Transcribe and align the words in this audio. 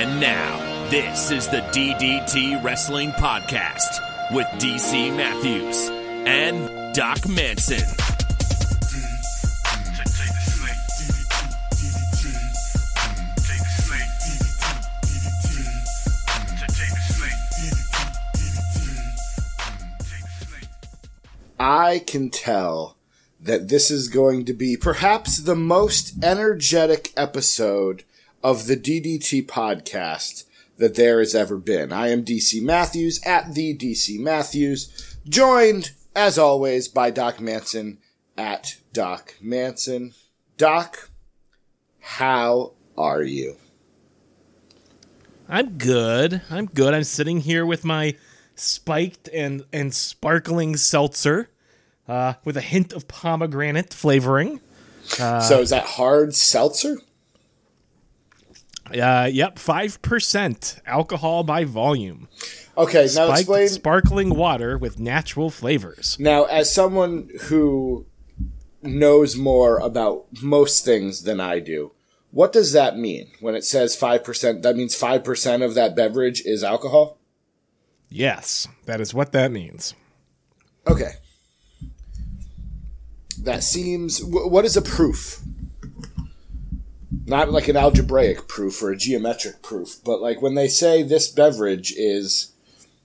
And 0.00 0.18
now, 0.18 0.88
this 0.88 1.30
is 1.30 1.46
the 1.48 1.60
DDT 1.60 2.64
Wrestling 2.64 3.10
Podcast 3.10 4.00
with 4.34 4.46
DC 4.52 5.14
Matthews 5.14 5.90
and 6.26 6.94
Doc 6.94 7.28
Manson. 7.28 7.86
I 21.58 21.98
can 22.06 22.30
tell 22.30 22.96
that 23.38 23.68
this 23.68 23.90
is 23.90 24.08
going 24.08 24.46
to 24.46 24.54
be 24.54 24.78
perhaps 24.78 25.42
the 25.42 25.54
most 25.54 26.14
energetic 26.24 27.12
episode 27.18 28.04
of 28.42 28.66
the 28.66 28.76
DDT 28.76 29.46
podcast 29.46 30.44
that 30.78 30.94
there 30.94 31.18
has 31.18 31.34
ever 31.34 31.56
been. 31.56 31.92
I 31.92 32.08
am 32.08 32.24
DC 32.24 32.62
Matthews 32.62 33.20
at 33.24 33.54
the 33.54 33.76
DC 33.76 34.18
Matthews, 34.18 35.16
joined 35.28 35.92
as 36.16 36.38
always 36.38 36.88
by 36.88 37.10
Doc 37.10 37.40
Manson 37.40 37.98
at 38.36 38.78
Doc 38.92 39.34
Manson. 39.40 40.14
Doc, 40.56 41.10
how 42.00 42.72
are 42.96 43.22
you? 43.22 43.56
I'm 45.48 45.78
good. 45.78 46.42
I'm 46.50 46.66
good. 46.66 46.94
I'm 46.94 47.04
sitting 47.04 47.40
here 47.40 47.66
with 47.66 47.84
my 47.84 48.16
spiked 48.54 49.28
and 49.32 49.64
and 49.72 49.92
sparkling 49.92 50.76
seltzer 50.76 51.50
uh, 52.08 52.34
with 52.44 52.56
a 52.56 52.60
hint 52.60 52.92
of 52.92 53.08
pomegranate 53.08 53.92
flavoring. 53.92 54.60
so 55.04 55.60
is 55.60 55.70
that 55.70 55.84
hard 55.84 56.34
seltzer? 56.34 56.98
Uh, 58.94 59.28
yep, 59.30 59.58
five 59.58 60.00
percent 60.02 60.80
alcohol 60.86 61.42
by 61.44 61.64
volume. 61.64 62.28
Okay, 62.76 63.02
now 63.04 63.26
Spiked 63.26 63.40
explain. 63.40 63.68
sparkling 63.68 64.30
water 64.34 64.78
with 64.78 64.98
natural 64.98 65.50
flavors. 65.50 66.16
Now, 66.18 66.44
as 66.44 66.72
someone 66.72 67.28
who 67.42 68.06
knows 68.82 69.36
more 69.36 69.78
about 69.78 70.26
most 70.42 70.84
things 70.84 71.22
than 71.24 71.40
I 71.40 71.58
do, 71.60 71.92
what 72.30 72.52
does 72.52 72.72
that 72.72 72.96
mean 72.96 73.30
when 73.40 73.54
it 73.54 73.64
says 73.64 73.94
5%? 73.96 74.62
That 74.62 74.76
means 74.76 74.98
5% 74.98 75.64
of 75.64 75.74
that 75.74 75.94
beverage 75.94 76.40
is 76.46 76.64
alcohol? 76.64 77.18
Yes, 78.08 78.66
that 78.86 79.00
is 79.00 79.12
what 79.12 79.32
that 79.32 79.52
means. 79.52 79.94
Okay. 80.86 81.12
That 83.42 83.62
seems. 83.62 84.20
wh- 84.20 84.50
What 84.50 84.64
is 84.64 84.76
a 84.76 84.82
proof? 84.82 85.40
Not 87.26 87.50
like 87.50 87.68
an 87.68 87.76
algebraic 87.76 88.46
proof 88.46 88.82
or 88.82 88.90
a 88.92 88.96
geometric 88.96 89.62
proof, 89.62 89.96
but 90.04 90.20
like 90.20 90.40
when 90.40 90.54
they 90.54 90.68
say 90.68 91.02
this 91.02 91.28
beverage 91.28 91.92
is 91.96 92.52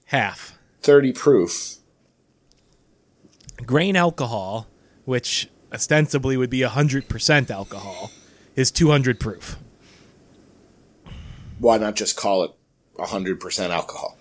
Half 0.06 0.56
30 0.82 1.12
proof, 1.12 1.76
grain 3.64 3.96
alcohol, 3.96 4.68
which 5.04 5.48
ostensibly 5.72 6.36
would 6.36 6.50
be 6.50 6.62
hundred 6.62 7.08
percent 7.08 7.50
alcohol, 7.50 8.12
is 8.54 8.70
two 8.70 8.90
hundred 8.90 9.18
proof. 9.18 9.58
why 11.58 11.76
not 11.78 11.96
just 11.96 12.16
call 12.16 12.44
it 12.44 12.52
100% 12.98 13.70
alcohol? 13.70 14.16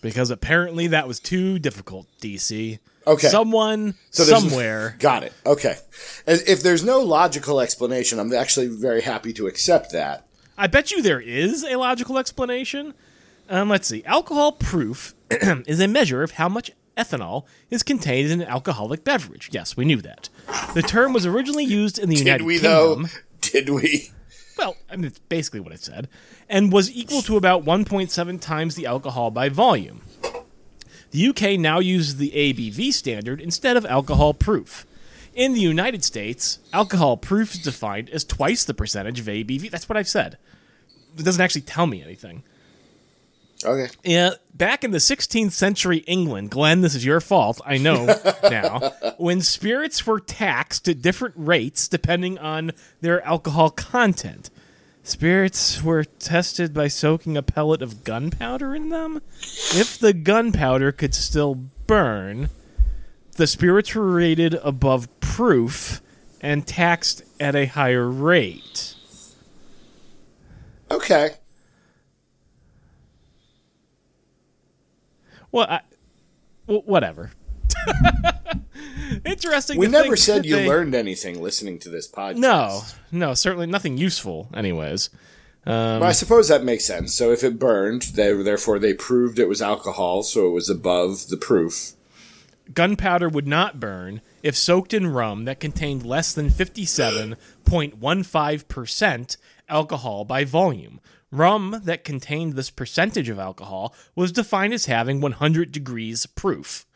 Because 0.00 0.30
apparently 0.30 0.86
that 0.86 1.06
was 1.06 1.20
too 1.20 1.58
difficult, 1.58 2.06
DC. 2.22 2.78
Okay. 3.06 3.28
Someone 3.28 3.94
So 4.10 4.24
somewhere 4.24 4.96
Got 4.98 5.22
it. 5.22 5.32
Okay. 5.46 5.76
If 6.26 6.62
there's 6.62 6.84
no 6.84 7.00
logical 7.00 7.60
explanation, 7.60 8.18
I'm 8.18 8.32
actually 8.32 8.68
very 8.68 9.00
happy 9.00 9.32
to 9.34 9.46
accept 9.46 9.92
that. 9.92 10.26
I 10.58 10.66
bet 10.66 10.90
you 10.90 11.02
there 11.02 11.20
is 11.20 11.64
a 11.64 11.76
logical 11.76 12.18
explanation. 12.18 12.94
Um, 13.48 13.68
let's 13.70 13.88
see. 13.88 14.04
Alcohol 14.04 14.52
proof 14.52 15.14
is 15.30 15.80
a 15.80 15.88
measure 15.88 16.22
of 16.22 16.32
how 16.32 16.48
much 16.48 16.70
ethanol 16.96 17.44
is 17.70 17.82
contained 17.82 18.30
in 18.30 18.42
an 18.42 18.48
alcoholic 18.48 19.02
beverage. 19.02 19.48
Yes, 19.52 19.76
we 19.76 19.84
knew 19.84 20.00
that. 20.02 20.28
The 20.74 20.82
term 20.82 21.12
was 21.12 21.24
originally 21.24 21.64
used 21.64 21.98
in 21.98 22.10
the 22.10 22.16
United 22.16 22.38
Did 22.38 22.46
we 22.46 22.58
Kingdom. 22.58 23.02
though? 23.02 23.08
Did 23.40 23.70
we? 23.70 24.10
Well, 24.58 24.76
I 24.90 24.96
mean, 24.96 25.06
it's 25.06 25.18
basically 25.18 25.60
what 25.60 25.72
it 25.72 25.80
said, 25.82 26.08
and 26.48 26.70
was 26.70 26.90
equal 26.90 27.22
to 27.22 27.38
about 27.38 27.64
1.7 27.64 28.40
times 28.40 28.74
the 28.74 28.84
alcohol 28.84 29.30
by 29.30 29.48
volume. 29.48 30.02
The 31.10 31.28
UK 31.28 31.58
now 31.58 31.80
uses 31.80 32.16
the 32.16 32.30
ABV 32.30 32.92
standard 32.92 33.40
instead 33.40 33.76
of 33.76 33.84
alcohol 33.86 34.34
proof. 34.34 34.86
In 35.34 35.54
the 35.54 35.60
United 35.60 36.04
States, 36.04 36.58
alcohol 36.72 37.16
proof 37.16 37.54
is 37.54 37.60
defined 37.60 38.10
as 38.10 38.24
twice 38.24 38.64
the 38.64 38.74
percentage 38.74 39.20
of 39.20 39.26
ABV. 39.26 39.70
That's 39.70 39.88
what 39.88 39.96
I've 39.96 40.08
said. 40.08 40.38
It 41.16 41.24
doesn't 41.24 41.42
actually 41.42 41.62
tell 41.62 41.86
me 41.86 42.02
anything. 42.02 42.42
Okay. 43.64 43.92
Yeah, 44.04 44.30
back 44.54 44.84
in 44.84 44.90
the 44.90 44.98
16th 44.98 45.52
century 45.52 45.98
England, 45.98 46.50
Glenn, 46.50 46.80
this 46.80 46.94
is 46.94 47.04
your 47.04 47.20
fault. 47.20 47.60
I 47.64 47.76
know 47.76 48.06
now. 48.42 48.92
When 49.18 49.42
spirits 49.42 50.06
were 50.06 50.20
taxed 50.20 50.88
at 50.88 51.02
different 51.02 51.34
rates 51.36 51.86
depending 51.86 52.38
on 52.38 52.72
their 53.00 53.22
alcohol 53.24 53.70
content, 53.70 54.50
spirits 55.02 55.82
were 55.82 56.04
tested 56.04 56.72
by 56.74 56.88
soaking 56.88 57.36
a 57.36 57.42
pellet 57.42 57.82
of 57.82 58.04
gunpowder 58.04 58.74
in 58.74 58.88
them. 58.88 59.20
If 59.40 59.98
the 59.98 60.12
gunpowder 60.12 60.92
could 60.92 61.14
still 61.14 61.54
burn, 61.54 62.50
the 63.36 63.46
spirits 63.46 63.94
were 63.94 64.10
rated 64.10 64.54
above 64.54 65.08
proof 65.20 66.00
and 66.40 66.66
taxed 66.66 67.22
at 67.38 67.54
a 67.54 67.66
higher 67.66 68.08
rate. 68.08 68.94
Okay. 70.90 71.30
Well, 75.52 75.66
I, 75.68 75.80
well 76.66 76.82
whatever. 76.84 77.32
Interesting. 79.24 79.78
We 79.78 79.86
never 79.86 80.16
said 80.16 80.44
you 80.46 80.56
they- 80.56 80.68
learned 80.68 80.94
anything 80.94 81.40
listening 81.42 81.78
to 81.80 81.88
this 81.88 82.08
podcast. 82.10 82.36
No, 82.36 82.82
no, 83.12 83.34
certainly 83.34 83.66
nothing 83.66 83.96
useful. 83.98 84.48
Anyways, 84.54 85.10
um, 85.66 86.00
But 86.00 86.06
I 86.06 86.12
suppose 86.12 86.48
that 86.48 86.64
makes 86.64 86.84
sense. 86.86 87.14
So 87.14 87.30
if 87.32 87.44
it 87.44 87.58
burned, 87.58 88.02
they, 88.14 88.32
therefore 88.32 88.78
they 88.78 88.94
proved 88.94 89.38
it 89.38 89.48
was 89.48 89.60
alcohol, 89.62 90.22
so 90.22 90.46
it 90.46 90.52
was 90.52 90.70
above 90.70 91.28
the 91.28 91.36
proof. 91.36 91.92
gunpowder 92.72 93.28
would 93.28 93.46
not 93.48 93.80
burn 93.80 94.20
if 94.42 94.56
soaked 94.56 94.94
in 94.94 95.06
rum 95.08 95.44
that 95.44 95.60
contained 95.60 96.04
less 96.06 96.32
than 96.32 96.48
fifty-seven 96.50 97.36
point 97.64 97.98
one 97.98 98.22
five 98.22 98.68
percent 98.68 99.36
alcohol 99.68 100.24
by 100.24 100.44
volume. 100.44 101.00
Rum 101.32 101.82
that 101.84 102.02
contained 102.04 102.54
this 102.54 102.70
percentage 102.70 103.28
of 103.28 103.38
alcohol 103.38 103.94
was 104.16 104.32
defined 104.32 104.72
as 104.74 104.86
having 104.86 105.20
100 105.20 105.70
degrees 105.70 106.26
proof. 106.26 106.86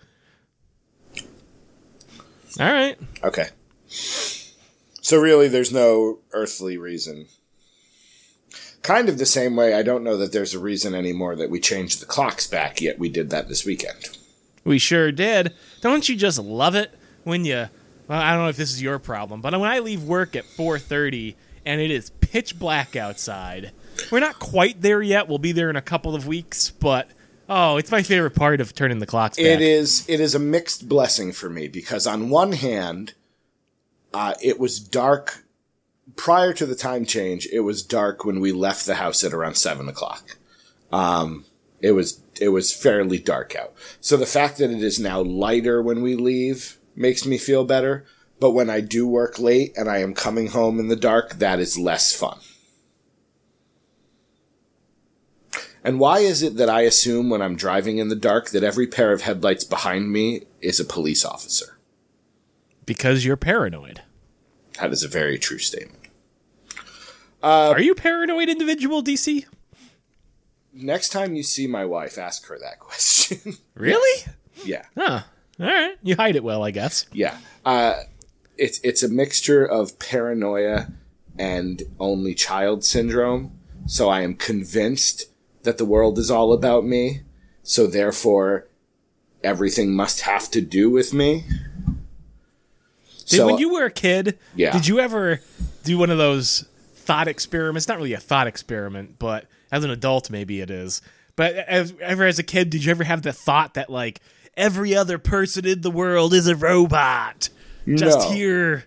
All 2.60 2.72
right. 2.72 2.97
Okay. 3.22 3.48
So 3.88 5.19
really, 5.19 5.48
there's 5.48 5.72
no 5.72 6.20
earthly 6.32 6.78
reason. 6.78 7.26
Kind 8.82 9.09
of 9.09 9.19
the 9.19 9.26
same 9.26 9.56
way, 9.56 9.75
I 9.75 9.82
don't 9.82 10.04
know 10.04 10.16
that 10.19 10.32
there's 10.32 10.54
a 10.54 10.59
reason 10.59 10.94
anymore 10.94 11.37
that 11.37 11.50
we 11.50 11.59
changed 11.59 12.00
the 12.00 12.06
clocks 12.06 12.47
back, 12.47 12.81
yet 12.81 12.98
we 12.98 13.09
did 13.09 13.31
that 13.31 13.48
this 13.48 13.64
weekend. 13.64 14.16
We 14.64 14.78
sure 14.78 15.10
did. 15.10 15.54
Don't 15.81 16.09
you 16.09 16.16
just 16.16 16.38
love 16.38 16.75
it 16.75 16.94
when 17.25 17.44
you 17.44 17.69
well, 18.09 18.20
I 18.20 18.32
don't 18.32 18.43
know 18.43 18.48
if 18.48 18.56
this 18.56 18.72
is 18.72 18.82
your 18.82 18.98
problem, 18.98 19.41
but 19.41 19.59
when 19.59 19.70
I 19.70 19.78
leave 19.78 20.03
work 20.03 20.37
at 20.37 20.44
4:30 20.44 21.34
and 21.64 21.81
it 21.81 21.91
is 21.91 22.10
pitch 22.10 22.59
black 22.59 22.97
outside. 22.97 23.72
We're 24.10 24.20
not 24.20 24.38
quite 24.38 24.82
there 24.82 25.03
yet. 25.03 25.28
We'll 25.28 25.38
be 25.38 25.53
there 25.53 25.70
in 25.70 25.76
a 25.76 25.82
couple 25.82 26.14
of 26.14 26.26
weeks, 26.26 26.70
but 26.70 27.10
oh, 27.49 27.77
it's 27.77 27.91
my 27.91 28.03
favorite 28.03 28.34
part 28.34 28.60
of 28.60 28.75
turning 28.75 28.99
the 28.99 29.06
clocks 29.06 29.37
back. 29.37 29.47
It 29.47 29.60
is 29.60 30.05
it 30.09 30.21
is 30.21 30.34
a 30.34 30.38
mixed 30.38 30.88
blessing 30.88 31.32
for 31.32 31.49
me 31.49 31.69
because 31.69 32.06
on 32.06 32.31
one 32.31 32.53
hand, 32.53 33.15
uh, 34.12 34.34
it 34.43 34.59
was 34.59 34.78
dark 34.78 35.44
prior 36.16 36.53
to 36.53 36.66
the 36.66 36.75
time 36.75 37.05
change. 37.05 37.49
It 37.53 37.60
was 37.60 37.82
dark 37.82 38.25
when 38.25 38.41
we 38.41 38.53
left 38.53 38.87
the 38.87 38.97
house 38.97 39.25
at 39.25 39.32
around 39.32 39.56
seven 39.56 39.88
o'clock. 39.88 40.37
Um, 40.93 41.44
it 41.81 41.93
was 41.93 42.20
it 42.41 42.49
was 42.49 42.73
fairly 42.73 43.19
dark 43.19 43.55
out. 43.55 43.75
So 44.00 44.17
the 44.17 44.26
fact 44.26 44.58
that 44.58 44.70
it 44.70 44.82
is 44.82 44.99
now 44.99 45.20
lighter 45.20 45.82
when 45.82 46.02
we 46.02 46.14
leave 46.14 46.79
makes 46.96 47.26
me 47.26 47.38
feel 47.38 47.64
better. 47.64 48.05
But 48.41 48.50
when 48.50 48.69
I 48.69 48.81
do 48.81 49.06
work 49.06 49.38
late 49.38 49.73
and 49.76 49.88
I 49.88 49.99
am 49.99 50.12
coming 50.12 50.49
home 50.49 50.81
in 50.81 50.88
the 50.88 50.96
dark, 50.96 51.35
that 51.35 51.61
is 51.61 51.79
less 51.79 52.14
fun. 52.14 52.38
And 55.84 56.00
why 56.00 56.20
is 56.20 56.42
it 56.42 56.56
that 56.56 56.70
I 56.70 56.81
assume 56.82 57.28
when 57.28 57.42
I'm 57.42 57.56
driving 57.56 57.98
in 57.98 58.08
the 58.08 58.16
dark 58.16 58.50
that 58.50 58.64
every 58.64 58.86
pair 58.86 59.12
of 59.12 59.20
headlights 59.22 59.64
behind 59.64 60.10
me 60.10 60.44
is 60.60 60.81
a 60.81 60.84
police 60.84 61.25
officer? 61.25 61.78
because 62.86 63.25
you're 63.25 63.36
paranoid. 63.36 64.02
That 64.81 64.92
is 64.92 65.02
a 65.02 65.08
very 65.08 65.38
true 65.38 65.58
statement. 65.58 66.08
Are 67.42 67.81
you 67.81 67.92
a 67.92 67.94
paranoid 67.94 68.48
individual, 68.48 69.02
DC? 69.02 69.44
Next 70.72 71.10
time 71.10 71.34
you 71.34 71.42
see 71.42 71.66
my 71.66 71.84
wife, 71.84 72.19
ask 72.19 72.46
her 72.48 72.58
that 72.58 72.78
question. 72.81 73.54
Really? 73.75 74.25
yeah. 74.64 74.84
Huh. 74.96 75.20
All 75.60 75.66
right. 75.66 75.96
You 76.02 76.16
hide 76.16 76.36
it 76.36 76.44
well, 76.44 76.64
I 76.64 76.72
guess. 76.72 77.06
Yeah. 77.12 77.36
Uh, 77.64 78.02
it's 78.56 78.81
it's 78.82 79.02
a 79.02 79.08
mixture 79.08 79.64
of 79.64 79.98
paranoia 79.98 80.88
and 81.38 81.82
only 81.98 82.34
child 82.34 82.84
syndrome 82.84 83.58
So 83.86 84.08
I 84.08 84.22
am 84.22 84.34
convinced 84.34 85.26
that 85.64 85.78
the 85.78 85.84
world 85.84 86.19
is 86.19 86.31
all 86.31 86.52
about 86.52 86.84
me. 86.84 87.22
So 87.62 87.87
therefore, 87.87 88.69
everything 89.43 89.94
must 89.94 90.20
have 90.22 90.50
to 90.52 90.61
do 90.61 90.88
with 90.90 91.12
me. 91.12 91.44
Did, 93.26 93.37
So 93.38 93.46
when 93.46 93.58
you 93.58 93.72
were 93.72 93.84
a 93.87 93.90
kid, 93.90 94.38
Yeah. 94.55 94.72
did 94.72 94.87
you 94.87 95.00
ever 95.00 95.40
do 95.82 95.99
one 95.99 96.11
of 96.11 96.19
those 96.19 96.66
thought 96.94 97.28
experiments? 97.28 97.88
Not 97.88 97.96
really 97.96 98.12
a 98.12 98.20
thought 98.20 98.46
experiment, 98.46 99.19
but 99.19 99.46
as 99.72 99.82
an 99.84 99.90
adult, 99.90 100.31
maybe 100.31 100.61
it 100.61 100.70
is. 100.70 101.00
But 101.37 101.55
as, 101.56 101.94
ever 102.00 102.25
as 102.26 102.38
a 102.38 102.43
kid, 102.43 102.70
did 102.70 102.84
you 102.84 102.90
ever 102.90 103.05
have 103.05 103.22
the 103.22 103.32
thought 103.32 103.75
that 103.75 103.90
like 103.90 104.20
every 104.56 104.94
other 104.94 105.19
person 105.19 105.67
in 105.67 105.81
the 105.81 105.90
world 105.90 106.32
is 106.34 106.46
a 106.46 106.55
robot, 106.55 107.49
just 107.88 108.28
No. 108.28 108.31
here 108.31 108.84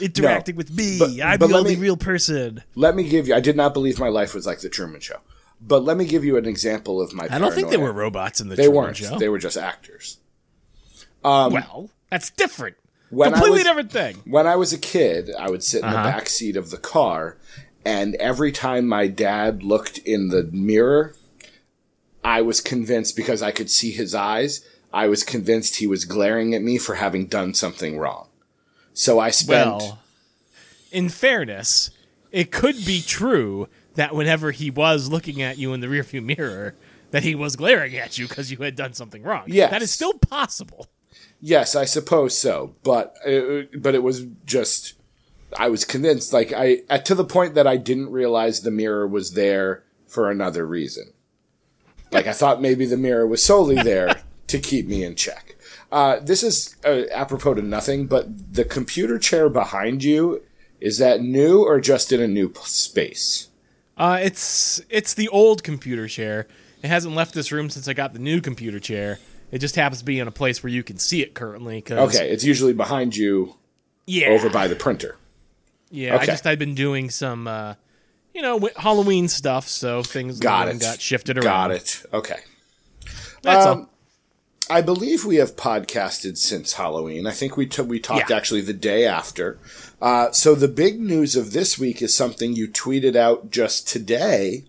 interacting 0.00 0.56
with 0.56 0.70
me? 0.70 0.98
But- 0.98 1.10
I'm 1.22 1.38
but 1.38 1.48
the 1.48 1.56
only 1.56 1.76
me- 1.76 1.82
real 1.82 1.96
person. 1.96 2.62
let 2.74 2.94
me 2.96 3.08
give 3.08 3.28
you. 3.28 3.34
I 3.34 3.40
did 3.40 3.56
not 3.56 3.72
believe 3.72 3.98
my 4.00 4.08
life 4.08 4.34
was 4.34 4.46
like 4.46 4.60
the 4.60 4.68
Truman 4.68 5.00
Show, 5.00 5.20
but 5.66 5.82
let 5.84 5.96
me 5.96 6.04
give 6.06 6.24
you 6.24 6.36
an 6.36 6.46
example 6.46 7.00
of 7.00 7.12
my. 7.14 7.26
I 7.30 7.38
don't 7.38 7.52
think 7.54 7.70
they 7.70 7.76
were 7.76 7.92
robots 7.92 8.40
in 8.40 8.48
the 8.48 8.56
They 8.56 8.68
weren't. 8.68 8.96
Show. 8.96 9.18
They 9.18 9.28
were 9.28 9.38
just 9.38 9.56
actors. 9.56 10.18
well, 11.22 11.90
that's 12.10 12.30
different. 12.30 12.76
Completely 13.10 13.50
was- 13.50 13.62
different 13.64 13.92
thing. 13.92 14.16
When 14.24 14.46
I 14.46 14.56
was 14.56 14.72
a 14.72 14.78
kid, 14.78 15.30
I 15.38 15.48
would 15.50 15.62
sit 15.62 15.78
in 15.82 15.84
Uh-huh. 15.88 16.02
the 16.02 16.08
back 16.10 16.28
seat 16.28 16.56
of 16.56 16.70
the 16.70 16.76
car, 16.78 17.36
and 17.84 18.14
every 18.16 18.52
time 18.52 18.86
my 18.86 19.06
dad 19.06 19.62
looked 19.62 19.98
in 19.98 20.28
the 20.28 20.44
mirror, 20.52 21.14
I 22.24 22.42
was 22.42 22.60
convinced 22.60 23.14
because 23.16 23.42
I 23.42 23.52
could 23.52 23.70
see 23.70 23.92
his 23.92 24.14
eyes. 24.14 24.64
I 24.92 25.06
was 25.08 25.22
convinced 25.22 25.76
he 25.76 25.86
was 25.86 26.04
glaring 26.04 26.54
at 26.54 26.62
me 26.62 26.78
for 26.78 26.96
having 26.96 27.26
done 27.26 27.54
something 27.54 27.98
wrong. 27.98 28.28
So 28.94 29.18
I 29.20 29.30
spent. 29.30 29.68
Well, 29.70 29.98
in 30.90 31.08
fairness, 31.08 31.90
it 32.32 32.50
could 32.50 32.84
be 32.84 33.02
true 33.02 33.68
that 33.96 34.14
whenever 34.14 34.52
he 34.52 34.70
was 34.70 35.08
looking 35.10 35.42
at 35.42 35.58
you 35.58 35.74
in 35.74 35.80
the 35.80 35.86
rearview 35.86 36.24
mirror, 36.24 36.74
that 37.10 37.22
he 37.22 37.34
was 37.34 37.56
glaring 37.56 37.96
at 37.96 38.18
you 38.18 38.28
because 38.28 38.50
you 38.50 38.58
had 38.58 38.76
done 38.76 38.92
something 38.92 39.22
wrong. 39.22 39.44
Yes. 39.46 39.70
that 39.70 39.82
is 39.82 39.90
still 39.90 40.14
possible. 40.14 40.86
Yes, 41.40 41.74
I 41.76 41.84
suppose 41.84 42.36
so, 42.38 42.74
but 42.82 43.14
uh, 43.26 43.62
but 43.78 43.94
it 43.94 44.02
was 44.02 44.26
just 44.44 44.94
I 45.56 45.68
was 45.68 45.84
convinced 45.84 46.32
like 46.32 46.52
I 46.52 46.82
at, 46.88 47.04
to 47.06 47.14
the 47.14 47.24
point 47.24 47.54
that 47.54 47.66
I 47.66 47.76
didn't 47.76 48.10
realize 48.10 48.60
the 48.60 48.70
mirror 48.70 49.06
was 49.06 49.32
there 49.32 49.84
for 50.06 50.30
another 50.30 50.66
reason. 50.66 51.12
Like 52.10 52.26
I 52.26 52.32
thought 52.32 52.62
maybe 52.62 52.86
the 52.86 52.96
mirror 52.96 53.26
was 53.26 53.44
solely 53.44 53.76
there 53.82 54.22
to 54.46 54.58
keep 54.58 54.86
me 54.86 55.04
in 55.04 55.14
check. 55.14 55.56
Uh, 55.92 56.18
this 56.20 56.42
is 56.42 56.76
uh, 56.84 57.02
apropos 57.12 57.54
to 57.54 57.62
nothing, 57.62 58.06
but 58.06 58.54
the 58.54 58.64
computer 58.64 59.18
chair 59.18 59.48
behind 59.48 60.02
you 60.02 60.42
is 60.80 60.98
that 60.98 61.20
new 61.20 61.62
or 61.62 61.80
just 61.80 62.12
in 62.12 62.20
a 62.20 62.28
new 62.28 62.48
p- 62.48 62.60
space? 62.64 63.48
Uh, 63.96 64.18
it's 64.22 64.80
it's 64.90 65.14
the 65.14 65.28
old 65.28 65.62
computer 65.62 66.06
chair. 66.08 66.46
It 66.82 66.88
hasn't 66.88 67.14
left 67.14 67.34
this 67.34 67.50
room 67.50 67.70
since 67.70 67.88
I 67.88 67.94
got 67.94 68.12
the 68.12 68.18
new 68.18 68.40
computer 68.40 68.78
chair. 68.78 69.18
It 69.50 69.58
just 69.58 69.76
happens 69.76 70.00
to 70.00 70.04
be 70.04 70.18
in 70.18 70.28
a 70.28 70.32
place 70.32 70.62
where 70.62 70.70
you 70.70 70.82
can 70.82 70.98
see 70.98 71.22
it 71.22 71.34
currently. 71.34 71.80
Cause, 71.80 72.14
Okay, 72.14 72.30
it's 72.30 72.44
usually 72.44 72.72
behind 72.74 73.16
you 73.16 73.54
yeah, 74.06 74.28
over 74.28 74.50
by 74.50 74.68
the 74.68 74.76
printer. 74.76 75.16
yeah. 75.90 76.18
I 76.18 76.26
just 76.26 76.46
I've 76.46 76.58
been 76.58 76.74
doing 76.74 77.10
some, 77.10 77.46
uh, 77.48 77.74
you 78.34 78.42
know, 78.42 78.68
Halloween 78.76 79.28
stuff, 79.28 79.66
so 79.68 80.02
things 80.02 80.38
Got 80.40 80.66
got, 80.72 80.80
got 80.80 81.00
shifted 81.00 81.38
around. 81.38 81.44
Got 81.44 81.70
it. 81.70 82.02
Okay. 82.12 82.40
That's 83.42 83.64
Um, 83.66 83.78
all. 83.78 83.90
I 84.68 84.80
believe 84.80 85.24
we 85.24 85.36
have 85.36 85.54
podcasted 85.56 86.36
since 86.36 86.72
Halloween. 86.74 87.26
I 87.26 87.30
think 87.30 87.56
we 87.56 87.66
t- 87.66 87.82
we 87.82 88.00
talked 88.00 88.30
Yeah. 88.30 88.36
actually 88.36 88.62
the 88.62 88.72
day 88.72 89.04
after. 89.04 89.58
Uh, 90.02 90.32
so 90.32 90.54
the 90.54 90.68
big 90.68 91.00
news 91.00 91.36
of 91.36 91.52
this 91.52 91.78
week 91.78 92.02
is 92.02 92.14
something 92.16 92.54
you 92.56 92.66
tweeted 92.68 93.14
out 93.14 93.50
just 93.50 93.88
today. 93.88 94.64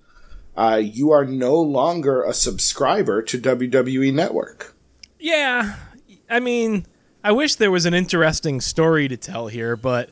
Uh, 0.56 0.80
you 0.84 1.12
are 1.12 1.26
no 1.26 1.56
longer 1.60 2.24
a 2.24 2.34
subscriber 2.34 3.22
to 3.24 3.40
WWE 3.40 4.14
Network. 4.14 4.76
Yeah, 5.20 5.76
I 6.30 6.40
mean, 6.40 6.86
I 7.24 7.32
wish 7.32 7.56
there 7.56 7.72
was 7.72 7.86
an 7.86 7.94
interesting 7.96 8.62
story 8.62 9.08
to 9.08 9.18
tell 9.18 9.48
here, 9.48 9.76
but 9.76 10.12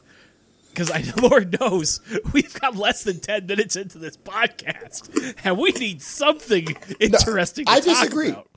because 0.70 0.90
I, 0.92 1.04
Lord 1.22 1.60
knows, 1.60 2.00
we've 2.34 2.60
got 2.60 2.76
less 2.76 3.04
than 3.04 3.20
ten 3.20 3.46
minutes 3.46 3.76
into 3.76 4.00
this 4.00 4.18
podcast, 4.18 5.36
and 5.44 5.58
we 5.60 5.72
need 5.74 6.02
something 6.02 6.76
interesting. 7.00 7.66
to 7.66 7.72
I 7.72 7.80
disagree. 7.82 8.30
about. 8.30 8.48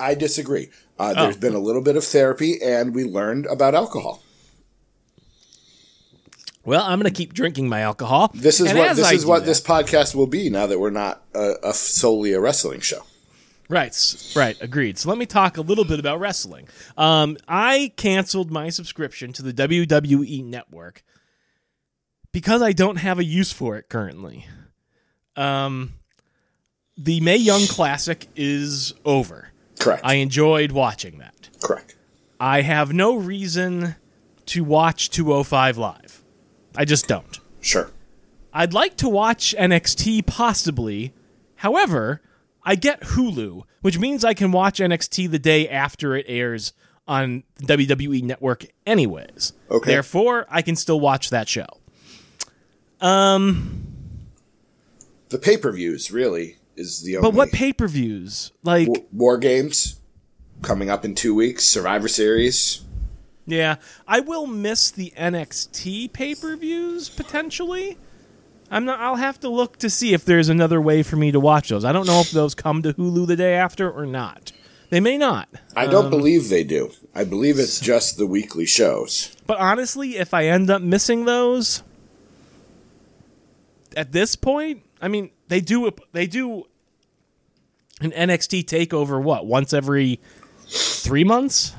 I 0.00 0.14
disagree. 0.14 0.68
Uh, 0.98 1.14
Oh. 1.16 1.22
there's 1.24 1.36
been 1.36 1.54
a 1.54 1.58
little 1.60 1.82
bit 1.82 1.96
of 1.96 2.04
therapy, 2.04 2.60
and 2.62 2.94
we 2.94 3.04
learned 3.04 3.46
about 3.46 3.74
alcohol. 3.74 4.22
Well, 6.64 6.82
I'm 6.84 6.98
going 7.00 7.10
to 7.12 7.16
keep 7.16 7.32
drinking 7.32 7.68
my 7.68 7.80
alcohol. 7.80 8.30
This 8.34 8.60
is 8.60 8.68
and 8.70 8.78
what 8.78 8.94
this 8.96 9.06
I 9.06 9.14
is 9.14 9.24
what 9.24 9.40
that- 9.40 9.46
this 9.46 9.60
podcast 9.60 10.14
will 10.14 10.26
be 10.26 10.50
now 10.50 10.66
that 10.66 10.78
we're 10.78 10.90
not 10.90 11.22
a, 11.34 11.54
a 11.62 11.74
solely 11.74 12.32
a 12.32 12.40
wrestling 12.40 12.80
show. 12.80 13.02
Right, 13.70 13.94
right, 14.34 14.56
agreed. 14.62 14.98
So 14.98 15.10
let 15.10 15.18
me 15.18 15.26
talk 15.26 15.58
a 15.58 15.60
little 15.60 15.84
bit 15.84 16.00
about 16.00 16.20
wrestling. 16.20 16.68
Um, 16.96 17.36
I 17.46 17.92
canceled 17.96 18.50
my 18.50 18.70
subscription 18.70 19.32
to 19.34 19.42
the 19.42 19.52
WWE 19.52 20.42
Network 20.42 21.02
because 22.32 22.62
I 22.62 22.72
don't 22.72 22.96
have 22.96 23.18
a 23.18 23.24
use 23.24 23.52
for 23.52 23.76
it 23.76 23.90
currently. 23.90 24.46
Um, 25.36 25.92
the 26.96 27.20
Mae 27.20 27.36
Young 27.36 27.66
Classic 27.66 28.26
is 28.36 28.94
over. 29.04 29.50
Correct. 29.78 30.04
I 30.04 30.14
enjoyed 30.14 30.72
watching 30.72 31.18
that. 31.18 31.48
Correct. 31.62 31.96
I 32.40 32.62
have 32.62 32.92
no 32.92 33.16
reason 33.16 33.96
to 34.46 34.64
watch 34.64 35.10
205 35.10 35.76
live. 35.78 36.22
I 36.76 36.84
just 36.84 37.08
don't. 37.08 37.38
Sure. 37.60 37.90
I'd 38.52 38.72
like 38.72 38.96
to 38.98 39.08
watch 39.08 39.54
NXT 39.58 40.26
possibly. 40.26 41.12
However, 41.56 42.22
I 42.62 42.74
get 42.76 43.00
Hulu, 43.00 43.64
which 43.82 43.98
means 43.98 44.24
I 44.24 44.34
can 44.34 44.52
watch 44.52 44.78
NXT 44.78 45.30
the 45.30 45.38
day 45.38 45.68
after 45.68 46.14
it 46.14 46.26
airs 46.28 46.72
on 47.06 47.42
WWE 47.62 48.22
Network 48.22 48.66
anyways. 48.86 49.54
Okay. 49.70 49.90
Therefore, 49.90 50.46
I 50.48 50.62
can 50.62 50.76
still 50.76 51.00
watch 51.00 51.30
that 51.30 51.48
show. 51.48 51.66
Um 53.00 53.86
The 55.30 55.38
pay 55.38 55.56
per 55.56 55.72
views 55.72 56.10
really 56.10 56.57
is 56.78 57.02
the 57.02 57.16
only. 57.16 57.30
But 57.30 57.36
what 57.36 57.52
pay-per-views? 57.52 58.52
Like 58.62 58.86
W- 58.86 59.06
War 59.12 59.38
Games 59.38 60.00
coming 60.62 60.90
up 60.90 61.04
in 61.04 61.14
two 61.14 61.34
weeks. 61.34 61.64
Survivor 61.64 62.08
Series. 62.08 62.82
Yeah, 63.46 63.76
I 64.06 64.20
will 64.20 64.46
miss 64.46 64.90
the 64.90 65.12
NXT 65.16 66.12
pay-per-views 66.12 67.08
potentially. 67.08 67.98
I'm 68.70 68.84
not. 68.84 69.00
I'll 69.00 69.16
have 69.16 69.40
to 69.40 69.48
look 69.48 69.78
to 69.78 69.88
see 69.88 70.12
if 70.12 70.24
there's 70.24 70.48
another 70.50 70.80
way 70.80 71.02
for 71.02 71.16
me 71.16 71.32
to 71.32 71.40
watch 71.40 71.70
those. 71.70 71.84
I 71.84 71.92
don't 71.92 72.06
know 72.06 72.20
if 72.20 72.30
those 72.30 72.54
come 72.54 72.82
to 72.82 72.92
Hulu 72.92 73.26
the 73.26 73.36
day 73.36 73.54
after 73.54 73.90
or 73.90 74.04
not. 74.04 74.52
They 74.90 75.00
may 75.00 75.18
not. 75.18 75.48
I 75.76 75.86
don't 75.86 76.06
um, 76.06 76.10
believe 76.10 76.48
they 76.48 76.64
do. 76.64 76.90
I 77.14 77.24
believe 77.24 77.58
it's 77.58 77.80
just 77.80 78.16
the 78.16 78.26
weekly 78.26 78.64
shows. 78.66 79.34
But 79.46 79.58
honestly, 79.58 80.16
if 80.16 80.32
I 80.32 80.46
end 80.46 80.70
up 80.70 80.80
missing 80.80 81.24
those, 81.24 81.82
at 83.96 84.12
this 84.12 84.36
point, 84.36 84.82
I 85.00 85.08
mean, 85.08 85.30
they 85.48 85.60
do 85.60 85.90
they 86.12 86.26
do 86.26 86.64
an 88.00 88.12
NXT 88.12 88.64
takeover 88.64 89.22
what 89.22 89.46
once 89.46 89.72
every 89.72 90.20
three 90.68 91.24
months. 91.24 91.74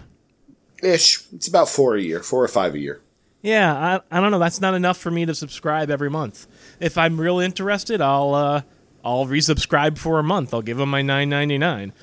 Ish. 0.82 1.24
It's 1.34 1.48
about 1.48 1.70
four 1.70 1.96
a 1.96 2.02
year, 2.02 2.22
four 2.22 2.44
or 2.44 2.48
five 2.48 2.74
a 2.76 2.80
year. 2.80 3.02
Yeah, 3.42 4.02
I, 4.12 4.18
I 4.18 4.20
don't 4.20 4.32
know. 4.32 4.40
That's 4.40 4.60
not 4.60 4.74
enough 4.74 4.98
for 4.98 5.12
me 5.12 5.26
to 5.26 5.34
subscribe 5.34 5.90
every 5.90 6.10
month. 6.10 6.46
If 6.80 6.98
I'm 6.98 7.20
real 7.20 7.40
interested, 7.40 8.02
I'll 8.02 8.34
uh, 8.34 8.62
I'll 9.04 9.26
resubscribe 9.26 9.98
for 9.98 10.20
a 10.20 10.24
month. 10.24 10.54
I'll 10.54 10.62
give 10.62 10.78
them 10.78 10.90
my 10.90 11.02
nine 11.02 11.30
ninety 11.30 11.58
nine. 11.58 11.94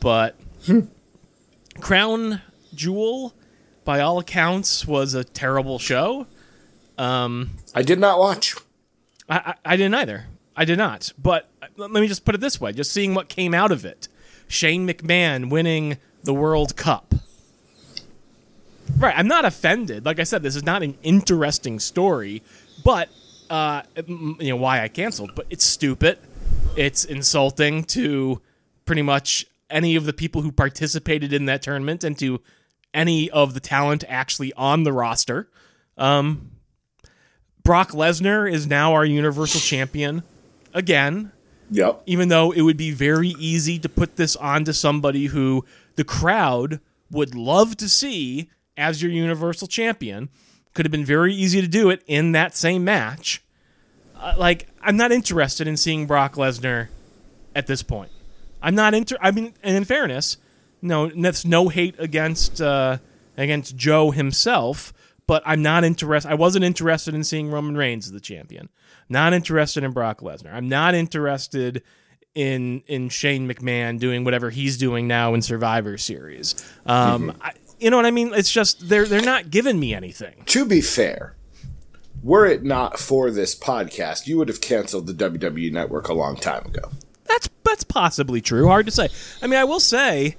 But 0.00 0.36
Crown 1.80 2.40
Jewel, 2.74 3.34
by 3.84 4.00
all 4.00 4.18
accounts, 4.18 4.86
was 4.86 5.14
a 5.14 5.24
terrible 5.24 5.78
show. 5.78 6.26
I 7.74 7.82
did 7.82 7.98
not 7.98 8.18
watch. 8.18 8.56
I, 9.28 9.36
I, 9.38 9.54
I 9.72 9.76
didn't 9.76 9.94
either. 9.94 10.26
I 10.58 10.64
did 10.64 10.76
not. 10.76 11.12
But 11.16 11.48
uh, 11.62 11.66
let 11.76 11.92
me 11.92 12.08
just 12.08 12.24
put 12.24 12.34
it 12.34 12.40
this 12.40 12.60
way: 12.60 12.72
just 12.72 12.92
seeing 12.92 13.14
what 13.14 13.28
came 13.28 13.54
out 13.54 13.70
of 13.70 13.84
it, 13.84 14.08
Shane 14.48 14.86
McMahon 14.86 15.50
winning 15.50 15.98
the 16.24 16.34
World 16.34 16.76
Cup. 16.76 17.14
Right, 18.98 19.16
I'm 19.16 19.28
not 19.28 19.44
offended. 19.44 20.04
Like 20.04 20.18
I 20.18 20.24
said, 20.24 20.42
this 20.42 20.56
is 20.56 20.64
not 20.64 20.82
an 20.82 20.98
interesting 21.04 21.78
story, 21.78 22.42
but 22.84 23.08
uh, 23.48 23.82
you 24.06 24.36
know 24.40 24.56
why 24.56 24.82
I 24.82 24.88
canceled. 24.88 25.36
But 25.36 25.46
it's 25.48 25.64
stupid. 25.64 26.18
It's 26.76 27.04
insulting 27.04 27.84
to 27.84 28.40
pretty 28.84 29.02
much 29.02 29.46
any 29.70 29.94
of 29.94 30.06
the 30.06 30.12
people 30.12 30.42
who 30.42 30.50
participated 30.50 31.32
in 31.32 31.44
that 31.44 31.62
tournament 31.62 32.02
and 32.02 32.18
to 32.18 32.40
any 32.92 33.30
of 33.30 33.54
the 33.54 33.60
talent 33.60 34.02
actually 34.08 34.52
on 34.54 34.82
the 34.82 34.92
roster. 34.92 35.48
Um, 35.96 36.50
Brock 37.62 37.90
Lesnar 37.90 38.50
is 38.50 38.66
now 38.66 38.94
our 38.94 39.04
Universal 39.04 39.60
Champion 39.60 40.24
again, 40.74 41.32
Yep. 41.70 42.02
even 42.06 42.28
though 42.28 42.50
it 42.52 42.62
would 42.62 42.76
be 42.76 42.90
very 42.92 43.28
easy 43.38 43.78
to 43.78 43.88
put 43.88 44.16
this 44.16 44.36
onto 44.36 44.72
somebody 44.72 45.26
who 45.26 45.64
the 45.96 46.04
crowd 46.04 46.80
would 47.10 47.34
love 47.34 47.76
to 47.78 47.88
see 47.88 48.48
as 48.76 49.02
your 49.02 49.10
Universal 49.10 49.68
Champion. 49.68 50.28
Could 50.74 50.84
have 50.86 50.92
been 50.92 51.04
very 51.04 51.34
easy 51.34 51.60
to 51.60 51.66
do 51.68 51.90
it 51.90 52.02
in 52.06 52.32
that 52.32 52.56
same 52.56 52.84
match. 52.84 53.42
uh, 54.16 54.34
like 54.38 54.68
I'm 54.82 54.96
not 54.96 55.12
interested 55.12 55.66
in 55.66 55.76
seeing 55.76 56.06
Brock 56.06 56.34
Lesnar 56.34 56.88
at 57.54 57.66
this 57.66 57.82
point. 57.82 58.10
I'm 58.62 58.74
not 58.74 58.94
inter. 58.94 59.16
I 59.20 59.30
mean, 59.30 59.54
and 59.62 59.76
in 59.76 59.84
fairness, 59.84 60.36
no, 60.82 61.08
that's 61.08 61.44
no 61.44 61.68
hate 61.68 61.96
against 61.98 62.60
uh, 62.60 62.98
against 63.36 63.76
Joe 63.76 64.10
himself, 64.12 64.92
but 65.26 65.42
I'm 65.46 65.62
not 65.62 65.84
interested. 65.84 66.30
I 66.30 66.34
wasn't 66.34 66.64
interested 66.64 67.14
in 67.14 67.24
seeing 67.24 67.50
Roman 67.50 67.76
Reigns 67.76 68.06
as 68.06 68.12
the 68.12 68.20
champion. 68.20 68.68
Not 69.08 69.32
interested 69.32 69.84
in 69.84 69.92
Brock 69.92 70.20
Lesnar. 70.20 70.52
I'm 70.52 70.68
not 70.68 70.94
interested 70.94 71.82
in 72.34 72.82
in 72.86 73.08
Shane 73.08 73.48
McMahon 73.48 73.98
doing 73.98 74.24
whatever 74.24 74.50
he's 74.50 74.76
doing 74.76 75.08
now 75.08 75.34
in 75.34 75.42
Survivor 75.42 75.98
Series. 75.98 76.54
Um, 76.86 77.36
I, 77.40 77.52
you 77.80 77.90
know 77.90 77.96
what 77.96 78.06
I 78.06 78.10
mean? 78.10 78.32
It's 78.34 78.52
just 78.52 78.88
they're 78.88 79.06
they're 79.06 79.22
not 79.22 79.50
giving 79.50 79.80
me 79.80 79.94
anything. 79.94 80.42
To 80.46 80.64
be 80.64 80.80
fair, 80.80 81.34
were 82.22 82.46
it 82.46 82.62
not 82.62 82.98
for 82.98 83.30
this 83.30 83.54
podcast, 83.54 84.26
you 84.26 84.36
would 84.38 84.48
have 84.48 84.60
canceled 84.60 85.06
the 85.06 85.12
WWE 85.12 85.72
Network 85.72 86.08
a 86.08 86.14
long 86.14 86.36
time 86.36 86.66
ago. 86.66 86.90
That's 87.24 87.48
that's 87.64 87.84
possibly 87.84 88.40
true. 88.40 88.66
Hard 88.68 88.86
to 88.86 88.92
say. 88.92 89.08
I 89.42 89.46
mean, 89.46 89.58
I 89.58 89.64
will 89.64 89.80
say 89.80 90.36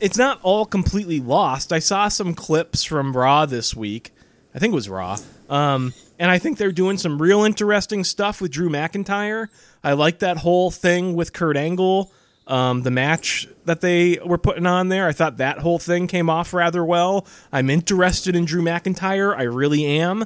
it's 0.00 0.18
not 0.18 0.40
all 0.42 0.66
completely 0.66 1.20
lost. 1.20 1.72
I 1.72 1.78
saw 1.78 2.08
some 2.08 2.34
clips 2.34 2.84
from 2.84 3.16
Raw 3.16 3.46
this 3.46 3.74
week. 3.74 4.12
I 4.54 4.58
think 4.58 4.72
it 4.72 4.74
was 4.74 4.88
Raw. 4.88 5.18
Um, 5.48 5.94
and 6.18 6.30
I 6.30 6.38
think 6.38 6.58
they're 6.58 6.72
doing 6.72 6.98
some 6.98 7.20
real 7.20 7.44
interesting 7.44 8.04
stuff 8.04 8.40
with 8.40 8.52
Drew 8.52 8.68
McIntyre. 8.68 9.48
I 9.84 9.92
like 9.92 10.20
that 10.20 10.38
whole 10.38 10.70
thing 10.70 11.14
with 11.14 11.32
Kurt 11.32 11.56
Angle. 11.56 12.10
Um, 12.46 12.82
the 12.82 12.92
match 12.92 13.48
that 13.64 13.80
they 13.80 14.18
were 14.24 14.38
putting 14.38 14.66
on 14.66 14.88
there, 14.88 15.08
I 15.08 15.12
thought 15.12 15.38
that 15.38 15.58
whole 15.58 15.80
thing 15.80 16.06
came 16.06 16.30
off 16.30 16.54
rather 16.54 16.84
well. 16.84 17.26
I'm 17.52 17.68
interested 17.68 18.36
in 18.36 18.44
Drew 18.44 18.62
McIntyre. 18.62 19.36
I 19.36 19.42
really 19.42 19.84
am. 19.84 20.24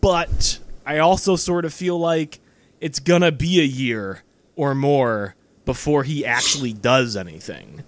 But 0.00 0.60
I 0.86 0.98
also 0.98 1.34
sort 1.34 1.64
of 1.64 1.74
feel 1.74 1.98
like 1.98 2.38
it's 2.80 3.00
going 3.00 3.22
to 3.22 3.32
be 3.32 3.60
a 3.60 3.64
year 3.64 4.22
or 4.54 4.74
more 4.74 5.34
before 5.64 6.04
he 6.04 6.24
actually 6.24 6.72
does 6.72 7.16
anything. 7.16 7.82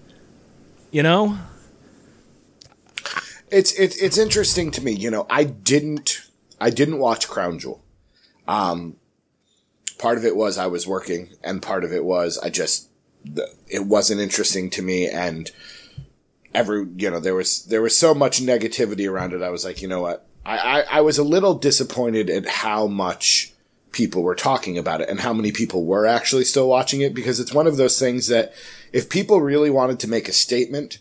You 0.91 1.03
know? 1.03 1.39
It's 3.51 3.73
it's 3.73 3.95
it's 3.97 4.17
interesting 4.17 4.71
to 4.71 4.83
me. 4.83 4.93
You 4.93 5.11
know, 5.11 5.25
I 5.29 5.43
didn't 5.43 6.21
I 6.59 6.69
didn't 6.69 6.99
watch 6.99 7.27
Crown 7.27 7.59
Jewel. 7.59 7.83
Um, 8.47 8.95
part 9.97 10.17
of 10.17 10.25
it 10.25 10.35
was 10.35 10.57
I 10.57 10.67
was 10.67 10.87
working, 10.87 11.29
and 11.43 11.61
part 11.61 11.83
of 11.83 11.91
it 11.91 12.03
was 12.03 12.37
I 12.37 12.49
just 12.49 12.89
it 13.67 13.85
wasn't 13.85 14.21
interesting 14.21 14.69
to 14.71 14.81
me, 14.81 15.07
and 15.07 15.51
every 16.53 16.87
you 16.95 17.09
know 17.09 17.19
there 17.19 17.35
was 17.35 17.65
there 17.65 17.81
was 17.81 17.97
so 17.97 18.13
much 18.13 18.41
negativity 18.41 19.09
around 19.09 19.33
it. 19.33 19.41
I 19.41 19.49
was 19.49 19.65
like, 19.65 19.81
you 19.81 19.87
know 19.87 20.01
what, 20.01 20.27
I 20.45 20.57
I, 20.57 20.81
I 20.97 21.01
was 21.01 21.17
a 21.17 21.23
little 21.23 21.53
disappointed 21.55 22.29
at 22.29 22.47
how 22.47 22.87
much 22.87 23.53
people 23.91 24.23
were 24.23 24.35
talking 24.35 24.77
about 24.77 25.01
it 25.01 25.09
and 25.09 25.19
how 25.19 25.33
many 25.33 25.51
people 25.51 25.85
were 25.85 26.05
actually 26.05 26.45
still 26.45 26.69
watching 26.69 27.01
it 27.01 27.13
because 27.13 27.39
it's 27.39 27.53
one 27.53 27.67
of 27.67 27.77
those 27.77 27.99
things 27.99 28.27
that 28.27 28.53
if 28.93 29.09
people 29.09 29.41
really 29.41 29.69
wanted 29.69 29.99
to 29.99 30.09
make 30.09 30.29
a 30.29 30.33
statement, 30.33 30.99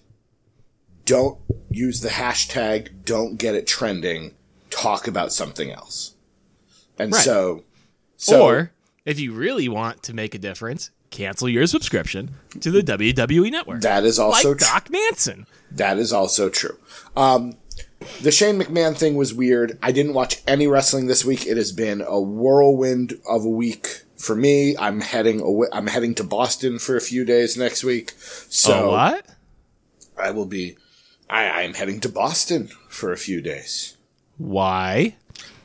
don't 1.04 1.38
use 1.70 2.00
the 2.00 2.08
hashtag, 2.10 3.04
don't 3.04 3.36
get 3.36 3.54
it 3.54 3.66
trending, 3.66 4.34
talk 4.70 5.06
about 5.06 5.32
something 5.32 5.70
else. 5.70 6.14
And 6.98 7.12
Right. 7.12 7.24
so, 7.24 7.64
so 8.16 8.42
or 8.42 8.72
if 9.04 9.18
you 9.18 9.32
really 9.32 9.68
want 9.68 10.02
to 10.04 10.14
make 10.14 10.34
a 10.34 10.38
difference, 10.38 10.90
cancel 11.10 11.48
your 11.48 11.66
subscription 11.66 12.34
to 12.60 12.70
the 12.70 12.82
WWE 12.82 13.50
network. 13.50 13.80
that 13.82 14.04
is 14.04 14.18
also 14.18 14.50
like 14.50 14.58
true. 14.58 14.68
Doc 14.68 14.90
Manson. 14.90 15.46
That 15.70 15.98
is 15.98 16.12
also 16.12 16.48
true. 16.48 16.76
Um, 17.16 17.54
the 18.22 18.30
Shane 18.30 18.58
McMahon 18.60 18.96
thing 18.96 19.16
was 19.16 19.34
weird. 19.34 19.78
I 19.82 19.92
didn't 19.92 20.14
watch 20.14 20.42
any 20.46 20.66
wrestling 20.66 21.06
this 21.06 21.24
week. 21.24 21.46
It 21.46 21.56
has 21.56 21.72
been 21.72 22.00
a 22.00 22.20
whirlwind 22.20 23.14
of 23.28 23.44
a 23.44 23.48
week 23.48 24.02
for 24.16 24.34
me. 24.36 24.76
I'm 24.78 25.00
heading 25.00 25.40
away, 25.40 25.68
I'm 25.72 25.86
heading 25.86 26.14
to 26.16 26.24
Boston 26.24 26.78
for 26.78 26.96
a 26.96 27.00
few 27.00 27.24
days 27.24 27.56
next 27.56 27.82
week. 27.84 28.12
So 28.18 28.84
oh, 28.84 28.90
what? 28.90 29.26
I 30.18 30.30
will 30.30 30.46
be 30.46 30.76
I, 31.30 31.62
I'm 31.62 31.74
heading 31.74 32.00
to 32.00 32.08
Boston 32.08 32.70
for 32.88 33.12
a 33.12 33.16
few 33.16 33.40
days. 33.40 33.96
Why? 34.36 35.14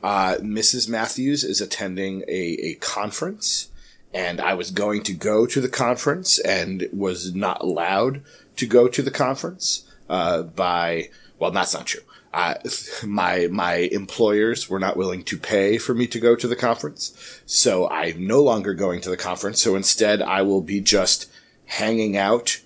Uh, 0.04 0.36
Mrs. 0.36 0.88
Matthews 0.88 1.44
is 1.44 1.60
attending 1.60 2.22
a, 2.28 2.58
a 2.62 2.76
conference, 2.76 3.70
and 4.14 4.40
I 4.40 4.54
was 4.54 4.70
going 4.70 5.02
to 5.04 5.14
go 5.14 5.48
to 5.48 5.60
the 5.60 5.70
conference 5.70 6.38
and 6.38 6.88
was 6.94 7.34
not 7.34 7.62
allowed 7.62 8.22
to 8.58 8.68
go 8.68 8.88
to 8.88 9.02
the 9.02 9.10
conference 9.10 9.90
uh, 10.08 10.44
by, 10.44 11.10
well, 11.40 11.50
that's 11.50 11.74
not 11.74 11.88
true. 11.88 12.02
Uh, 12.32 12.56
my 13.04 13.48
my 13.48 13.76
employers 13.92 14.70
were 14.70 14.80
not 14.80 14.98
willing 14.98 15.24
to 15.24 15.38
pay 15.38 15.80
for 15.80 15.96
me 15.96 16.06
to 16.06 16.20
go 16.20 16.36
to 16.36 16.48
the 16.48 16.56
conference, 16.56 17.42
so 17.48 17.90
I'm 17.90 18.28
no 18.28 18.44
longer 18.44 18.76
going 18.76 19.02
to 19.02 19.10
the 19.10 19.18
conference. 19.18 19.64
So 19.64 19.76
instead, 19.76 20.22
I 20.22 20.44
will 20.44 20.62
be 20.62 20.80
just 20.80 21.32
hanging 21.66 22.18
out 22.18 22.60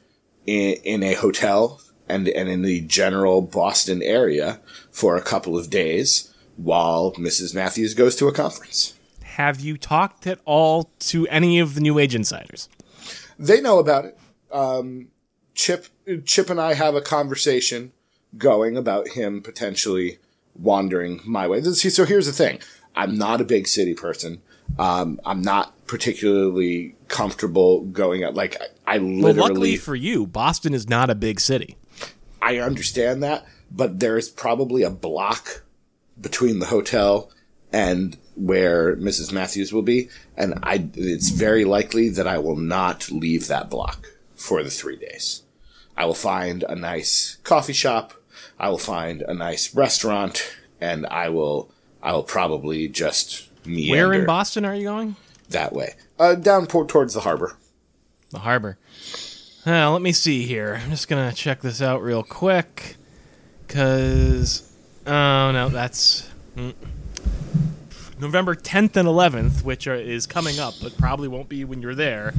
in, 0.45 0.73
in 0.83 1.03
a 1.03 1.13
hotel 1.13 1.79
and 2.09 2.27
and 2.27 2.49
in 2.49 2.61
the 2.61 2.81
general 2.81 3.41
Boston 3.41 4.01
area 4.01 4.59
for 4.91 5.15
a 5.15 5.21
couple 5.21 5.57
of 5.57 5.69
days 5.69 6.33
while 6.57 7.13
Mrs. 7.13 7.55
Matthews 7.55 7.93
goes 7.93 8.15
to 8.17 8.27
a 8.27 8.33
conference. 8.33 8.93
Have 9.23 9.61
you 9.61 9.77
talked 9.77 10.27
at 10.27 10.39
all 10.43 10.91
to 10.99 11.27
any 11.27 11.59
of 11.59 11.75
the 11.75 11.81
New 11.81 11.97
Age 11.97 12.13
insiders? 12.13 12.67
They 13.37 13.61
know 13.61 13.79
about 13.79 14.05
it. 14.05 14.17
Um, 14.51 15.07
Chip 15.53 15.87
Chip 16.25 16.49
and 16.49 16.59
I 16.59 16.73
have 16.73 16.95
a 16.95 17.01
conversation 17.01 17.93
going 18.37 18.77
about 18.77 19.09
him 19.09 19.41
potentially 19.41 20.19
wandering 20.55 21.21
my 21.25 21.47
way. 21.47 21.61
So 21.61 22.05
here's 22.05 22.25
the 22.25 22.33
thing: 22.33 22.59
I'm 22.95 23.17
not 23.17 23.41
a 23.41 23.45
big 23.45 23.67
city 23.67 23.93
person. 23.93 24.41
Um, 24.77 25.19
I'm 25.25 25.41
not 25.41 25.73
particularly 25.87 26.95
comfortable 27.07 27.81
going 27.85 28.23
out. 28.23 28.35
Like 28.35 28.61
I, 28.85 28.95
I 28.95 28.97
Well, 28.99 29.07
literally, 29.07 29.49
luckily 29.49 29.77
for 29.77 29.95
you, 29.95 30.27
Boston 30.27 30.73
is 30.73 30.87
not 30.87 31.09
a 31.09 31.15
big 31.15 31.39
city. 31.39 31.77
I 32.41 32.57
understand 32.57 33.23
that, 33.23 33.45
but 33.71 33.99
there's 33.99 34.29
probably 34.29 34.83
a 34.83 34.89
block 34.89 35.63
between 36.19 36.59
the 36.59 36.67
hotel 36.67 37.31
and 37.71 38.17
where 38.35 38.95
Mrs. 38.95 39.31
Matthews 39.31 39.71
will 39.73 39.81
be, 39.81 40.09
and 40.37 40.55
I 40.63 40.89
it's 40.95 41.29
very 41.29 41.65
likely 41.65 42.09
that 42.09 42.27
I 42.27 42.37
will 42.39 42.55
not 42.55 43.11
leave 43.11 43.47
that 43.47 43.69
block 43.69 44.07
for 44.35 44.63
the 44.63 44.69
three 44.69 44.95
days. 44.95 45.43
I 45.97 46.05
will 46.05 46.13
find 46.13 46.63
a 46.63 46.75
nice 46.75 47.37
coffee 47.43 47.73
shop. 47.73 48.13
I 48.57 48.69
will 48.69 48.77
find 48.77 49.21
a 49.21 49.33
nice 49.33 49.75
restaurant, 49.75 50.55
and 50.79 51.05
I 51.07 51.29
will 51.29 51.69
I 52.01 52.13
will 52.13 52.23
probably 52.23 52.87
just 52.87 53.49
meander 53.65 54.07
Where 54.07 54.13
in 54.13 54.25
Boston 54.25 54.65
are 54.65 54.75
you 54.75 54.85
going? 54.85 55.15
that 55.49 55.73
way, 55.73 55.95
uh, 56.19 56.35
down 56.35 56.67
port 56.67 56.87
towards 56.87 57.15
the 57.15 57.21
harbor. 57.21 57.57
The 58.29 58.39
harbor. 58.39 58.77
Uh, 59.67 59.91
let 59.91 60.01
me 60.01 60.11
see 60.11 60.43
here. 60.45 60.79
I'm 60.83 60.89
just 60.89 61.07
gonna 61.07 61.33
check 61.33 61.61
this 61.61 61.81
out 61.81 62.01
real 62.01 62.23
quick, 62.23 62.95
cause 63.67 64.71
oh 65.05 65.51
no, 65.51 65.69
that's 65.69 66.29
mm. 66.55 66.73
November 68.19 68.55
10th 68.55 68.95
and 68.95 69.07
11th, 69.07 69.63
which 69.63 69.87
are, 69.87 69.95
is 69.95 70.25
coming 70.25 70.59
up, 70.59 70.73
but 70.81 70.97
probably 70.97 71.27
won't 71.27 71.49
be 71.49 71.63
when 71.65 71.81
you're 71.81 71.95
there. 71.95 72.33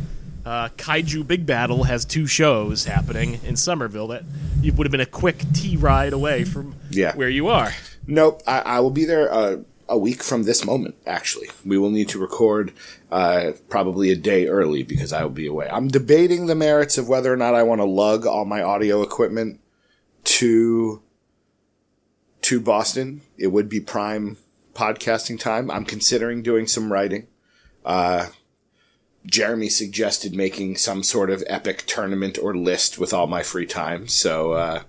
Uh, 0.44 0.68
Kaiju 0.76 1.26
Big 1.26 1.46
Battel 1.46 1.86
has 1.86 2.04
two 2.04 2.26
shows 2.26 2.84
happening 2.84 3.40
in 3.44 3.56
Somerville 3.56 4.08
that 4.08 4.22
you 4.62 4.72
would 4.72 4.86
have 4.86 4.90
been 4.90 5.00
a 5.00 5.06
quick 5.06 5.42
T 5.54 5.76
ride 5.76 6.12
away 6.14 6.44
from 6.44 6.74
Yeah. 6.90 7.14
where 7.14 7.28
you 7.28 7.48
are. 7.48 7.72
Nope, 8.06 8.42
I, 8.46 8.60
I 8.60 8.80
will 8.80 8.90
be 8.90 9.04
there 9.04 9.32
uh, 9.32 9.56
a 9.90 9.98
week 9.98 10.22
from 10.22 10.44
this 10.44 10.64
moment. 10.64 10.94
Actually, 11.06 11.50
we 11.66 11.76
will 11.76 11.90
need 11.90 12.08
to 12.08 12.18
record 12.18 12.72
uh, 13.10 13.52
probably 13.68 14.10
a 14.10 14.16
day 14.16 14.46
early 14.46 14.82
because 14.82 15.12
I 15.12 15.22
will 15.22 15.30
be 15.30 15.46
away. 15.46 15.68
I'm 15.68 15.88
debating 15.88 16.46
the 16.46 16.54
merits 16.54 16.96
of 16.96 17.08
whether 17.08 17.30
or 17.30 17.36
not 17.36 17.54
I 17.54 17.64
want 17.64 17.80
to 17.80 17.84
lug 17.84 18.24
all 18.24 18.44
my 18.44 18.62
audio 18.62 19.02
equipment 19.02 19.60
to 20.24 21.02
to 22.42 22.60
Boston. 22.60 23.20
It 23.36 23.48
would 23.48 23.68
be 23.68 23.80
prime 23.80 24.38
podcasting 24.74 25.38
time. 25.38 25.70
I'm 25.70 25.84
considering 25.84 26.42
doing 26.42 26.66
some 26.66 26.92
writing. 26.92 27.26
Uh, 27.84 28.28
Jeremy 29.26 29.68
suggested 29.68 30.34
making 30.34 30.76
some 30.76 31.02
sort 31.02 31.30
of 31.30 31.44
epic 31.46 31.84
tournament 31.86 32.38
or 32.40 32.56
list 32.56 32.98
with 32.98 33.12
all 33.12 33.26
my 33.26 33.42
free 33.42 33.66
time, 33.66 34.08
so 34.08 34.52
uh, 34.52 34.82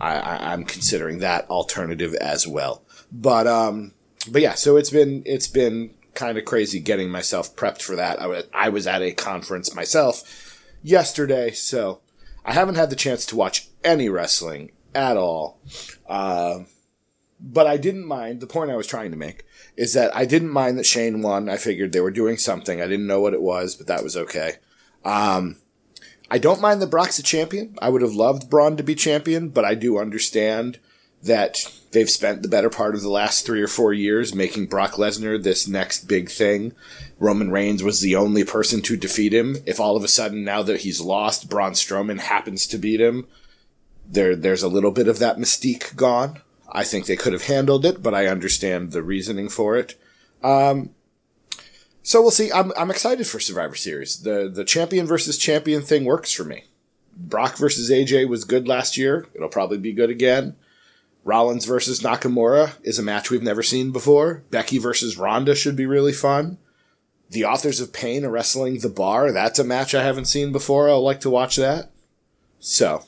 I, 0.00 0.52
I'm 0.52 0.64
considering 0.64 1.18
that 1.18 1.48
alternative 1.50 2.14
as 2.14 2.46
well. 2.46 2.82
But 3.12 3.46
um, 3.46 3.92
but 4.30 4.42
yeah, 4.42 4.54
so 4.54 4.76
it's 4.76 4.90
been 4.90 5.22
it's 5.26 5.48
been 5.48 5.94
kind 6.14 6.38
of 6.38 6.44
crazy 6.44 6.80
getting 6.80 7.10
myself 7.10 7.54
prepped 7.56 7.82
for 7.82 7.96
that. 7.96 8.20
I 8.20 8.26
was 8.26 8.44
I 8.52 8.68
was 8.68 8.86
at 8.86 9.02
a 9.02 9.12
conference 9.12 9.74
myself 9.74 10.60
yesterday, 10.82 11.50
so 11.50 12.00
I 12.44 12.52
haven't 12.52 12.76
had 12.76 12.90
the 12.90 12.96
chance 12.96 13.26
to 13.26 13.36
watch 13.36 13.68
any 13.82 14.08
wrestling 14.08 14.72
at 14.94 15.16
all. 15.16 15.60
Uh, 16.08 16.60
but 17.40 17.66
I 17.66 17.76
didn't 17.76 18.06
mind. 18.06 18.40
The 18.40 18.46
point 18.46 18.70
I 18.70 18.76
was 18.76 18.86
trying 18.86 19.10
to 19.10 19.16
make 19.16 19.44
is 19.76 19.92
that 19.94 20.14
I 20.16 20.24
didn't 20.24 20.50
mind 20.50 20.78
that 20.78 20.86
Shane 20.86 21.20
won. 21.20 21.48
I 21.48 21.56
figured 21.56 21.92
they 21.92 22.00
were 22.00 22.10
doing 22.10 22.36
something. 22.36 22.80
I 22.80 22.86
didn't 22.86 23.06
know 23.06 23.20
what 23.20 23.34
it 23.34 23.42
was, 23.42 23.74
but 23.74 23.86
that 23.88 24.04
was 24.04 24.16
okay. 24.16 24.54
Um, 25.04 25.56
I 26.30 26.38
don't 26.38 26.60
mind 26.60 26.80
that 26.80 26.90
Brock's 26.90 27.18
a 27.18 27.22
champion. 27.22 27.76
I 27.82 27.90
would 27.90 28.02
have 28.02 28.14
loved 28.14 28.48
Braun 28.48 28.76
to 28.76 28.82
be 28.82 28.94
champion, 28.94 29.50
but 29.50 29.64
I 29.64 29.74
do 29.74 29.98
understand 29.98 30.78
that 31.22 31.70
They've 31.94 32.10
spent 32.10 32.42
the 32.42 32.48
better 32.48 32.70
part 32.70 32.96
of 32.96 33.02
the 33.02 33.08
last 33.08 33.46
three 33.46 33.62
or 33.62 33.68
four 33.68 33.92
years 33.92 34.34
making 34.34 34.66
Brock 34.66 34.94
Lesnar 34.94 35.40
this 35.40 35.68
next 35.68 36.08
big 36.08 36.28
thing. 36.28 36.72
Roman 37.20 37.52
Reigns 37.52 37.84
was 37.84 38.00
the 38.00 38.16
only 38.16 38.42
person 38.42 38.82
to 38.82 38.96
defeat 38.96 39.32
him. 39.32 39.58
If 39.64 39.78
all 39.78 39.96
of 39.96 40.02
a 40.02 40.08
sudden, 40.08 40.42
now 40.42 40.64
that 40.64 40.80
he's 40.80 41.00
lost, 41.00 41.48
Braun 41.48 41.70
Strowman 41.70 42.18
happens 42.18 42.66
to 42.66 42.78
beat 42.78 43.00
him, 43.00 43.28
there 44.10 44.34
there's 44.34 44.64
a 44.64 44.68
little 44.68 44.90
bit 44.90 45.06
of 45.06 45.20
that 45.20 45.36
mystique 45.36 45.94
gone. 45.94 46.40
I 46.68 46.82
think 46.82 47.06
they 47.06 47.14
could 47.14 47.32
have 47.32 47.44
handled 47.44 47.86
it, 47.86 48.02
but 48.02 48.12
I 48.12 48.26
understand 48.26 48.90
the 48.90 49.04
reasoning 49.04 49.48
for 49.48 49.76
it. 49.76 49.94
Um, 50.42 50.90
so 52.02 52.20
we'll 52.20 52.32
see. 52.32 52.50
I'm 52.50 52.72
I'm 52.76 52.90
excited 52.90 53.28
for 53.28 53.38
Survivor 53.38 53.76
Series. 53.76 54.20
The 54.20 54.50
the 54.52 54.64
champion 54.64 55.06
versus 55.06 55.38
champion 55.38 55.82
thing 55.82 56.04
works 56.04 56.32
for 56.32 56.42
me. 56.42 56.64
Brock 57.16 57.56
versus 57.56 57.88
AJ 57.88 58.28
was 58.28 58.42
good 58.42 58.66
last 58.66 58.96
year. 58.96 59.28
It'll 59.32 59.48
probably 59.48 59.78
be 59.78 59.92
good 59.92 60.10
again. 60.10 60.56
Rollins 61.24 61.64
versus 61.64 62.00
Nakamura 62.00 62.72
is 62.82 62.98
a 62.98 63.02
match 63.02 63.30
we've 63.30 63.42
never 63.42 63.62
seen 63.62 63.90
before. 63.92 64.44
Becky 64.50 64.78
versus 64.78 65.16
Ronda 65.16 65.54
should 65.54 65.74
be 65.76 65.86
really 65.86 66.12
fun. 66.12 66.58
The 67.30 67.44
Authors 67.46 67.80
of 67.80 67.92
Pain 67.92 68.24
are 68.24 68.30
wrestling 68.30 68.78
the 68.80 68.90
bar. 68.90 69.32
That's 69.32 69.58
a 69.58 69.64
match 69.64 69.94
I 69.94 70.02
haven't 70.02 70.26
seen 70.26 70.52
before. 70.52 70.88
I'll 70.90 71.02
like 71.02 71.20
to 71.20 71.30
watch 71.30 71.56
that. 71.56 71.90
So, 72.60 73.04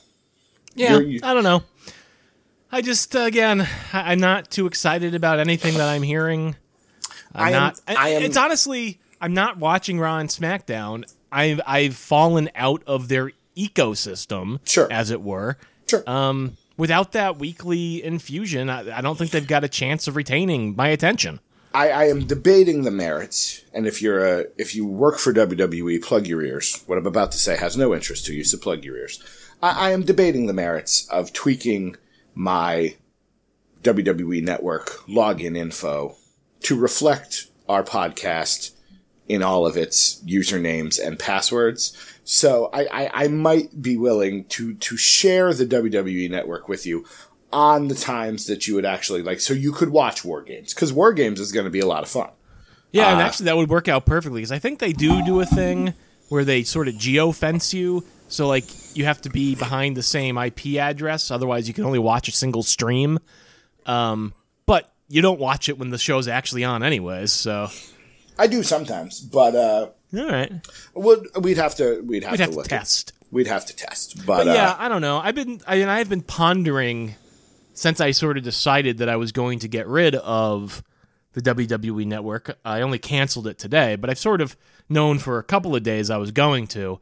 Yeah, 0.75 0.97
You're- 0.97 1.19
I 1.23 1.33
don't 1.33 1.43
know. 1.43 1.63
I 2.71 2.81
just 2.81 3.15
uh, 3.15 3.19
again, 3.21 3.67
I'm 3.93 4.19
not 4.19 4.51
too 4.51 4.65
excited 4.67 5.15
about 5.15 5.39
anything 5.39 5.75
that 5.75 5.87
I'm 5.87 6.03
hearing. 6.03 6.55
I'm 7.33 7.45
I 7.45 7.47
am- 7.47 7.53
not. 7.53 7.81
I 7.87 8.09
am- 8.09 8.23
It's 8.23 8.35
honestly, 8.37 8.99
I'm 9.21 9.33
not 9.33 9.57
watching 9.57 9.99
Raw 9.99 10.17
and 10.17 10.29
SmackDown. 10.29 11.05
I've 11.31 11.61
I've 11.65 11.95
fallen 11.95 12.49
out 12.55 12.83
of 12.85 13.07
their 13.07 13.31
ecosystem, 13.55 14.59
Sure. 14.65 14.87
as 14.91 15.11
it 15.11 15.21
were. 15.21 15.57
sure. 15.87 16.03
Um, 16.09 16.57
without 16.77 17.11
that 17.11 17.37
weekly 17.37 18.03
infusion, 18.03 18.69
I, 18.69 18.97
I 18.97 19.01
don't 19.01 19.17
think 19.17 19.31
they've 19.31 19.47
got 19.47 19.63
a 19.63 19.69
chance 19.69 20.07
of 20.07 20.15
retaining 20.15 20.75
my 20.75 20.87
attention. 20.89 21.39
I, 21.73 21.89
I 21.89 22.03
am 22.05 22.25
debating 22.25 22.83
the 22.83 22.91
merits, 22.91 23.63
and 23.73 23.85
if 23.85 24.01
you're 24.01 24.25
a 24.25 24.45
if 24.57 24.73
you 24.73 24.85
work 24.85 25.19
for 25.19 25.33
WWE, 25.33 26.01
plug 26.01 26.25
your 26.25 26.41
ears. 26.41 26.83
What 26.87 26.97
I'm 26.97 27.05
about 27.05 27.31
to 27.33 27.37
say 27.37 27.57
has 27.57 27.75
no 27.75 27.93
interest 27.93 28.25
to 28.27 28.33
you, 28.33 28.43
so 28.43 28.57
plug 28.57 28.83
your 28.83 28.97
ears. 28.97 29.21
I, 29.61 29.89
I 29.89 29.91
am 29.91 30.03
debating 30.03 30.47
the 30.47 30.53
merits 30.53 31.07
of 31.09 31.33
tweaking 31.33 31.97
my 32.33 32.95
WWE 33.83 34.43
Network 34.43 34.89
login 35.07 35.57
info 35.57 36.15
to 36.61 36.75
reflect 36.75 37.47
our 37.67 37.83
podcast 37.83 38.71
in 39.27 39.43
all 39.43 39.65
of 39.65 39.77
its 39.77 40.21
usernames 40.25 40.99
and 41.05 41.19
passwords. 41.19 41.95
So 42.23 42.69
I, 42.73 42.85
I, 42.85 43.23
I 43.23 43.27
might 43.27 43.81
be 43.81 43.97
willing 43.97 44.45
to 44.45 44.73
to 44.75 44.97
share 44.97 45.53
the 45.53 45.65
WWE 45.65 46.29
Network 46.29 46.67
with 46.67 46.85
you 46.85 47.05
on 47.51 47.87
the 47.87 47.95
times 47.95 48.45
that 48.47 48.67
you 48.67 48.75
would 48.75 48.85
actually 48.85 49.21
like, 49.21 49.39
so 49.39 49.53
you 49.53 49.71
could 49.71 49.89
watch 49.89 50.25
War 50.25 50.41
Games 50.41 50.73
because 50.73 50.91
War 50.91 51.13
Games 51.13 51.39
is 51.39 51.51
going 51.51 51.65
to 51.65 51.69
be 51.69 51.79
a 51.79 51.85
lot 51.85 52.03
of 52.03 52.09
fun. 52.09 52.29
Yeah, 52.91 53.07
Uh, 53.07 53.13
and 53.13 53.21
actually, 53.21 53.45
that 53.45 53.57
would 53.57 53.69
work 53.69 53.87
out 53.87 54.05
perfectly 54.05 54.41
because 54.41 54.51
I 54.51 54.59
think 54.59 54.79
they 54.79 54.93
do 54.93 55.23
do 55.25 55.39
a 55.41 55.45
thing 55.45 55.93
where 56.29 56.43
they 56.43 56.63
sort 56.63 56.87
of 56.87 56.97
geo 56.97 57.31
fence 57.31 57.73
you. 57.73 58.03
So, 58.29 58.47
like, 58.47 58.65
you 58.95 59.05
have 59.05 59.21
to 59.21 59.29
be 59.29 59.55
behind 59.55 59.95
the 59.95 60.03
same 60.03 60.37
IP 60.37 60.75
address, 60.75 61.31
otherwise, 61.31 61.67
you 61.67 61.73
can 61.73 61.85
only 61.85 61.99
watch 61.99 62.27
a 62.27 62.33
single 62.33 62.63
stream. 62.63 63.19
Um, 63.85 64.33
but 64.65 64.91
you 65.07 65.21
don't 65.21 65.39
watch 65.39 65.69
it 65.69 65.77
when 65.77 65.91
the 65.91 65.97
show's 65.97 66.27
actually 66.27 66.65
on, 66.65 66.83
anyways. 66.83 67.31
So, 67.31 67.69
I 68.39 68.47
do 68.47 68.63
sometimes, 68.63 69.19
but 69.21 69.55
uh, 69.55 69.89
all 70.17 70.27
right, 70.29 70.51
would 70.93 71.27
we'd 71.41 71.57
have 71.57 71.75
to 71.75 72.01
we'd 72.05 72.23
have 72.23 72.31
we'd 72.33 72.37
to 72.37 72.43
have 72.43 72.51
to 72.51 72.57
look 72.57 72.65
at- 72.71 72.79
test. 72.79 73.13
we'd 73.31 73.47
have 73.47 73.65
to 73.65 73.75
test. 73.75 74.17
But, 74.25 74.45
But 74.45 74.47
yeah, 74.47 74.71
uh, 74.71 74.75
I 74.79 74.89
don't 74.89 75.01
know. 75.01 75.17
I've 75.19 75.35
been, 75.35 75.61
I 75.67 75.77
mean, 75.79 75.89
I've 75.89 76.09
been 76.09 76.21
pondering 76.21 77.15
since 77.73 77.99
I 78.01 78.11
sort 78.11 78.37
of 78.37 78.43
decided 78.43 78.97
that 78.99 79.09
I 79.09 79.15
was 79.17 79.31
going 79.31 79.59
to 79.59 79.67
get 79.67 79.87
rid 79.87 80.15
of 80.15 80.83
the 81.33 81.41
WWE 81.41 82.05
network. 82.05 82.57
I 82.65 82.81
only 82.81 82.97
canceled 82.99 83.47
it 83.47 83.57
today, 83.59 83.95
but 83.95 84.09
I've 84.09 84.17
sort 84.17 84.41
of 84.41 84.55
known 84.89 85.19
for 85.19 85.37
a 85.37 85.43
couple 85.43 85.75
of 85.75 85.83
days 85.83 86.09
I 86.09 86.17
was 86.17 86.31
going 86.31 86.67
to. 86.67 86.99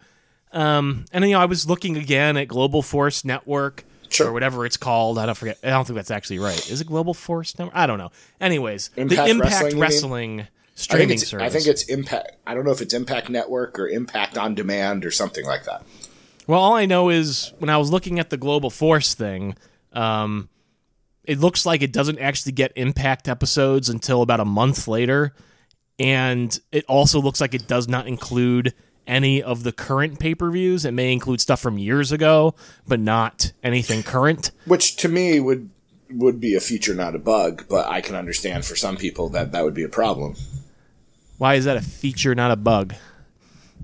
Um, 0.52 1.06
and 1.12 1.24
you 1.26 1.32
know, 1.32 1.40
I 1.42 1.46
was 1.46 1.68
looking 1.70 1.98
again 1.98 2.38
at 2.38 2.48
Global 2.48 2.82
Force 2.82 3.24
Network 3.26 3.84
Sure. 4.10 4.28
or 4.30 4.34
whatever 4.34 4.66
it's 4.66 4.78
called. 4.78 5.18
I 5.18 5.26
don't 5.26 5.36
forget. 5.36 5.58
I 5.64 5.70
don't 5.70 5.86
think 5.86 5.96
that's 5.96 6.12
actually 6.12 6.40
right. 6.40 6.70
Is 6.70 6.80
it 6.82 6.88
Global 6.88 7.14
Force 7.14 7.58
Network? 7.58 7.76
I 7.76 7.88
don't 7.88 7.98
know. 7.98 8.12
Anyways, 8.40 8.90
Impact 8.96 9.26
the 9.26 9.30
Impact 9.30 9.74
Wrestling, 9.76 10.40
you 10.40 10.46
Wrestling, 10.76 11.02
I 11.02 11.08
think 11.08 11.20
streaming 11.20 11.22
it's 11.22 11.28
service. 11.28 11.46
I 11.46 11.50
think 11.50 11.68
it's 11.68 11.84
Impact. 11.84 12.32
I 12.46 12.54
don't 12.54 12.66
know 12.66 12.72
if 12.72 12.82
it's 12.82 12.94
Impact 12.94 13.30
Network 13.30 13.80
or 13.80 13.88
Impact 13.88 14.38
on 14.38 14.56
Demand 14.56 15.06
or 15.06 15.12
something 15.12 15.46
like 15.46 15.64
that. 15.64 15.84
Well, 16.48 16.60
all 16.60 16.76
I 16.76 16.86
know 16.86 17.10
is 17.10 17.54
when 17.60 17.70
I 17.70 17.78
was 17.78 17.92
looking 17.92 18.20
at 18.20 18.30
the 18.30 18.38
Global 18.38 18.70
Force 18.70 19.14
thing, 19.14 19.56
um, 19.94 20.50
it 21.24 21.40
looks 21.40 21.66
like 21.66 21.82
it 21.82 21.94
doesn't 21.94 22.20
actually 22.20 22.52
get 22.52 22.72
Impact 22.76 23.28
episodes 23.28 23.90
until 23.90 24.22
about 24.22 24.40
a 24.40 24.46
month 24.46 24.88
later, 24.88 25.34
and 25.98 26.60
it 26.72 26.86
also 26.88 27.22
looks 27.22 27.40
like 27.42 27.54
it 27.54 27.68
does 27.68 27.88
not 27.88 28.08
include 28.08 28.74
any 29.08 29.42
of 29.42 29.64
the 29.64 29.72
current 29.72 30.20
pay 30.20 30.36
per 30.36 30.52
views. 30.52 30.84
It 30.84 30.92
may 30.92 31.14
include 31.14 31.40
stuff 31.40 31.62
from 31.62 31.78
years 31.78 32.12
ago, 32.12 32.54
but 32.88 33.00
not 33.00 33.54
anything 33.64 34.04
current. 34.04 34.52
which 34.66 34.98
to 34.98 35.08
me 35.08 35.40
would 35.40 35.70
would 36.12 36.40
be 36.40 36.54
a 36.54 36.60
feature, 36.60 36.94
not 36.94 37.16
a 37.16 37.20
bug. 37.20 37.66
But 37.70 37.88
I 37.88 38.02
can 38.02 38.16
understand 38.16 38.66
for 38.66 38.76
some 38.76 38.98
people 38.98 39.30
that 39.30 39.52
that 39.54 39.64
would 39.64 39.74
be 39.74 39.84
a 39.84 39.90
problem 39.90 40.36
Why 41.38 41.56
is 41.56 41.66
that 41.66 41.78
a 41.78 41.82
feature, 41.82 42.36
not 42.36 42.52
a 42.52 42.56
bug? 42.56 42.94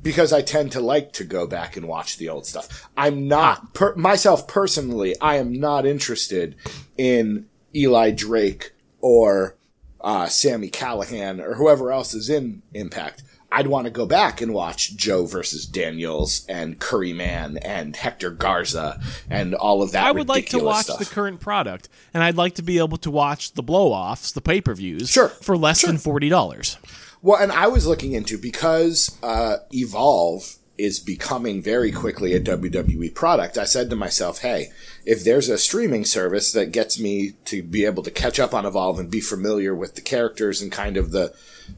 because 0.04 0.34
I 0.34 0.42
tend 0.42 0.72
to 0.72 0.80
like 0.80 1.14
to 1.14 1.24
go 1.24 1.46
back 1.46 1.78
and 1.78 1.88
watch 1.88 2.18
the 2.18 2.28
old 2.28 2.48
stuff. 2.48 2.90
I'm 2.98 3.28
not 3.28 3.76
per- 3.76 3.94
myself 3.96 4.48
personally. 4.48 5.16
I 5.22 5.36
am 5.36 5.54
not 5.60 5.86
interested 5.86 6.56
in 6.98 7.46
Eli 7.76 8.10
Drake 8.10 8.72
or 9.00 9.58
uh, 10.00 10.26
Sami 10.26 10.72
Callihan 10.72 11.40
or 11.40 11.54
whoever 11.56 11.92
else 11.92 12.16
is 12.16 12.32
in 12.32 12.64
Impact. 12.74 13.22
I'd 13.52 13.68
want 13.68 13.86
to 13.86 13.92
go 13.92 14.08
back 14.08 14.42
and 14.42 14.56
watch 14.56 14.96
Joe 14.96 15.28
versus 15.28 15.68
Daniels 15.68 16.46
and 16.50 16.80
Curry 16.80 17.14
Man 17.14 17.58
and 17.58 17.96
Hector 17.96 18.32
Garza 18.32 19.00
and 19.30 19.54
all 19.54 19.84
of 19.84 19.92
that. 19.92 20.06
I 20.06 20.12
would 20.14 20.30
like 20.30 20.48
to 20.50 20.60
watch 20.60 20.86
stuff. 20.86 20.98
the 21.00 21.06
current 21.06 21.42
product, 21.42 21.90
and 22.14 22.24
I'd 22.24 22.38
like 22.38 22.56
to 22.56 22.64
be 22.64 22.80
able 22.80 22.98
to 23.00 23.12
watch 23.12 23.54
the 23.54 23.62
blow 23.62 23.92
offs, 23.92 24.32
the 24.32 24.42
pay 24.42 24.62
per 24.62 24.74
views, 24.74 25.10
Sure. 25.12 25.28
for 25.30 25.56
less 25.58 25.82
than 25.84 25.98
forty 26.00 26.30
dollars. 26.30 26.78
Well, 27.22 27.42
and 27.42 27.52
I 27.52 27.68
was 27.68 27.86
looking 27.86 28.14
into 28.14 28.38
because 28.38 29.18
uh, 29.22 29.58
Evolve 29.72 30.56
is 30.78 31.00
becoming 31.00 31.62
very 31.62 31.92
quickly 31.92 32.34
a 32.34 32.40
WWE 32.40 33.14
product. 33.14 33.58
I 33.58 33.66
said 33.66 33.90
to 33.92 33.96
myself, 33.96 34.40
"Hey, 34.40 34.70
if 35.06 35.24
there's 35.24 35.48
a 35.50 35.58
streaming 35.60 36.06
service 36.06 36.52
that 36.54 36.72
gets 36.72 37.00
me 37.00 37.34
to 37.46 37.62
be 37.62 37.86
able 37.86 38.02
to 38.04 38.12
catch 38.12 38.40
up 38.40 38.54
on 38.54 38.66
Evolve 38.66 39.00
and 39.00 39.12
be 39.12 39.22
familiar 39.22 39.76
with 39.76 39.94
the 39.96 40.02
characters 40.02 40.62
and 40.62 40.72
kind 40.72 40.98
of 40.98 41.12
the 41.12 41.34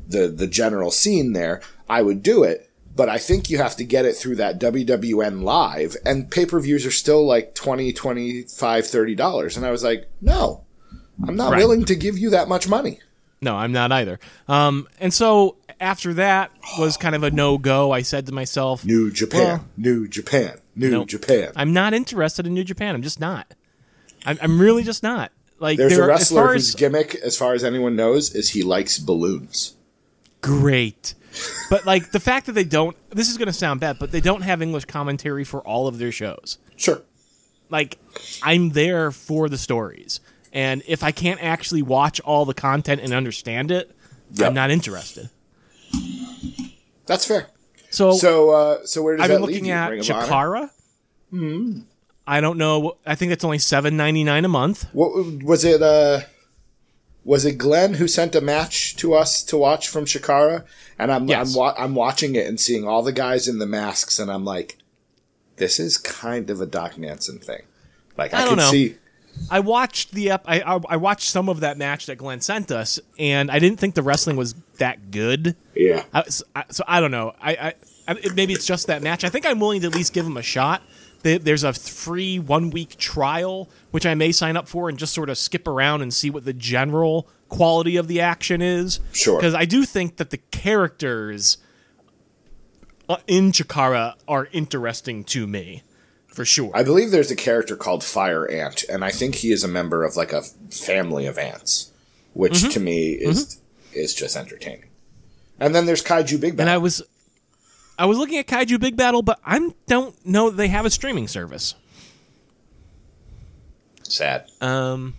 the 0.07 0.27
the 0.27 0.47
general 0.47 0.91
scene 0.91 1.33
there, 1.33 1.61
I 1.89 2.01
would 2.01 2.23
do 2.23 2.43
it." 2.43 2.69
But 2.95 3.09
I 3.09 3.17
think 3.17 3.49
you 3.49 3.57
have 3.57 3.75
to 3.77 3.83
get 3.83 4.05
it 4.05 4.15
through 4.15 4.35
that 4.35 4.59
WWN 4.59 5.41
live 5.41 5.97
and 6.05 6.29
pay-per-views 6.29 6.85
are 6.85 6.91
still 6.91 7.25
like 7.25 7.55
20, 7.55 7.91
25, 7.91 8.85
30 8.87 9.15
dollars. 9.15 9.57
And 9.57 9.65
I 9.65 9.71
was 9.71 9.83
like, 9.83 10.07
"No. 10.21 10.63
I'm 11.27 11.35
not 11.35 11.51
Right. 11.53 11.57
willing 11.57 11.85
to 11.85 11.95
give 11.95 12.17
you 12.19 12.29
that 12.29 12.47
much 12.47 12.67
money." 12.69 12.99
No, 13.43 13.55
I'm 13.55 13.71
not 13.71 13.91
either. 13.91 14.19
Um, 14.47 14.87
and 14.99 15.13
so 15.13 15.57
after 15.79 16.13
that 16.15 16.51
was 16.79 16.97
kind 16.97 17.13
of 17.15 17.23
a 17.23 17.31
no 17.31 17.57
go. 17.57 17.91
I 17.91 18.01
said 18.01 18.25
to 18.27 18.31
myself, 18.31 18.85
New 18.85 19.11
Japan, 19.11 19.39
Well- 19.41 19.65
New 19.77 20.07
Japan, 20.07 20.57
New 20.75 20.89
Nope. 20.91 21.07
Japan. 21.09 21.51
I'm 21.55 21.73
not 21.73 21.93
interested 21.93 22.47
in 22.47 22.53
New 22.53 22.63
Japan. 22.63 22.95
I'm 22.95 23.01
just 23.03 23.19
not. 23.19 23.53
I'm, 24.25 24.37
I'm 24.41 24.59
really 24.59 24.83
just 24.83 25.03
not. 25.03 25.31
Like 25.59 25.77
There's 25.77 25.95
there, 25.95 26.09
a 26.09 26.13
as 26.13 26.19
wrestler 26.21 26.41
far 26.43 26.53
whose 26.53 26.69
as 26.69 26.75
gimmick, 26.75 27.15
as 27.15 27.37
far 27.37 27.53
as 27.53 27.63
anyone 27.63 27.95
knows, 27.95 28.33
is 28.35 28.49
he 28.49 28.63
likes 28.63 28.97
balloons. 28.97 29.75
great, 30.41 31.15
but 31.69 31.85
like 31.85 32.11
the 32.11 32.19
fact 32.19 32.47
that 32.47 32.51
they 32.53 32.63
don't. 32.63 32.97
This 33.09 33.29
is 33.29 33.37
going 33.37 33.47
to 33.47 33.53
sound 33.53 33.79
bad, 33.79 33.97
but 33.99 34.11
they 34.11 34.19
don't 34.21 34.41
have 34.41 34.61
English 34.61 34.85
commentary 34.85 35.43
for 35.43 35.61
all 35.61 35.87
of 35.87 35.99
their 35.99 36.11
shows. 36.11 36.57
Sure. 36.75 37.01
Like 37.69 37.97
I'm 38.41 38.69
there 38.71 39.11
for 39.11 39.47
the 39.49 39.57
stories, 39.57 40.19
and 40.53 40.81
if 40.87 41.03
I 41.03 41.11
can't 41.11 41.43
actually 41.43 41.81
watch 41.81 42.21
all 42.21 42.45
the 42.45 42.53
content 42.53 43.01
and 43.01 43.11
understand 43.13 43.71
it, 43.71 43.91
Yep. 44.35 44.47
I'm 44.47 44.53
not 44.53 44.71
interested. 44.71 45.29
That's 47.05 47.25
fair. 47.25 47.47
So, 47.89 48.13
So, 48.13 48.49
uh, 48.51 48.85
so 48.85 49.01
where 49.03 49.17
does 49.17 49.23
I've 49.23 49.29
been 49.29 49.41
looking 49.41 49.65
you? 49.65 49.73
at 49.73 49.89
Ring 49.91 49.99
of 49.99 50.09
Honor? 50.09 50.25
Chikara. 50.27 50.69
Hmm. 51.29 51.79
I 52.25 52.39
don't 52.41 52.57
know. 52.57 52.97
I 53.05 53.15
think 53.15 53.31
it's 53.33 53.43
only 53.43 53.59
seven 53.59 53.97
ninety 53.97 54.23
nine 54.23 54.45
a 54.45 54.47
month. 54.47 54.85
What 54.93 55.43
was 55.43 55.65
it? 55.65 55.81
Uh, 55.81 56.21
was 57.25 57.43
it 57.45 57.57
Glenn 57.57 57.95
who 57.95 58.07
sent 58.07 58.33
a 58.35 58.41
match 58.41 58.95
to 58.97 59.13
us 59.13 59.43
to 59.43 59.57
watch 59.57 59.87
from 59.89 60.05
Chikara? 60.05 60.63
And 60.97 61.11
I'm 61.11 61.27
Yes. 61.27 61.53
I'm, 61.53 61.59
wa- 61.59 61.75
I'm 61.77 61.95
watching 61.95 62.35
it 62.35 62.47
and 62.47 62.59
seeing 62.59 62.87
all 62.87 63.01
the 63.03 63.11
guys 63.11 63.47
in 63.47 63.59
the 63.59 63.65
masks, 63.65 64.19
and 64.19 64.31
I'm 64.31 64.45
like, 64.45 64.77
this 65.57 65.79
is 65.79 65.97
kind 65.97 66.49
of 66.49 66.61
a 66.61 66.65
Doc 66.65 66.97
Manson 66.97 67.39
thing. 67.39 67.63
Like 68.17 68.33
I, 68.33 68.37
I 68.37 68.45
don't 68.45 68.49
can 68.51 68.57
know. 68.59 68.71
see. 68.71 68.95
I 69.49 69.59
watched 69.59 70.11
the 70.11 70.31
ep- 70.31 70.45
I, 70.47 70.61
I 70.61 70.79
I 70.89 70.97
watched 70.97 71.29
some 71.29 71.49
of 71.49 71.59
that 71.61 71.77
match 71.77 72.05
that 72.05 72.17
Glenn 72.17 72.41
sent 72.41 72.71
us, 72.71 72.99
and 73.19 73.51
I 73.51 73.59
didn't 73.59 73.79
think 73.79 73.95
the 73.95 74.03
wrestling 74.03 74.35
was 74.35 74.55
that 74.77 75.11
good. 75.11 75.55
Yeah. 75.75 76.03
I, 76.13 76.23
so, 76.23 76.45
I, 76.55 76.63
so 76.69 76.83
I 76.87 76.99
don't 76.99 77.11
know. 77.11 77.33
I, 77.41 77.73
I, 78.07 78.15
maybe 78.35 78.53
it's 78.53 78.65
just 78.65 78.87
that 78.87 79.01
match. 79.01 79.23
I 79.23 79.29
think 79.29 79.45
I'm 79.45 79.59
willing 79.59 79.81
to 79.81 79.87
at 79.87 79.95
least 79.95 80.13
give 80.13 80.25
him 80.25 80.37
a 80.37 80.41
shot, 80.41 80.81
there's 81.23 81.63
a 81.63 81.73
free 81.73 82.37
one 82.37 82.69
week 82.69 82.97
trial, 82.97 83.69
which 83.91 84.05
I 84.05 84.13
may 84.13 84.31
sign 84.31 84.57
up 84.57 84.67
for 84.67 84.89
and 84.89 84.99
just 84.99 85.13
sort 85.13 85.29
of 85.29 85.37
skip 85.37 85.67
around 85.67 86.01
and 86.01 86.13
see 86.13 86.29
what 86.29 86.45
the 86.45 86.53
general 86.53 87.27
quality 87.49 87.95
of 87.95 88.07
the 88.07 88.19
action 88.19 88.61
is. 88.61 88.99
Sure. 89.13 89.37
Because 89.37 89.55
I 89.55 89.65
do 89.65 89.85
think 89.85 90.17
that 90.17 90.31
the 90.31 90.37
characters 90.37 91.57
uh, 93.07 93.17
in 93.25 93.51
Chikara 93.51 94.15
are 94.27 94.49
interesting 94.51 95.23
to 95.25 95.47
me, 95.47 95.83
for 96.33 96.43
sure. 96.45 96.71
I 96.73 96.83
believe 96.83 97.11
there's 97.11 97.31
a 97.31 97.35
character 97.35 97.75
called 97.75 98.03
Fire 98.03 98.49
Ant, 98.49 98.83
and 98.89 99.05
I 99.05 99.11
think 99.11 99.35
he 99.35 99.51
is 99.51 99.63
a 99.63 99.67
member 99.67 100.03
of 100.03 100.15
like 100.17 100.33
a 100.33 100.41
family 100.71 101.25
of 101.27 101.37
ants, 101.37 101.91
which 102.33 102.53
Mm-hmm. 102.53 102.69
to 102.69 102.79
me 102.79 103.11
is 103.13 103.59
is 103.93 104.13
just 104.13 104.35
entertaining. 104.35 104.89
And 105.59 105.73
then 105.75 105.85
there's 105.85 106.03
Kaiju 106.03 106.41
Big 106.41 106.55
Battel. 106.55 106.61
and 106.61 106.69
I 106.71 106.77
was, 106.79 107.03
I 107.99 108.05
was 108.07 108.17
looking 108.17 108.39
at 108.39 108.47
Kaiju 108.47 108.79
Big 108.79 108.97
Battel, 108.97 109.23
but 109.23 109.39
I 109.45 109.69
don't 109.87 110.25
know 110.25 110.49
they 110.49 110.67
have 110.69 110.85
a 110.85 110.89
streaming 110.89 111.27
service. 111.27 111.75
Sad. 114.03 114.47
Um, 114.61 115.13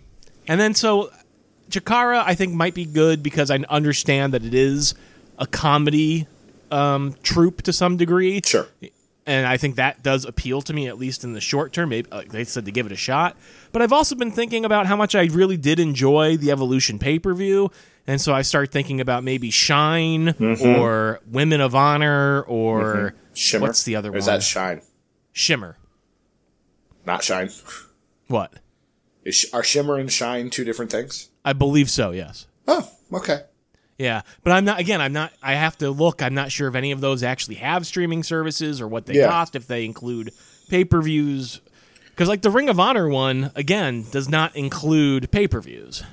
and 0.47 0.59
then 0.59 0.73
so 0.73 1.09
Chikara, 1.69 2.23
I 2.25 2.35
think 2.35 2.53
might 2.53 2.73
be 2.75 2.85
good 2.85 3.23
because 3.23 3.49
I 3.49 3.57
understand 3.69 4.33
that 4.33 4.43
it 4.45 4.53
is 4.53 4.93
a 5.37 5.47
comedy 5.47 6.27
um, 6.71 7.15
troupe 7.23 7.61
to 7.63 7.73
some 7.73 7.97
degree, 7.97 8.41
sure. 8.45 8.67
And 9.25 9.47
I 9.47 9.57
think 9.57 9.75
that 9.75 10.03
does 10.03 10.25
appeal 10.25 10.61
to 10.63 10.73
me 10.73 10.87
at 10.87 10.97
least 10.97 11.23
in 11.23 11.33
the 11.33 11.41
short 11.41 11.73
term. 11.73 11.89
Maybe 11.89 12.09
like 12.11 12.31
they 12.31 12.43
said 12.43 12.65
to 12.65 12.71
give 12.71 12.85
it 12.85 12.91
a 12.91 12.97
shot, 12.97 13.37
but 13.71 13.81
I've 13.81 13.93
also 13.93 14.15
been 14.15 14.31
thinking 14.31 14.65
about 14.65 14.85
how 14.85 14.95
much 14.95 15.15
I 15.15 15.23
really 15.25 15.57
did 15.57 15.79
enjoy 15.79 16.37
the 16.37 16.51
Evolution 16.51 16.99
pay 16.99 17.19
per 17.19 17.33
view. 17.33 17.71
And 18.07 18.21
so 18.21 18.33
I 18.33 18.43
start 18.43 18.71
thinking 18.71 19.01
about 19.01 19.23
maybe 19.23 19.49
Shine 19.49 20.27
mm-hmm. 20.27 20.79
or 20.79 21.21
Women 21.27 21.59
of 21.59 21.73
Honor 21.73 22.43
or 22.43 22.95
mm-hmm. 22.95 23.17
Shimmer. 23.33 23.65
what's 23.65 23.83
the 23.83 23.95
other 23.95 24.11
Or 24.11 24.17
is 24.17 24.27
one? 24.27 24.35
that 24.35 24.43
Shine? 24.43 24.81
Shimmer. 25.31 25.77
Not 27.05 27.23
Shine. 27.23 27.49
What? 28.27 28.53
Is, 29.23 29.49
are 29.53 29.63
Shimmer 29.63 29.97
and 29.97 30.11
Shine 30.11 30.51
two 30.51 30.63
different 30.63 30.91
things? 30.91 31.29
I 31.43 31.53
believe 31.53 31.89
so. 31.89 32.11
Yes. 32.11 32.45
Oh, 32.67 32.89
okay. 33.11 33.41
Yeah, 33.97 34.21
but 34.43 34.51
I'm 34.51 34.65
not. 34.65 34.79
Again, 34.79 34.99
I'm 35.01 35.13
not. 35.13 35.31
I 35.41 35.53
have 35.53 35.77
to 35.77 35.89
look. 35.89 36.21
I'm 36.21 36.33
not 36.33 36.51
sure 36.51 36.67
if 36.67 36.75
any 36.75 36.91
of 36.91 36.99
those 37.01 37.23
actually 37.23 37.55
have 37.55 37.85
streaming 37.87 38.23
services 38.23 38.81
or 38.81 38.87
what 38.87 39.05
they 39.05 39.15
Yeah. 39.15 39.29
cost. 39.29 39.55
If 39.55 39.67
they 39.67 39.85
include 39.85 40.31
pay 40.69 40.83
per 40.83 41.01
views, 41.01 41.61
because 42.09 42.27
like 42.27 42.41
the 42.41 42.49
Ring 42.49 42.67
of 42.67 42.79
Honor 42.79 43.07
one 43.07 43.51
again 43.55 44.05
does 44.11 44.27
not 44.27 44.53
include 44.55 45.31
pay 45.31 45.47
per 45.47 45.61
views. 45.61 46.03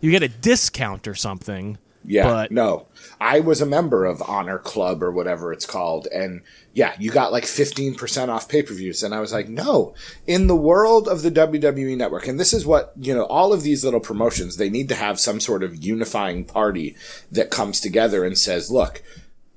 You 0.00 0.10
get 0.10 0.22
a 0.22 0.28
discount 0.28 1.06
or 1.06 1.14
something. 1.14 1.76
Yeah, 2.04 2.24
But- 2.24 2.50
no. 2.50 2.86
I 3.20 3.40
was 3.40 3.60
a 3.60 3.66
member 3.66 4.06
of 4.06 4.22
Honor 4.22 4.58
Club 4.58 5.02
or 5.02 5.10
whatever 5.12 5.52
it's 5.52 5.66
called, 5.66 6.06
and 6.06 6.40
yeah, 6.72 6.94
you 6.98 7.10
got 7.10 7.32
like 7.32 7.44
15% 7.44 8.28
off 8.30 8.48
pay 8.48 8.62
per 8.62 8.72
views. 8.72 9.02
And 9.02 9.14
I 9.14 9.20
was 9.20 9.32
like, 9.32 9.48
no, 9.48 9.94
in 10.26 10.46
the 10.46 10.56
world 10.56 11.06
of 11.08 11.20
the 11.22 11.30
WWE 11.30 11.96
network, 11.96 12.26
and 12.26 12.40
this 12.40 12.52
is 12.54 12.64
what, 12.64 12.92
you 12.98 13.14
know, 13.14 13.24
all 13.24 13.52
of 13.52 13.62
these 13.62 13.84
little 13.84 14.00
promotions, 14.00 14.56
they 14.56 14.70
need 14.70 14.88
to 14.88 14.94
have 14.94 15.20
some 15.20 15.40
sort 15.40 15.62
of 15.62 15.84
unifying 15.84 16.44
party 16.44 16.96
that 17.30 17.50
comes 17.50 17.80
together 17.80 18.24
and 18.24 18.38
says, 18.38 18.70
look, 18.70 19.02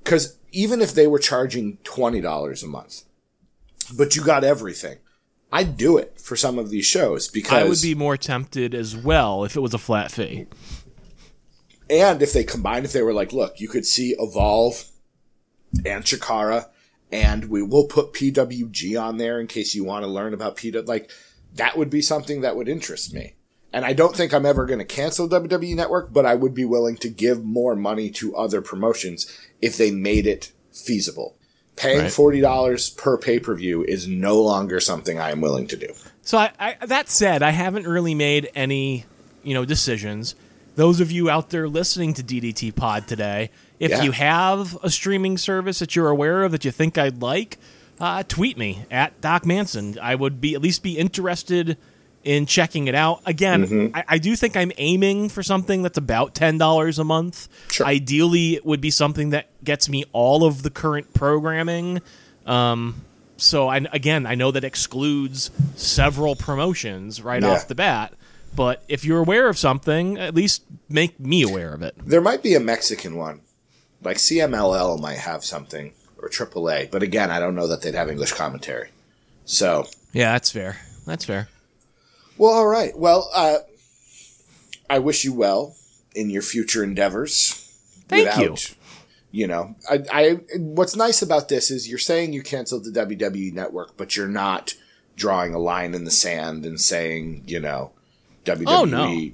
because 0.03 0.37
even 0.51 0.81
if 0.81 0.93
they 0.93 1.07
were 1.07 1.19
charging 1.19 1.77
$20 1.85 2.63
a 2.63 2.67
month, 2.67 3.03
but 3.95 4.15
you 4.15 4.23
got 4.23 4.43
everything, 4.43 4.97
I'd 5.51 5.77
do 5.77 5.97
it 5.97 6.19
for 6.19 6.35
some 6.35 6.57
of 6.59 6.69
these 6.69 6.85
shows 6.85 7.27
because 7.27 7.53
I 7.53 7.63
would 7.63 7.81
be 7.81 7.95
more 7.95 8.17
tempted 8.17 8.73
as 8.73 8.95
well 8.97 9.43
if 9.45 9.55
it 9.55 9.59
was 9.61 9.73
a 9.73 9.77
flat 9.77 10.11
fee. 10.11 10.47
And 11.89 12.21
if 12.21 12.33
they 12.33 12.43
combined, 12.43 12.85
if 12.85 12.93
they 12.93 13.01
were 13.01 13.13
like, 13.13 13.33
look, 13.33 13.59
you 13.59 13.67
could 13.67 13.85
see 13.85 14.15
Evolve 14.17 14.85
and 15.85 16.03
Chikara, 16.03 16.67
and 17.11 17.45
we 17.45 17.61
will 17.61 17.85
put 17.87 18.13
PWG 18.13 18.99
on 19.01 19.17
there 19.17 19.39
in 19.39 19.47
case 19.47 19.75
you 19.75 19.83
want 19.83 20.03
to 20.03 20.11
learn 20.11 20.33
about 20.33 20.57
PW. 20.57 20.87
Like, 20.87 21.11
that 21.55 21.77
would 21.77 21.89
be 21.89 22.01
something 22.01 22.41
that 22.41 22.55
would 22.55 22.67
interest 22.67 23.13
me. 23.13 23.35
And 23.71 23.85
I 23.85 23.93
don't 23.93 24.15
think 24.15 24.33
I'm 24.33 24.45
ever 24.45 24.65
going 24.65 24.79
to 24.79 24.85
cancel 24.85 25.27
WWE 25.27 25.75
Network, 25.75 26.13
but 26.13 26.25
I 26.25 26.35
would 26.35 26.53
be 26.53 26.65
willing 26.65 26.95
to 26.97 27.09
give 27.09 27.43
more 27.43 27.75
money 27.75 28.09
to 28.11 28.35
other 28.35 28.61
promotions 28.61 29.27
if 29.61 29.77
they 29.77 29.89
made 29.89 30.27
it 30.27 30.51
feasible. 30.71 31.37
Paying 31.75 32.01
Right. 32.01 32.11
$40 32.11 32.97
per 32.97 33.17
pay 33.17 33.39
per 33.39 33.55
view 33.55 33.83
is 33.83 34.07
no 34.07 34.39
longer 34.39 34.79
something 34.79 35.19
I 35.19 35.31
am 35.31 35.41
willing 35.41 35.65
to 35.67 35.75
do. 35.75 35.87
So 36.21 36.37
I, 36.37 36.51
I, 36.59 36.85
that 36.85 37.09
said, 37.09 37.41
I 37.41 37.49
haven't 37.49 37.87
really 37.87 38.13
made 38.13 38.51
any, 38.53 39.05
you 39.43 39.55
know, 39.55 39.65
decisions. 39.65 40.35
Those 40.75 40.99
of 40.99 41.11
you 41.11 41.29
out 41.29 41.49
there 41.51 41.67
listening 41.67 42.13
to 42.15 42.23
DDT 42.23 42.75
Pod 42.75 43.07
today, 43.07 43.51
if 43.79 43.91
Yeah. 43.91 44.01
you 44.03 44.11
have 44.11 44.77
a 44.81 44.89
streaming 44.89 45.37
service 45.37 45.79
that 45.79 45.95
you're 45.95 46.09
aware 46.09 46.43
of 46.43 46.51
that 46.51 46.65
you 46.65 46.71
think 46.71 46.97
I'd 46.97 47.21
like, 47.21 47.57
uh, 47.99 48.23
tweet 48.27 48.57
me 48.57 48.85
at 48.89 49.19
Doc 49.21 49.45
Manson. 49.45 49.97
I 50.01 50.15
would 50.15 50.41
be 50.41 50.55
at 50.55 50.61
least 50.61 50.81
be 50.81 50.97
interested 50.97 51.77
in 52.23 52.45
checking 52.45 52.87
it 52.87 52.95
out. 52.95 53.21
Again, 53.25 53.65
Mm-hmm. 53.67 53.95
I, 53.95 54.03
I 54.07 54.17
do 54.17 54.35
think 54.35 54.55
I'm 54.57 54.71
aiming 54.77 55.29
for 55.29 55.43
something 55.43 55.83
that's 55.83 55.97
about 55.97 56.33
ten 56.33 56.57
dollars 56.57 56.97
a 56.97 57.03
month. 57.03 57.49
Sure. 57.69 57.85
Ideally, 57.85 58.55
it 58.55 58.65
would 58.65 58.81
be 58.81 58.89
something 58.91 59.29
that 59.31 59.47
gets 59.63 59.89
me 59.89 60.05
all 60.11 60.43
of 60.45 60.63
the 60.63 60.69
current 60.69 61.13
programming. 61.13 62.01
Um, 62.47 63.01
so 63.37 63.67
I, 63.67 63.77
again, 63.91 64.25
I 64.25 64.35
know 64.35 64.51
that 64.51 64.63
excludes 64.63 65.51
several 65.75 66.35
promotions 66.35 67.21
right 67.21 67.41
Yeah. 67.43 67.49
off 67.51 67.67
the 67.67 67.75
bat. 67.75 68.13
But 68.55 68.83
if 68.87 69.03
you're 69.03 69.19
aware 69.19 69.47
of 69.49 69.57
something, 69.57 70.17
at 70.17 70.35
least 70.35 70.63
make 70.89 71.19
me 71.19 71.41
aware 71.43 71.73
of 71.73 71.81
it. 71.81 71.95
There 71.97 72.21
might 72.21 72.43
be 72.43 72.53
a 72.55 72.59
Mexican 72.59 73.15
one. 73.15 73.41
Like 74.01 74.17
CMLL 74.17 74.99
might 74.99 75.17
have 75.19 75.43
something, 75.43 75.93
or 76.21 76.29
AAA. 76.29 76.91
But 76.91 77.03
again, 77.03 77.31
I 77.31 77.39
don't 77.39 77.55
know 77.55 77.67
that 77.67 77.81
they'd 77.81 77.95
have 77.95 78.09
English 78.09 78.33
commentary. 78.33 78.89
So, 79.45 79.87
Yeah, 80.11 80.33
that's 80.33 80.51
fair. 80.51 80.77
That's 81.05 81.25
fair. 81.25 81.47
well, 82.37 82.51
all 82.51 82.67
right. 82.67 82.97
Well, 82.97 83.29
uh, 83.33 83.57
I 84.89 84.99
wish 84.99 85.23
you 85.23 85.33
well 85.33 85.75
in 86.15 86.29
your 86.29 86.41
future 86.41 86.83
endeavors. 86.83 87.59
Thank 88.07 88.37
you. 88.37 88.55
You 89.31 89.47
know, 89.47 89.75
I, 89.89 90.03
I. 90.11 90.29
What's 90.57 90.95
nice 90.95 91.21
about 91.23 91.49
this 91.49 91.71
is 91.71 91.89
you're 91.89 91.97
saying 91.97 92.33
you 92.33 92.43
canceled 92.43 92.83
the 92.83 92.91
WWE 92.91 93.51
network, 93.53 93.97
but 93.97 94.15
you're 94.15 94.27
not 94.27 94.75
drawing 95.15 95.53
a 95.55 95.59
line 95.59 95.95
in 95.95 96.03
the 96.03 96.11
sand 96.11 96.65
and 96.65 96.79
saying, 96.79 97.43
you 97.47 97.59
know, 97.59 97.91
WWE. 98.45 98.63
Oh, 98.67 98.85
no. 98.85 99.31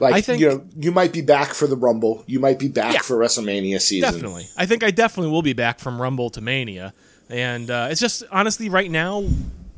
Like 0.00 0.14
I 0.14 0.20
think- 0.20 0.40
you 0.40 0.48
know, 0.48 0.64
you 0.76 0.90
might 0.92 1.12
be 1.12 1.22
back 1.22 1.54
for 1.54 1.66
the 1.66 1.76
Rumble. 1.76 2.24
You 2.26 2.40
might 2.40 2.58
be 2.58 2.68
back 2.68 2.94
Yeah. 2.94 3.00
for 3.00 3.16
WrestleMania 3.16 3.80
season. 3.80 4.12
Definitely. 4.12 4.46
I 4.56 4.66
think 4.66 4.82
I 4.82 4.90
definitely 4.90 5.30
will 5.32 5.42
be 5.42 5.52
back 5.52 5.78
from 5.78 6.00
Rumble 6.02 6.30
to 6.30 6.40
Mania. 6.40 6.92
And 7.30 7.70
uh, 7.70 7.88
it's 7.90 8.00
just, 8.00 8.22
honestly, 8.30 8.68
right 8.68 8.90
now, 8.90 9.24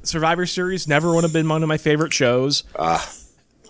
Survivor 0.02 0.46
Series 0.46 0.88
never 0.88 1.14
would 1.14 1.22
have 1.24 1.32
been 1.32 1.48
one 1.48 1.62
of 1.62 1.68
my 1.68 1.76
favorite 1.78 2.12
shows. 2.12 2.64
I 2.76 3.04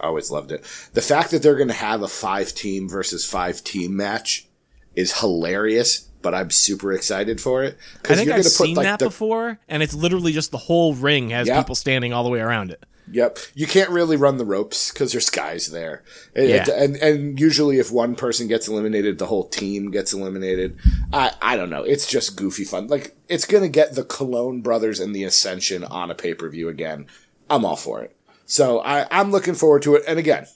always 0.00 0.30
loved 0.30 0.52
it. 0.52 0.62
The 0.94 1.02
fact 1.02 1.30
that 1.32 1.42
they're 1.42 1.56
going 1.56 1.68
to 1.68 1.74
have 1.74 2.02
a 2.02 2.08
five 2.08 2.54
team 2.54 2.88
versus 2.88 3.24
five 3.26 3.62
team 3.64 3.96
match 3.96 4.46
is 4.94 5.18
hilarious, 5.20 6.08
but 6.22 6.34
I'm 6.34 6.50
super 6.50 6.92
excited 6.92 7.40
for 7.40 7.64
it. 7.64 7.76
I 8.08 8.14
think 8.14 8.28
you're 8.28 8.36
I've 8.36 8.44
seen 8.46 8.76
that 8.76 8.98
the, 8.98 9.06
before, 9.06 9.58
and 9.68 9.82
it's 9.82 9.94
literally 9.94 10.32
just 10.32 10.50
the 10.52 10.58
whole 10.58 10.94
ring 10.94 11.30
has 11.30 11.48
Yeah. 11.48 11.60
people 11.60 11.74
standing 11.74 12.12
all 12.12 12.24
the 12.24 12.30
way 12.30 12.40
around 12.40 12.70
it. 12.70 12.82
Yep, 13.12 13.38
you 13.54 13.66
can't 13.68 13.90
really 13.90 14.16
run 14.16 14.36
the 14.36 14.44
ropes 14.44 14.90
because 14.90 15.12
there's 15.12 15.30
guys 15.30 15.68
there, 15.70 16.02
Yeah. 16.34 16.64
and, 16.68 16.68
and 16.68 16.96
and 16.96 17.40
usually 17.40 17.78
if 17.78 17.92
one 17.92 18.16
person 18.16 18.48
gets 18.48 18.66
eliminated, 18.66 19.18
the 19.18 19.26
whole 19.26 19.46
team 19.48 19.90
gets 19.92 20.12
eliminated. 20.12 20.76
I 21.12 21.32
I 21.40 21.56
don't 21.56 21.70
know. 21.70 21.84
It's 21.84 22.06
just 22.06 22.36
goofy 22.36 22.64
fun. 22.64 22.88
Like 22.88 23.16
it's 23.28 23.44
gonna 23.44 23.68
get 23.68 23.94
the 23.94 24.02
Colón 24.02 24.62
brothers 24.62 24.98
and 24.98 25.14
the 25.14 25.22
Ascension 25.24 25.84
on 25.84 26.10
a 26.10 26.14
pay 26.16 26.34
per 26.34 26.48
view 26.48 26.68
again. 26.68 27.06
I'm 27.48 27.64
all 27.64 27.76
for 27.76 28.02
it. 28.02 28.16
So 28.44 28.80
I 28.80 29.06
I'm 29.10 29.30
looking 29.30 29.54
forward 29.54 29.82
to 29.82 29.94
it. 29.94 30.02
And 30.08 30.18
again, 30.18 30.46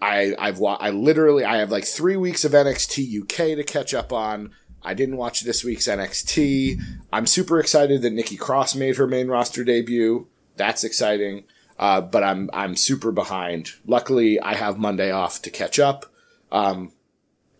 I 0.00 0.34
I've 0.38 0.58
wa- 0.60 0.78
I 0.80 0.90
literally 0.90 1.44
I 1.44 1.56
have 1.58 1.70
like 1.72 1.84
three 1.84 2.16
weeks 2.16 2.44
of 2.44 2.52
NXT 2.52 3.22
UK 3.22 3.56
to 3.56 3.64
catch 3.64 3.92
up 3.92 4.12
on. 4.12 4.50
I 4.84 4.94
didn't 4.94 5.16
watch 5.16 5.42
this 5.42 5.62
week's 5.64 5.86
NXT. 5.88 6.80
I'm 7.12 7.26
super 7.26 7.58
excited 7.60 8.02
that 8.02 8.12
Nikki 8.12 8.36
Cross 8.36 8.74
made 8.74 8.96
her 8.96 9.06
main 9.06 9.28
roster 9.28 9.62
debut. 9.64 10.26
That's 10.56 10.84
exciting. 10.84 11.44
Uh, 11.82 12.00
but 12.00 12.22
I'm 12.22 12.48
I'm 12.52 12.76
super 12.76 13.10
behind. 13.10 13.72
Luckily, 13.84 14.38
I 14.38 14.54
have 14.54 14.78
Monday 14.78 15.10
off 15.10 15.42
to 15.42 15.50
catch 15.50 15.80
up. 15.80 16.06
Um, 16.52 16.92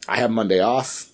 I 0.06 0.18
have 0.18 0.30
Monday 0.30 0.60
off. 0.60 1.08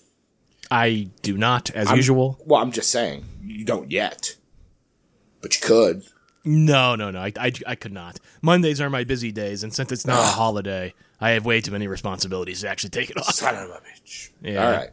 I 0.69 1.09
do 1.23 1.35
not, 1.35 1.71
as 1.71 1.89
usual. 1.89 2.39
Well, 2.45 2.61
I'm 2.61 2.71
just 2.71 2.91
saying 2.91 3.25
you 3.41 3.65
don't 3.65 3.89
yet, 3.89 4.35
but 5.41 5.55
you 5.55 5.61
could. 5.65 6.03
No, 6.45 6.95
no, 6.95 7.09
no. 7.09 7.19
I, 7.19 7.33
I, 7.39 7.51
I 7.65 7.73
could 7.73 7.93
not. 7.93 8.19
Mondays 8.43 8.79
are 8.79 8.91
my 8.91 9.03
busy 9.05 9.31
days, 9.31 9.63
and 9.63 9.73
since 9.73 9.91
it's 9.91 10.05
not 10.05 10.19
a 10.19 10.27
holiday, 10.27 10.93
I 11.19 11.31
have 11.31 11.47
way 11.47 11.61
too 11.61 11.71
many 11.71 11.87
responsibilities 11.87 12.61
to 12.61 12.69
actually 12.69 12.91
take 12.91 13.09
it 13.09 13.17
off. 13.17 13.33
Son 13.33 13.55
of 13.55 13.71
a 13.71 13.81
bitch. 13.81 14.29
Yeah. 14.43 14.63
All 14.63 14.71
right. 14.71 14.89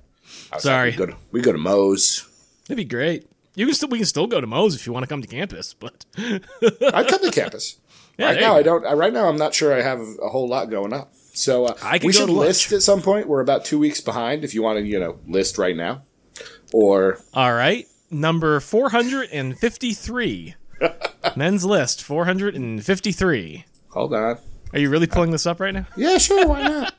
Sorry. 0.58 0.92
like, 0.92 1.00
we 1.00 1.06
go 1.06 1.12
to, 1.12 1.18
we 1.32 1.40
go 1.42 1.52
to 1.52 1.58
Moe's. 1.58 2.26
That'd 2.66 2.78
be 2.78 2.84
great. 2.84 3.26
You 3.56 3.66
can 3.66 3.74
still 3.74 3.90
we 3.90 3.98
can 3.98 4.06
still 4.06 4.26
go 4.26 4.40
to 4.40 4.46
Moe's 4.46 4.74
if 4.74 4.86
you 4.86 4.94
want 4.94 5.02
to 5.02 5.08
come 5.08 5.20
to 5.20 5.28
campus, 5.28 5.74
but 5.74 6.06
I'd 6.16 7.08
come 7.08 7.20
to 7.20 7.30
campus. 7.30 7.76
Yeah, 8.18 8.26
right 8.26 8.40
now, 8.40 8.56
I 8.56 8.62
don't. 8.62 8.86
I, 8.86 8.92
right 8.94 9.12
now, 9.12 9.28
I'm 9.28 9.36
not 9.36 9.54
sure 9.54 9.74
I 9.74 9.82
have 9.82 10.00
a 10.22 10.28
whole 10.28 10.48
lot 10.48 10.70
going 10.70 10.92
up. 10.92 11.12
So 11.34 11.66
uh, 11.66 11.98
we 12.02 12.12
should 12.12 12.30
list 12.30 12.72
at 12.72 12.82
some 12.82 13.02
point. 13.02 13.28
We're 13.28 13.40
about 13.42 13.64
two 13.64 13.78
weeks 13.78 14.00
behind. 14.00 14.42
If 14.42 14.54
you 14.54 14.62
want 14.62 14.78
to, 14.78 14.86
you 14.86 14.98
know, 14.98 15.18
list 15.26 15.58
right 15.58 15.76
now, 15.76 16.02
or 16.72 17.18
all 17.34 17.52
right. 17.52 17.86
Number 18.10 18.60
four 18.60 18.90
hundred 18.90 19.28
and 19.32 19.58
fifty-three. 19.58 20.54
Men's 21.36 21.64
list 21.64 22.02
453. 22.02 23.64
Hold 23.90 24.14
on. 24.14 24.38
Are 24.72 24.78
you 24.78 24.90
really 24.90 25.06
pulling 25.06 25.30
this 25.30 25.46
up 25.46 25.60
right 25.60 25.74
now? 25.74 25.86
Yeah, 25.96 26.18
sure. 26.18 26.46
Why 26.46 26.62
not? 26.62 26.94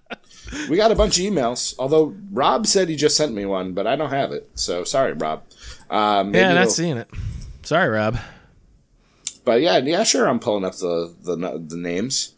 we 0.70 0.76
got 0.76 0.92
a 0.92 0.94
bunch 0.94 1.18
of 1.18 1.24
emails. 1.24 1.74
Although 1.78 2.14
Rob 2.30 2.66
said 2.66 2.88
he 2.88 2.96
just 2.96 3.16
sent 3.16 3.34
me 3.34 3.44
one, 3.44 3.72
but 3.72 3.86
I 3.86 3.96
don't 3.96 4.10
have 4.10 4.32
it. 4.32 4.48
So 4.54 4.84
sorry, 4.84 5.14
Rob. 5.14 5.42
Uh, 5.90 6.22
maybe 6.24 6.38
Yeah, 6.38 6.54
not 6.54 6.70
seeing 6.70 6.96
it. 6.96 7.08
Sorry, 7.62 7.88
Rob. 7.88 8.18
But 9.48 9.62
yeah, 9.62 9.78
yeah, 9.78 10.02
sure. 10.02 10.28
I'm 10.28 10.40
pulling 10.40 10.66
up 10.66 10.74
the 10.74 11.16
the, 11.22 11.34
the 11.36 11.76
names. 11.78 12.34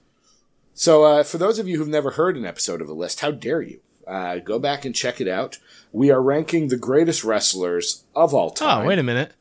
So 0.75 1.03
uh, 1.03 1.25
for 1.25 1.39
those 1.39 1.59
of 1.59 1.67
you 1.67 1.77
who've 1.77 1.89
never 1.89 2.13
heard 2.13 2.37
an 2.37 2.47
episode 2.47 2.81
of 2.81 2.87
the 2.87 2.95
list, 2.95 3.19
how 3.19 3.33
dare 3.33 3.61
you? 3.61 3.81
Uh, 4.07 4.37
go 4.37 4.61
back 4.61 4.85
and 4.85 4.95
check 4.95 5.21
it 5.21 5.27
out. 5.27 5.59
We 5.91 6.13
are 6.13 6.23
ranking 6.23 6.69
the 6.69 6.77
greatest 6.77 7.25
wrestlers 7.25 8.05
of 8.15 8.33
all 8.33 8.51
time. 8.51 8.85
Oh, 8.85 8.87
wait 8.87 9.01
a 9.01 9.03
minute. 9.03 9.33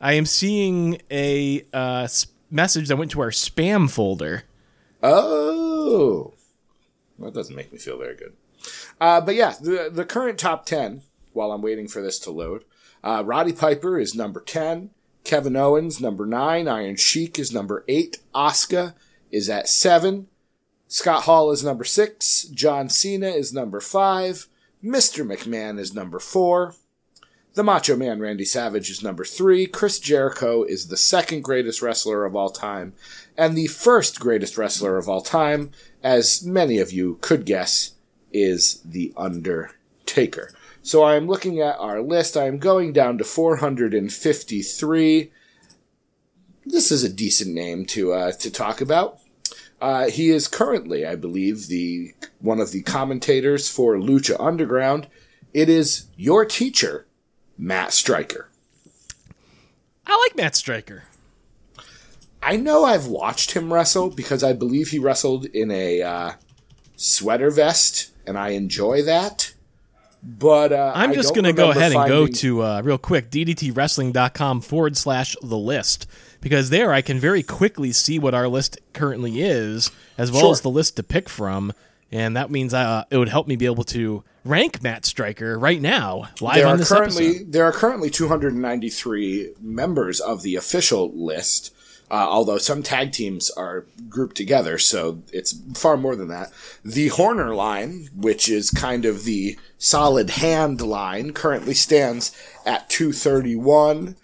I 0.00 0.12
am 0.12 0.26
seeing 0.26 1.02
a 1.10 1.66
uh, 1.72 2.06
message 2.52 2.86
that 2.86 2.98
went 2.98 3.10
to 3.10 3.20
our 3.20 3.30
spam 3.30 3.90
folder. 3.90 4.44
Oh, 5.02 6.34
that 7.18 7.34
doesn't 7.34 7.56
make 7.56 7.72
me 7.72 7.80
feel 7.80 7.98
very 7.98 8.14
good. 8.14 8.34
Uh, 9.00 9.20
but 9.20 9.34
yeah, 9.34 9.54
the 9.60 9.90
the 9.92 10.04
current 10.04 10.38
top 10.38 10.66
ten. 10.66 11.02
While 11.32 11.50
I'm 11.50 11.62
waiting 11.62 11.88
for 11.88 12.00
this 12.00 12.20
to 12.20 12.30
load, 12.30 12.64
uh, 13.02 13.24
Roddy 13.26 13.52
Piper 13.52 13.98
is 13.98 14.14
number 14.14 14.40
ten. 14.40 14.90
Kevin 15.28 15.56
Owens 15.56 16.00
number 16.00 16.24
nine. 16.24 16.66
Iron 16.66 16.96
Sheik 16.96 17.38
is 17.38 17.52
number 17.52 17.84
eight. 17.86 18.16
Asuka 18.34 18.94
is 19.30 19.50
at 19.50 19.68
seven. 19.68 20.26
Scott 20.86 21.24
Hall 21.24 21.50
is 21.50 21.62
number 21.62 21.84
six. 21.84 22.44
John 22.44 22.88
Cena 22.88 23.28
is 23.28 23.52
number 23.52 23.78
five. 23.78 24.48
Mr. 24.82 25.26
McMahon 25.26 25.78
is 25.78 25.92
number 25.94 26.18
four. 26.18 26.74
The 27.52 27.62
Macho 27.62 27.94
Man 27.94 28.20
Randy 28.20 28.46
Savage 28.46 28.88
is 28.88 29.02
number 29.02 29.22
three. 29.26 29.66
Chris 29.66 29.98
Jericho 29.98 30.62
is 30.62 30.88
the 30.88 30.96
second 30.96 31.42
greatest 31.42 31.82
wrestler 31.82 32.24
of 32.24 32.34
all 32.34 32.48
time. 32.48 32.94
And 33.36 33.54
the 33.54 33.66
first 33.66 34.18
greatest 34.18 34.56
wrestler 34.56 34.96
of 34.96 35.10
all 35.10 35.20
time, 35.20 35.72
as 36.02 36.42
many 36.42 36.78
of 36.78 36.90
you 36.90 37.18
could 37.20 37.44
guess, 37.44 37.92
is 38.32 38.80
The 38.82 39.12
Undertaker. 39.14 40.54
So 40.88 41.02
I 41.02 41.16
am 41.16 41.26
looking 41.26 41.60
at 41.60 41.78
our 41.78 42.00
list. 42.00 42.34
I 42.34 42.46
am 42.46 42.56
going 42.56 42.94
down 42.94 43.18
to 43.18 43.24
453. 43.24 45.30
This 46.64 46.90
is 46.90 47.04
a 47.04 47.12
decent 47.12 47.54
name 47.54 47.84
to 47.84 48.14
uh, 48.14 48.32
to 48.32 48.50
talk 48.50 48.80
about. 48.80 49.18
Uh, 49.82 50.08
he 50.08 50.30
is 50.30 50.48
currently, 50.48 51.04
I 51.04 51.14
believe, 51.14 51.66
the 51.66 52.14
one 52.38 52.58
of 52.58 52.72
the 52.72 52.82
commentators 52.84 53.68
for 53.68 53.96
Lucha 53.96 54.34
Underground. 54.40 55.08
It 55.52 55.68
is 55.68 56.06
your 56.16 56.46
teacher, 56.46 57.06
Matt 57.58 57.92
Striker. 57.92 58.48
I 60.06 60.16
like 60.16 60.38
Matt 60.38 60.56
Striker. 60.56 61.02
I 62.42 62.56
know 62.56 62.86
I've 62.86 63.08
watched 63.08 63.52
him 63.52 63.74
wrestle 63.74 64.08
because 64.08 64.42
I 64.42 64.54
believe 64.54 64.88
he 64.88 64.98
wrestled 64.98 65.44
in 65.44 65.70
a 65.70 66.00
uh, 66.00 66.32
sweater 66.96 67.50
vest, 67.50 68.10
and 68.26 68.38
I 68.38 68.52
enjoy 68.52 69.02
that. 69.02 69.47
But 70.22 70.72
uh, 70.72 70.92
I'm 70.94 71.14
just 71.14 71.34
going 71.34 71.44
to 71.44 71.52
go 71.52 71.70
ahead 71.70 71.92
and 71.92 72.08
go 72.08 72.26
to 72.26 72.62
uh, 72.62 72.80
real 72.82 72.98
quick 72.98 73.30
ddtwrestling.com 73.30 74.60
forward 74.62 74.96
slash 74.96 75.36
the 75.42 75.56
list 75.58 76.06
because 76.40 76.70
there 76.70 76.92
I 76.92 77.02
can 77.02 77.18
very 77.18 77.42
quickly 77.42 77.92
see 77.92 78.18
what 78.18 78.34
our 78.34 78.48
list 78.48 78.78
currently 78.92 79.40
is 79.42 79.90
as 80.16 80.30
well 80.32 80.40
Sure. 80.42 80.50
as 80.52 80.60
the 80.62 80.70
list 80.70 80.96
to 80.96 81.02
pick 81.02 81.28
from. 81.28 81.72
And 82.10 82.36
that 82.36 82.50
means 82.50 82.72
uh, 82.74 83.04
it 83.10 83.16
would 83.18 83.28
help 83.28 83.46
me 83.46 83.56
be 83.56 83.66
able 83.66 83.84
to 83.84 84.24
rank 84.44 84.82
Matt 84.82 85.04
Striker 85.04 85.58
right 85.58 85.80
now 85.80 86.28
live 86.40 86.56
There 86.56 86.66
on 86.66 86.78
this 86.78 86.88
currently 86.88 87.28
episode. 87.28 87.52
there 87.52 87.64
are 87.64 87.72
currently 87.72 88.08
293 88.10 89.54
members 89.60 90.20
of 90.20 90.42
the 90.42 90.56
official 90.56 91.10
list. 91.14 91.74
Uh, 92.10 92.26
although 92.28 92.56
some 92.56 92.82
tag 92.82 93.12
teams 93.12 93.50
are 93.50 93.84
grouped 94.08 94.36
together, 94.36 94.78
so 94.78 95.22
it's 95.30 95.60
far 95.74 95.96
more 95.96 96.16
than 96.16 96.28
that. 96.28 96.50
The 96.82 97.08
Horner 97.08 97.54
line, 97.54 98.08
which 98.16 98.48
is 98.48 98.70
kind 98.70 99.04
of 99.04 99.24
the 99.24 99.58
solid 99.76 100.30
hand 100.30 100.80
line, 100.80 101.32
currently 101.32 101.74
stands 101.74 102.34
at 102.64 102.88
231. 102.88 104.16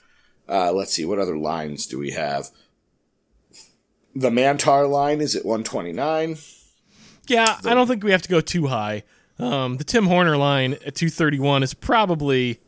Uh, 0.48 0.72
let's 0.72 0.94
see, 0.94 1.04
what 1.04 1.18
other 1.18 1.36
lines 1.36 1.86
do 1.86 1.98
we 1.98 2.12
have? 2.12 2.48
The 4.14 4.30
Mantaur 4.30 4.88
line 4.88 5.20
is 5.20 5.36
at 5.36 5.44
129. 5.44 6.38
Yeah, 7.26 7.58
I 7.64 7.74
don't 7.74 7.86
think 7.86 8.04
we 8.04 8.12
have 8.12 8.22
to 8.22 8.28
go 8.28 8.40
too 8.40 8.68
high. 8.68 9.02
Um, 9.38 9.76
the 9.76 9.84
Tim 9.84 10.06
Horner 10.06 10.36
line 10.36 10.74
at 10.86 10.94
231 10.94 11.62
is 11.62 11.74
probably 11.74 12.60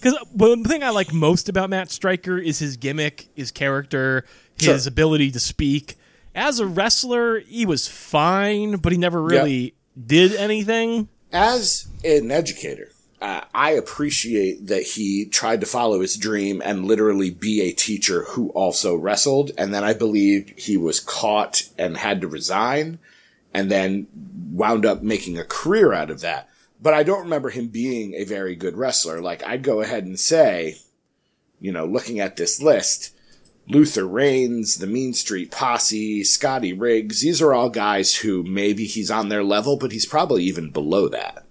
because 0.00 0.18
the 0.34 0.56
thing 0.66 0.82
I 0.82 0.90
like 0.90 1.12
most 1.12 1.48
about 1.48 1.68
Matt 1.68 1.90
Striker 1.90 2.38
is 2.38 2.58
his 2.58 2.78
gimmick, 2.78 3.28
his 3.36 3.50
character, 3.50 4.24
his 4.60 4.82
Sure. 4.84 4.88
ability 4.88 5.30
to 5.32 5.40
speak. 5.40 5.96
As 6.34 6.60
a 6.60 6.66
wrestler, 6.66 7.40
he 7.40 7.66
was 7.66 7.88
fine, 7.88 8.76
but 8.76 8.92
he 8.92 8.98
never 8.98 9.22
really 9.22 9.74
did 10.06 10.34
anything. 10.34 11.08
as 11.32 11.86
an 12.04 12.30
educator, 12.30 12.90
uh, 13.22 13.42
I 13.54 13.72
appreciate 13.72 14.66
that 14.68 14.82
he 14.82 15.26
tried 15.26 15.60
to 15.60 15.66
follow 15.66 16.00
his 16.00 16.16
dream 16.16 16.60
and 16.64 16.86
literally 16.86 17.30
be 17.30 17.60
a 17.60 17.72
teacher 17.72 18.24
who 18.30 18.48
also 18.50 18.96
wrestled. 18.96 19.50
And 19.58 19.72
then 19.74 19.84
I 19.84 19.92
believe 19.92 20.52
he 20.56 20.76
was 20.76 20.98
caught 21.00 21.64
and 21.78 21.96
had 21.98 22.20
to 22.22 22.28
resign 22.28 22.98
and 23.52 23.70
then 23.70 24.06
wound 24.52 24.86
up 24.86 25.02
making 25.02 25.38
a 25.38 25.44
career 25.44 25.92
out 25.92 26.10
of 26.10 26.20
that. 26.20 26.48
But 26.82 26.94
I 26.94 27.02
don't 27.02 27.22
remember 27.24 27.50
him 27.50 27.68
being 27.68 28.14
a 28.14 28.24
very 28.24 28.56
good 28.56 28.76
wrestler. 28.76 29.20
Like, 29.20 29.44
I'd 29.44 29.62
go 29.62 29.80
ahead 29.82 30.04
and 30.06 30.18
say, 30.18 30.78
you 31.60 31.70
know, 31.72 31.84
looking 31.84 32.20
at 32.20 32.36
this 32.36 32.62
list, 32.62 33.10
Luther 33.70 34.06
Reigns, 34.06 34.76
the 34.76 34.86
Mean 34.86 35.14
Street 35.14 35.50
Posse, 35.50 36.24
Scotty 36.24 36.72
Riggs, 36.72 37.22
these 37.22 37.40
are 37.40 37.54
all 37.54 37.70
guys 37.70 38.16
who 38.16 38.42
maybe 38.42 38.84
he's 38.84 39.10
on 39.10 39.28
their 39.28 39.44
level, 39.44 39.76
but 39.76 39.92
he's 39.92 40.06
probably 40.06 40.44
even 40.44 40.70
below 40.70 41.08
that. 41.08 41.44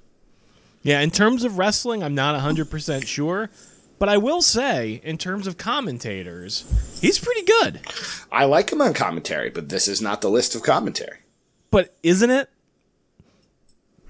Yeah, 0.83 1.01
in 1.01 1.11
terms 1.11 1.43
of 1.43 1.57
wrestling, 1.57 2.03
I'm 2.03 2.15
not 2.15 2.39
100% 2.41 3.05
sure. 3.05 3.49
But 3.99 4.07
I 4.07 4.17
will 4.17 4.41
say, 4.41 5.01
in 5.03 5.17
terms 5.17 5.45
of 5.45 5.57
commentators, 5.57 6.63
he's 7.01 7.19
pretty 7.19 7.43
good. 7.43 7.81
I 8.31 8.45
like 8.45 8.71
him 8.71 8.81
on 8.81 8.93
commentary, 8.93 9.49
but 9.49 9.67
this 9.67 9.89
is 9.89 10.01
not 10.01 10.21
the 10.21 10.29
list 10.29 10.55
of 10.55 10.63
commentary. 10.63 11.17
But 11.69 11.93
isn't 12.01 12.29
it? 12.29 12.49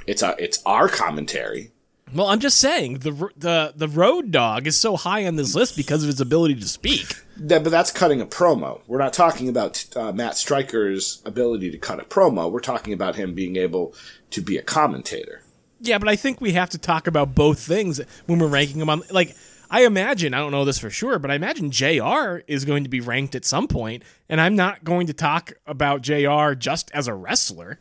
It's 0.05 0.21
a, 0.21 0.35
it's 0.37 0.61
our 0.63 0.87
commentary. 0.87 1.71
Well, 2.13 2.27
I'm 2.27 2.39
just 2.39 2.57
saying 2.57 2.99
the 2.99 3.29
the 3.37 3.73
the 3.75 3.87
road 3.87 4.31
dog 4.31 4.65
is 4.65 4.75
so 4.77 4.97
high 4.97 5.25
on 5.27 5.35
this 5.35 5.53
list 5.53 5.77
because 5.77 6.03
of 6.03 6.07
his 6.07 6.19
ability 6.19 6.55
to 6.55 6.67
speak. 6.67 7.15
That, 7.37 7.63
but 7.63 7.69
that's 7.69 7.91
cutting 7.91 8.19
a 8.19 8.25
promo. 8.25 8.81
We're 8.87 8.97
not 8.97 9.13
talking 9.13 9.47
about 9.47 9.85
uh, 9.95 10.11
Matt 10.11 10.35
Striker's 10.35 11.21
ability 11.25 11.71
to 11.71 11.77
cut 11.77 11.99
a 11.99 12.03
promo. 12.03 12.51
We're 12.51 12.59
talking 12.59 12.93
about 12.93 13.15
him 13.15 13.33
being 13.33 13.55
able 13.55 13.93
to 14.31 14.41
be 14.41 14.57
a 14.57 14.61
commentator. 14.61 15.43
Yeah, 15.81 15.97
but 15.99 16.09
I 16.09 16.15
think 16.15 16.41
we 16.41 16.51
have 16.53 16.69
to 16.71 16.77
talk 16.77 17.07
about 17.07 17.35
both 17.35 17.59
things 17.59 18.01
when 18.25 18.39
we're 18.39 18.47
ranking 18.47 18.79
them 18.79 18.89
on. 18.89 19.03
Like, 19.09 19.35
I 19.69 19.85
imagine 19.85 20.33
I 20.33 20.39
don't 20.39 20.51
know 20.51 20.65
this 20.65 20.79
for 20.79 20.89
sure, 20.89 21.19
but 21.19 21.31
I 21.31 21.35
imagine 21.35 21.71
Jr. 21.71 22.39
is 22.47 22.65
going 22.65 22.83
to 22.83 22.89
be 22.89 22.99
ranked 22.99 23.35
at 23.35 23.45
some 23.45 23.67
point, 23.67 24.03
and 24.27 24.41
I'm 24.41 24.55
not 24.55 24.83
going 24.83 25.07
to 25.07 25.13
talk 25.13 25.53
about 25.65 26.01
Jr. 26.01 26.53
just 26.55 26.91
as 26.91 27.07
a 27.07 27.13
wrestler. 27.13 27.79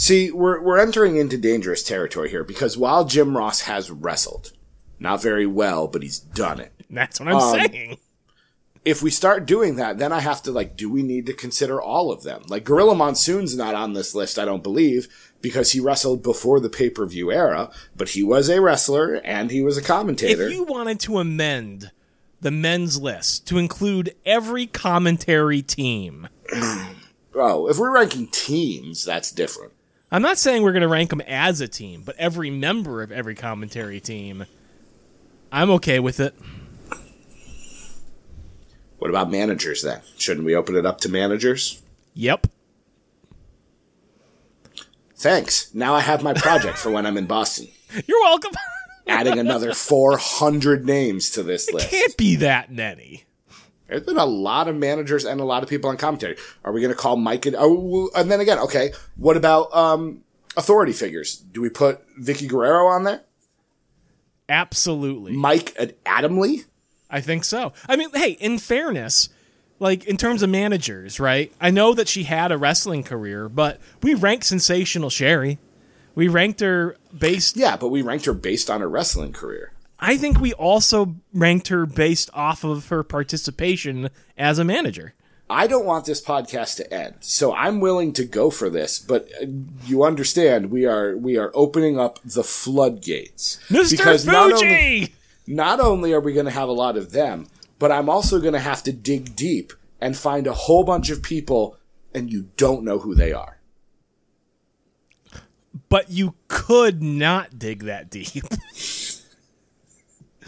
See, 0.00 0.30
we're 0.30 0.62
we're 0.62 0.78
entering 0.78 1.16
into 1.16 1.36
dangerous 1.36 1.82
territory 1.82 2.30
here 2.30 2.42
because 2.42 2.78
while 2.78 3.04
Jim 3.04 3.36
Ross 3.36 3.60
has 3.60 3.90
wrestled, 3.90 4.50
not 4.98 5.20
very 5.20 5.44
well, 5.44 5.88
but 5.88 6.02
he's 6.02 6.18
done 6.18 6.58
it. 6.58 6.72
That's 6.88 7.20
what 7.20 7.28
I'm 7.28 7.36
Um, 7.36 7.60
saying. 7.60 7.98
If 8.82 9.02
we 9.02 9.10
start 9.10 9.44
doing 9.44 9.76
that, 9.76 9.98
then 9.98 10.10
I 10.10 10.20
have 10.20 10.42
to 10.44 10.52
like, 10.52 10.74
do 10.74 10.88
we 10.88 11.02
need 11.02 11.26
to 11.26 11.34
consider 11.34 11.82
all 11.82 12.10
of 12.10 12.22
them? 12.22 12.44
Like 12.48 12.64
Gorilla 12.64 12.94
Monsoon's 12.94 13.54
not 13.54 13.74
on 13.74 13.92
this 13.92 14.14
list, 14.14 14.38
I 14.38 14.46
don't 14.46 14.62
believe, 14.62 15.06
because 15.42 15.72
he 15.72 15.80
wrestled 15.80 16.22
before 16.22 16.60
the 16.60 16.70
pay 16.70 16.88
per 16.88 17.04
view 17.04 17.30
era, 17.30 17.70
but 17.94 18.08
he 18.08 18.22
was 18.22 18.48
a 18.48 18.62
wrestler 18.62 19.16
and 19.16 19.50
he 19.50 19.60
was 19.60 19.76
a 19.76 19.82
commentator. 19.82 20.44
If 20.46 20.52
you 20.54 20.62
wanted 20.64 20.98
to 21.00 21.18
amend 21.18 21.90
the 22.40 22.50
men's 22.50 22.98
list 22.98 23.46
to 23.48 23.58
include 23.58 24.14
every 24.24 24.66
commentary 24.66 25.60
team, 25.60 26.28
oh, 27.34 27.68
if 27.68 27.76
we're 27.76 27.94
ranking 27.94 28.28
teams, 28.28 29.04
that's 29.04 29.30
different. 29.30 29.74
I'm 30.12 30.22
not 30.22 30.38
saying 30.38 30.62
we're 30.62 30.72
going 30.72 30.82
to 30.82 30.88
rank 30.88 31.10
them 31.10 31.20
as 31.22 31.60
a 31.60 31.68
team, 31.68 32.02
but 32.04 32.16
every 32.16 32.50
member 32.50 33.02
of 33.02 33.12
every 33.12 33.34
commentary 33.34 34.00
team, 34.00 34.46
I'm 35.52 35.70
okay 35.70 36.00
with 36.00 36.18
it. 36.18 36.34
What 38.98 39.08
about 39.08 39.30
managers 39.30 39.82
then? 39.82 40.00
Shouldn't 40.18 40.44
we 40.44 40.54
open 40.54 40.76
it 40.76 40.84
up 40.84 41.00
to 41.02 41.08
managers? 41.08 41.80
Yep. 42.14 42.48
Thanks. 45.16 45.72
Now 45.74 45.94
I 45.94 46.00
have 46.00 46.22
my 46.22 46.34
project 46.34 46.76
for 46.76 46.90
when 46.90 47.06
I'm 47.06 47.16
in 47.16 47.26
Boston. 47.26 47.68
You're 48.06 48.20
welcome. 48.20 48.52
Adding 49.06 49.38
another 49.38 49.74
400 49.74 50.84
names 50.84 51.30
to 51.30 51.42
this 51.42 51.72
list. 51.72 51.90
Can't 51.90 52.16
be 52.16 52.36
that 52.36 52.70
many. 52.70 53.24
There's 53.90 54.04
been 54.04 54.18
a 54.18 54.24
lot 54.24 54.68
of 54.68 54.76
managers 54.76 55.24
and 55.24 55.40
a 55.40 55.44
lot 55.44 55.62
of 55.62 55.68
people 55.68 55.90
on 55.90 55.96
commentary. 55.96 56.36
Are 56.64 56.72
we 56.72 56.80
going 56.80 56.92
to 56.92 56.98
call 56.98 57.16
Mike? 57.16 57.44
And, 57.46 57.56
oh, 57.58 58.08
and 58.14 58.30
then 58.30 58.40
again, 58.40 58.58
okay, 58.60 58.92
what 59.16 59.36
about 59.36 59.74
um, 59.74 60.22
authority 60.56 60.92
figures? 60.92 61.36
Do 61.36 61.60
we 61.60 61.68
put 61.68 62.00
Vickie 62.18 62.48
Guerrero 62.48 62.86
on 62.86 63.04
there? 63.04 63.22
Absolutely. 64.48 65.32
Mike 65.32 65.74
and 65.78 65.94
Adamle? 66.04 66.64
I 67.10 67.20
think 67.20 67.44
so. 67.44 67.72
I 67.88 67.96
mean, 67.96 68.10
hey, 68.14 68.32
in 68.32 68.58
fairness, 68.58 69.28
like 69.80 70.04
in 70.04 70.16
terms 70.16 70.42
of 70.42 70.50
managers, 70.50 71.18
right? 71.18 71.52
I 71.60 71.70
know 71.70 71.92
that 71.94 72.08
she 72.08 72.24
had 72.24 72.52
a 72.52 72.58
wrestling 72.58 73.02
career, 73.02 73.48
but 73.48 73.80
we 74.02 74.14
ranked 74.14 74.44
Sensational 74.44 75.10
Sherri. 75.10 75.58
We 76.14 76.28
ranked 76.28 76.60
her 76.60 76.96
based. 77.16 77.56
Yeah, 77.56 77.76
but 77.76 77.88
we 77.88 78.02
ranked 78.02 78.26
her 78.26 78.34
based 78.34 78.70
on 78.70 78.80
her 78.80 78.88
wrestling 78.88 79.32
career. 79.32 79.72
I 80.00 80.16
think 80.16 80.40
we 80.40 80.54
also 80.54 81.16
ranked 81.34 81.68
her 81.68 81.84
based 81.84 82.30
off 82.32 82.64
of 82.64 82.88
her 82.88 83.02
participation 83.02 84.08
as 84.36 84.58
a 84.58 84.64
manager. 84.64 85.14
I 85.50 85.66
don't 85.66 85.84
want 85.84 86.04
this 86.06 86.22
podcast 86.24 86.76
to 86.76 86.92
end, 86.94 87.16
so 87.20 87.52
I'm 87.52 87.80
willing 87.80 88.12
to 88.14 88.24
go 88.24 88.50
for 88.50 88.70
this. 88.70 88.98
But 88.98 89.28
uh, 89.42 89.46
you 89.84 90.04
understand, 90.04 90.70
we 90.70 90.86
are 90.86 91.16
we 91.16 91.36
are 91.36 91.50
opening 91.54 91.98
up 91.98 92.18
the 92.24 92.44
floodgates 92.44 93.58
Mr. 93.68 93.90
because 93.90 94.24
Fuji. 94.24 94.36
not 94.36 94.52
only 94.52 95.14
not 95.46 95.80
only 95.80 96.12
are 96.12 96.20
we 96.20 96.32
going 96.32 96.46
to 96.46 96.52
have 96.52 96.68
a 96.68 96.72
lot 96.72 96.96
of 96.96 97.10
them, 97.12 97.48
but 97.80 97.90
I'm 97.90 98.08
also 98.08 98.40
going 98.40 98.54
to 98.54 98.60
have 98.60 98.82
to 98.84 98.92
dig 98.92 99.34
deep 99.34 99.72
and 100.00 100.16
find 100.16 100.46
a 100.46 100.52
whole 100.54 100.84
bunch 100.84 101.10
of 101.10 101.22
people, 101.22 101.76
and 102.14 102.30
you 102.32 102.48
don't 102.56 102.84
know 102.84 103.00
who 103.00 103.14
they 103.14 103.32
are. 103.32 103.58
but 105.88 106.10
you 106.10 106.34
could 106.48 107.02
not 107.02 107.58
dig 107.58 107.82
that 107.84 108.08
deep. 108.08 108.44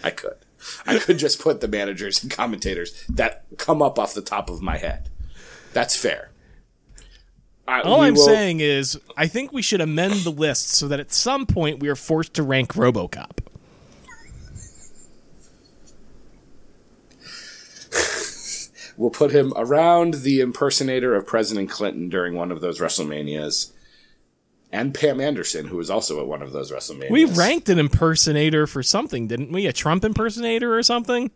I 0.05 0.11
could. 0.11 0.37
I 0.87 0.99
could 0.99 1.19
just 1.19 1.41
put 1.41 1.61
the 1.61 1.69
managers 1.69 2.23
and 2.23 2.31
commentators 2.31 3.05
that 3.09 3.45
come 3.59 3.83
up 3.83 3.99
off 3.99 4.15
the 4.15 4.23
top 4.23 4.49
of 4.49 4.63
my 4.63 4.77
head. 4.79 5.09
That's 5.73 5.97
fair. 5.97 6.31
I- 7.67 7.81
All 7.83 8.01
I'm 8.01 8.15
will- 8.15 8.25
saying 8.25 8.61
is, 8.61 8.99
I 9.17 9.27
think 9.27 9.53
we 9.53 9.63
should 9.63 9.81
amend 9.81 10.15
the 10.25 10.31
list 10.31 10.71
so 10.71 10.89
that 10.89 11.01
at 11.01 11.13
some 11.13 11.47
point 11.47 11.81
we 11.81 11.89
are 11.89 11.97
forced 11.97 12.35
to 12.35 12.43
rank 12.43 12.75
RoboCop. 12.75 13.39
we'll 18.97 19.11
put 19.11 19.33
him 19.33 19.53
around 19.57 20.15
the 20.15 20.41
impersonator 20.41 21.15
of 21.15 21.27
President 21.27 21.71
Clinton 21.71 22.09
during 22.09 22.35
one 22.35 22.53
of 22.53 22.61
those 22.61 22.81
WrestleManias, 22.81 23.73
and 24.73 24.95
Pam 24.95 25.21
Anderson, 25.21 25.67
who 25.67 25.77
was 25.77 25.91
also 25.91 26.21
at 26.21 26.27
one 26.27 26.43
of 26.43 26.53
those 26.53 26.73
WrestleManias. 26.73 27.11
We 27.11 27.27
ranked 27.27 27.69
an 27.69 27.79
impersonator 27.79 28.67
for 28.67 28.83
something, 28.83 29.27
didn't 29.29 29.53
we? 29.53 29.67
A 29.67 29.73
Trump 29.73 30.05
impersonator 30.05 30.77
or 30.77 30.83
something? 30.83 31.31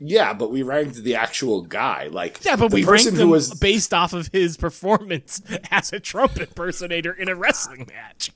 yeah, 0.00 0.32
but 0.32 0.50
we 0.50 0.62
ranked 0.62 0.96
the 0.96 1.14
actual 1.14 1.62
guy. 1.62 2.08
Like, 2.08 2.44
Yeah, 2.44 2.56
but 2.56 2.68
the 2.70 2.76
we 2.76 2.84
ranked 2.84 3.12
who 3.12 3.22
him 3.22 3.30
was 3.30 3.54
based 3.54 3.94
off 3.94 4.12
of 4.12 4.28
his 4.32 4.56
performance 4.56 5.40
as 5.70 5.92
a 5.92 6.00
Trump 6.00 6.38
impersonator 6.38 7.12
in 7.12 7.28
a 7.28 7.34
wrestling 7.34 7.88
match. 7.88 8.30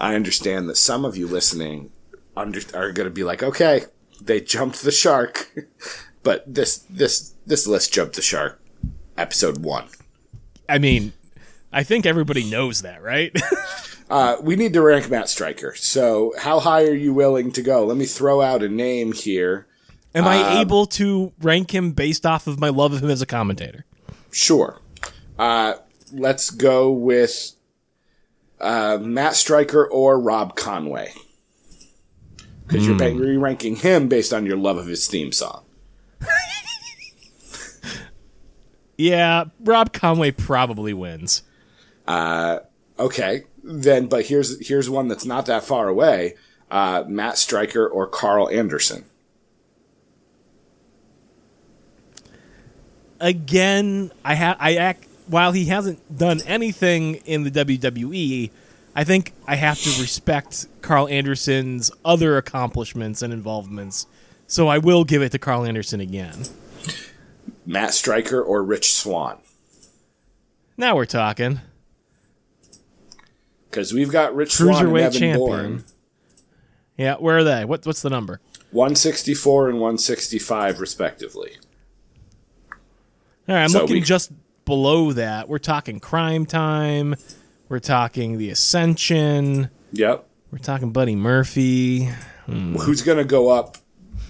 I 0.00 0.14
understand 0.14 0.68
that 0.68 0.76
some 0.76 1.04
of 1.04 1.16
you 1.16 1.26
listening 1.26 1.90
under, 2.36 2.60
are 2.74 2.92
going 2.92 3.06
to 3.06 3.10
be 3.10 3.24
like, 3.24 3.42
okay, 3.42 3.82
they 4.20 4.40
jumped 4.40 4.82
the 4.82 4.90
shark, 4.90 5.52
but 6.22 6.42
this 6.52 6.78
this 6.88 7.34
this 7.46 7.66
list 7.66 7.92
jumped 7.92 8.16
the 8.16 8.22
shark. 8.22 8.60
Episode 9.18 9.58
one. 9.58 9.88
I 10.68 10.78
mean, 10.78 11.12
I 11.72 11.82
think 11.82 12.04
everybody 12.06 12.48
knows 12.48 12.82
that, 12.82 13.02
right? 13.02 13.34
Uh, 14.10 14.36
we 14.42 14.56
need 14.56 14.74
to 14.74 14.82
rank 14.82 15.08
Matt 15.08 15.26
Striker. 15.30 15.74
So, 15.74 16.34
how 16.38 16.60
high 16.60 16.84
are 16.84 16.92
you 16.92 17.14
willing 17.14 17.50
to 17.52 17.62
go? 17.62 17.86
Let 17.86 17.96
me 17.96 18.04
throw 18.04 18.42
out 18.42 18.62
a 18.62 18.68
name 18.68 19.12
here. 19.12 19.66
Am 20.14 20.24
Uh, 20.24 20.28
I 20.28 20.60
able 20.60 20.84
to 20.86 21.32
rank 21.40 21.74
him 21.74 21.92
based 21.92 22.26
off 22.26 22.46
of 22.46 22.60
my 22.60 22.68
love 22.68 22.92
of 22.92 23.02
him 23.02 23.08
as 23.08 23.22
a 23.22 23.26
commentator? 23.26 23.86
Sure. 24.30 24.82
Uh, 25.38 25.74
let's 26.12 26.50
go 26.50 26.92
with 26.92 27.52
uh, 28.60 28.98
Matt 29.00 29.34
Striker 29.34 29.86
or 29.86 30.20
Rob 30.20 30.56
Conway. 30.56 31.14
Because 32.66 32.86
you're, 32.86 32.98
ba- 32.98 33.12
you're 33.14 33.40
ranking 33.40 33.76
him 33.76 34.08
based 34.08 34.34
on 34.34 34.44
your 34.44 34.58
love 34.58 34.76
of 34.76 34.88
his 34.88 35.08
theme 35.08 35.32
song. 35.32 35.64
Yeah, 38.98 39.44
Rob 39.60 39.92
Conway 39.92 40.30
probably 40.32 40.92
wins. 40.92 41.42
Okay, 42.08 43.44
then, 43.62 44.06
but 44.06 44.26
here's 44.26 44.66
here's 44.66 44.90
one 44.90 45.08
that's 45.08 45.24
not 45.24 45.46
that 45.46 45.64
far 45.64 45.88
away: 45.88 46.34
uh, 46.70 47.04
Matt 47.06 47.38
Striker 47.38 47.86
or 47.86 48.06
Karl 48.06 48.48
Anderson. 48.48 49.04
Again, 53.20 54.10
I 54.24 54.34
ha- 54.34 54.56
I 54.58 54.74
act 54.74 55.06
while 55.26 55.52
he 55.52 55.66
hasn't 55.66 56.16
done 56.16 56.40
anything 56.46 57.16
in 57.24 57.44
the 57.44 57.50
WWE, 57.50 58.50
I 58.94 59.04
think 59.04 59.32
I 59.46 59.56
have 59.56 59.80
to 59.80 59.88
respect 60.00 60.66
Karl 60.82 61.08
Anderson's 61.08 61.90
other 62.04 62.36
accomplishments 62.36 63.22
and 63.22 63.32
involvements. 63.32 64.06
So 64.46 64.68
I 64.68 64.78
will 64.78 65.04
give 65.04 65.22
it 65.22 65.30
to 65.32 65.38
Karl 65.38 65.64
Anderson 65.64 66.00
again. 66.00 66.44
Matt 67.64 67.94
Striker 67.94 68.42
or 68.42 68.62
Rich 68.62 68.92
Swann. 68.92 69.38
Now 70.76 70.96
we're 70.96 71.06
talking. 71.06 71.60
Because 73.72 73.92
we've 73.94 74.10
got 74.12 74.34
Rich 74.36 74.52
Swann 74.52 74.68
and 74.68 74.76
Cruiserweight 74.88 75.00
Evan 75.00 75.18
champion. 75.18 75.38
Bourne, 75.38 75.84
Yeah, 76.98 77.14
where 77.16 77.38
are 77.38 77.44
they? 77.44 77.64
What, 77.64 77.86
what's 77.86 78.02
the 78.02 78.10
number? 78.10 78.38
164 78.72 79.70
and 79.70 79.80
165 79.80 80.78
respectively. 80.78 81.52
All 83.48 83.54
right, 83.54 83.62
I'm 83.62 83.70
So 83.70 83.80
looking 83.80 83.94
we- 83.96 84.00
just 84.02 84.30
below 84.66 85.12
that. 85.12 85.48
We're 85.48 85.58
talking 85.58 86.00
Crime 86.00 86.44
Time. 86.44 87.14
We're 87.70 87.78
talking 87.78 88.36
The 88.36 88.50
Ascension. 88.50 89.70
Yep. 89.92 90.28
We're 90.50 90.58
talking 90.58 90.92
Buddy 90.92 91.16
Murphy. 91.16 92.10
Hmm. 92.44 92.74
Who's 92.76 93.00
going 93.00 93.18
to 93.18 93.24
go 93.24 93.48
up 93.48 93.78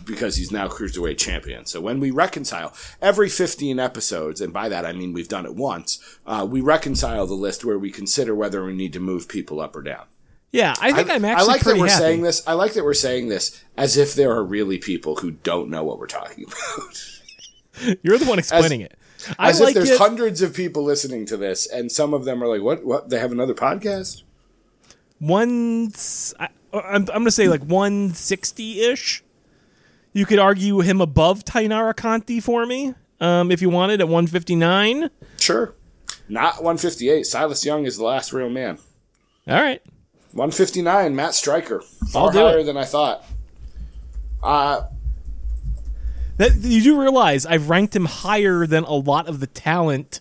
because 0.04 0.36
he's 0.36 0.50
now 0.52 0.68
cruiserweight 0.68 1.18
champion? 1.18 1.66
So 1.66 1.80
when 1.80 2.00
we 2.00 2.10
reconcile 2.10 2.74
every 3.00 3.28
15 3.28 3.78
episodes, 3.78 4.40
and 4.40 4.52
by 4.52 4.68
that 4.68 4.84
I 4.86 4.92
mean 4.92 5.12
we've 5.12 5.28
done 5.28 5.46
it 5.46 5.54
once, 5.54 5.98
uh, 6.26 6.46
we 6.48 6.60
reconcile 6.60 7.26
the 7.26 7.34
list 7.34 7.64
where 7.64 7.78
we 7.78 7.90
consider 7.90 8.34
whether 8.34 8.64
we 8.64 8.74
need 8.74 8.92
to 8.94 9.00
move 9.00 9.28
people 9.28 9.60
up 9.60 9.74
or 9.76 9.82
down. 9.82 10.04
Yeah, 10.52 10.74
I 10.82 10.92
think 10.92 11.08
I, 11.08 11.14
am 11.14 11.24
actually 11.24 11.44
I 11.44 11.52
like 11.52 11.62
that 11.62 11.78
we're 11.78 11.86
happy. 11.88 11.98
saying 11.98 12.22
this. 12.22 12.46
I 12.46 12.52
like 12.52 12.74
that 12.74 12.84
we're 12.84 12.92
saying 12.92 13.28
this 13.28 13.64
as 13.76 13.96
if 13.96 14.14
there 14.14 14.32
are 14.32 14.44
really 14.44 14.76
people 14.76 15.16
who 15.16 15.30
don't 15.30 15.70
know 15.70 15.82
what 15.82 15.98
we're 15.98 16.06
talking 16.06 16.44
about. 16.44 17.98
You're 18.02 18.18
the 18.18 18.26
one 18.26 18.38
explaining 18.38 18.82
it. 18.82 18.98
I 19.38 19.48
As 19.48 19.60
like 19.60 19.70
if 19.70 19.74
there's 19.76 19.90
it. 19.90 19.98
hundreds 19.98 20.42
of 20.42 20.52
people 20.52 20.82
listening 20.82 21.24
to 21.26 21.38
this, 21.38 21.66
and 21.66 21.90
some 21.90 22.12
of 22.12 22.24
them 22.24 22.42
are 22.42 22.48
like, 22.48 22.60
"What? 22.60 22.84
What? 22.84 23.08
They 23.08 23.18
have 23.18 23.32
another 23.32 23.54
podcast?" 23.54 24.24
one. 25.18 25.92
I, 26.38 26.48
I'm, 26.72 26.94
I'm 26.94 27.04
going 27.04 27.24
to 27.26 27.30
say 27.30 27.48
like 27.48 27.62
160 27.62 28.80
ish. 28.80 29.21
You 30.12 30.26
could 30.26 30.38
argue 30.38 30.80
him 30.80 31.00
above 31.00 31.44
Taynara 31.44 31.96
Conti 31.96 32.38
for 32.40 32.66
me, 32.66 32.94
um, 33.20 33.50
if 33.50 33.62
you 33.62 33.70
wanted 33.70 34.00
at 34.00 34.08
159. 34.08 35.08
Sure. 35.38 35.74
Not 36.28 36.56
158. 36.56 37.24
Silas 37.26 37.64
Young 37.64 37.84
is 37.86 37.96
the 37.96 38.04
last 38.04 38.32
real 38.32 38.50
man. 38.50 38.78
All 39.48 39.60
right. 39.60 39.82
159. 40.32 41.16
Matt 41.16 41.34
Striker. 41.34 41.82
Far 42.10 42.32
higher 42.32 42.58
it. 42.58 42.64
than 42.64 42.76
I 42.76 42.84
thought. 42.84 43.24
Uh, 44.42 44.82
That 46.36 46.56
you 46.56 46.82
do 46.82 47.00
realize 47.00 47.44
I've 47.46 47.68
ranked 47.70 47.94
him 47.96 48.06
higher 48.06 48.66
than 48.66 48.84
a 48.84 48.94
lot 48.94 49.28
of 49.28 49.40
the 49.40 49.46
talent 49.46 50.20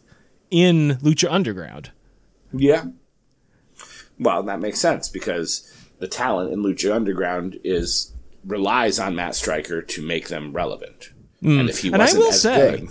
in 0.50 0.98
Lucha 1.02 1.32
Underground. 1.32 1.92
yeah. 2.54 2.86
Well, 4.20 4.44
that 4.44 4.60
makes 4.60 4.80
sense 4.80 5.10
because 5.10 5.68
the 5.98 6.08
talent 6.08 6.54
in 6.54 6.62
Lucha 6.62 6.94
Underground 6.94 7.60
is 7.64 8.14
relies 8.46 9.00
on 9.00 9.16
Matt 9.16 9.36
Striker 9.36 9.82
to 9.82 10.02
make 10.02 10.28
them 10.28 10.54
relevant. 10.54 11.10
And 11.44 11.70
if 11.70 11.80
he 11.80 11.88
Hmm. 11.90 11.96
And 11.96 12.04
I 12.04 12.06
wasn't 12.06 12.24
will 12.24 12.30
as 12.32 12.42
say- 12.42 12.72
good, 12.80 12.90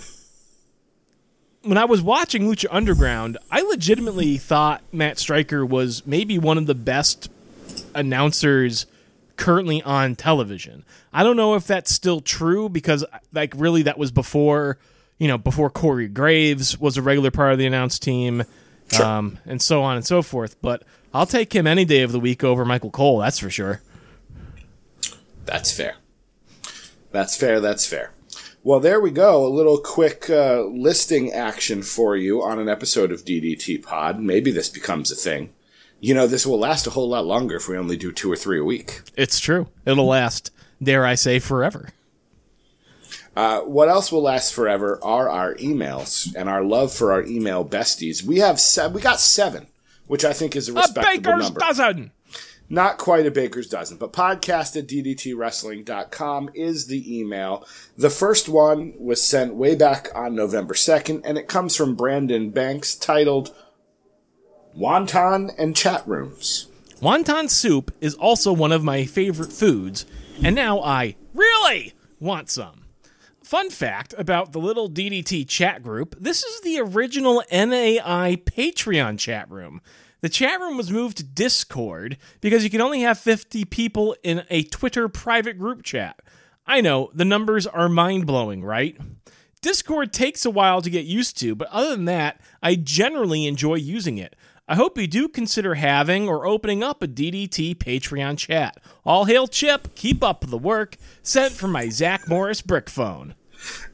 when 1.63 1.77
I 1.77 1.85
was 1.85 2.01
watching 2.01 2.43
Lucha 2.43 2.65
Underground, 2.71 3.37
I 3.51 3.61
legitimately 3.61 4.37
thought 4.37 4.81
Matt 4.91 5.19
Striker 5.19 5.65
was 5.65 6.03
maybe 6.05 6.37
one 6.39 6.57
of 6.57 6.65
the 6.65 6.75
best 6.75 7.29
announcers 7.93 8.85
currently 9.37 9.81
on 9.83 10.15
television. 10.15 10.83
I 11.13 11.23
don't 11.23 11.37
know 11.37 11.55
if 11.55 11.65
that's 11.67 11.91
still 11.93 12.19
true 12.21 12.67
because 12.69 13.05
like 13.33 13.53
really 13.55 13.83
that 13.83 13.97
was 13.97 14.11
before, 14.11 14.77
you 15.17 15.27
know, 15.27 15.37
before 15.37 15.69
Corey 15.69 16.07
Graves 16.07 16.79
was 16.79 16.97
a 16.97 17.01
regular 17.01 17.31
part 17.31 17.53
of 17.53 17.59
the 17.59 17.65
announce 17.65 17.99
team. 17.99 18.43
Sure. 18.91 19.05
Um, 19.05 19.37
and 19.45 19.61
so 19.61 19.81
on 19.83 19.95
and 19.95 20.05
so 20.05 20.21
forth. 20.21 20.61
But 20.61 20.83
I'll 21.13 21.25
take 21.25 21.53
him 21.53 21.65
any 21.65 21.85
day 21.85 22.01
of 22.01 22.11
the 22.11 22.19
week 22.19 22.43
over 22.43 22.65
Michael 22.65 22.91
Cole, 22.91 23.19
that's 23.19 23.39
for 23.39 23.49
sure. 23.49 23.81
That's 25.45 25.71
fair. 25.75 25.95
That's 27.11 27.35
fair. 27.35 27.59
That's 27.59 27.85
fair. 27.85 28.11
Well, 28.63 28.79
there 28.79 29.01
we 29.01 29.11
go. 29.11 29.45
A 29.45 29.49
little 29.49 29.79
quick 29.79 30.29
uh, 30.29 30.61
listing 30.65 31.31
action 31.33 31.81
for 31.81 32.15
you 32.15 32.43
on 32.43 32.59
an 32.59 32.69
episode 32.69 33.11
of 33.11 33.25
DDT 33.25 33.81
Pod. 33.83 34.19
Maybe 34.19 34.51
this 34.51 34.69
becomes 34.69 35.11
a 35.11 35.15
thing. 35.15 35.51
You 35.99 36.13
know, 36.13 36.27
this 36.27 36.45
will 36.45 36.59
last 36.59 36.87
a 36.87 36.91
whole 36.91 37.09
lot 37.09 37.25
longer 37.25 37.55
if 37.57 37.67
we 37.67 37.77
only 37.77 37.97
do 37.97 38.11
two 38.11 38.31
or 38.31 38.35
three 38.35 38.59
a 38.59 38.63
week. 38.63 39.01
It's 39.15 39.39
true. 39.39 39.67
It'll 39.85 40.05
last, 40.05 40.51
dare 40.81 41.05
I 41.05 41.15
say, 41.15 41.39
forever. 41.39 41.89
Uh, 43.35 43.61
what 43.61 43.87
else 43.89 44.11
will 44.11 44.21
last 44.23 44.53
forever 44.53 44.99
are 45.01 45.29
our 45.29 45.55
emails 45.55 46.33
and 46.35 46.49
our 46.49 46.63
love 46.63 46.93
for 46.93 47.11
our 47.13 47.23
email 47.23 47.63
besties. 47.65 48.23
We 48.23 48.39
have 48.39 48.59
se- 48.59 48.89
we 48.89 48.99
got 49.01 49.19
seven, 49.19 49.67
which 50.07 50.25
I 50.25 50.33
think 50.33 50.55
is 50.55 50.69
a 50.69 50.73
A 50.73 50.75
respectable 50.75 51.15
baker's 51.33 51.43
number. 51.45 51.59
dozen. 51.59 52.11
Not 52.71 52.97
quite 52.97 53.25
a 53.25 53.31
baker's 53.31 53.67
dozen, 53.67 53.97
but 53.97 54.13
podcast 54.13 54.77
at 54.77 54.87
ddtwrestling.com 54.87 56.51
is 56.53 56.87
the 56.87 57.19
email. 57.19 57.67
The 57.97 58.09
first 58.09 58.47
one 58.47 58.93
was 58.97 59.21
sent 59.21 59.55
way 59.55 59.75
back 59.75 60.07
on 60.15 60.35
November 60.35 60.73
2nd, 60.73 61.23
and 61.25 61.37
it 61.37 61.49
comes 61.49 61.75
from 61.75 61.95
Brandon 61.95 62.49
Banks 62.49 62.95
titled 62.95 63.53
Wonton 64.73 65.53
and 65.57 65.75
Chat 65.75 66.07
Rooms. 66.07 66.67
Wonton 67.01 67.49
soup 67.49 67.93
is 67.99 68.13
also 68.13 68.53
one 68.53 68.71
of 68.71 68.85
my 68.85 69.03
favorite 69.03 69.51
foods, 69.51 70.05
and 70.41 70.55
now 70.55 70.79
I 70.79 71.17
really 71.33 71.91
want 72.21 72.49
some. 72.49 72.85
Fun 73.43 73.69
fact 73.69 74.15
about 74.17 74.53
the 74.53 74.59
little 74.59 74.89
DDT 74.89 75.45
chat 75.45 75.83
group 75.83 76.15
this 76.17 76.41
is 76.41 76.61
the 76.61 76.79
original 76.79 77.43
NAI 77.51 78.37
Patreon 78.45 79.19
chat 79.19 79.51
room. 79.51 79.81
The 80.21 80.29
chat 80.29 80.59
room 80.59 80.77
was 80.77 80.91
moved 80.91 81.17
to 81.17 81.23
Discord 81.23 82.17
because 82.41 82.63
you 82.63 82.69
can 82.69 82.81
only 82.81 83.01
have 83.01 83.17
50 83.17 83.65
people 83.65 84.15
in 84.23 84.43
a 84.49 84.63
Twitter 84.63 85.09
private 85.09 85.57
group 85.57 85.81
chat. 85.83 86.19
I 86.65 86.79
know, 86.79 87.09
the 87.13 87.25
numbers 87.25 87.65
are 87.65 87.89
mind 87.89 88.27
blowing, 88.27 88.63
right? 88.63 88.95
Discord 89.61 90.13
takes 90.13 90.45
a 90.45 90.51
while 90.51 90.81
to 90.81 90.89
get 90.89 91.05
used 91.05 91.39
to, 91.39 91.55
but 91.55 91.67
other 91.69 91.91
than 91.95 92.05
that, 92.05 92.39
I 92.61 92.75
generally 92.75 93.47
enjoy 93.47 93.75
using 93.75 94.17
it. 94.19 94.35
I 94.67 94.75
hope 94.75 94.97
you 94.97 95.07
do 95.07 95.27
consider 95.27 95.75
having 95.75 96.29
or 96.29 96.45
opening 96.45 96.83
up 96.83 97.03
a 97.03 97.07
DDT 97.07 97.75
Patreon 97.75 98.37
chat. 98.37 98.77
All 99.03 99.25
hail 99.25 99.47
Chip, 99.47 99.95
keep 99.95 100.23
up 100.23 100.45
the 100.47 100.57
work. 100.57 100.97
Sent 101.23 101.53
from 101.53 101.71
my 101.71 101.89
Zach 101.89 102.27
Morris 102.29 102.61
brick 102.61 102.89
phone. 102.89 103.35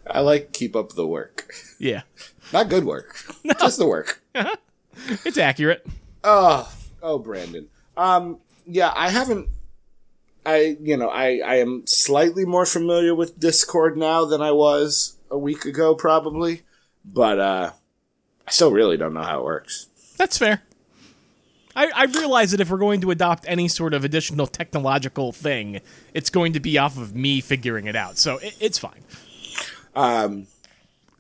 I 0.10 0.20
like 0.20 0.54
keep 0.54 0.76
up 0.76 0.94
the 0.94 1.08
work. 1.08 1.52
Yeah, 1.80 2.04
Not 2.54 2.70
good 2.70 2.84
work, 2.84 3.18
just 3.60 3.80
the 3.80 3.88
work. 3.88 4.22
it's 5.26 5.38
accurate. 5.38 5.86
Oh, 6.30 6.70
oh, 7.02 7.20
Brandon. 7.20 7.70
Um, 7.96 8.40
yeah, 8.66 8.92
I 8.94 9.10
haven't. 9.10 9.48
I, 10.46 10.76
you 10.82 10.98
know, 10.98 11.08
I, 11.08 11.40
I 11.40 11.56
am 11.60 11.88
slightly 11.88 12.44
more 12.44 12.66
familiar 12.66 13.16
with 13.16 13.40
Discord 13.40 13.98
now 13.98 14.26
than 14.26 14.42
I 14.42 14.52
was 14.52 15.16
a 15.32 15.38
week 15.38 15.64
ago, 15.64 15.96
probably. 15.96 16.64
But 17.06 17.40
uh, 17.40 17.72
I 18.46 18.52
still 18.52 18.74
really 18.74 18.98
don't 18.98 19.14
know 19.14 19.22
how 19.22 19.40
it 19.40 19.46
works. 19.46 19.88
That's 20.18 20.38
fair. 20.38 20.64
I, 21.78 21.92
I 21.96 22.06
realize 22.06 22.52
that 22.52 22.60
if 22.60 22.70
we're 22.70 22.78
going 22.78 23.00
to 23.02 23.12
adopt 23.12 23.46
any 23.48 23.70
sort 23.70 23.94
of 23.94 24.04
additional 24.04 24.48
technological 24.48 25.32
thing, 25.32 25.80
it's 26.14 26.30
going 26.30 26.52
to 26.54 26.60
be 26.60 26.78
off 26.78 26.98
of 26.98 27.16
me 27.16 27.40
figuring 27.40 27.86
it 27.86 27.96
out. 27.96 28.18
So 28.18 28.38
it, 28.40 28.58
it's 28.60 28.78
fine. 28.78 29.06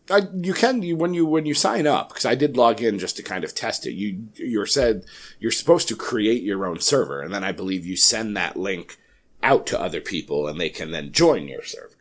I, 0.09 0.21
you 0.33 0.53
can 0.53 0.81
you 0.81 0.95
when 0.95 1.13
you 1.13 1.25
when 1.25 1.45
you 1.45 1.53
sign 1.53 1.85
up 1.85 2.09
because 2.09 2.25
I 2.25 2.35
did 2.35 2.55
log 2.55 2.81
in 2.81 2.99
just 2.99 3.17
to 3.17 3.23
kind 3.23 3.43
of 3.43 3.53
test 3.53 3.85
it. 3.85 3.93
You 3.93 4.27
you're 4.35 4.65
said 4.65 5.05
you're 5.39 5.51
supposed 5.51 5.87
to 5.89 5.95
create 5.95 6.43
your 6.43 6.65
own 6.65 6.79
server, 6.79 7.21
and 7.21 7.33
then 7.33 7.43
I 7.43 7.51
believe 7.51 7.85
you 7.85 7.97
send 7.97 8.37
that 8.37 8.55
link 8.57 8.97
out 9.43 9.67
to 9.67 9.79
other 9.79 10.01
people, 10.01 10.47
and 10.47 10.59
they 10.59 10.69
can 10.69 10.91
then 10.91 11.11
join 11.11 11.47
your 11.47 11.63
server. 11.63 11.95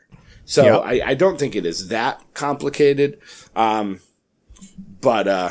So 0.44 0.64
Yep. 0.64 0.82
I, 0.84 1.10
I 1.10 1.14
don't 1.14 1.38
think 1.38 1.56
it 1.56 1.66
is 1.66 1.88
that 1.88 2.22
complicated, 2.32 3.18
um, 3.56 4.00
but 5.00 5.26
uh, 5.26 5.48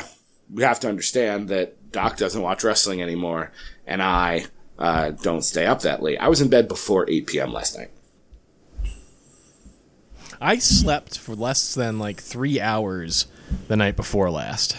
we 0.50 0.62
have 0.62 0.80
to 0.80 0.88
understand 0.88 1.48
that 1.48 1.92
Doc 1.92 2.16
doesn't 2.16 2.42
watch 2.42 2.64
wrestling 2.64 3.02
anymore, 3.02 3.52
and 3.86 4.02
I 4.02 4.46
uh, 4.78 5.10
don't 5.10 5.42
stay 5.42 5.66
up 5.66 5.82
that 5.82 6.02
late. 6.02 6.18
I 6.18 6.28
was 6.28 6.40
in 6.40 6.48
bed 6.48 6.68
before 6.68 7.08
eight 7.10 7.26
p.m. 7.26 7.52
last 7.52 7.76
night. 7.76 7.90
I 10.40 10.58
slept 10.58 11.18
for 11.18 11.34
less 11.34 11.74
than 11.74 11.98
like 11.98 12.20
three 12.20 12.60
hours 12.60 13.26
the 13.68 13.76
night 13.76 13.96
before 13.96 14.30
last. 14.30 14.76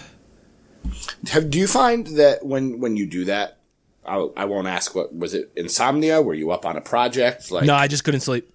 Have, 1.30 1.50
do 1.50 1.58
you 1.58 1.68
find 1.68 2.08
that 2.08 2.46
when 2.46 2.80
when 2.80 2.96
you 2.96 3.06
do 3.06 3.26
that, 3.26 3.58
I, 4.06 4.28
I 4.38 4.46
won't 4.46 4.68
ask 4.68 4.96
what 4.96 5.16
was 5.16 5.34
it 5.34 5.52
insomnia? 5.56 6.22
Were 6.22 6.34
you 6.34 6.52
up 6.52 6.66
on 6.66 6.78
a 6.78 6.82
project? 6.82 7.52
Like 7.52 7.66
No, 7.66 7.76
I 7.76 7.88
just 7.88 8.04
couldn't 8.04 8.22
sleep. 8.22 8.52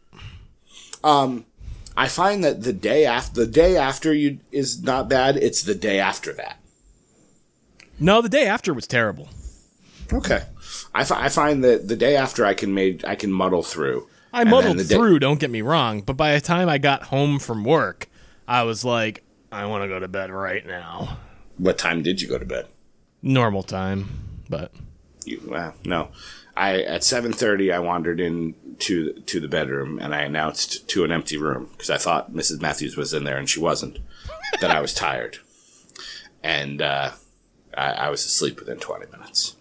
Um, 1.05 1.45
I 1.97 2.09
find 2.09 2.43
that 2.45 2.63
the 2.63 2.73
day 2.73 3.05
after 3.05 3.45
the 3.45 3.51
day 3.51 3.77
after 3.77 4.15
you 4.15 4.39
is 4.51 4.83
not 4.83 5.09
bad. 5.09 5.37
It's 5.37 5.63
the 5.63 5.75
day 5.75 5.99
after 5.99 6.33
that. 6.35 6.59
No, 7.99 8.23
the 8.23 8.29
day 8.29 8.47
after 8.47 8.73
was 8.73 8.87
terrible. 8.87 9.29
Okay, 10.13 10.43
I, 10.95 11.07
I 11.11 11.29
find 11.29 11.63
that 11.65 11.89
the 11.89 11.97
day 11.97 12.17
after 12.17 12.45
I 12.45 12.55
can 12.55 12.73
made 12.75 13.05
I 13.05 13.15
can 13.15 13.33
muddle 13.33 13.63
through. 13.63 14.09
I 14.33 14.45
muddled 14.45 14.79
the 14.79 14.85
day- 14.85 14.95
through, 14.95 15.19
don't 15.19 15.39
get 15.41 15.51
me 15.51 15.63
wrong, 15.63 16.01
but 16.01 16.17
by 16.17 16.35
the 16.35 16.41
time 16.41 16.69
I 16.69 16.79
got 16.79 17.05
home 17.05 17.39
from 17.39 17.65
work, 17.65 18.09
I 18.49 18.63
was 18.63 18.85
like, 18.85 19.23
I 19.51 19.67
want 19.67 19.85
to 19.85 19.89
go 19.89 19.99
to 20.01 20.09
bed 20.09 20.31
right 20.31 20.65
now. 20.67 21.19
What 21.59 21.77
time 21.79 22.03
did 22.03 22.21
you 22.23 22.29
go 22.29 22.39
to 22.39 22.45
bed? 22.47 22.67
Normal 23.21 23.63
time, 23.63 24.09
but 24.49 24.73
You, 25.25 25.41
well, 25.47 25.75
no. 25.85 26.09
I 26.57 26.83
at 26.83 27.05
seven 27.05 27.33
thirty 27.33 27.73
I 27.73 27.79
wandered 27.79 28.21
in 28.21 28.55
to 28.81 29.13
to 29.13 29.41
the 29.41 29.49
bedroom 29.49 29.99
and 30.01 30.15
I 30.15 30.23
announced 30.23 30.87
to 30.89 31.05
an 31.05 31.13
empty 31.13 31.37
room 31.39 31.69
because 31.73 31.89
I 31.89 31.97
thought 31.99 32.33
Mrs. 32.33 32.61
Matthews 32.61 32.97
was 32.97 33.15
in 33.15 33.25
there 33.25 33.39
and 33.39 33.49
she 33.49 33.61
wasn't. 33.61 33.99
that 34.61 34.71
I 34.71 34.81
was 34.81 34.93
tired, 34.93 35.39
and 36.43 36.83
uh, 36.83 37.13
I, 37.75 37.93
I 37.93 38.09
was 38.11 38.25
asleep 38.25 38.59
within 38.59 38.79
twenty 38.79 39.07
minutes. 39.11 39.57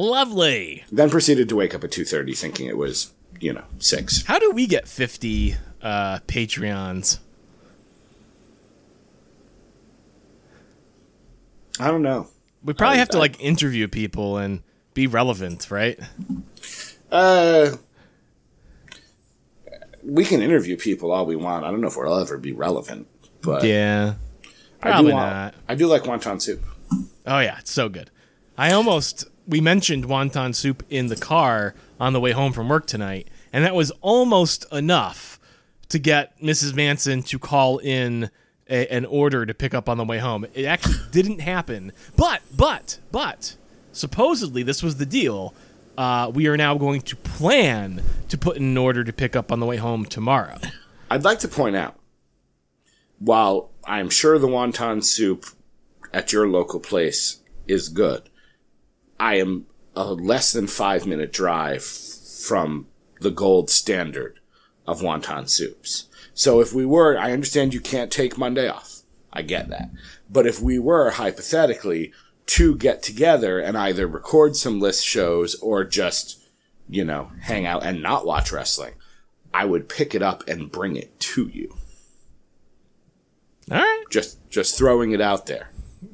Lovely. 0.00 0.84
Then 0.90 1.10
proceeded 1.10 1.48
to 1.50 1.56
wake 1.56 1.74
up 1.74 1.84
at 1.84 1.90
two 1.90 2.04
thirty, 2.04 2.34
thinking 2.34 2.66
it 2.66 2.76
was 2.76 3.12
you 3.40 3.52
know 3.52 3.64
six. 3.78 4.24
How 4.24 4.38
do 4.38 4.50
we 4.52 4.66
get 4.66 4.86
50 4.88 5.56
uh, 5.82 6.18
Patreons? 6.26 7.18
I 11.78 11.88
don't 11.88 12.02
know. 12.02 12.28
We 12.62 12.74
probably 12.74 12.96
I- 12.96 12.98
have 13.00 13.08
to 13.10 13.16
I- 13.18 13.20
like 13.20 13.40
interview 13.40 13.88
people 13.88 14.36
and 14.36 14.62
be 14.94 15.06
relevant, 15.06 15.70
right? 15.70 15.98
Uh, 17.10 17.76
we 20.02 20.24
can 20.24 20.42
interview 20.42 20.76
people 20.76 21.10
all 21.12 21.26
we 21.26 21.36
want. 21.36 21.64
I 21.64 21.70
don't 21.70 21.80
know 21.80 21.88
if 21.88 21.96
we'll 21.96 22.18
ever 22.18 22.36
be 22.38 22.52
relevant, 22.52 23.06
but 23.40 23.64
Yeah. 23.64 24.14
I 24.82 24.90
Probably 24.90 25.10
do 25.10 25.16
want, 25.16 25.30
not. 25.30 25.54
I 25.68 25.74
do 25.74 25.86
like 25.86 26.02
wonton 26.04 26.40
soup. 26.40 26.62
Oh 27.26 27.38
yeah, 27.38 27.58
it's 27.58 27.70
so 27.70 27.88
good. 27.88 28.10
I 28.56 28.72
almost 28.72 29.24
we 29.50 29.60
mentioned 29.60 30.06
wonton 30.06 30.54
soup 30.54 30.84
in 30.88 31.08
the 31.08 31.16
car 31.16 31.74
on 31.98 32.12
the 32.12 32.20
way 32.20 32.30
home 32.32 32.52
from 32.52 32.68
work 32.68 32.86
tonight, 32.86 33.28
and 33.52 33.64
that 33.64 33.74
was 33.74 33.90
almost 34.00 34.64
enough 34.72 35.38
to 35.88 35.98
get 35.98 36.40
Mrs. 36.40 36.74
Manson 36.74 37.22
to 37.24 37.38
call 37.38 37.78
in 37.78 38.30
a, 38.68 38.86
an 38.94 39.04
order 39.04 39.44
to 39.44 39.52
pick 39.52 39.74
up 39.74 39.88
on 39.88 39.98
the 39.98 40.04
way 40.04 40.18
home. 40.18 40.46
It 40.54 40.64
actually 40.64 40.98
didn't 41.10 41.40
happen, 41.40 41.92
but 42.16 42.42
but 42.56 42.98
but 43.10 43.56
supposedly 43.92 44.62
this 44.62 44.82
was 44.82 44.96
the 44.96 45.06
deal. 45.06 45.52
Uh, 45.98 46.30
we 46.32 46.46
are 46.46 46.56
now 46.56 46.78
going 46.78 47.02
to 47.02 47.16
plan 47.16 48.02
to 48.28 48.38
put 48.38 48.56
in 48.56 48.62
an 48.62 48.78
order 48.78 49.04
to 49.04 49.12
pick 49.12 49.36
up 49.36 49.52
on 49.52 49.60
the 49.60 49.66
way 49.66 49.76
home 49.76 50.06
tomorrow. 50.06 50.58
I'd 51.10 51.24
like 51.24 51.40
to 51.40 51.48
point 51.48 51.76
out, 51.76 51.96
while 53.18 53.70
I'm 53.84 54.08
sure 54.08 54.38
the 54.38 54.46
wonton 54.46 55.04
soup 55.04 55.44
at 56.14 56.32
your 56.32 56.48
local 56.48 56.80
place 56.80 57.40
is 57.66 57.88
good, 57.88 58.29
I 59.20 59.34
am 59.34 59.66
a 59.94 60.14
less 60.14 60.52
than 60.52 60.66
five 60.66 61.06
minute 61.06 61.32
drive 61.32 61.84
from 61.84 62.86
the 63.20 63.30
gold 63.30 63.68
standard 63.68 64.40
of 64.86 65.02
wonton 65.02 65.48
soups. 65.48 66.08
So 66.32 66.60
if 66.60 66.72
we 66.72 66.86
were, 66.86 67.18
I 67.18 67.32
understand 67.32 67.74
you 67.74 67.80
can't 67.80 68.10
take 68.10 68.38
Monday 68.38 68.66
off. 68.66 69.02
I 69.30 69.42
get 69.42 69.68
that. 69.68 69.90
But 70.30 70.46
if 70.46 70.60
we 70.60 70.78
were 70.78 71.10
hypothetically 71.10 72.12
to 72.46 72.74
get 72.74 73.02
together 73.02 73.60
and 73.60 73.76
either 73.76 74.06
record 74.06 74.56
some 74.56 74.80
list 74.80 75.04
shows 75.04 75.54
or 75.56 75.84
just, 75.84 76.42
you 76.88 77.04
know, 77.04 77.30
hang 77.42 77.66
out 77.66 77.84
and 77.84 78.02
not 78.02 78.26
watch 78.26 78.50
wrestling, 78.50 78.94
I 79.52 79.66
would 79.66 79.88
pick 79.88 80.14
it 80.14 80.22
up 80.22 80.48
and 80.48 80.72
bring 80.72 80.96
it 80.96 81.20
to 81.20 81.46
you. 81.48 81.76
All 83.70 83.76
right. 83.76 84.04
Just 84.10 84.48
just 84.48 84.78
throwing 84.78 85.12
it 85.12 85.20
out 85.20 85.46
there. 85.46 85.69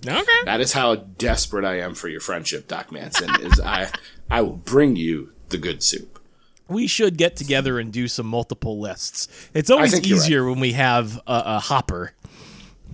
Okay. 0.06 0.44
That 0.44 0.60
is 0.60 0.72
how 0.72 0.96
desperate 0.96 1.64
I 1.64 1.80
am 1.80 1.94
for 1.94 2.08
your 2.08 2.20
friendship, 2.20 2.68
Doc 2.68 2.90
Manson. 2.90 3.30
Is 3.40 3.60
I 3.60 3.90
I 4.30 4.42
will 4.42 4.56
bring 4.56 4.96
you 4.96 5.32
the 5.50 5.58
good 5.58 5.82
soup. 5.82 6.18
we 6.68 6.86
should 6.86 7.16
get 7.16 7.36
together 7.36 7.78
and 7.78 7.92
do 7.92 8.08
some 8.08 8.26
multiple 8.26 8.80
lists. 8.80 9.28
It's 9.54 9.70
always 9.70 9.92
think 9.92 10.08
you're 10.08 10.18
easier 10.18 10.44
when 10.48 10.58
we 10.58 10.72
have 10.72 11.16
a, 11.26 11.42
a 11.46 11.60
hopper. 11.60 12.12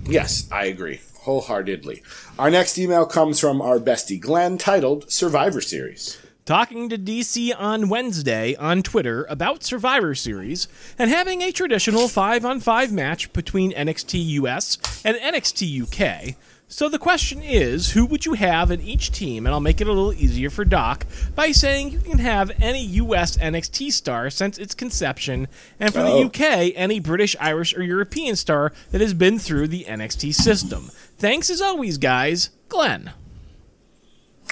Yes, 0.04 0.48
I 0.50 0.66
agree 0.66 1.00
wholeheartedly. 1.22 2.02
Our 2.38 2.50
next 2.50 2.78
email 2.78 3.06
comes 3.06 3.38
from 3.38 3.62
our 3.62 3.78
bestie 3.78 4.20
Glenn, 4.20 4.58
titled 4.58 5.10
Survivor 5.10 5.60
Series. 5.60 6.18
Talking 6.44 6.88
to 6.88 6.98
DC 6.98 7.52
on 7.56 7.88
Wednesday 7.88 8.56
on 8.56 8.82
Twitter 8.82 9.24
about 9.30 9.62
Survivor 9.62 10.16
Series 10.16 10.66
and 10.98 11.08
having 11.08 11.40
a 11.40 11.52
traditional 11.52 12.08
5 12.08 12.44
on 12.44 12.58
5 12.58 12.92
match 12.92 13.32
between 13.32 13.72
NXT 13.72 14.24
US 14.40 14.78
and 15.04 15.16
NXT 15.16 15.82
UK. 15.84 16.34
So 16.72 16.88
the 16.88 16.98
question 16.98 17.42
is, 17.42 17.90
who 17.90 18.06
would 18.06 18.24
you 18.24 18.32
have 18.32 18.70
in 18.70 18.80
each 18.80 19.10
team? 19.12 19.44
And 19.44 19.52
I'll 19.52 19.60
make 19.60 19.82
it 19.82 19.86
a 19.86 19.92
little 19.92 20.14
easier 20.14 20.48
for 20.48 20.64
Doc 20.64 21.04
by 21.34 21.52
saying 21.52 21.90
you 21.90 21.98
can 21.98 22.16
have 22.18 22.50
any 22.62 22.82
US 22.82 23.36
NXT 23.36 23.92
star 23.92 24.30
since 24.30 24.56
its 24.56 24.74
conception, 24.74 25.48
and 25.78 25.92
for 25.92 26.00
Oh. 26.00 26.04
the 26.04 26.24
UK, 26.24 26.72
any 26.74 26.98
British, 26.98 27.36
Irish, 27.38 27.76
or 27.76 27.82
European 27.82 28.36
star 28.36 28.72
that 28.90 29.02
has 29.02 29.12
been 29.12 29.38
through 29.38 29.68
the 29.68 29.84
NXT 29.86 30.32
system. 30.32 30.90
Thanks 31.18 31.50
as 31.50 31.60
always, 31.60 31.98
guys. 31.98 32.48
Glenn. 32.70 33.10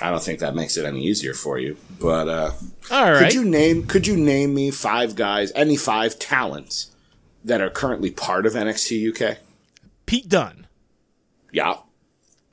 I 0.02 0.10
don't 0.10 0.22
think 0.22 0.40
that 0.40 0.54
makes 0.54 0.76
it 0.76 0.84
any 0.84 1.02
easier 1.02 1.32
for 1.32 1.58
you. 1.58 1.78
But 1.98 2.28
uh, 2.28 2.52
All 2.90 3.12
right. 3.12 3.18
could 3.24 3.32
you 3.34 3.44
name 3.46 3.86
could 3.86 4.06
you 4.06 4.16
name 4.18 4.52
me 4.54 4.70
five 4.70 5.14
guys, 5.14 5.52
any 5.54 5.78
five 5.78 6.18
talents 6.18 6.90
that 7.46 7.62
are 7.62 7.70
currently 7.70 8.10
part 8.10 8.44
of 8.44 8.52
NXT 8.52 9.08
UK? 9.08 9.38
Pete 10.04 10.28
Dunne, 10.28 10.66
Yeah, 11.50 11.76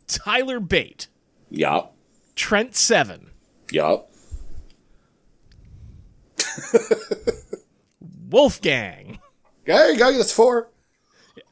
Tyler 0.08 0.60
Bate, 0.60 1.08
yeah, 1.50 1.88
Trent 2.36 2.76
Seven, 2.76 3.30
yeah. 3.72 3.98
Wolfgang. 8.30 9.20
There 9.66 9.92
you 9.92 9.98
go. 10.00 10.12
That's 10.18 10.32
four. 10.32 10.70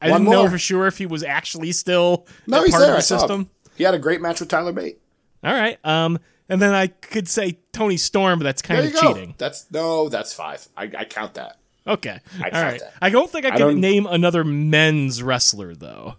I 0.01 0.10
One 0.12 0.22
didn't 0.26 0.34
know 0.34 0.49
for 0.49 0.58
sure 0.58 0.88
if 0.88 0.97
he 0.97 1.06
was 1.06 1.24
actually 1.24 1.72
still 1.72 2.26
No, 2.47 2.64
he's 2.64 2.72
part 2.72 2.82
there. 2.82 2.91
of 2.91 2.97
the 2.97 3.01
saw 3.03 3.16
him. 3.16 3.20
system. 3.20 3.49
He 3.76 3.84
had 3.84 3.93
a 3.93 3.99
great 3.99 4.22
match 4.22 4.39
with 4.39 4.49
Tyler 4.49 4.72
Bate. 4.72 4.99
All 5.43 5.53
right. 5.53 5.78
Um, 5.86 6.20
and 6.49 6.62
then 6.62 6.74
I 6.74 6.88
could 6.88 7.28
say 7.28 7.60
Toni 7.72 7.97
Storm, 7.97 8.39
but 8.39 8.43
that's 8.45 8.62
kind 8.62 8.80
There 8.80 8.88
of 8.88 8.93
you 8.93 9.01
go. 9.01 9.14
cheating. 9.14 9.36
That's 9.38 9.70
no, 9.72 10.10
that's 10.10 10.34
five. 10.34 10.68
I, 10.78 10.89
I 10.97 11.06
count 11.06 11.36
that. 11.36 11.58
Okay. 11.88 12.19
I 12.41 12.43
All 12.45 12.49
count 12.51 12.81
I 13.01 13.09
don't 13.09 13.29
think 13.29 13.45
I 13.45 13.51
can 13.51 13.59
don't- 13.59 13.79
name 13.79 14.05
another 14.07 14.43
men's 14.43 15.21
wrestler 15.21 15.75
though. 15.75 16.15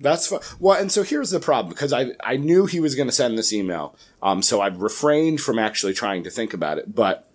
That's 0.00 0.28
fine. 0.28 0.40
Well, 0.58 0.80
and 0.80 0.90
so 0.90 1.02
here's 1.02 1.30
the 1.30 1.40
problem 1.40 1.72
because 1.74 1.92
I 1.92 2.12
I 2.24 2.36
knew 2.36 2.66
he 2.66 2.80
was 2.80 2.94
going 2.94 3.08
to 3.08 3.14
send 3.14 3.36
this 3.36 3.52
email, 3.52 3.96
um, 4.22 4.40
so 4.42 4.60
I 4.60 4.68
refrained 4.68 5.40
from 5.40 5.58
actually 5.58 5.92
trying 5.92 6.22
to 6.24 6.30
think 6.30 6.54
about 6.54 6.78
it. 6.78 6.94
But 6.94 7.28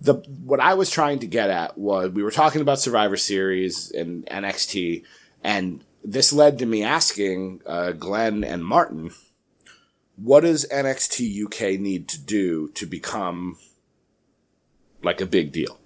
the 0.00 0.14
what 0.44 0.60
I 0.60 0.74
was 0.74 0.90
trying 0.90 1.18
to 1.20 1.26
get 1.26 1.50
at 1.50 1.76
was 1.76 2.10
we 2.10 2.22
were 2.22 2.30
talking 2.30 2.60
about 2.60 2.78
Survivor 2.78 3.16
Series 3.16 3.90
and 3.90 4.24
NXT, 4.26 5.02
and 5.42 5.82
this 6.04 6.32
led 6.32 6.58
to 6.60 6.66
me 6.66 6.84
asking 6.84 7.60
uh, 7.66 7.90
Glenn 7.92 8.44
and 8.44 8.64
Martin, 8.64 9.10
what 10.16 10.40
does 10.42 10.66
NXT 10.70 11.46
UK 11.46 11.80
need 11.80 12.06
to 12.08 12.20
do 12.20 12.68
to 12.74 12.86
become 12.86 13.56
like 15.02 15.20
a 15.20 15.26
big 15.26 15.50
deal? 15.50 15.78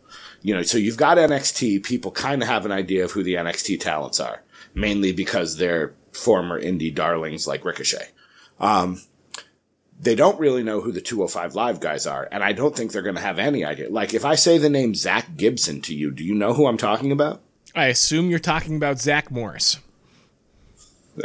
You 0.43 0.55
know, 0.55 0.63
so 0.63 0.79
you've 0.79 0.97
got 0.97 1.19
NXT. 1.19 1.83
People 1.83 2.11
kind 2.13 2.43
of 2.43 2.49
have 2.49 2.65
an 2.65 2.73
idea 2.73 3.05
of 3.05 3.11
who 3.13 3.23
the 3.23 3.35
NXT 3.35 3.81
talents 3.81 4.21
are, 4.21 4.43
mainly 4.75 5.13
because 5.13 5.57
they're 5.57 5.95
former 6.13 6.61
indie 6.61 6.95
darlings 6.95 7.47
like 7.47 7.65
Ricochet. 7.65 8.09
Um, 8.61 9.03
they 10.01 10.15
don't 10.15 10.39
really 10.39 10.63
know 10.63 10.81
who 10.81 10.93
the 10.93 11.01
205 11.01 11.57
Live 11.57 11.81
guys 11.81 12.07
are, 12.07 12.29
and 12.31 12.45
I 12.45 12.53
don't 12.53 12.77
think 12.77 12.93
they're 12.93 13.03
going 13.03 13.17
to 13.17 13.21
have 13.21 13.41
any 13.41 13.65
idea. 13.65 13.91
Like, 13.91 14.15
if 14.15 14.25
I 14.25 14.37
say 14.37 14.57
the 14.59 14.71
name 14.71 14.95
Zach 14.95 15.37
Gibson 15.37 15.81
to 15.83 15.95
you, 15.95 16.13
do 16.13 16.23
you 16.23 16.35
know 16.35 16.55
who 16.55 16.67
I'm 16.69 16.77
talking 16.77 17.11
about? 17.11 17.41
I 17.75 17.87
assume 17.87 18.31
you're 18.31 18.39
talking 18.39 18.77
about 18.77 19.01
Zach 19.01 19.31
Morris. 19.33 19.79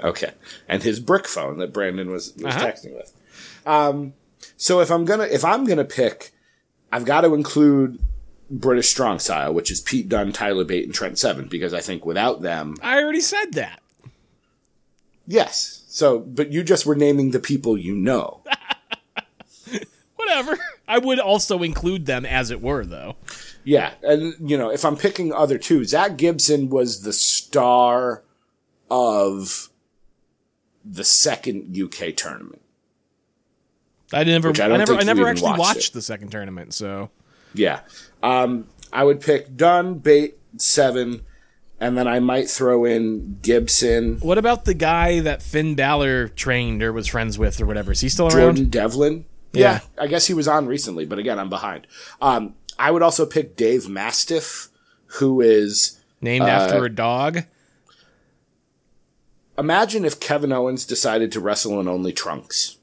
Okay, 0.03 0.31
and 0.67 0.81
his 0.81 0.99
brick 0.99 1.27
phone 1.27 1.59
that 1.59 1.71
Brandon 1.71 2.09
was, 2.09 2.33
was 2.37 2.55
Uh-huh. 2.55 2.65
texting 2.65 2.95
with. 2.95 3.13
Um, 3.65 4.13
so 4.57 4.79
if 4.81 4.89
I'm 4.89 5.05
gonna 5.05 5.25
if 5.25 5.45
I'm 5.45 5.65
gonna 5.65 5.85
pick, 5.85 6.31
I've 6.91 7.05
got 7.05 7.21
to 7.21 7.33
include 7.35 7.99
British 8.59 8.89
Strong 8.89 9.19
Style, 9.19 9.53
which 9.53 9.71
is 9.71 9.81
Pete 9.81 10.07
Dunne, 10.07 10.31
Tyler 10.31 10.63
Bate, 10.63 10.85
and 10.85 10.93
Trent 10.93 11.17
Seven, 11.17 11.47
because 11.47 11.73
I 11.73 11.79
think 11.81 12.05
without 12.05 12.41
them, 12.41 12.75
I 12.81 13.01
already 13.01 13.21
said 13.21 13.53
that. 13.53 13.81
yes. 15.27 15.79
So, 15.87 16.19
but 16.19 16.51
you 16.51 16.63
just 16.63 16.85
were 16.87 16.95
naming 16.95 17.31
the 17.31 17.39
people 17.39 17.77
you 17.77 17.95
know. 17.95 18.41
Whatever. 20.15 20.57
I 20.87 20.97
would 20.97 21.19
also 21.19 21.61
include 21.63 22.05
them 22.07 22.25
as 22.25 22.49
it 22.49 22.61
were, 22.61 22.85
though. 22.85 23.15
Yeah, 23.63 23.93
and 24.01 24.33
you 24.49 24.57
know, 24.57 24.69
if 24.71 24.85
I'm 24.85 24.97
picking 24.97 25.31
other 25.31 25.57
two, 25.57 25.85
Zach 25.85 26.17
Gibson 26.17 26.69
was 26.69 27.01
the 27.01 27.13
star 27.13 28.23
of 28.89 29.69
the 30.83 31.03
second 31.03 31.77
UK 31.79 32.15
tournament. 32.15 32.61
I 34.11 34.23
never, 34.23 34.49
I 34.49 34.65
I, 34.65 34.77
never, 34.77 34.95
I 34.95 35.03
never 35.03 35.27
actually 35.27 35.51
watched 35.51 35.59
watched, 35.59 35.93
the 35.93 36.01
second 36.01 36.29
tournament. 36.29 36.73
So 36.73 37.09
Yeah, 37.53 37.81
um, 38.23 38.67
I 38.91 39.03
would 39.03 39.21
pick 39.21 39.55
Dunne, 39.55 39.99
Bate, 39.99 40.37
Seven, 40.57 41.21
and 41.79 41.97
then 41.97 42.07
I 42.07 42.19
might 42.19 42.49
throw 42.49 42.85
in 42.85 43.39
Gibson, 43.41 44.19
what 44.19 44.37
about 44.37 44.65
the 44.65 44.73
guy 44.73 45.19
that 45.19 45.43
Finn 45.43 45.75
Balor 45.75 46.29
trained 46.29 46.81
or 46.81 46.93
was 46.93 47.07
friends 47.07 47.37
with 47.37 47.59
or 47.59 47.65
whatever? 47.65 47.91
Is 47.91 47.99
he 47.99 48.09
still 48.09 48.27
around? 48.27 48.39
Jordan? 48.55 48.69
Devlin. 48.69 49.25
Yeah. 49.51 49.81
I 49.99 50.07
guess 50.07 50.25
he 50.25 50.33
was 50.33 50.47
on 50.47 50.65
recently, 50.65 51.05
but 51.05 51.19
again, 51.19 51.37
I'm 51.37 51.49
behind. 51.49 51.85
Um, 52.21 52.55
I 52.79 52.89
would 52.89 53.03
also 53.03 53.25
pick 53.25 53.55
Dave 53.55 53.87
Mastiff, 53.87 54.69
who 55.17 55.41
is 55.41 55.99
Named 56.21 56.45
after 56.45 56.85
a 56.85 56.89
dog. 56.89 57.43
imagine 59.57 60.05
if 60.05 60.19
Kevin 60.19 60.51
Owens 60.51 60.85
decided 60.85 61.31
to 61.33 61.39
wrestle 61.39 61.79
in 61.79 61.87
only 61.87 62.13
trunks. 62.13 62.77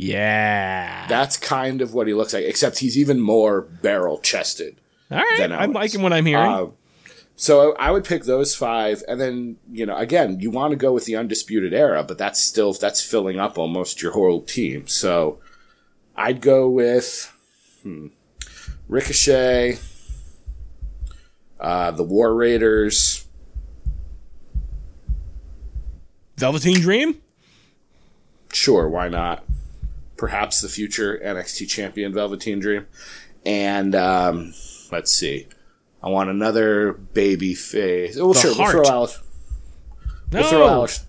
Yeah. 0.00 1.08
That's 1.08 1.36
kind 1.36 1.82
of 1.82 1.92
what 1.92 2.06
he 2.06 2.14
looks 2.14 2.32
like, 2.32 2.44
except 2.44 2.78
he's 2.78 2.96
even 2.96 3.18
more 3.18 3.62
barrel 3.62 4.20
chested. 4.20 4.80
All 5.10 5.18
right. 5.18 5.38
than 5.38 5.52
I'm 5.52 5.72
liking 5.72 6.02
what 6.02 6.12
I'm 6.12 6.24
hearing. 6.24 6.46
Uh, 6.46 6.66
so 7.34 7.74
I 7.74 7.90
would 7.90 8.04
pick 8.04 8.22
those 8.22 8.54
five, 8.54 9.02
and 9.08 9.20
then 9.20 9.56
you 9.72 9.86
know, 9.86 9.96
again, 9.96 10.38
you 10.38 10.52
want 10.52 10.70
to 10.70 10.76
go 10.76 10.92
with 10.92 11.04
the 11.06 11.16
undisputed 11.16 11.74
era, 11.74 12.04
but 12.04 12.16
that's 12.16 12.40
still 12.40 12.72
that's 12.72 13.02
filling 13.02 13.40
up 13.40 13.58
almost 13.58 14.00
your 14.00 14.12
whole 14.12 14.42
team. 14.42 14.86
So 14.86 15.40
I'd 16.14 16.40
go 16.40 16.68
with 16.68 17.32
hmm, 17.82 18.08
Ricochet, 18.86 19.78
uh, 21.58 21.90
the 21.90 22.04
War 22.04 22.36
Raiders, 22.36 23.26
Velveteen 26.36 26.80
Dream. 26.80 27.20
Sure, 28.52 28.88
why 28.88 29.08
not? 29.08 29.44
Perhaps 30.18 30.60
the 30.60 30.68
future 30.68 31.18
NXT 31.24 31.68
champion 31.68 32.12
Velveteen 32.12 32.58
Dream. 32.58 32.86
And 33.46 33.94
um, 33.94 34.52
let's 34.92 35.10
see. 35.12 35.46
I 36.02 36.08
want 36.10 36.28
another 36.28 36.92
baby 36.92 37.54
face. 37.54 38.18
Oh, 38.20 38.32
The 38.34 38.40
sure, 38.40 38.54
Heart. 38.54 38.74
we'll 38.74 38.84
throw 38.84 38.92
Alice. 38.94 39.20
No. 40.32 40.40
We'll 40.40 40.48
throw 40.50 40.68
Alice, 40.68 41.06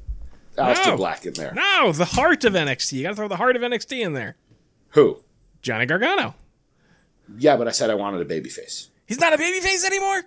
Aleister 0.58 0.86
No. 0.88 0.98
Black 0.98 1.26
in 1.26 1.34
there. 1.34 1.54
No, 1.54 1.92
the 1.92 2.06
heart 2.06 2.46
of 2.46 2.54
NXT. 2.54 2.94
You 2.94 3.04
got 3.04 3.10
to 3.10 3.16
throw 3.16 3.28
the 3.28 3.36
heart 3.36 3.56
of 3.56 3.62
NXT 3.62 4.00
in 4.06 4.14
there. 4.14 4.38
Who? 4.92 5.22
Johnny 5.62 5.86
Gargano. 5.86 6.36
Yeah, 7.38 7.58
but 7.58 7.68
I 7.68 7.72
said 7.72 7.90
I 7.90 7.96
wanted 7.96 8.22
a 8.22 8.26
baby 8.26 8.50
face. 8.50 8.90
He's 9.06 9.20
not 9.20 9.34
a 9.34 9.38
baby 9.38 9.60
face 9.60 9.86
anymore. 9.86 10.22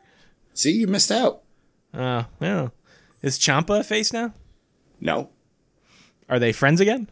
See, 0.55 0.73
you 0.73 0.87
missed 0.87 1.11
out. 1.11 1.43
Oh, 1.95 2.27
well. 2.41 2.73
Is 3.23 3.39
Ciampa 3.39 3.81
a 3.81 3.85
face 3.85 4.13
now? 4.13 4.35
No. 5.01 5.31
Are 6.29 6.39
they 6.39 6.53
friends 6.53 6.81
again? 6.81 7.09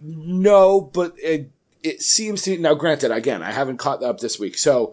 No, 0.00 0.80
but 0.80 1.14
it 1.18 1.50
it 1.82 2.02
seems 2.02 2.42
to 2.42 2.56
now. 2.58 2.74
Granted, 2.74 3.10
again, 3.10 3.42
I 3.42 3.52
haven't 3.52 3.78
caught 3.78 4.02
up 4.02 4.20
this 4.20 4.38
week, 4.38 4.56
so 4.58 4.92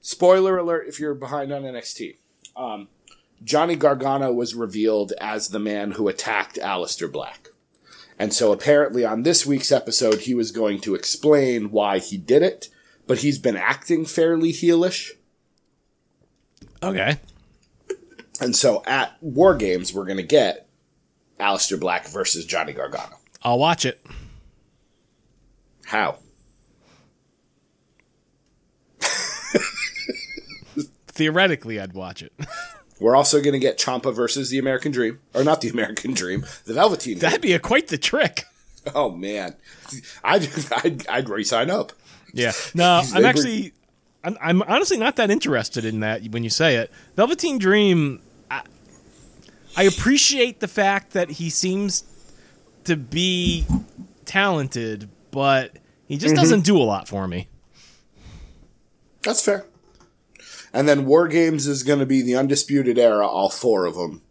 spoiler 0.00 0.56
alert 0.56 0.86
if 0.88 0.98
you're 0.98 1.14
behind 1.14 1.52
on 1.52 1.62
NXT. 1.62 2.16
Um, 2.56 2.88
Johnny 3.42 3.76
Gargano 3.76 4.32
was 4.32 4.54
revealed 4.54 5.12
as 5.20 5.48
the 5.48 5.58
man 5.58 5.92
who 5.92 6.08
attacked 6.08 6.56
Aleister 6.56 7.10
Black, 7.10 7.48
and 8.18 8.32
so 8.32 8.52
apparently 8.52 9.04
on 9.04 9.22
this 9.22 9.44
week's 9.44 9.72
episode, 9.72 10.20
he 10.20 10.34
was 10.34 10.50
going 10.52 10.80
to 10.80 10.94
explain 10.94 11.70
why 11.70 11.98
he 11.98 12.16
did 12.16 12.42
it. 12.42 12.68
But 13.06 13.18
he's 13.18 13.38
been 13.38 13.56
acting 13.58 14.06
fairly 14.06 14.50
heelish, 14.50 15.10
Okay. 16.82 17.18
and 18.40 18.56
so 18.56 18.82
at 18.86 19.14
War 19.20 19.54
Games, 19.54 19.92
we're 19.92 20.06
going 20.06 20.16
to 20.16 20.22
get 20.22 20.66
Aleister 21.38 21.78
Black 21.78 22.06
versus 22.08 22.46
Johnny 22.46 22.72
Gargano. 22.72 23.16
I'll 23.44 23.58
watch 23.58 23.84
it. 23.84 24.04
How? 25.84 26.18
Theoretically, 31.06 31.78
I'd 31.78 31.92
watch 31.92 32.22
it. 32.22 32.32
We're 32.98 33.14
also 33.14 33.40
going 33.40 33.52
to 33.52 33.58
get 33.58 33.78
Ciampa 33.78 34.14
versus 34.14 34.50
the 34.50 34.58
American 34.58 34.90
Dream, 34.90 35.20
or 35.34 35.44
not 35.44 35.60
the 35.60 35.68
American 35.68 36.14
Dream, 36.14 36.46
the 36.64 36.74
Velveteen. 36.74 37.18
That'd 37.18 37.40
be 37.40 37.52
a, 37.52 37.58
quite 37.58 37.88
the 37.88 37.98
trick. 37.98 38.44
Oh 38.94 39.10
man, 39.10 39.54
I'd 40.22 40.48
I'd, 40.84 41.08
I'd 41.08 41.28
re-sign 41.28 41.70
up. 41.70 41.92
Yeah. 42.32 42.52
No, 42.74 43.02
I'm 43.14 43.24
actually, 43.24 43.72
I'm, 44.22 44.36
I'm 44.40 44.62
honestly 44.62 44.96
not 44.96 45.16
that 45.16 45.30
interested 45.30 45.84
in 45.84 46.00
that 46.00 46.22
when 46.28 46.44
you 46.44 46.50
say 46.50 46.76
it. 46.76 46.90
Velveteen 47.16 47.58
Dream, 47.58 48.20
I, 48.50 48.62
I 49.76 49.84
appreciate 49.84 50.60
the 50.60 50.68
fact 50.68 51.12
that 51.12 51.30
he 51.30 51.50
seems 51.50 52.04
to 52.84 52.96
be 52.96 53.66
talented, 54.24 55.08
but 55.30 55.76
he 56.06 56.16
just 56.16 56.34
doesn't 56.34 56.64
do 56.64 56.76
a 56.76 56.84
lot 56.84 57.08
for 57.08 57.26
me. 57.26 57.48
That's 59.22 59.42
fair. 59.42 59.66
And 60.72 60.88
then 60.88 61.06
War 61.06 61.28
Games 61.28 61.66
is 61.66 61.82
going 61.82 62.00
to 62.00 62.06
be 62.06 62.20
the 62.20 62.34
Undisputed 62.36 62.98
Era, 62.98 63.26
all 63.26 63.48
four 63.48 63.86
of 63.86 63.94
them, 63.94 64.22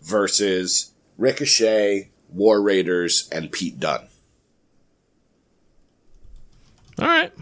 versus 0.00 0.92
Ricochet, 1.16 2.10
War 2.30 2.62
Raiders, 2.62 3.28
and 3.32 3.50
Pete 3.50 3.80
Dunne. 3.80 4.06
All 7.00 7.06
right. 7.06 7.32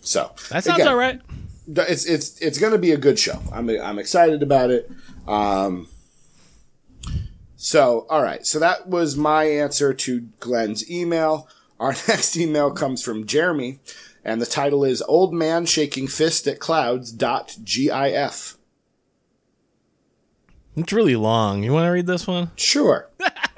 So 0.00 0.32
That 0.50 0.64
sounds 0.64 0.78
again, 0.78 0.88
all 0.88 0.96
right. 0.96 1.20
It's 1.68 2.06
it's 2.06 2.40
it's 2.40 2.58
going 2.58 2.72
to 2.72 2.78
be 2.78 2.92
a 2.92 2.96
good 2.96 3.18
show. 3.18 3.40
I'm 3.52 3.68
I'm 3.68 3.98
excited 3.98 4.42
about 4.42 4.70
it. 4.70 4.90
Um, 5.28 5.86
so 7.62 8.06
all 8.10 8.24
right, 8.24 8.44
so 8.44 8.58
that 8.58 8.88
was 8.88 9.16
my 9.16 9.44
answer 9.44 9.94
to 9.94 10.22
Glenn's 10.40 10.90
email. 10.90 11.48
Our 11.78 11.92
next 12.08 12.36
email 12.36 12.72
comes 12.72 13.04
from 13.04 13.24
Jeremy, 13.24 13.78
and 14.24 14.42
the 14.42 14.46
title 14.46 14.84
is 14.84 15.00
Old 15.02 15.32
Man 15.32 15.64
Shaking 15.64 16.08
Fist 16.08 16.48
at 16.48 16.58
Clouds.gif. 16.58 18.56
It's 20.74 20.92
really 20.92 21.14
long. 21.14 21.62
You 21.62 21.72
want 21.72 21.86
to 21.86 21.90
read 21.90 22.08
this 22.08 22.26
one? 22.26 22.50
Sure. 22.56 23.08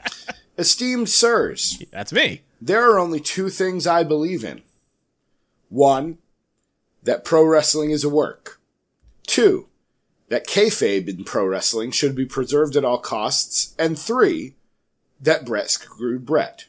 Esteemed 0.59 1.09
sirs, 1.09 1.83
That's 1.91 2.13
me. 2.13 2.43
there 2.61 2.89
are 2.91 2.99
only 2.99 3.21
two 3.21 3.49
things 3.49 3.87
I 3.87 4.03
believe 4.05 4.45
in. 4.45 4.61
One, 5.71 6.19
that 7.03 7.25
pro 7.25 7.43
wrestling 7.43 7.91
is 7.91 8.05
a 8.05 8.11
work. 8.11 8.61
Two, 9.27 9.69
that 10.29 10.47
kayfabe 10.47 11.09
in 11.09 11.25
pro 11.25 11.47
wrestling 11.47 11.91
should 11.91 12.15
be 12.15 12.27
preserved 12.27 12.77
at 12.77 12.85
all 12.85 12.99
costs. 12.99 13.75
And 13.79 13.99
three, 13.99 14.57
that 15.21 15.45
Brett 15.45 15.71
screwed 15.71 16.25
Brett. 16.25 16.67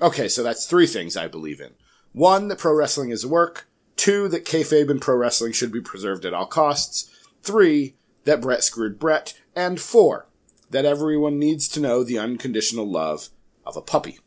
Okay, 0.00 0.28
so 0.28 0.42
that's 0.42 0.66
three 0.66 0.86
things 0.86 1.16
I 1.16 1.28
believe 1.28 1.60
in. 1.60 1.72
One, 2.12 2.48
that 2.48 2.58
pro 2.58 2.74
wrestling 2.74 3.10
is 3.10 3.26
work. 3.26 3.68
Two, 3.96 4.28
that 4.28 4.44
kayfabe 4.44 4.90
in 4.90 5.00
pro 5.00 5.16
wrestling 5.16 5.52
should 5.52 5.72
be 5.72 5.80
preserved 5.80 6.24
at 6.24 6.34
all 6.34 6.46
costs. 6.46 7.10
Three, 7.42 7.94
that 8.24 8.40
Brett 8.40 8.62
screwed 8.62 8.98
Brett. 8.98 9.40
And 9.54 9.80
four, 9.80 10.26
that 10.70 10.84
everyone 10.84 11.38
needs 11.38 11.68
to 11.68 11.80
know 11.80 12.02
the 12.02 12.18
unconditional 12.18 12.90
love 12.90 13.30
of 13.64 13.76
a 13.76 13.80
puppy. 13.80 14.18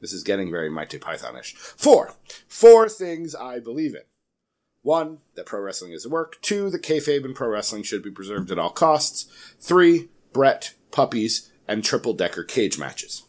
This 0.00 0.12
is 0.12 0.22
getting 0.22 0.50
very 0.50 0.70
Mighty 0.70 0.98
Pythonish. 0.98 1.54
Four. 1.54 2.14
Four 2.48 2.88
things 2.88 3.34
I 3.34 3.58
believe 3.58 3.94
in. 3.94 4.02
One, 4.82 5.18
that 5.34 5.46
pro 5.46 5.60
wrestling 5.60 5.92
is 5.92 6.04
a 6.04 6.08
work. 6.08 6.38
Two, 6.40 6.70
that 6.70 6.82
kayfabe 6.82 7.24
in 7.24 7.34
pro 7.34 7.48
wrestling 7.48 7.82
should 7.82 8.02
be 8.02 8.10
preserved 8.10 8.50
at 8.50 8.58
all 8.58 8.70
costs. 8.70 9.26
Three, 9.60 10.08
Brett, 10.32 10.74
puppies, 10.90 11.50
and 11.66 11.84
triple 11.84 12.14
decker 12.14 12.44
cage 12.44 12.78
matches. 12.78 13.24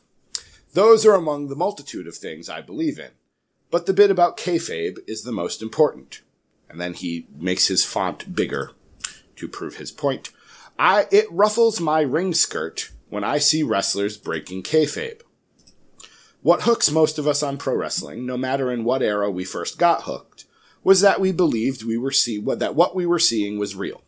Those 0.73 1.05
are 1.05 1.15
among 1.15 1.47
the 1.47 1.55
multitude 1.55 2.07
of 2.07 2.15
things 2.15 2.49
I 2.49 2.61
believe 2.61 2.99
in. 2.99 3.11
But 3.71 3.85
the 3.85 3.93
bit 3.93 4.11
about 4.11 4.37
kayfabe 4.37 4.97
is 5.07 5.23
the 5.23 5.31
most 5.31 5.61
important. 5.61 6.21
And 6.69 6.79
then 6.79 6.93
he 6.93 7.27
makes 7.35 7.67
his 7.67 7.83
font 7.83 8.35
bigger 8.35 8.71
to 9.35 9.47
prove 9.47 9.77
his 9.77 9.91
point. 9.91 10.31
I, 10.77 11.07
it 11.11 11.25
ruffles 11.31 11.79
my 11.79 12.01
ring 12.01 12.33
skirt 12.33 12.91
when 13.09 13.23
I 13.23 13.39
see 13.39 13.63
wrestlers 13.63 14.17
breaking 14.17 14.63
kayfabe. 14.63 15.21
What 16.41 16.61
hooks 16.61 16.89
most 16.89 17.19
of 17.19 17.27
us 17.27 17.43
on 17.43 17.57
pro 17.57 17.75
wrestling, 17.75 18.25
no 18.25 18.37
matter 18.37 18.71
in 18.71 18.83
what 18.85 19.01
era 19.01 19.29
we 19.29 19.43
first 19.43 19.77
got 19.77 20.03
hooked, 20.03 20.28
was 20.89 21.01
that 21.01 21.21
we 21.21 21.31
believed 21.31 21.83
we 21.83 21.99
were 21.99 22.09
see 22.09 22.39
that 22.39 22.73
what 22.73 22.95
we 22.95 23.05
were 23.05 23.19
seeing 23.19 23.59
was 23.59 23.75
real. 23.75 24.01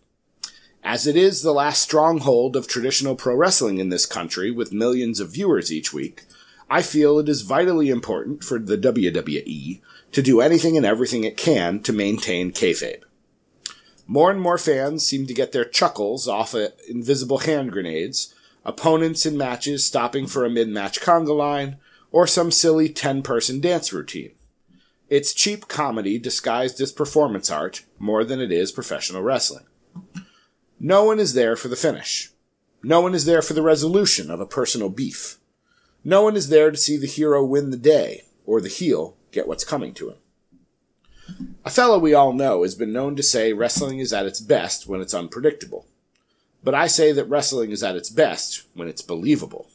As 0.84 1.06
it 1.06 1.16
is 1.16 1.44
the 1.44 1.54
last 1.54 1.80
stronghold 1.80 2.56
of 2.56 2.68
traditional 2.68 3.16
pro 3.16 3.36
wrestling 3.36 3.78
in 3.78 3.90
this 3.90 4.08
country 4.08 4.50
with 4.50 4.74
millions 4.74 5.20
of 5.20 5.32
viewers 5.32 5.72
each 5.72 5.94
week, 5.94 6.24
I 6.72 6.82
feel 6.82 7.20
it 7.20 7.30
is 7.30 7.44
vitally 7.44 7.92
important 7.92 8.44
for 8.44 8.58
the 8.58 8.80
WWE 8.80 9.80
to 10.12 10.22
do 10.24 10.42
anything 10.42 10.76
and 10.76 10.84
everything 10.84 11.24
it 11.24 11.38
can 11.38 11.82
to 11.82 11.94
maintain 11.94 12.52
kayfabe. 12.52 13.04
More 14.08 14.32
and 14.32 14.42
more 14.42 14.58
fans 14.58 15.06
seem 15.06 15.28
to 15.28 15.36
get 15.36 15.52
their 15.52 15.66
chuckles 15.66 16.28
off 16.28 16.56
of 16.56 16.74
invisible 16.90 17.38
hand 17.38 17.72
grenades, 17.72 18.34
opponents 18.66 19.24
in 19.24 19.38
matches 19.38 19.86
stopping 19.86 20.26
for 20.26 20.46
a 20.46 20.50
mid-match 20.50 21.00
conga 21.00 21.38
line, 21.38 21.78
or 22.12 22.26
some 22.26 22.50
silly 22.50 22.90
10-person 22.90 23.62
dance 23.62 23.94
routine. 23.94 24.32
It's 25.12 25.34
cheap 25.34 25.68
comedy 25.68 26.18
disguised 26.18 26.80
as 26.80 26.94
performance 26.94 27.52
art 27.52 27.84
more 28.00 28.24
than 28.24 28.40
it 28.40 28.50
is 28.50 28.72
professional 28.72 29.22
wrestling. 29.22 29.66
No 30.80 31.04
one 31.04 31.20
is 31.20 31.34
there 31.34 31.58
for 31.58 31.68
the 31.68 31.76
finish. 31.76 32.32
No 32.82 33.02
one 33.02 33.14
is 33.14 33.26
there 33.26 33.42
for 33.42 33.52
the 33.54 33.62
resolution 33.62 34.32
of 34.32 34.40
a 34.40 34.46
personal 34.46 34.88
beef. 34.88 35.38
No 36.06 36.22
one 36.22 36.38
is 36.38 36.48
there 36.48 36.72
to 36.72 36.78
see 36.78 36.96
the 36.96 37.08
hero 37.08 37.44
win 37.44 37.72
the 37.72 37.78
day 37.78 38.24
or 38.46 38.62
the 38.62 38.70
heel 38.70 39.18
get 39.34 39.50
what's 39.50 39.66
coming 39.66 39.94
to 39.96 40.12
him. 40.12 41.48
A 41.66 41.70
fellow 41.70 42.00
we 42.00 42.14
all 42.14 42.32
know 42.32 42.64
has 42.64 42.76
been 42.76 42.94
known 42.94 43.18
to 43.18 43.24
say 43.24 43.52
wrestling 43.52 44.00
is 44.00 44.14
at 44.14 44.26
its 44.26 44.40
best 44.40 44.88
when 44.88 45.02
it's 45.02 45.14
unpredictable. 45.14 45.88
But 46.64 46.74
I 46.74 46.88
say 46.88 47.12
that 47.12 47.26
wrestling 47.26 47.72
is 47.72 47.84
at 47.84 47.98
its 47.98 48.10
best 48.10 48.64
when 48.76 48.88
it's 48.88 49.02
believable. 49.02 49.68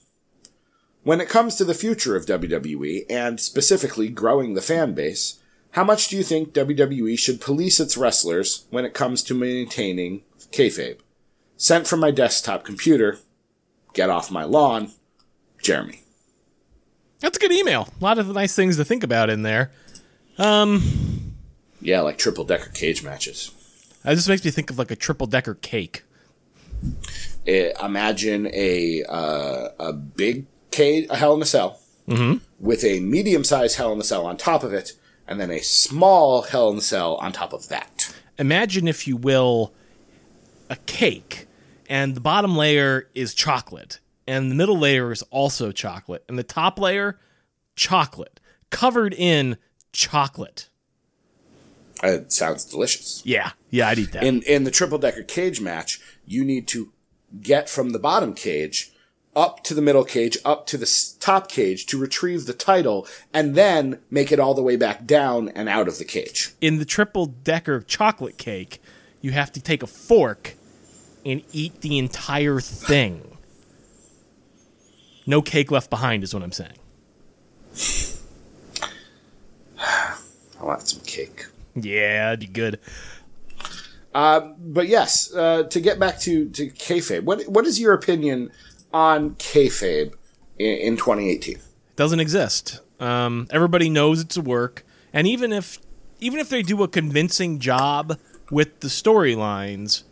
When 1.07 1.21
it 1.21 1.29
comes 1.29 1.55
to 1.55 1.65
the 1.65 1.73
future 1.73 2.17
of 2.17 2.27
WWE, 2.27 3.05
and 3.09 3.39
specifically 3.39 4.09
growing 4.09 4.55
the 4.55 4.61
fan 4.61 4.93
base, 4.93 5.39
how 5.71 5.85
much 5.85 6.09
do 6.09 6.17
you 6.17 6.25
think 6.25 6.53
WWE 6.53 7.17
should 7.17 7.41
police 7.41 7.79
its 7.79 7.97
wrestlers 7.97 8.67
when 8.71 8.85
it 8.85 8.93
comes 8.93 9.23
to 9.23 9.33
maintaining 9.33 10.23
kayfabe? 10.51 10.99
Sent 11.57 11.87
from 11.87 12.01
my 12.01 12.11
desktop 12.11 12.65
computer. 12.65 13.21
Get 13.95 14.11
off 14.11 14.33
my 14.33 14.43
lawn. 14.43 14.91
Jeremy. 15.63 16.03
That's 17.21 17.37
a 17.37 17.41
good 17.41 17.53
email. 17.53 17.89
A 18.01 18.05
lot 18.05 18.19
of 18.19 18.27
nice 18.35 18.57
things 18.57 18.77
to 18.77 18.85
think 18.85 19.05
about 19.05 19.31
in 19.31 19.43
there. 19.43 19.71
Um, 20.39 21.37
Yeah, 21.81 22.01
like 22.01 22.19
triple 22.19 22.43
decker 22.43 22.71
cage 22.71 23.05
matches. 23.05 23.53
that 24.03 24.17
just 24.17 24.29
makes 24.29 24.45
me 24.45 24.51
think 24.51 24.71
of 24.71 24.79
like 24.81 24.91
a 24.91 24.97
triple 24.97 25.29
decker 25.29 25.55
cake. 25.55 26.03
Eh, 27.47 27.71
imagine 27.81 28.49
a 28.53 29.05
uh, 29.09 29.69
a 29.79 29.93
big 29.93 30.47
cage, 30.77 31.07
a 31.11 31.17
Hell 31.17 31.35
in 31.35 31.43
a 31.43 31.47
Cell, 31.47 31.81
mm-hmm. 32.07 32.39
with 32.61 32.85
a 32.85 33.01
medium 33.01 33.45
sized 33.45 33.77
Hell 33.77 33.93
in 33.93 34.01
a 34.01 34.05
Cell 34.05 34.27
on 34.27 34.37
top 34.37 34.63
of 34.63 34.73
it, 34.73 34.93
and 35.27 35.41
then 35.41 35.51
a 35.51 35.61
small 35.61 36.43
Hell 36.43 36.71
in 36.71 36.79
a 36.79 36.83
Cell 36.83 37.17
on 37.17 37.33
top 37.33 37.53
of 37.53 37.69
that. 37.69 38.15
Imagine, 38.39 38.87
if 38.87 39.09
you 39.09 39.17
will, 39.17 39.73
a 40.69 40.77
cake, 40.87 41.47
and 41.89 42.15
the 42.15 42.21
bottom 42.21 42.57
layer 42.57 43.09
is 43.15 43.35
chocolate, 43.35 44.01
and 44.27 44.51
the 44.51 44.55
middle 44.55 44.79
layer 44.79 45.11
is 45.11 45.23
also 45.31 45.73
chocolate, 45.73 46.25
and 46.29 46.39
the 46.39 46.45
top 46.45 46.79
layer, 46.79 47.19
chocolate, 47.75 48.39
covered 48.71 49.15
in 49.15 49.57
chocolate. 49.93 50.69
Uh, 52.05 52.09
it 52.09 52.33
sounds 52.33 52.65
delicious. 52.67 53.23
Yeah, 53.25 53.53
yeah, 53.71 53.89
I'd 53.89 53.99
eat 53.99 54.13
that. 54.13 54.23
In 54.23 54.43
in 54.43 54.65
the 54.65 54.71
triple 54.71 54.99
decker 54.99 55.23
cage 55.23 55.63
match, 55.63 55.99
you 56.27 56.45
need 56.45 56.69
to 56.69 56.93
get 57.41 57.71
from 57.71 57.91
the 57.91 57.99
bottom 57.99 58.35
cage 58.35 58.93
up 59.37 59.63
to 59.65 59.75
the 59.75 59.83
middle 59.83 60.05
cage, 60.05 60.39
up 60.45 60.67
to 60.67 60.79
the 60.79 61.15
top 61.21 61.49
cage 61.49 61.87
to 61.87 61.99
retrieve 61.99 62.47
the 62.47 62.55
title, 62.55 63.07
and 63.35 63.55
then 63.55 64.01
make 64.11 64.33
it 64.33 64.41
all 64.41 64.55
the 64.55 64.63
way 64.63 64.77
back 64.77 65.07
down 65.07 65.51
and 65.51 65.69
out 65.69 65.87
of 65.87 65.99
the 65.99 66.05
cage. 66.05 66.55
in 66.61 66.79
the 66.79 66.87
triple 66.87 67.27
decker 67.27 67.83
chocolate 67.83 68.39
cake, 68.39 68.81
you 69.21 69.33
have 69.33 69.53
to 69.53 69.61
take 69.61 69.83
a 69.83 69.87
fork 69.87 70.55
and 71.25 71.43
eat 71.53 71.83
the 71.83 71.99
entire 71.99 72.61
thing. 72.61 73.37
No 75.27 75.43
cake 75.43 75.71
left 75.71 75.91
behind, 75.91 76.25
is 76.25 76.33
what 76.33 76.43
I'm 76.43 76.53
saying. 76.53 76.79
I 79.79 80.65
want 80.65 80.89
some 80.89 81.03
cake. 81.03 81.47
Yeah, 81.75 82.29
it'd 82.29 82.41
be 82.41 82.47
good. 82.47 82.81
But 84.59 84.89
yes, 84.89 85.35
uh, 85.35 85.65
to 85.65 85.81
get 85.81 85.99
back 85.99 86.21
to 86.21 86.49
to 86.51 86.69
kayfabe, 86.71 87.25
what 87.25 87.43
what 87.49 87.67
is 87.67 87.81
your 87.81 87.93
opinion 87.93 88.51
on 88.93 89.35
kayfabe 89.37 90.15
in, 90.59 90.77
in 90.79 90.97
2018? 90.97 91.59
doesn't 91.97 92.21
exist. 92.21 92.81
Um, 93.01 93.49
everybody 93.51 93.91
knows 93.91 94.21
it's 94.21 94.37
a 94.37 94.43
work, 94.43 94.85
and 95.13 95.27
even 95.27 95.53
if 95.53 95.79
even 96.21 96.39
if 96.39 96.49
they 96.49 96.63
do 96.63 96.83
a 96.83 96.89
convincing 96.89 97.59
job 97.59 98.19
with 98.51 98.81
the 98.81 98.89
storylines, 98.89 100.05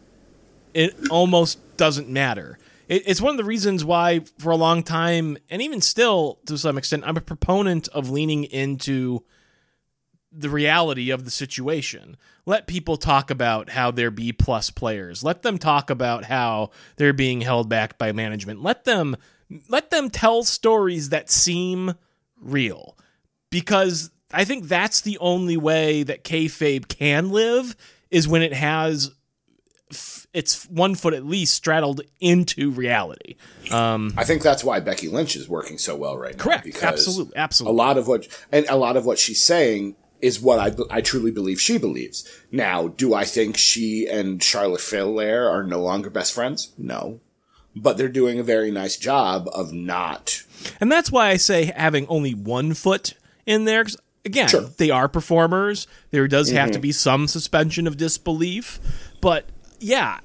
it 0.74 0.94
almost 1.10 1.58
doesn't 1.76 2.08
matter. 2.08 2.58
It, 2.88 3.04
it's 3.06 3.20
one 3.20 3.30
of 3.30 3.36
the 3.38 3.44
reasons 3.44 3.84
why, 3.84 4.20
for 4.38 4.50
a 4.50 4.56
long 4.56 4.82
time, 4.82 5.38
and 5.48 5.62
even 5.62 5.80
still 5.80 6.40
to 6.46 6.58
some 6.58 6.76
extent, 6.76 7.04
I'm 7.06 7.16
a 7.16 7.22
proponent 7.22 7.88
of 7.88 8.10
leaning 8.10 8.44
into 8.44 9.22
the 10.36 10.50
reality 10.50 11.10
of 11.10 11.24
the 11.24 11.30
situation. 11.30 12.16
Let 12.46 12.66
people 12.66 12.96
talk 12.96 13.30
about 13.30 13.70
how 13.70 13.90
they're 13.90 14.10
B 14.10 14.32
plus 14.32 14.70
players. 14.70 15.22
Let 15.22 15.42
them 15.42 15.58
talk 15.58 15.90
about 15.90 16.24
how 16.24 16.70
they're 16.96 17.12
being 17.12 17.40
held 17.40 17.68
back 17.68 17.98
by 17.98 18.12
management. 18.12 18.62
Let 18.62 18.84
them 18.84 19.16
let 19.68 19.90
them 19.90 20.10
tell 20.10 20.42
stories 20.42 21.10
that 21.10 21.30
seem 21.30 21.94
real. 22.40 22.96
Because 23.50 24.10
I 24.32 24.44
think 24.44 24.64
that's 24.64 25.00
the 25.00 25.18
only 25.18 25.56
way 25.56 26.02
that 26.02 26.24
kayfabe 26.24 26.88
can 26.88 27.30
live 27.30 27.76
is 28.10 28.26
when 28.26 28.42
it 28.42 28.52
has 28.52 29.12
f- 29.90 30.26
its 30.32 30.64
one 30.68 30.96
foot 30.96 31.14
at 31.14 31.24
least 31.24 31.54
straddled 31.54 32.00
into 32.20 32.70
reality. 32.72 33.36
Um, 33.70 34.12
I 34.16 34.24
think 34.24 34.42
that's 34.42 34.64
why 34.64 34.80
Becky 34.80 35.08
Lynch 35.08 35.36
is 35.36 35.48
working 35.48 35.78
so 35.78 35.94
well 35.94 36.18
right 36.18 36.36
now. 36.36 36.42
Correct. 36.42 36.64
Because 36.64 37.32
Absolutely. 37.36 37.70
A 37.70 37.76
lot 37.76 37.96
of 37.96 38.08
what 38.08 38.26
and 38.50 38.66
a 38.68 38.76
lot 38.76 38.96
of 38.96 39.06
what 39.06 39.18
she's 39.18 39.40
saying 39.40 39.94
is 40.24 40.40
what 40.40 40.58
I 40.58 40.74
I 40.90 41.02
truly 41.02 41.30
believe 41.30 41.60
she 41.60 41.76
believes. 41.76 42.26
Now, 42.50 42.88
do 42.88 43.12
I 43.12 43.24
think 43.24 43.58
she 43.58 44.08
and 44.08 44.42
Charlotte 44.42 44.80
Flair 44.80 45.48
are 45.50 45.62
no 45.62 45.82
longer 45.82 46.08
best 46.08 46.32
friends? 46.32 46.72
No. 46.78 47.20
But 47.76 47.98
they're 47.98 48.08
doing 48.08 48.38
a 48.38 48.44
very 48.44 48.70
nice 48.70 48.96
job 48.96 49.48
of 49.52 49.72
not 49.72 50.42
And 50.80 50.90
that's 50.90 51.12
why 51.12 51.28
I 51.28 51.36
say 51.36 51.72
having 51.76 52.06
only 52.08 52.32
one 52.32 52.72
foot 52.72 53.14
in 53.44 53.66
there. 53.66 53.84
again, 54.24 54.48
Sure. 54.48 54.70
they 54.78 54.90
are 54.90 55.08
performers. 55.08 55.86
There 56.10 56.26
does 56.26 56.50
have 56.50 56.68
to 56.70 56.74
mm-hmm. 56.74 56.82
be 56.82 56.92
some 56.92 57.28
suspension 57.28 57.86
of 57.86 57.98
disbelief. 57.98 58.80
But 59.20 59.46
yeah, 59.78 60.20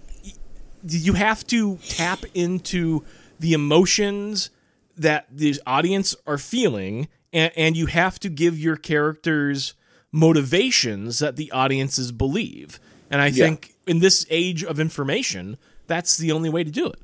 you 0.88 1.14
have 1.14 1.46
to 1.48 1.78
tap 1.90 2.24
into 2.34 3.04
the 3.40 3.52
emotions 3.52 4.50
that 4.96 5.26
the 5.30 5.60
audience 5.66 6.16
are 6.26 6.38
feeling 6.38 7.10
and, 7.34 7.52
and 7.56 7.78
you 7.78 7.88
have 7.88 8.20
to 8.20 8.30
give 8.30 8.58
your 8.58 8.76
characters 8.76 9.74
motivations 10.12 11.20
that 11.20 11.36
the 11.36 11.52
audiences 11.52 12.12
believe. 12.12 12.80
And 13.12 13.22
I 13.22 13.28
Yeah. 13.28 13.46
think 13.46 13.74
in 13.88 14.00
this 14.00 14.26
age 14.30 14.64
of 14.64 14.80
information, 14.80 15.58
that's 15.88 16.18
the 16.18 16.32
only 16.32 16.50
way 16.50 16.64
to 16.64 16.72
do 16.72 16.88
it. 16.88 17.00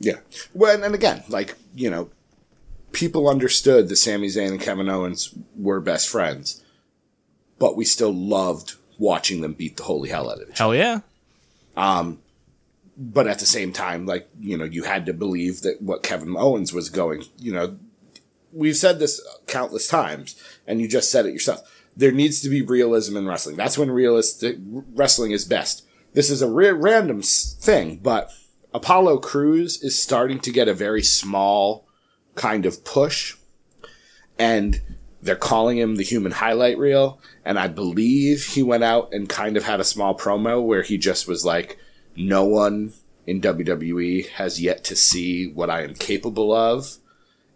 Yeah. 0.00 0.20
Well, 0.54 0.82
and, 0.82 0.94
again, 0.94 1.24
like, 1.28 1.56
you 1.74 1.90
know, 1.90 2.10
people 2.92 3.28
understood 3.28 3.88
that 3.88 3.96
Sami 3.96 4.28
Zayn 4.28 4.48
and 4.50 4.60
Kevin 4.60 4.88
Owens 4.88 5.30
were 5.56 5.80
best 5.80 6.08
friends, 6.08 6.62
but 7.58 7.76
we 7.76 7.84
still 7.84 8.14
loved 8.14 8.74
watching 8.98 9.40
them 9.40 9.52
beat 9.52 9.76
the 9.76 9.82
holy 9.84 10.08
hell 10.08 10.30
out 10.30 10.36
of 10.40 10.48
each 10.48 10.60
other. 10.60 10.74
Hell 10.74 10.74
yeah. 10.74 11.00
Um, 11.76 12.18
But 13.00 13.28
at 13.28 13.38
the 13.38 13.46
same 13.46 13.72
time, 13.72 14.06
like, 14.06 14.28
you 14.40 14.58
know, 14.58 14.64
you 14.64 14.82
had 14.82 15.06
to 15.06 15.12
believe 15.12 15.60
that 15.62 15.80
what 15.80 16.02
Kevin 16.02 16.36
Owens 16.36 16.72
was 16.72 16.88
going, 16.88 17.22
you 17.38 17.52
know, 17.52 17.76
we've 18.52 18.76
said 18.76 18.98
this 18.98 19.20
countless 19.46 19.86
times, 19.86 20.34
and 20.66 20.80
you 20.80 20.88
just 20.88 21.08
said 21.08 21.24
it 21.24 21.32
yourself. 21.32 21.60
There 21.98 22.12
needs 22.12 22.40
to 22.42 22.48
be 22.48 22.62
realism 22.62 23.16
in 23.16 23.26
wrestling. 23.26 23.56
That's 23.56 23.76
when 23.76 23.90
realistic 23.90 24.56
wrestling 24.94 25.32
is 25.32 25.44
best. 25.44 25.84
This 26.14 26.30
is 26.30 26.40
a 26.40 26.48
ra- 26.48 26.72
random 26.72 27.22
thing, 27.22 27.96
but 27.96 28.30
Apollo 28.72 29.18
Crews 29.18 29.82
is 29.82 30.00
starting 30.00 30.38
to 30.40 30.52
get 30.52 30.68
a 30.68 30.74
very 30.74 31.02
small 31.02 31.88
kind 32.36 32.66
of 32.66 32.84
push, 32.84 33.36
and 34.38 34.80
they're 35.20 35.34
calling 35.34 35.76
him 35.76 35.96
the 35.96 36.04
human 36.04 36.30
highlight 36.30 36.78
reel. 36.78 37.20
And 37.44 37.58
I 37.58 37.66
believe 37.66 38.44
he 38.44 38.62
went 38.62 38.84
out 38.84 39.12
and 39.12 39.28
kind 39.28 39.56
of 39.56 39.64
had 39.64 39.80
a 39.80 39.84
small 39.84 40.16
promo 40.16 40.64
where 40.64 40.82
he 40.82 40.98
just 40.98 41.26
was 41.26 41.44
like, 41.44 41.78
"No 42.14 42.44
one 42.44 42.92
in 43.26 43.40
WWE 43.40 44.28
has 44.34 44.60
yet 44.60 44.84
to 44.84 44.94
see 44.94 45.48
what 45.50 45.68
I 45.68 45.82
am 45.82 45.94
capable 45.94 46.52
of," 46.52 46.98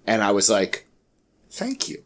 and 0.05 0.21
I 0.21 0.33
was 0.33 0.51
like, 0.51 0.89
"Thank 1.49 1.89
you." 1.89 2.03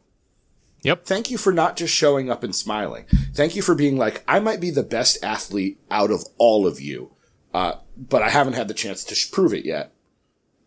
Yep. 0.86 1.04
Thank 1.04 1.32
you 1.32 1.36
for 1.36 1.52
not 1.52 1.76
just 1.76 1.92
showing 1.92 2.30
up 2.30 2.44
and 2.44 2.54
smiling. 2.54 3.06
Thank 3.34 3.56
you 3.56 3.62
for 3.62 3.74
being 3.74 3.96
like, 3.96 4.22
I 4.28 4.38
might 4.38 4.60
be 4.60 4.70
the 4.70 4.84
best 4.84 5.18
athlete 5.20 5.80
out 5.90 6.12
of 6.12 6.24
all 6.38 6.64
of 6.64 6.80
you, 6.80 7.10
uh, 7.52 7.78
but 7.96 8.22
I 8.22 8.30
haven't 8.30 8.52
had 8.52 8.68
the 8.68 8.74
chance 8.74 9.02
to 9.02 9.16
sh- 9.16 9.32
prove 9.32 9.52
it 9.52 9.64
yet. 9.64 9.92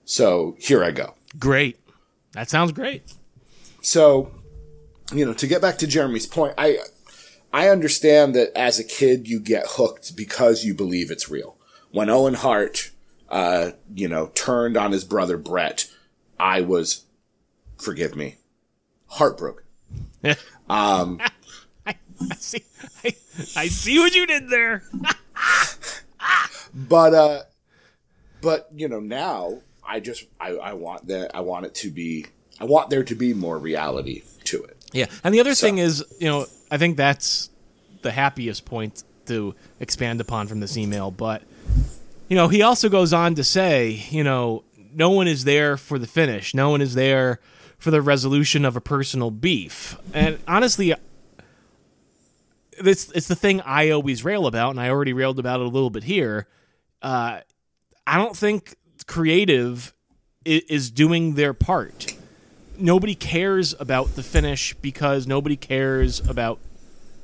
So 0.04 0.58
here 0.60 0.84
I 0.84 0.92
go. 0.92 1.14
Great. 1.38 1.80
That 2.34 2.50
sounds 2.50 2.74
great. 2.74 3.14
So, 3.82 4.30
you 5.14 5.26
know, 5.26 5.34
to 5.34 5.48
get 5.48 5.62
back 5.62 5.78
to 5.78 5.88
Jeremy's 5.88 6.28
point, 6.28 6.54
I 6.58 6.80
I 7.54 7.70
understand 7.70 8.36
that 8.36 8.52
as 8.58 8.78
a 8.78 8.84
kid 8.84 9.26
you 9.26 9.40
get 9.40 9.64
hooked 9.68 10.18
because 10.18 10.66
you 10.66 10.74
believe 10.74 11.12
it's 11.12 11.30
real. 11.30 11.56
When 11.92 12.10
Owen 12.10 12.34
Hart, 12.34 12.92
uh, 13.30 13.72
you 13.96 14.10
know, 14.10 14.32
turned 14.36 14.76
on 14.76 14.92
his 14.92 15.06
brother 15.06 15.38
Brett, 15.38 15.90
I 16.38 16.60
was, 16.60 17.06
forgive 17.78 18.18
me, 18.18 18.36
heartbroken. 19.08 19.64
um, 20.70 21.20
I, 21.86 21.96
I 22.30 22.36
see. 22.36 22.64
I, 23.04 23.16
I 23.56 23.68
see 23.68 24.00
what 24.00 24.14
you 24.16 24.28
did 24.28 24.50
there. 24.50 24.84
But 26.74 27.14
uh 27.14 27.42
but 28.42 28.70
you 28.76 28.88
know, 28.88 29.00
now 29.00 29.60
I 29.84 30.00
just 30.00 30.26
I, 30.40 30.50
I 30.52 30.74
want 30.74 31.08
that 31.08 31.36
I 31.36 31.42
want 31.42 31.66
it 31.66 31.76
to 31.76 31.90
be 31.90 32.26
I 32.60 32.66
want 32.66 32.90
there 32.90 33.04
to 33.04 33.16
be 33.16 33.34
more 33.34 33.58
reality 33.58 34.24
to 34.46 34.64
it. 34.64 34.78
Yeah, 34.92 35.06
and 35.24 35.34
the 35.34 35.40
other 35.40 35.54
thing 35.54 35.78
is, 35.78 36.04
you 36.20 36.28
know, 36.28 36.46
I 36.72 36.78
think 36.78 36.98
that's 36.98 37.50
the 38.02 38.12
happiest 38.12 38.66
point 38.66 39.04
to 39.28 39.56
expand 39.80 40.20
upon 40.22 40.48
from 40.48 40.60
this 40.60 40.78
email. 40.78 41.12
But 41.12 41.44
you 42.28 42.36
know, 42.36 42.48
he 42.48 42.62
also 42.62 42.90
goes 42.90 43.14
on 43.14 43.36
to 43.36 43.44
say, 43.44 44.06
you 44.10 44.24
know, 44.24 44.64
no 44.94 45.10
one 45.10 45.28
is 45.28 45.44
there 45.44 45.78
for 45.78 46.00
the 46.00 46.08
finish. 46.08 46.54
No 46.54 46.70
one 46.70 46.82
is 46.82 46.96
there 46.96 47.40
for 47.80 47.90
the 47.90 48.02
resolution 48.02 48.66
of 48.66 48.76
a 48.76 48.82
personal 48.82 49.32
beef. 49.32 49.98
And 50.14 50.38
honestly, 50.48 50.94
it's 52.78 53.12
it's 53.12 53.28
the 53.28 53.36
thing 53.36 53.62
I 53.62 53.90
always 53.90 54.24
rail 54.24 54.46
about, 54.46 54.72
and 54.72 54.80
I 54.80 54.90
already 54.90 55.14
railed 55.14 55.40
about 55.40 55.60
it 55.60 55.66
a 55.66 55.70
little 55.70 55.90
bit 55.90 56.04
here. 56.04 56.48
Uh, 57.02 57.40
I 58.06 58.18
don't 58.18 58.38
think 58.38 58.76
creative 59.08 59.94
is 60.46 60.92
doing 60.92 61.34
their 61.34 61.54
part 61.54 62.16
nobody 62.80 63.16
cares 63.16 63.76
about 63.80 64.16
the 64.16 64.24
finish 64.24 64.74
because 64.76 65.28
nobody 65.28 65.56
cares 65.56 66.20
about 66.28 66.60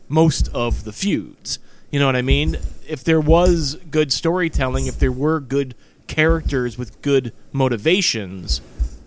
most 0.08 0.50
of 0.54 0.84
the 0.84 0.94
feuds. 0.94 1.60
You 1.92 2.00
know 2.00 2.06
what 2.06 2.16
I 2.16 2.22
mean? 2.22 2.58
If 2.88 3.04
there 3.04 3.22
was 3.22 3.76
good 3.90 4.12
storytelling, 4.12 4.88
if 4.88 5.00
there 5.00 5.12
were 5.12 5.40
good 5.40 5.76
characters 6.08 6.78
with 6.78 7.02
good 7.02 7.34
motivations, 7.52 8.62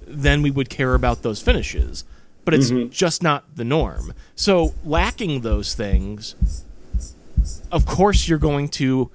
then 0.08 0.42
we 0.42 0.50
would 0.50 0.68
care 0.68 0.94
about 0.94 1.22
those 1.22 1.40
finishes. 1.42 2.04
But 2.44 2.54
it's 2.54 2.70
just 2.96 3.22
not 3.22 3.56
the 3.56 3.64
norm. 3.64 4.14
So, 4.34 4.72
lacking 4.82 5.42
those 5.42 5.74
things, 5.74 6.34
of 7.70 7.84
course, 7.84 8.26
you're 8.26 8.38
going 8.38 8.70
to 8.70 9.10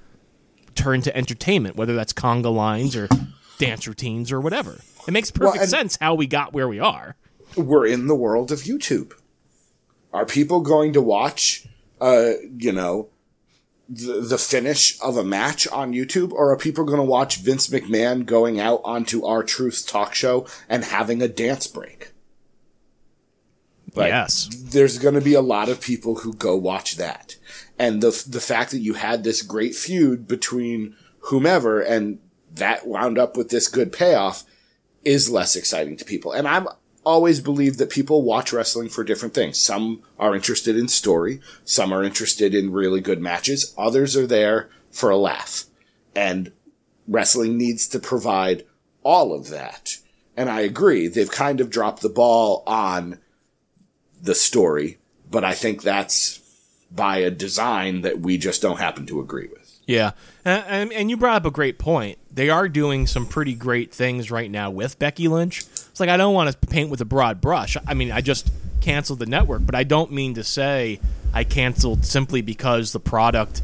turn 0.76 1.02
to 1.02 1.16
entertainment, 1.16 1.74
whether 1.74 1.96
that's 1.96 2.12
conga 2.12 2.54
lines 2.54 2.94
or 2.94 3.08
dance 3.58 3.88
routines 3.88 4.30
or 4.30 4.40
whatever. 4.40 4.78
It 5.08 5.10
makes 5.10 5.32
perfect 5.32 5.62
and- 5.62 5.70
sense 5.70 5.98
how 6.00 6.14
we 6.14 6.28
got 6.28 6.52
where 6.52 6.68
we 6.68 6.78
are. 6.78 7.16
We're 7.56 7.86
in 7.86 8.06
the 8.06 8.14
world 8.14 8.52
of 8.52 8.60
YouTube. 8.60 9.14
Are 10.12 10.24
people 10.24 10.60
going 10.60 10.92
to 10.92 11.00
watch 11.00 11.66
uh, 12.00 12.32
you 12.58 12.72
know, 12.72 13.08
the, 13.88 14.20
the 14.20 14.38
finish 14.38 14.98
of 15.00 15.16
a 15.16 15.24
match 15.24 15.68
on 15.68 15.92
YouTube, 15.92 16.32
or 16.32 16.52
are 16.52 16.56
people 16.56 16.84
going 16.84 16.98
to 16.98 17.04
watch 17.04 17.38
Vince 17.38 17.68
McMahon 17.68 18.24
going 18.24 18.58
out 18.58 18.80
onto 18.84 19.24
R-Truth 19.24 19.86
talk 19.86 20.14
show 20.14 20.46
and 20.68 20.84
having 20.84 21.22
a 21.22 21.28
dance 21.28 21.66
break? 21.66 22.12
Like, 23.94 24.08
yes. 24.08 24.48
there's 24.52 24.98
going 24.98 25.14
to 25.14 25.20
be 25.20 25.34
a 25.34 25.40
lot 25.40 25.68
of 25.68 25.80
people 25.80 26.16
who 26.16 26.34
go 26.34 26.56
watch 26.56 26.96
that. 26.96 27.36
And 27.78 28.00
the 28.00 28.24
the 28.28 28.40
fact 28.40 28.70
that 28.72 28.80
you 28.80 28.94
had 28.94 29.22
this 29.22 29.42
great 29.42 29.74
feud 29.74 30.26
between 30.26 30.96
whomever 31.20 31.80
and 31.80 32.18
that 32.52 32.86
wound 32.86 33.18
up 33.18 33.36
with 33.36 33.50
this 33.50 33.68
good 33.68 33.92
payoff 33.92 34.44
is 35.04 35.30
less 35.30 35.56
exciting 35.56 35.96
to 35.96 36.04
people. 36.04 36.32
And 36.32 36.48
I'm 36.48 36.66
always 37.04 37.40
believed 37.40 37.78
that 37.78 37.90
people 37.90 38.22
watch 38.22 38.52
wrestling 38.52 38.88
for 38.88 39.04
different 39.04 39.34
things. 39.34 39.60
Some 39.60 40.02
are 40.18 40.34
interested 40.34 40.76
in 40.76 40.88
story, 40.88 41.40
some 41.64 41.92
are 41.92 42.04
interested 42.04 42.54
in 42.54 42.72
really 42.72 43.00
good 43.00 43.20
matches, 43.20 43.74
others 43.76 44.16
are 44.16 44.26
there 44.26 44.70
for 44.90 45.10
a 45.10 45.16
laugh. 45.16 45.64
And 46.14 46.52
wrestling 47.06 47.56
needs 47.56 47.88
to 47.88 47.98
provide 47.98 48.64
all 49.02 49.34
of 49.34 49.48
that. 49.50 49.98
And 50.36 50.50
I 50.50 50.60
agree, 50.60 51.06
they've 51.06 51.30
kind 51.30 51.60
of 51.60 51.70
dropped 51.70 52.02
the 52.02 52.08
ball 52.08 52.62
on 52.66 53.20
the 54.20 54.34
story, 54.34 54.98
but 55.30 55.44
I 55.44 55.52
think 55.52 55.82
that's 55.82 56.40
by 56.90 57.18
a 57.18 57.30
design 57.30 58.02
that 58.02 58.20
we 58.20 58.38
just 58.38 58.62
don't 58.62 58.78
happen 58.78 59.06
to 59.06 59.20
agree 59.20 59.48
with. 59.48 59.80
Yeah, 59.86 60.12
and, 60.44 60.64
and, 60.66 60.92
and 60.92 61.10
you 61.10 61.16
brought 61.16 61.36
up 61.36 61.44
a 61.44 61.50
great 61.50 61.78
point. 61.78 62.18
They 62.30 62.48
are 62.48 62.68
doing 62.68 63.06
some 63.06 63.26
pretty 63.26 63.54
great 63.54 63.92
things 63.92 64.30
right 64.30 64.50
now 64.50 64.70
with 64.70 64.98
Becky 64.98 65.28
Lynch. 65.28 65.64
It's 65.94 66.00
like 66.00 66.08
I 66.08 66.16
don't 66.16 66.34
want 66.34 66.50
to 66.50 66.66
paint 66.66 66.90
with 66.90 67.00
a 67.00 67.04
broad 67.04 67.40
brush. 67.40 67.76
I 67.86 67.94
mean, 67.94 68.10
I 68.10 68.20
just 68.20 68.50
canceled 68.80 69.20
the 69.20 69.26
network, 69.26 69.64
but 69.64 69.76
I 69.76 69.84
don't 69.84 70.10
mean 70.10 70.34
to 70.34 70.42
say 70.42 70.98
I 71.32 71.44
canceled 71.44 72.04
simply 72.04 72.42
because 72.42 72.90
the 72.90 72.98
product 72.98 73.62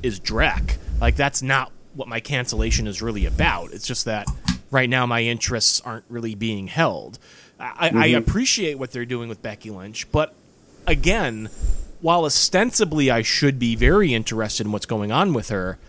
is 0.00 0.20
dreck. 0.20 0.76
Like 1.00 1.16
that's 1.16 1.42
not 1.42 1.72
what 1.94 2.06
my 2.06 2.20
cancellation 2.20 2.86
is 2.86 3.02
really 3.02 3.26
about. 3.26 3.72
It's 3.72 3.84
just 3.84 4.04
that 4.04 4.28
right 4.70 4.88
now 4.88 5.06
my 5.06 5.24
interests 5.24 5.80
aren't 5.80 6.04
really 6.08 6.36
being 6.36 6.68
held. 6.68 7.18
I, 7.58 7.88
I 7.88 7.90
mm-hmm. 7.90 8.16
appreciate 8.16 8.78
what 8.78 8.92
they're 8.92 9.04
doing 9.04 9.28
with 9.28 9.42
Becky 9.42 9.70
Lynch, 9.70 10.06
but 10.12 10.36
again, 10.86 11.50
while 12.00 12.24
ostensibly 12.24 13.10
I 13.10 13.22
should 13.22 13.58
be 13.58 13.74
very 13.74 14.14
interested 14.14 14.68
in 14.68 14.72
what's 14.72 14.86
going 14.86 15.10
on 15.10 15.34
with 15.34 15.48
her, 15.48 15.80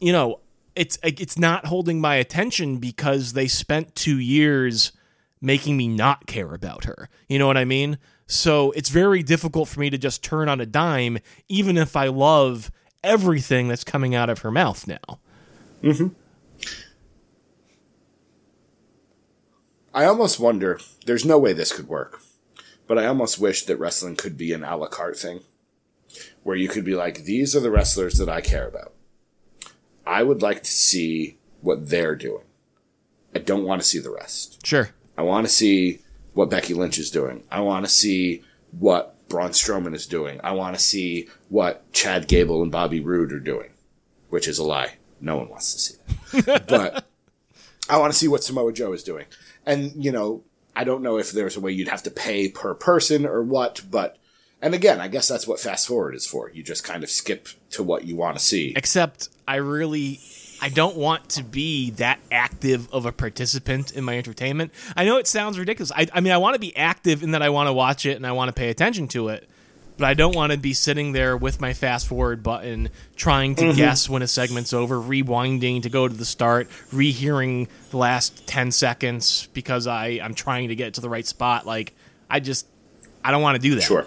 you 0.00 0.12
know, 0.12 0.40
it's 0.76 0.98
it's 1.02 1.38
not 1.38 1.66
holding 1.66 2.00
my 2.00 2.16
attention 2.16 2.78
because 2.78 3.32
they 3.32 3.48
spent 3.48 3.94
2 3.94 4.18
years 4.18 4.92
making 5.40 5.76
me 5.76 5.88
not 5.88 6.26
care 6.26 6.54
about 6.54 6.84
her. 6.84 7.08
You 7.28 7.38
know 7.38 7.46
what 7.46 7.56
I 7.56 7.64
mean? 7.64 7.98
So 8.26 8.72
it's 8.72 8.88
very 8.88 9.22
difficult 9.22 9.68
for 9.68 9.80
me 9.80 9.90
to 9.90 9.98
just 9.98 10.22
turn 10.22 10.48
on 10.48 10.60
a 10.60 10.66
dime 10.66 11.18
even 11.48 11.76
if 11.76 11.96
I 11.96 12.08
love 12.08 12.70
everything 13.04 13.68
that's 13.68 13.84
coming 13.84 14.14
out 14.14 14.28
of 14.28 14.40
her 14.40 14.50
mouth 14.50 14.86
now. 14.86 15.20
Mm-hmm. 15.82 16.08
I 19.94 20.04
almost 20.04 20.40
wonder, 20.40 20.80
there's 21.06 21.24
no 21.24 21.38
way 21.38 21.52
this 21.52 21.72
could 21.72 21.88
work, 21.88 22.20
but 22.86 22.98
I 22.98 23.06
almost 23.06 23.38
wish 23.38 23.64
that 23.64 23.78
wrestling 23.78 24.16
could 24.16 24.36
be 24.36 24.52
an 24.52 24.64
a 24.64 24.76
la 24.76 24.88
carte 24.88 25.18
thing 25.18 25.40
where 26.42 26.56
you 26.56 26.68
could 26.68 26.84
be 26.84 26.94
like, 26.94 27.24
these 27.24 27.54
are 27.56 27.60
the 27.60 27.70
wrestlers 27.70 28.18
that 28.18 28.28
I 28.28 28.40
care 28.40 28.66
about. 28.66 28.92
I 30.06 30.22
would 30.22 30.42
like 30.42 30.62
to 30.62 30.70
see 30.70 31.38
what 31.60 31.88
they're 31.88 32.14
doing. 32.14 32.44
I 33.34 33.38
don't 33.40 33.64
want 33.64 33.82
to 33.82 33.86
see 33.86 33.98
the 33.98 34.10
rest. 34.10 34.64
Sure. 34.64 34.90
I 35.18 35.22
want 35.22 35.46
to 35.46 35.52
see 35.52 36.00
what 36.32 36.50
Becky 36.50 36.74
Lynch 36.74 36.98
is 36.98 37.10
doing. 37.10 37.44
I 37.50 37.60
want 37.60 37.84
to 37.84 37.90
see 37.90 38.42
what 38.70 39.28
Braun 39.28 39.50
Strowman 39.50 39.94
is 39.94 40.06
doing. 40.06 40.40
I 40.44 40.52
want 40.52 40.76
to 40.76 40.82
see 40.82 41.28
what 41.48 41.90
Chad 41.92 42.28
Gable 42.28 42.62
and 42.62 42.70
Bobby 42.70 43.00
Roode 43.00 43.32
are 43.32 43.40
doing, 43.40 43.70
which 44.30 44.46
is 44.46 44.58
a 44.58 44.64
lie. 44.64 44.94
No 45.20 45.36
one 45.36 45.48
wants 45.48 45.72
to 45.72 45.78
see 45.78 46.40
that. 46.42 46.66
but 46.68 47.06
I 47.88 47.98
want 47.98 48.12
to 48.12 48.18
see 48.18 48.28
what 48.28 48.44
Samoa 48.44 48.72
Joe 48.72 48.92
is 48.92 49.02
doing. 49.02 49.26
And, 49.64 49.92
you 50.02 50.12
know, 50.12 50.44
I 50.76 50.84
don't 50.84 51.02
know 51.02 51.18
if 51.18 51.32
there's 51.32 51.56
a 51.56 51.60
way 51.60 51.72
you'd 51.72 51.88
have 51.88 52.02
to 52.04 52.10
pay 52.10 52.48
per 52.48 52.74
person 52.74 53.26
or 53.26 53.42
what, 53.42 53.82
but 53.90 54.18
and 54.62 54.74
again, 54.74 55.00
I 55.00 55.08
guess 55.08 55.28
that's 55.28 55.46
what 55.46 55.60
fast 55.60 55.86
forward 55.86 56.14
is 56.14 56.26
for. 56.26 56.50
You 56.50 56.62
just 56.62 56.84
kind 56.84 57.04
of 57.04 57.10
skip 57.10 57.48
to 57.70 57.82
what 57.82 58.04
you 58.04 58.16
want 58.16 58.38
to 58.38 58.44
see. 58.44 58.72
Except 58.74 59.28
I 59.46 59.56
really 59.56 60.20
I 60.60 60.68
don't 60.70 60.96
want 60.96 61.28
to 61.30 61.44
be 61.44 61.90
that 61.92 62.18
active 62.32 62.92
of 62.92 63.04
a 63.06 63.12
participant 63.12 63.92
in 63.92 64.04
my 64.04 64.16
entertainment. 64.16 64.72
I 64.96 65.04
know 65.04 65.18
it 65.18 65.26
sounds 65.26 65.58
ridiculous. 65.58 65.92
I, 65.94 66.06
I 66.12 66.20
mean, 66.20 66.32
I 66.32 66.38
want 66.38 66.54
to 66.54 66.60
be 66.60 66.74
active 66.76 67.22
in 67.22 67.32
that 67.32 67.42
I 67.42 67.50
want 67.50 67.68
to 67.68 67.72
watch 67.72 68.06
it 68.06 68.16
and 68.16 68.26
I 68.26 68.32
want 68.32 68.48
to 68.48 68.52
pay 68.54 68.70
attention 68.70 69.06
to 69.08 69.28
it, 69.28 69.46
but 69.98 70.06
I 70.06 70.14
don't 70.14 70.34
want 70.34 70.52
to 70.52 70.58
be 70.58 70.72
sitting 70.72 71.12
there 71.12 71.36
with 71.36 71.60
my 71.60 71.74
fast 71.74 72.06
forward 72.06 72.42
button 72.42 72.88
trying 73.16 73.54
to 73.56 73.64
Mm-hmm. 73.64 73.76
guess 73.76 74.08
when 74.08 74.22
a 74.22 74.26
segment's 74.26 74.72
over, 74.72 74.96
rewinding 74.96 75.82
to 75.82 75.90
go 75.90 76.08
to 76.08 76.14
the 76.14 76.24
start, 76.24 76.68
rehearing 76.90 77.68
the 77.90 77.98
last 77.98 78.46
10 78.46 78.70
seconds 78.72 79.48
because 79.52 79.86
I, 79.86 80.20
I'm 80.22 80.34
trying 80.34 80.68
to 80.68 80.74
get 80.74 80.94
to 80.94 81.02
the 81.02 81.10
right 81.10 81.26
spot. 81.26 81.66
Like, 81.66 81.92
I 82.30 82.40
just, 82.40 82.66
I 83.22 83.30
don't 83.30 83.42
want 83.42 83.56
to 83.56 83.62
do 83.62 83.74
that. 83.74 83.82
Sure. 83.82 84.06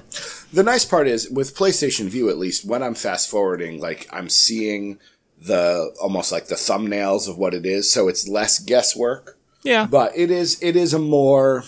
The 0.51 0.63
nice 0.63 0.83
part 0.83 1.07
is 1.07 1.29
with 1.29 1.55
PlayStation 1.55 2.07
Vue, 2.07 2.29
at 2.29 2.39
least 2.39 2.65
when 2.65 2.81
I'm 2.81 2.95
fast 2.95 3.29
forwarding, 3.29 3.79
like 3.79 4.07
I'm 4.11 4.29
seeing 4.29 4.97
the 5.41 5.95
almost 6.01 6.31
like 6.31 6.47
the 6.47 6.55
thumbnails 6.55 7.27
of 7.27 7.37
what 7.37 7.53
it 7.53 7.65
is, 7.65 7.91
so 7.91 8.07
it's 8.07 8.27
less 8.27 8.59
guesswork. 8.59 9.37
Yeah. 9.63 9.85
But 9.85 10.13
it 10.15 10.31
is 10.31 10.61
it 10.61 10.75
is 10.75 10.93
a 10.93 10.99
more 10.99 11.63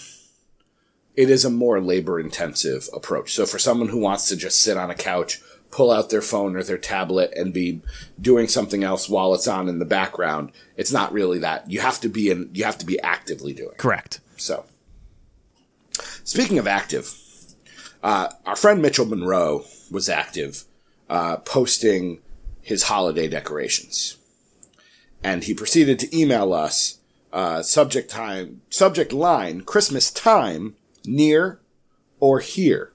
it 1.15 1.29
is 1.29 1.45
a 1.45 1.49
more 1.49 1.81
labor 1.81 2.19
intensive 2.19 2.89
approach. 2.93 3.33
So 3.33 3.45
for 3.45 3.59
someone 3.59 3.89
who 3.89 3.99
wants 3.99 4.27
to 4.29 4.35
just 4.35 4.61
sit 4.61 4.77
on 4.77 4.89
a 4.89 4.95
couch, 4.95 5.41
pull 5.69 5.91
out 5.91 6.09
their 6.09 6.21
phone 6.21 6.55
or 6.55 6.63
their 6.63 6.77
tablet 6.77 7.33
and 7.35 7.53
be 7.53 7.81
doing 8.19 8.47
something 8.47 8.83
else 8.83 9.09
while 9.09 9.33
it's 9.33 9.47
on 9.47 9.69
in 9.69 9.79
the 9.79 9.85
background, 9.85 10.51
it's 10.77 10.91
not 10.91 11.13
really 11.13 11.39
that. 11.39 11.69
You 11.69 11.79
have 11.81 11.99
to 12.01 12.09
be 12.09 12.29
in 12.29 12.49
you 12.53 12.63
have 12.63 12.77
to 12.79 12.85
be 12.85 12.99
actively 13.01 13.53
doing. 13.53 13.71
it. 13.71 13.77
Correct. 13.77 14.19
So, 14.37 14.65
speaking 16.23 16.59
of 16.59 16.67
active, 16.67 17.13
uh, 18.03 18.29
our 18.45 18.55
friend 18.55 18.81
Mitchell 18.81 19.05
Monroe 19.05 19.65
was 19.91 20.09
active, 20.09 20.63
uh, 21.09 21.37
posting 21.37 22.19
his 22.71 22.83
holiday 22.83 23.27
decorations, 23.27 24.15
and 25.21 25.43
he 25.43 25.53
proceeded 25.53 25.99
to 25.99 26.17
email 26.17 26.53
us 26.53 26.99
uh, 27.33 27.61
subject 27.61 28.09
time 28.09 28.61
subject 28.69 29.11
line 29.11 29.59
Christmas 29.59 30.09
time 30.09 30.75
near 31.05 31.59
or 32.21 32.39
here. 32.39 32.93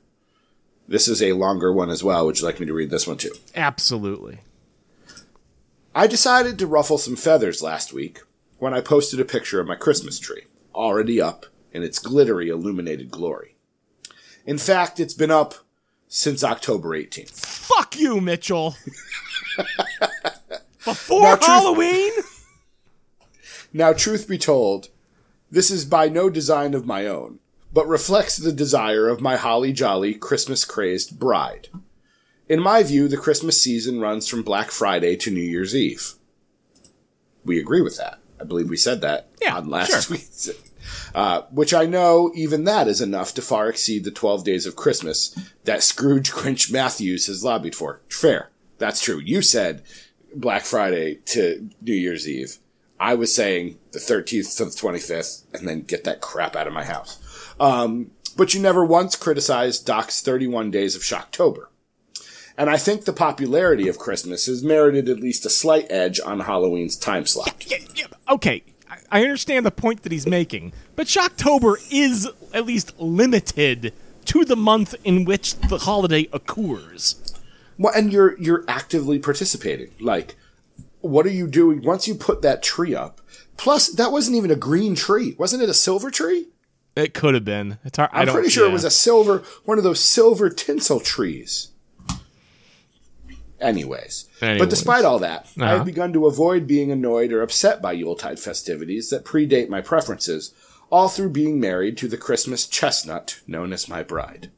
This 0.88 1.08
is 1.08 1.22
a 1.22 1.34
longer 1.34 1.70
one 1.70 1.90
as 1.90 2.02
well. 2.02 2.24
Would 2.24 2.40
you 2.40 2.46
like 2.46 2.58
me 2.58 2.64
to 2.64 2.72
read 2.72 2.88
this 2.88 3.06
one 3.06 3.18
too? 3.18 3.32
Absolutely. 3.54 4.38
I 5.94 6.06
decided 6.06 6.58
to 6.58 6.66
ruffle 6.66 6.96
some 6.96 7.16
feathers 7.16 7.62
last 7.62 7.92
week 7.92 8.20
when 8.58 8.72
I 8.72 8.80
posted 8.80 9.20
a 9.20 9.26
picture 9.26 9.60
of 9.60 9.66
my 9.66 9.74
Christmas 9.74 10.18
tree, 10.18 10.44
already 10.74 11.20
up 11.20 11.44
in 11.72 11.82
its 11.82 11.98
glittery 11.98 12.48
illuminated 12.48 13.10
glory. 13.10 13.56
In 14.46 14.56
fact, 14.56 15.00
it's 15.00 15.12
been 15.12 15.30
up 15.30 15.54
since 16.08 16.42
October 16.42 16.90
18th. 16.90 17.32
Fuck 17.32 17.98
you, 17.98 18.22
Mitchell. 18.22 18.76
Before 20.84 21.22
Now, 21.22 21.36
truth- 21.36 21.46
Halloween? 21.46 22.12
Now, 23.72 23.92
truth 23.92 24.28
be 24.28 24.38
told, 24.38 24.88
this 25.50 25.70
is 25.70 25.84
by 25.84 26.08
no 26.08 26.30
design 26.30 26.74
of 26.74 26.86
my 26.86 27.06
own, 27.06 27.40
but 27.72 27.88
reflects 27.88 28.36
the 28.36 28.52
desire 28.52 29.08
of 29.08 29.20
my 29.20 29.36
holly 29.36 29.72
jolly 29.72 30.14
Christmas 30.14 30.64
crazed 30.64 31.18
bride. 31.18 31.68
In 32.48 32.60
my 32.60 32.82
view, 32.82 33.08
the 33.08 33.16
Christmas 33.16 33.60
season 33.60 34.00
runs 34.00 34.28
from 34.28 34.42
Black 34.42 34.70
Friday 34.70 35.16
to 35.16 35.30
New 35.30 35.40
Year's 35.42 35.74
Eve. 35.74 36.14
We 37.44 37.58
agree 37.58 37.82
with 37.82 37.96
that. 37.98 38.18
I 38.40 38.44
believe 38.44 38.68
we 38.70 38.76
said 38.76 39.00
that 39.00 39.28
Yeah, 39.42 39.56
on 39.56 39.68
last 39.68 39.90
sure. 40.06 40.16
week's. 40.16 40.50
Uh, 41.14 41.42
which 41.50 41.74
I 41.74 41.84
know 41.86 42.30
even 42.36 42.64
that 42.64 42.86
is 42.86 43.00
enough 43.00 43.34
to 43.34 43.42
far 43.42 43.68
exceed 43.68 44.04
the 44.04 44.10
12 44.12 44.44
days 44.44 44.66
of 44.66 44.76
Christmas 44.76 45.36
that 45.64 45.82
Scrooge 45.82 46.30
Grinch 46.30 46.70
Matthews 46.70 47.26
has 47.26 47.42
lobbied 47.42 47.74
for. 47.74 48.00
Fair. 48.08 48.50
That's 48.78 49.00
true. 49.00 49.18
You 49.18 49.42
said 49.42 49.82
Black 50.34 50.64
Friday 50.64 51.16
to 51.26 51.68
New 51.82 51.94
Year's 51.94 52.28
Eve. 52.28 52.58
I 52.98 53.14
was 53.14 53.34
saying 53.34 53.78
the 53.92 53.98
13th 53.98 54.56
to 54.56 54.64
the 54.64 54.70
25th 54.70 55.42
and 55.54 55.68
then 55.68 55.82
get 55.82 56.04
that 56.04 56.20
crap 56.20 56.56
out 56.56 56.66
of 56.66 56.72
my 56.72 56.84
house. 56.84 57.18
Um, 57.60 58.10
but 58.36 58.54
you 58.54 58.60
never 58.60 58.84
once 58.84 59.16
criticized 59.16 59.86
Doc's 59.86 60.20
31 60.22 60.70
Days 60.70 60.94
of 60.96 61.02
Shocktober. 61.02 61.66
And 62.58 62.70
I 62.70 62.78
think 62.78 63.04
the 63.04 63.12
popularity 63.12 63.86
of 63.88 63.98
Christmas 63.98 64.46
has 64.46 64.62
merited 64.62 65.10
at 65.10 65.20
least 65.20 65.44
a 65.44 65.50
slight 65.50 65.86
edge 65.90 66.20
on 66.20 66.40
Halloween's 66.40 66.96
time 66.96 67.26
slot. 67.26 67.66
Yeah, 67.66 67.78
yeah, 67.94 68.06
okay, 68.30 68.62
I- 68.90 69.20
I 69.20 69.22
understand 69.24 69.66
the 69.66 69.70
point 69.70 70.02
that 70.02 70.12
he's 70.12 70.26
making, 70.26 70.72
but 70.94 71.06
Shocktober 71.06 71.76
is 71.90 72.28
at 72.54 72.64
least 72.64 72.98
limited 72.98 73.92
to 74.26 74.44
the 74.46 74.56
month 74.56 74.94
in 75.04 75.24
which 75.26 75.54
the 75.56 75.78
holiday 75.78 76.28
occurs. 76.32 77.16
Well, 77.78 77.92
and 77.94 78.12
you're 78.12 78.38
you're 78.40 78.64
actively 78.68 79.18
participating. 79.18 79.90
Like, 80.00 80.36
what 81.00 81.26
are 81.26 81.30
you 81.30 81.46
doing 81.46 81.82
once 81.82 82.08
you 82.08 82.14
put 82.14 82.42
that 82.42 82.62
tree 82.62 82.94
up? 82.94 83.20
Plus, 83.56 83.88
that 83.92 84.12
wasn't 84.12 84.36
even 84.36 84.50
a 84.50 84.56
green 84.56 84.94
tree, 84.94 85.34
wasn't 85.38 85.62
it? 85.62 85.68
A 85.68 85.74
silver 85.74 86.10
tree? 86.10 86.48
It 86.94 87.12
could 87.14 87.34
have 87.34 87.44
been. 87.44 87.78
It's 87.84 87.96
hard. 87.98 88.10
I 88.12 88.22
I'm 88.22 88.28
pretty 88.28 88.48
sure 88.48 88.64
yeah. 88.64 88.70
it 88.70 88.72
was 88.72 88.84
a 88.84 88.90
silver, 88.90 89.42
one 89.64 89.76
of 89.78 89.84
those 89.84 90.00
silver 90.02 90.48
tinsel 90.48 91.00
trees. 91.00 91.68
Anyways. 93.60 94.26
Anyways. 94.42 94.60
but 94.60 94.70
despite 94.70 95.04
all 95.04 95.18
that, 95.20 95.46
I 95.58 95.62
Uh-huh. 95.64 95.76
have 95.78 95.86
begun 95.86 96.12
to 96.12 96.26
avoid 96.26 96.66
being 96.66 96.90
annoyed 96.92 97.32
or 97.32 97.42
upset 97.42 97.80
by 97.80 97.92
Yuletide 97.92 98.38
festivities 98.38 99.08
that 99.10 99.24
predate 99.24 99.68
my 99.68 99.80
preferences, 99.80 100.52
all 100.90 101.08
through 101.08 101.30
being 101.30 101.58
married 101.58 101.96
to 101.98 102.08
the 102.08 102.18
Christmas 102.18 102.66
chestnut 102.66 103.40
known 103.46 103.72
as 103.72 103.88
my 103.88 104.02
bride. 104.02 104.50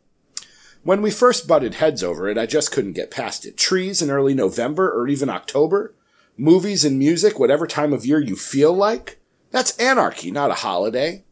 When 0.82 1.02
we 1.02 1.10
first 1.10 1.46
butted 1.46 1.74
heads 1.74 2.02
over 2.02 2.28
it, 2.28 2.38
I 2.38 2.46
just 2.46 2.72
couldn't 2.72 2.92
get 2.94 3.10
past 3.10 3.44
it. 3.44 3.56
Trees 3.56 4.00
in 4.00 4.10
early 4.10 4.34
November 4.34 4.90
or 4.90 5.08
even 5.08 5.28
October, 5.28 5.94
movies 6.36 6.84
and 6.84 6.98
music 6.98 7.38
whatever 7.38 7.66
time 7.66 7.92
of 7.92 8.06
year 8.06 8.20
you 8.20 8.36
feel 8.36 8.72
like. 8.72 9.18
That's 9.50 9.76
anarchy, 9.78 10.30
not 10.30 10.50
a 10.50 10.54
holiday. 10.54 11.24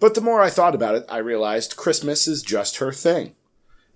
But 0.00 0.14
the 0.14 0.20
more 0.20 0.42
I 0.42 0.50
thought 0.50 0.74
about 0.74 0.96
it, 0.96 1.06
I 1.08 1.18
realized 1.18 1.76
Christmas 1.76 2.26
is 2.26 2.42
just 2.42 2.76
her 2.78 2.92
thing. 2.92 3.34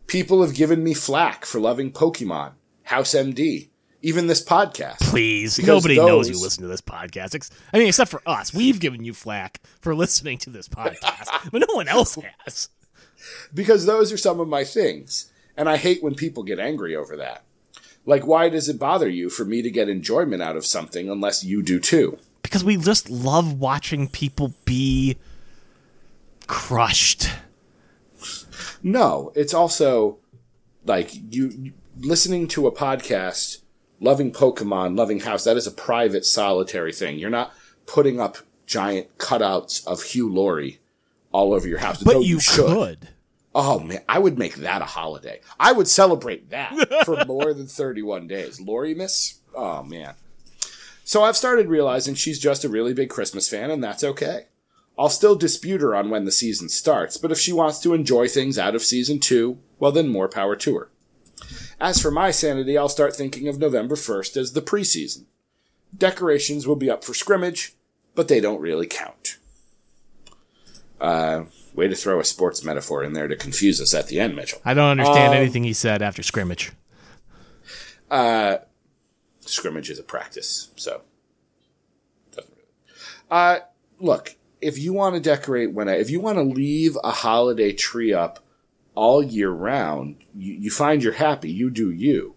People 0.06 0.42
have 0.42 0.54
given 0.54 0.82
me 0.82 0.94
flack 0.94 1.44
for 1.44 1.60
loving 1.60 1.92
Pokemon, 1.92 2.52
House 2.84 3.14
MD, 3.14 3.68
even 4.00 4.26
this 4.26 4.42
podcast. 4.42 5.00
Please, 5.00 5.56
Because 5.56 5.68
nobody 5.68 5.96
knows 5.96 6.30
you 6.30 6.40
listen 6.40 6.62
to 6.62 6.68
this 6.68 6.80
podcast. 6.80 7.50
I 7.74 7.78
mean, 7.78 7.88
except 7.88 8.10
for 8.10 8.22
us. 8.24 8.54
We've 8.54 8.80
given 8.80 9.04
you 9.04 9.12
flack 9.12 9.60
for 9.80 9.94
listening 9.94 10.38
to 10.38 10.50
this 10.50 10.68
podcast, 10.68 11.50
but 11.50 11.60
no 11.68 11.74
one 11.74 11.88
else 11.88 12.16
has. 12.44 12.70
Because 13.52 13.86
those 13.86 14.12
are 14.12 14.16
some 14.16 14.40
of 14.40 14.48
my 14.48 14.64
things. 14.64 15.32
And 15.56 15.68
I 15.68 15.76
hate 15.76 16.02
when 16.02 16.14
people 16.14 16.42
get 16.42 16.58
angry 16.58 16.94
over 16.94 17.16
that. 17.16 17.44
Like, 18.06 18.26
why 18.26 18.48
does 18.48 18.68
it 18.68 18.78
bother 18.78 19.08
you 19.08 19.28
for 19.28 19.44
me 19.44 19.60
to 19.60 19.70
get 19.70 19.88
enjoyment 19.88 20.42
out 20.42 20.56
of 20.56 20.64
something 20.64 21.10
unless 21.10 21.44
you 21.44 21.62
do 21.62 21.78
too? 21.80 22.18
Because 22.42 22.64
we 22.64 22.76
just 22.76 23.10
love 23.10 23.54
watching 23.54 24.08
people 24.08 24.54
be 24.64 25.18
crushed. 26.46 27.30
No, 28.82 29.32
it's 29.34 29.52
also 29.52 30.18
like 30.86 31.10
you, 31.14 31.50
you 31.50 31.72
listening 31.98 32.48
to 32.48 32.66
a 32.66 32.72
podcast, 32.72 33.62
loving 34.00 34.32
Pokemon, 34.32 34.96
loving 34.96 35.20
House. 35.20 35.44
That 35.44 35.56
is 35.56 35.66
a 35.66 35.72
private, 35.72 36.24
solitary 36.24 36.92
thing. 36.92 37.18
You're 37.18 37.30
not 37.30 37.52
putting 37.86 38.20
up 38.20 38.38
giant 38.66 39.18
cutouts 39.18 39.86
of 39.86 40.02
Hugh 40.02 40.32
Laurie 40.32 40.78
all 41.32 41.52
over 41.52 41.68
your 41.68 41.78
house. 41.78 42.02
But 42.02 42.14
though 42.14 42.20
you, 42.20 42.40
should. 42.40 42.66
could. 42.66 43.08
Oh 43.54 43.80
man, 43.80 44.02
I 44.08 44.18
would 44.18 44.38
make 44.38 44.56
that 44.56 44.82
a 44.82 44.86
holiday. 44.86 45.40
I 45.58 45.72
would 45.72 45.88
celebrate 45.88 46.50
that 46.50 46.74
for 47.04 47.24
more 47.24 47.52
than 47.54 47.66
31 47.66 48.26
days. 48.26 48.60
Lori 48.60 48.94
Miss? 48.94 49.40
Oh 49.54 49.82
man. 49.82 50.14
So 51.04 51.24
I've 51.24 51.36
started 51.36 51.68
realizing 51.68 52.14
she's 52.14 52.38
just 52.38 52.64
a 52.64 52.68
really 52.68 52.92
big 52.92 53.08
Christmas 53.08 53.48
fan 53.48 53.70
and 53.70 53.82
that's 53.82 54.04
okay. 54.04 54.46
I'll 54.98 55.08
still 55.08 55.36
dispute 55.36 55.80
her 55.80 55.94
on 55.94 56.10
when 56.10 56.24
the 56.24 56.32
season 56.32 56.68
starts, 56.68 57.16
but 57.16 57.30
if 57.32 57.38
she 57.38 57.52
wants 57.52 57.78
to 57.80 57.94
enjoy 57.94 58.28
things 58.28 58.58
out 58.58 58.74
of 58.74 58.82
season 58.82 59.20
2, 59.20 59.58
well 59.78 59.92
then 59.92 60.08
more 60.08 60.28
power 60.28 60.56
to 60.56 60.76
her. 60.76 60.90
As 61.80 62.02
for 62.02 62.10
my 62.10 62.30
sanity, 62.32 62.76
I'll 62.76 62.88
start 62.88 63.14
thinking 63.14 63.48
of 63.48 63.58
November 63.58 63.94
1st 63.94 64.36
as 64.36 64.52
the 64.52 64.60
preseason. 64.60 65.24
Decorations 65.96 66.66
will 66.66 66.76
be 66.76 66.90
up 66.90 67.04
for 67.04 67.14
scrimmage, 67.14 67.74
but 68.14 68.28
they 68.28 68.40
don't 68.40 68.60
really 68.60 68.86
count. 68.86 69.37
Uh, 71.00 71.44
way 71.74 71.86
to 71.88 71.94
throw 71.94 72.18
a 72.18 72.24
sports 72.24 72.64
metaphor 72.64 73.04
in 73.04 73.12
there 73.12 73.28
to 73.28 73.36
confuse 73.36 73.80
us 73.80 73.94
at 73.94 74.08
the 74.08 74.18
end, 74.18 74.34
Mitchell. 74.34 74.60
I 74.64 74.74
don't 74.74 74.90
understand 74.90 75.32
Um, 75.32 75.34
anything 75.40 75.62
he 75.64 75.72
said 75.72 76.02
after 76.02 76.22
scrimmage. 76.22 76.72
Scrimmage 79.40 79.88
is 79.88 79.98
a 79.98 80.02
practice, 80.02 80.70
so 80.76 81.00
doesn't 82.34 82.52
really. 82.54 82.68
Uh, 83.30 83.60
look, 83.98 84.36
if 84.60 84.78
you 84.78 84.92
want 84.92 85.14
to 85.14 85.20
decorate 85.20 85.72
when 85.72 85.88
I, 85.88 85.94
if 85.94 86.10
you 86.10 86.20
want 86.20 86.36
to 86.36 86.42
leave 86.42 86.96
a 87.02 87.10
holiday 87.10 87.72
tree 87.72 88.12
up 88.12 88.40
all 88.94 89.22
year 89.22 89.50
round, 89.50 90.16
you, 90.34 90.52
you 90.54 90.70
find 90.70 91.02
you're 91.02 91.14
happy. 91.14 91.50
You 91.50 91.70
do 91.70 91.90
you. 91.90 92.34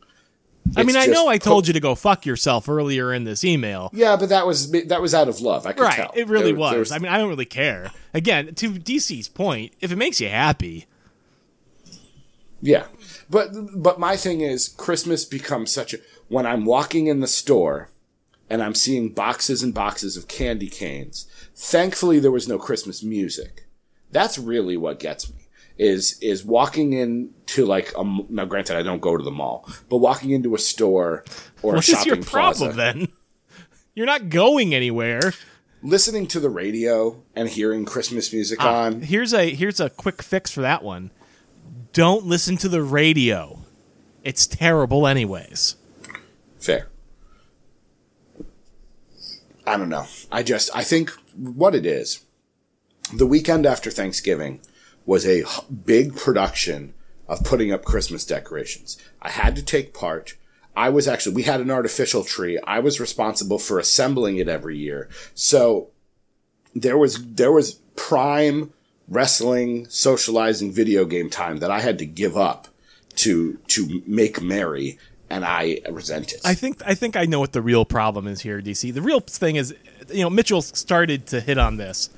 I 0.78 0.84
mean, 0.84 0.95
I 0.95 1.05
know 1.07 1.28
I 1.28 1.38
po- 1.38 1.45
told 1.45 1.67
you 1.67 1.74
to 1.74 1.80
go 1.80 1.95
fuck 1.95 2.26
yourself 2.26 2.69
earlier 2.69 3.13
in 3.13 3.24
this 3.24 3.43
email. 3.43 3.89
Yeah, 3.93 4.15
but 4.15 4.30
that 4.30 4.45
was 4.47 4.72
that 4.72 5.01
was 5.01 5.13
out 5.13 5.28
of 5.28 5.41
love. 5.41 5.65
I 5.65 5.74
could 5.74 5.84
Right, 5.84 5.95
tell. 5.95 6.11
it 6.15 6.28
really 6.28 6.51
There- 6.53 6.69
there 6.72 6.80
was. 6.80 6.91
I 6.91 6.97
mean, 6.99 7.11
I 7.11 7.17
don't 7.17 7.30
really 7.30 7.45
care. 7.45 7.91
Again, 8.13 8.53
to 8.55 8.72
DC's 8.72 9.28
point, 9.28 9.74
if 9.82 9.91
it 9.91 9.95
makes 9.97 10.19
you 10.22 10.30
happy, 10.30 10.86
Yeah. 12.61 12.86
But 13.30 13.49
but 13.82 13.99
my 13.99 14.15
thing 14.17 14.41
is 14.41 14.67
Christmas 14.67 15.26
becomes 15.26 15.72
such 15.72 15.93
a 15.93 15.97
when 16.28 16.45
I'm 16.45 16.65
walking 16.65 17.07
in 17.07 17.19
the 17.19 17.28
store 17.28 17.89
and 18.49 18.61
I'm 18.61 18.76
seeing 18.76 19.09
boxes 19.09 19.63
and 19.63 19.74
boxes 19.74 20.15
of 20.17 20.28
candy 20.28 20.69
canes. 20.69 21.26
Thankfully 21.55 22.19
there 22.19 22.32
was 22.32 22.47
no 22.47 22.57
Christmas 22.59 23.01
music. 23.03 23.65
That's 24.11 24.38
really 24.38 24.78
what 24.78 24.99
gets 24.99 25.30
me. 25.30 25.41
Is 25.78 26.17
is 26.22 26.43
walking 26.45 26.93
into 26.93 27.65
like 27.65 27.91
a 27.97 28.03
now 28.30 28.45
granted 28.45 28.78
I 28.78 28.84
don't 28.84 29.01
go 29.01 29.17
to 29.17 29.24
the 29.24 29.32
mall, 29.32 29.67
but 29.89 29.97
walking 29.97 30.30
into 30.32 30.53
a 30.53 30.59
store 30.59 31.24
or 31.63 31.74
what 31.74 31.80
a 31.80 31.82
shopping 31.82 32.07
your 32.15 32.24
problem 32.24 32.74
plaza, 32.74 32.76
then? 32.76 33.07
You're 33.95 34.05
not 34.05 34.30
going 34.30 34.76
anywhere. 34.76 35.34
listening 35.84 36.28
to 36.28 36.39
the 36.39 36.49
radio 36.49 37.24
and 37.36 37.49
hearing 37.49 37.84
Christmas 37.86 38.32
music 38.32 38.59
Ah. 38.61 38.84
on. 38.86 39.01
Here's 39.01 39.34
a 39.34 39.49
here's 39.49 39.80
a 39.80 39.89
quick 39.89 40.22
fix 40.22 40.51
for 40.51 40.61
that 40.61 40.84
one. 40.84 41.09
Don't 41.93 42.26
listen 42.26 42.57
to 42.57 42.69
the 42.69 42.84
radio. 42.84 43.59
It's 44.24 44.45
terrible 44.45 45.07
anyways. 45.07 45.76
Fair. 46.59 46.88
I 49.65 49.78
don't 49.78 49.89
know. 49.89 50.05
I 50.32 50.43
just 50.43 50.69
I 50.76 50.84
think 50.84 51.09
what 51.36 51.74
it 51.76 51.86
is. 51.86 52.24
The 53.13 53.26
weekend 53.28 53.65
after 53.65 53.89
Thanksgiving 53.91 54.59
was 55.06 55.26
a 55.26 55.43
big 55.86 56.16
production 56.16 56.93
of 57.28 57.43
putting 57.43 57.72
up 57.72 57.86
Christmas 57.86 58.26
decorations. 58.26 58.97
I 59.22 59.30
had 59.30 59.56
to 59.56 59.64
take 59.64 59.93
part. 59.93 60.36
I 60.76 60.89
was 60.89 61.08
actually 61.08 61.36
we 61.36 61.43
had 61.43 61.62
an 61.62 61.72
artificial 61.72 62.24
tree. 62.24 62.60
I 62.66 62.80
was 62.80 62.99
responsible 62.99 63.60
for 63.60 63.80
assembling 63.80 64.38
it 64.38 64.47
every 64.47 64.78
year. 64.78 65.10
So 65.34 65.89
there 66.76 66.97
was 66.97 67.24
there 67.34 67.52
was 67.52 67.76
prime 67.95 68.74
wrestling, 69.08 69.88
socializing, 69.89 70.72
video 70.72 71.06
game 71.06 71.30
time 71.30 71.58
that 71.58 71.72
I 71.72 71.82
had 71.82 71.99
to 71.99 72.06
give 72.06 72.38
up 72.38 72.68
to 73.18 73.58
to 73.68 74.02
make 74.08 74.41
merry, 74.41 74.97
and 75.30 75.43
I 75.45 75.80
resent 75.89 76.34
it. 76.34 76.41
I 76.45 76.54
think 76.54 76.82
I 76.86 76.95
think 76.95 77.16
I 77.16 77.26
know 77.26 77.39
what 77.39 77.52
the 77.52 77.62
real 77.62 77.86
problem 77.86 78.28
is 78.28 78.41
here, 78.41 78.62
DC. 78.62 78.93
The 78.93 79.02
real 79.02 79.20
thing 79.20 79.58
is, 79.58 79.76
you 80.10 80.24
know, 80.24 80.30
Mitchell 80.30 80.62
started 80.62 81.28
to 81.28 81.41
hit 81.41 81.58
on 81.58 81.78
this. 81.78 82.10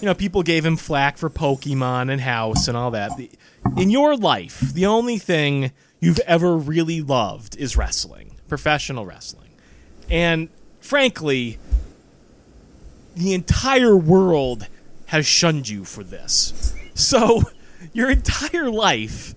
You 0.00 0.06
know, 0.06 0.14
people 0.14 0.42
gave 0.42 0.64
him 0.64 0.76
flack 0.76 1.18
for 1.18 1.28
Pokemon 1.28 2.10
and 2.10 2.22
House 2.22 2.68
and 2.68 2.76
all 2.76 2.90
that. 2.92 3.12
In 3.76 3.90
your 3.90 4.16
life, 4.16 4.60
the 4.60 4.86
only 4.86 5.18
thing 5.18 5.72
you've 6.00 6.20
ever 6.20 6.56
really 6.56 7.02
loved 7.02 7.54
is 7.56 7.76
wrestling, 7.76 8.36
professional 8.48 9.04
wrestling, 9.04 9.50
and 10.08 10.48
frankly, 10.80 11.58
the 13.14 13.34
entire 13.34 13.94
world 13.94 14.68
has 15.06 15.26
shunned 15.26 15.68
you 15.68 15.84
for 15.84 16.02
this. 16.02 16.74
So, 16.94 17.42
your 17.92 18.10
entire 18.10 18.70
life 18.70 19.34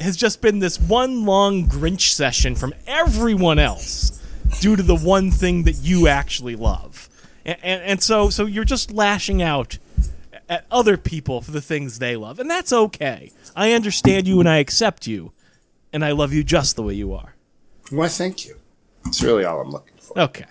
has 0.00 0.16
just 0.16 0.40
been 0.40 0.58
this 0.58 0.80
one 0.80 1.24
long 1.24 1.66
Grinch 1.66 2.12
session 2.12 2.56
from 2.56 2.74
everyone 2.88 3.60
else 3.60 4.20
due 4.60 4.74
to 4.74 4.82
the 4.82 4.96
one 4.96 5.30
thing 5.30 5.62
that 5.62 5.76
you 5.76 6.08
actually 6.08 6.56
love. 6.56 6.85
And, 7.46 7.58
and, 7.62 7.82
and 7.82 8.02
so, 8.02 8.28
so 8.28 8.44
you're 8.44 8.64
just 8.64 8.90
lashing 8.90 9.40
out 9.40 9.78
at 10.48 10.66
other 10.70 10.96
people 10.96 11.40
for 11.40 11.52
the 11.52 11.62
things 11.62 11.98
they 11.98 12.16
love. 12.16 12.38
And 12.38 12.50
that's 12.50 12.72
okay. 12.72 13.32
I 13.54 13.72
understand 13.72 14.28
you 14.28 14.40
and 14.40 14.48
I 14.48 14.58
accept 14.58 15.06
you. 15.06 15.32
And 15.92 16.04
I 16.04 16.10
love 16.10 16.32
you 16.32 16.44
just 16.44 16.76
the 16.76 16.82
way 16.82 16.94
you 16.94 17.14
are. 17.14 17.34
Why, 17.90 18.08
thank 18.08 18.44
you. 18.44 18.56
That's 19.04 19.22
really 19.22 19.44
all 19.44 19.60
I'm 19.60 19.70
looking 19.70 19.96
for. 19.98 20.18
Okay. 20.18 20.44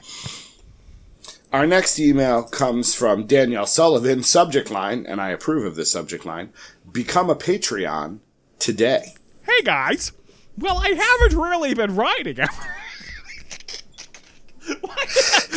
Our 1.52 1.68
next 1.68 2.00
email 2.00 2.44
comes 2.44 2.96
from 2.96 3.28
Danielle 3.28 3.68
Sullivan, 3.68 4.24
subject 4.24 4.72
line, 4.72 5.06
and 5.06 5.22
I 5.22 5.30
approve 5.30 5.66
of 5.66 5.76
this 5.76 5.92
subject 5.92 6.26
line 6.26 6.52
Become 6.92 7.30
a 7.30 7.36
Patreon 7.36 8.20
today. 8.58 9.16
Hey 9.44 9.62
guys. 9.64 10.14
Well, 10.58 10.78
I 10.78 10.90
haven't 10.90 11.38
really 11.40 11.74
been 11.74 11.96
writing. 11.96 12.38
Why, 14.82 14.96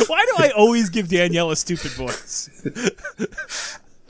why 0.06 0.24
do 0.26 0.44
I 0.44 0.50
always 0.56 0.88
give 0.90 1.08
Danielle 1.08 1.50
a 1.50 1.56
stupid 1.56 1.92
voice? 1.92 2.50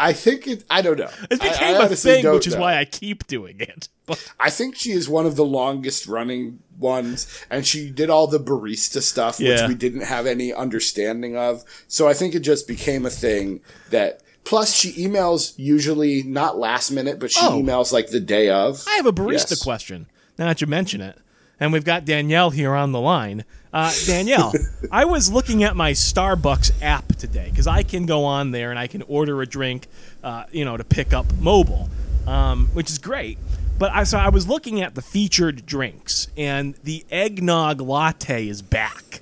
I 0.01 0.13
think 0.13 0.47
it, 0.47 0.65
I 0.71 0.81
don't 0.81 0.99
know. 0.99 1.11
It 1.31 1.43
I- 1.43 1.49
I 1.49 1.51
became 1.51 1.81
a 1.81 1.89
thing, 1.97 2.33
which 2.33 2.47
is 2.47 2.55
know. 2.55 2.61
why 2.61 2.77
I 2.77 2.85
keep 2.85 3.27
doing 3.27 3.57
it. 3.59 3.89
But 4.07 4.33
I 4.39 4.49
think 4.49 4.77
she 4.77 4.93
is 4.93 5.09
one 5.09 5.27
of 5.27 5.35
the 5.37 5.45
longest 5.45 6.07
running 6.07 6.61
ones, 6.79 7.27
and 7.51 7.67
she 7.67 7.91
did 7.91 8.09
all 8.09 8.27
the 8.29 8.39
barista 8.39 9.03
stuff, 9.03 9.41
Yeah. 9.41 9.63
which 9.63 9.69
we 9.69 9.75
didn't 9.75 10.03
have 10.03 10.27
any 10.27 10.53
understanding 10.53 11.37
of. 11.37 11.65
So 11.89 12.07
I 12.09 12.15
think 12.15 12.35
it 12.35 12.41
just 12.41 12.67
became 12.69 13.05
a 13.07 13.11
thing 13.11 13.61
that. 13.91 14.23
Plus, 14.45 14.75
she 14.75 14.93
emails 14.93 15.53
usually 15.59 16.23
not 16.23 16.57
last 16.59 16.91
minute, 16.91 17.19
but 17.19 17.31
she 17.31 17.41
Oh. 17.43 17.61
emails 17.61 17.93
like 17.93 18.09
the 18.09 18.21
day 18.21 18.49
of. 18.49 18.83
I 18.89 18.95
have 18.95 19.05
a 19.05 19.13
barista 19.13 19.51
Yes. 19.51 19.63
question. 19.63 20.07
Now 20.39 20.47
that 20.47 20.63
you 20.63 20.67
mention 20.67 21.03
it, 21.03 21.19
and 21.61 21.71
we've 21.71 21.85
got 21.85 22.07
Danielle 22.07 22.49
here 22.51 22.73
on 22.75 22.93
the 22.93 23.01
line. 23.01 23.45
Uh, 23.73 23.93
Danielle, 24.07 24.53
I 24.91 25.05
was 25.05 25.31
looking 25.31 25.62
at 25.62 25.77
my 25.77 25.93
Starbucks 25.93 26.83
app 26.83 27.07
today 27.16 27.49
because 27.51 27.66
I 27.66 27.83
can 27.83 28.07
go 28.07 28.25
on 28.25 28.51
there 28.51 28.71
and 28.71 28.79
I 28.79 28.87
can 28.87 29.03
order 29.03 29.43
a 29.43 29.47
drink, 29.47 29.89
uh, 30.25 30.45
you 30.51 30.64
know, 30.64 30.77
to 30.77 30.85
pick 30.85 31.12
up 31.12 31.27
mobile, 31.39 31.89
um, 32.27 32.69
which 32.73 32.91
is 32.91 32.99
great. 32.99 33.39
But 33.79 33.93
I 33.93 34.05
so 34.05 34.19
I 34.19 34.31
was 34.31 34.49
looking 34.49 34.81
at 34.81 34.95
the 34.95 35.03
featured 35.03 35.64
drinks, 35.64 36.29
and 36.37 36.75
the 36.83 37.05
eggnog 37.11 37.81
latte 37.81 38.49
is 38.49 38.62
back. 38.62 39.21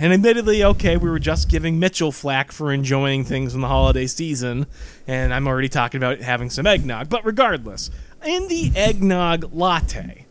And 0.00 0.12
admittedly, 0.12 0.62
okay, 0.62 0.96
we 0.96 1.10
were 1.10 1.18
just 1.18 1.48
giving 1.48 1.80
Mitchell 1.80 2.12
flack 2.12 2.52
for 2.52 2.72
enjoying 2.72 3.24
things 3.24 3.56
in 3.56 3.60
the 3.60 3.66
holiday 3.66 4.06
season, 4.06 4.66
and 5.08 5.34
I'm 5.34 5.48
already 5.48 5.68
talking 5.68 5.98
about 5.98 6.20
having 6.20 6.50
some 6.50 6.66
eggnog. 6.66 7.08
But 7.08 7.24
regardless, 7.24 7.90
in 8.24 8.46
the 8.46 8.70
eggnog 8.76 9.52
latte, 9.52 10.26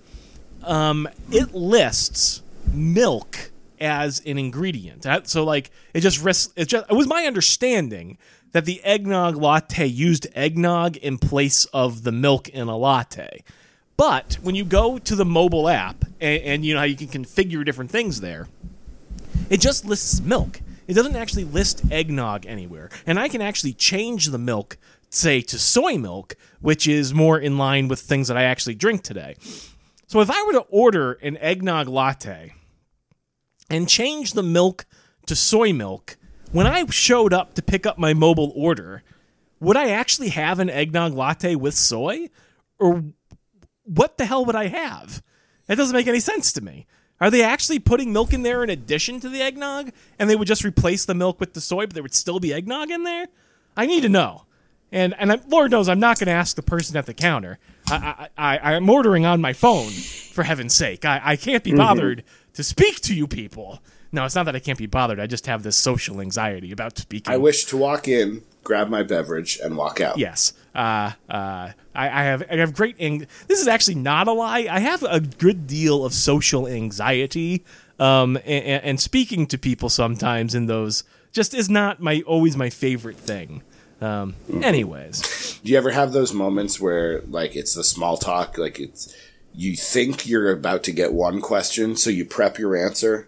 um, 0.64 1.10
it 1.30 1.54
lists 1.54 2.44
milk 2.74 3.52
as 3.80 4.22
an 4.26 4.38
ingredient. 4.38 5.06
So, 5.28 5.44
like, 5.44 5.72
it 5.94 6.02
just 6.02 6.22
ris- 6.22 6.50
it 6.56 6.66
just 6.66 6.90
it 6.90 6.94
was 6.94 7.08
my 7.08 7.24
understanding 7.24 8.18
that 8.52 8.66
the 8.66 8.84
eggnog 8.84 9.36
latte 9.36 9.86
used 9.86 10.28
eggnog 10.34 10.98
in 10.98 11.18
place 11.18 11.66
of 11.66 12.04
the 12.04 12.12
milk 12.12 12.50
in 12.50 12.68
a 12.68 12.78
latte. 12.78 13.44
But 13.98 14.38
when 14.42 14.56
you 14.56 14.64
go 14.64 15.00
to 15.00 15.16
the 15.16 15.26
mobile 15.26 15.68
app, 15.68 16.06
and, 16.22 16.44
and 16.44 16.66
you 16.66 16.74
know 16.74 16.80
how 16.80 16.86
you 16.86 16.96
can 16.96 17.08
configure 17.08 17.66
different 17.66 17.92
things 17.92 18.22
there, 18.22 18.48
it 19.50 19.60
just 19.60 19.86
lists 19.86 20.22
milk. 20.22 20.62
It 20.88 20.94
doesn't 20.94 21.16
actually 21.16 21.44
list 21.44 21.84
eggnog 21.92 22.46
anywhere. 22.46 22.90
And 23.06 23.20
I 23.20 23.28
can 23.28 23.42
actually 23.42 23.74
change 23.74 24.28
the 24.28 24.38
milk, 24.38 24.78
say, 25.10 25.42
to 25.42 25.60
soy 25.60 25.98
milk, 25.98 26.36
which 26.62 26.88
is 26.88 27.14
more 27.14 27.38
in 27.38 27.58
line 27.58 27.88
with 27.88 28.00
things 28.00 28.30
that 28.30 28.38
I 28.38 28.44
actually 28.44 28.76
drink 28.76 29.04
today. 29.04 29.36
So 30.08 30.22
if 30.22 30.32
I 30.32 30.42
were 30.46 30.54
to 30.54 30.66
order 30.70 31.14
an 31.22 31.38
eggnog 31.38 31.90
latte 31.90 32.54
and 33.70 33.90
change 33.90 34.34
the 34.34 34.44
milk 34.44 34.86
to 35.26 35.36
soy 35.36 35.74
milk, 35.74 36.18
when 36.52 36.68
I 36.68 36.86
showed 36.88 37.34
up 37.34 37.54
to 37.56 37.62
pick 37.62 37.86
up 37.86 37.98
my 37.98 38.14
mobile 38.14 38.54
order, 38.56 39.04
would 39.60 39.78
I 39.78 39.90
actually 39.90 40.30
have 40.30 40.60
an 40.60 40.70
eggnog 40.70 41.14
latte 41.14 41.56
with 41.56 41.74
soy? 41.74 42.30
Or 42.80 43.04
what 43.84 44.18
the 44.18 44.26
hell 44.26 44.46
would 44.46 44.56
I 44.56 44.68
have? 44.68 45.22
That 45.68 45.78
doesn't 45.78 45.96
make 45.96 46.08
any 46.08 46.20
sense 46.20 46.54
to 46.54 46.62
me. 46.62 46.86
Are 47.20 47.32
they 47.32 47.44
actually 47.44 47.80
putting 47.80 48.14
milk 48.14 48.32
in 48.32 48.44
there 48.44 48.64
in 48.64 48.70
addition 48.70 49.20
to 49.22 49.30
the 49.30 49.42
eggnog, 49.42 49.92
and 50.20 50.30
they 50.30 50.36
would 50.36 50.48
just 50.48 50.64
replace 50.64 51.04
the 51.04 51.16
milk 51.16 51.40
with 51.40 51.54
the 51.54 51.62
soy, 51.62 51.88
but 51.88 51.96
there 51.96 52.04
would 52.04 52.14
still 52.14 52.40
be 52.40 52.54
eggnog 52.54 52.92
in 52.92 53.04
there? 53.04 53.28
I 53.76 53.88
need 53.88 54.02
to 54.02 54.10
know. 54.10 54.44
And 54.92 55.16
and 55.20 55.34
I, 55.34 55.40
Lord 55.48 55.72
knows 55.72 55.90
I'm 55.90 56.00
not 56.00 56.20
going 56.20 56.28
to 56.28 56.34
ask 56.34 56.56
the 56.56 56.62
person 56.62 56.96
at 56.96 57.08
the 57.08 57.14
counter. 57.14 57.60
I, 57.90 58.30
I, 58.38 58.58
I 58.58 58.74
I'm 58.76 58.90
ordering 58.90 59.26
on 59.26 59.42
my 59.42 59.52
phone, 59.52 59.90
for 59.90 60.44
heaven's 60.44 60.76
sake. 60.76 61.04
I, 61.04 61.20
I 61.24 61.36
can't 61.36 61.64
be 61.64 61.72
mm-hmm. 61.72 61.80
bothered 61.80 62.24
to 62.58 62.64
speak 62.64 63.00
to 63.02 63.14
you 63.14 63.28
people. 63.28 63.80
No, 64.12 64.26
it's 64.26 64.34
not 64.34 64.48
that 64.48 64.56
I 64.56 64.60
can't 64.60 64.80
be 64.80 64.88
bothered. 64.88 65.20
I 65.20 65.28
just 65.28 65.46
have 65.46 65.62
this 65.62 65.76
social 65.76 66.20
anxiety 66.20 66.72
about 66.72 66.98
speaking. 66.98 67.32
I 67.32 67.38
wish 67.38 67.66
to 67.66 67.78
walk 67.78 68.08
in, 68.08 68.42
grab 68.64 68.90
my 68.90 69.04
beverage, 69.04 69.60
and 69.64 69.78
walk 69.78 70.02
out. 70.02 70.18
Yes. 70.18 70.54
Uh, 70.74 71.12
uh, 71.30 71.72
I, 71.94 72.10
I 72.10 72.24
have 72.24 72.44
I 72.50 72.56
have 72.56 72.74
great. 72.74 72.96
Ang- 73.00 73.28
this 73.48 73.62
is 73.62 73.68
actually 73.68 73.96
not 73.96 74.28
a 74.28 74.32
lie. 74.32 74.68
I 74.72 74.80
have 74.80 75.04
a 75.04 75.20
good 75.20 75.68
deal 75.68 76.04
of 76.04 76.14
social 76.14 76.68
anxiety, 76.68 77.64
um, 78.00 78.38
and, 78.38 78.84
and 78.84 79.00
speaking 79.00 79.46
to 79.48 79.58
people 79.60 79.90
sometimes 79.90 80.56
in 80.56 80.66
those 80.66 81.04
just 81.32 81.54
is 81.54 81.70
not 81.70 82.00
my 82.02 82.24
always 82.26 82.58
my 82.58 82.72
favorite 82.72 83.18
thing. 83.18 83.62
Um, 84.02 84.36
anyways, 84.64 85.60
Do 85.64 85.72
you 85.72 85.78
ever 85.78 85.92
have 85.92 86.12
those 86.12 86.34
moments 86.34 86.80
where 86.82 87.22
like 87.28 87.56
it's 87.56 87.76
the 87.76 87.84
small 87.84 88.18
talk, 88.18 88.58
like 88.58 88.80
it's 88.80 89.16
you 89.58 89.76
think 89.76 90.28
you're 90.28 90.52
about 90.52 90.84
to 90.84 90.92
get 90.92 91.14
one 91.14 91.42
question, 91.42 91.96
so 91.96 92.10
you 92.10 92.24
prep 92.24 92.60
your 92.60 92.76
answer, 92.76 93.28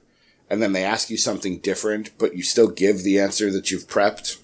and 0.49 0.61
then 0.61 0.73
they 0.73 0.84
ask 0.84 1.09
you 1.09 1.17
something 1.17 1.57
different, 1.57 2.11
but 2.19 2.36
you 2.36 2.43
still 2.43 2.69
give 2.69 3.03
the 3.03 3.19
answer 3.19 3.51
that 3.51 3.71
you've 3.71 3.88
prepped? 3.88 4.39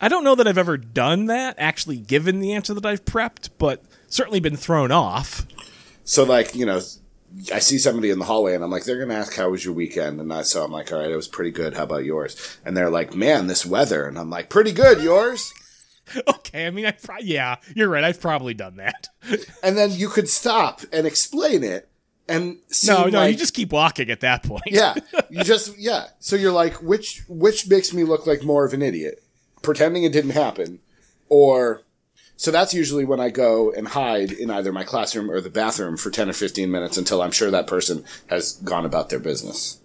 I 0.00 0.08
don't 0.08 0.24
know 0.24 0.34
that 0.34 0.48
I've 0.48 0.58
ever 0.58 0.76
done 0.76 1.26
that. 1.26 1.54
Actually, 1.56 1.98
given 1.98 2.40
the 2.40 2.52
answer 2.52 2.74
that 2.74 2.84
I've 2.84 3.04
prepped, 3.04 3.50
but 3.58 3.84
certainly 4.08 4.40
been 4.40 4.56
thrown 4.56 4.90
off. 4.90 5.46
So 6.02 6.24
like, 6.24 6.54
you 6.54 6.66
know, 6.66 6.80
I 7.52 7.60
see 7.60 7.78
somebody 7.78 8.10
in 8.10 8.18
the 8.18 8.24
hallway 8.24 8.54
and 8.54 8.64
I'm 8.64 8.70
like, 8.70 8.84
they're 8.84 8.96
going 8.96 9.08
to 9.08 9.14
ask, 9.14 9.34
how 9.34 9.50
was 9.50 9.64
your 9.64 9.74
weekend? 9.74 10.20
And 10.20 10.32
I, 10.32 10.42
so 10.42 10.64
I'm 10.64 10.72
like, 10.72 10.92
all 10.92 10.98
right, 10.98 11.10
it 11.10 11.16
was 11.16 11.28
pretty 11.28 11.52
good. 11.52 11.74
How 11.74 11.84
about 11.84 12.04
yours? 12.04 12.58
And 12.64 12.76
they're 12.76 12.90
like, 12.90 13.14
man, 13.14 13.46
this 13.46 13.64
weather. 13.64 14.06
And 14.06 14.18
I'm 14.18 14.30
like, 14.30 14.50
pretty 14.50 14.72
good. 14.72 15.02
Yours? 15.02 15.54
Okay, 16.28 16.66
I 16.66 16.70
mean, 16.70 16.86
I 16.86 16.92
pro- 16.92 17.16
yeah, 17.20 17.56
you're 17.74 17.88
right. 17.88 18.04
I've 18.04 18.20
probably 18.20 18.54
done 18.54 18.76
that. 18.76 19.08
And 19.62 19.76
then 19.76 19.90
you 19.92 20.08
could 20.08 20.28
stop 20.28 20.82
and 20.92 21.06
explain 21.06 21.64
it 21.64 21.88
and 22.28 22.58
No, 22.86 23.04
no, 23.06 23.18
like- 23.20 23.32
you 23.32 23.38
just 23.38 23.54
keep 23.54 23.72
walking 23.72 24.10
at 24.10 24.20
that 24.20 24.42
point. 24.42 24.62
yeah, 24.66 24.94
you 25.30 25.42
just 25.44 25.76
yeah. 25.78 26.06
So 26.20 26.36
you're 26.36 26.52
like, 26.52 26.74
which 26.82 27.22
which 27.28 27.68
makes 27.68 27.92
me 27.92 28.04
look 28.04 28.26
like 28.26 28.42
more 28.44 28.64
of 28.64 28.72
an 28.74 28.82
idiot, 28.82 29.22
pretending 29.62 30.04
it 30.04 30.12
didn't 30.12 30.30
happen, 30.32 30.78
or 31.28 31.82
so 32.36 32.50
that's 32.50 32.72
usually 32.74 33.04
when 33.04 33.20
I 33.20 33.30
go 33.30 33.70
and 33.72 33.88
hide 33.88 34.32
in 34.32 34.50
either 34.50 34.72
my 34.72 34.84
classroom 34.84 35.30
or 35.30 35.40
the 35.40 35.50
bathroom 35.50 35.96
for 35.96 36.10
ten 36.10 36.28
or 36.28 36.32
fifteen 36.34 36.70
minutes 36.70 36.96
until 36.96 37.20
I'm 37.22 37.30
sure 37.32 37.50
that 37.50 37.66
person 37.66 38.04
has 38.28 38.52
gone 38.52 38.84
about 38.86 39.08
their 39.10 39.20
business. 39.20 39.78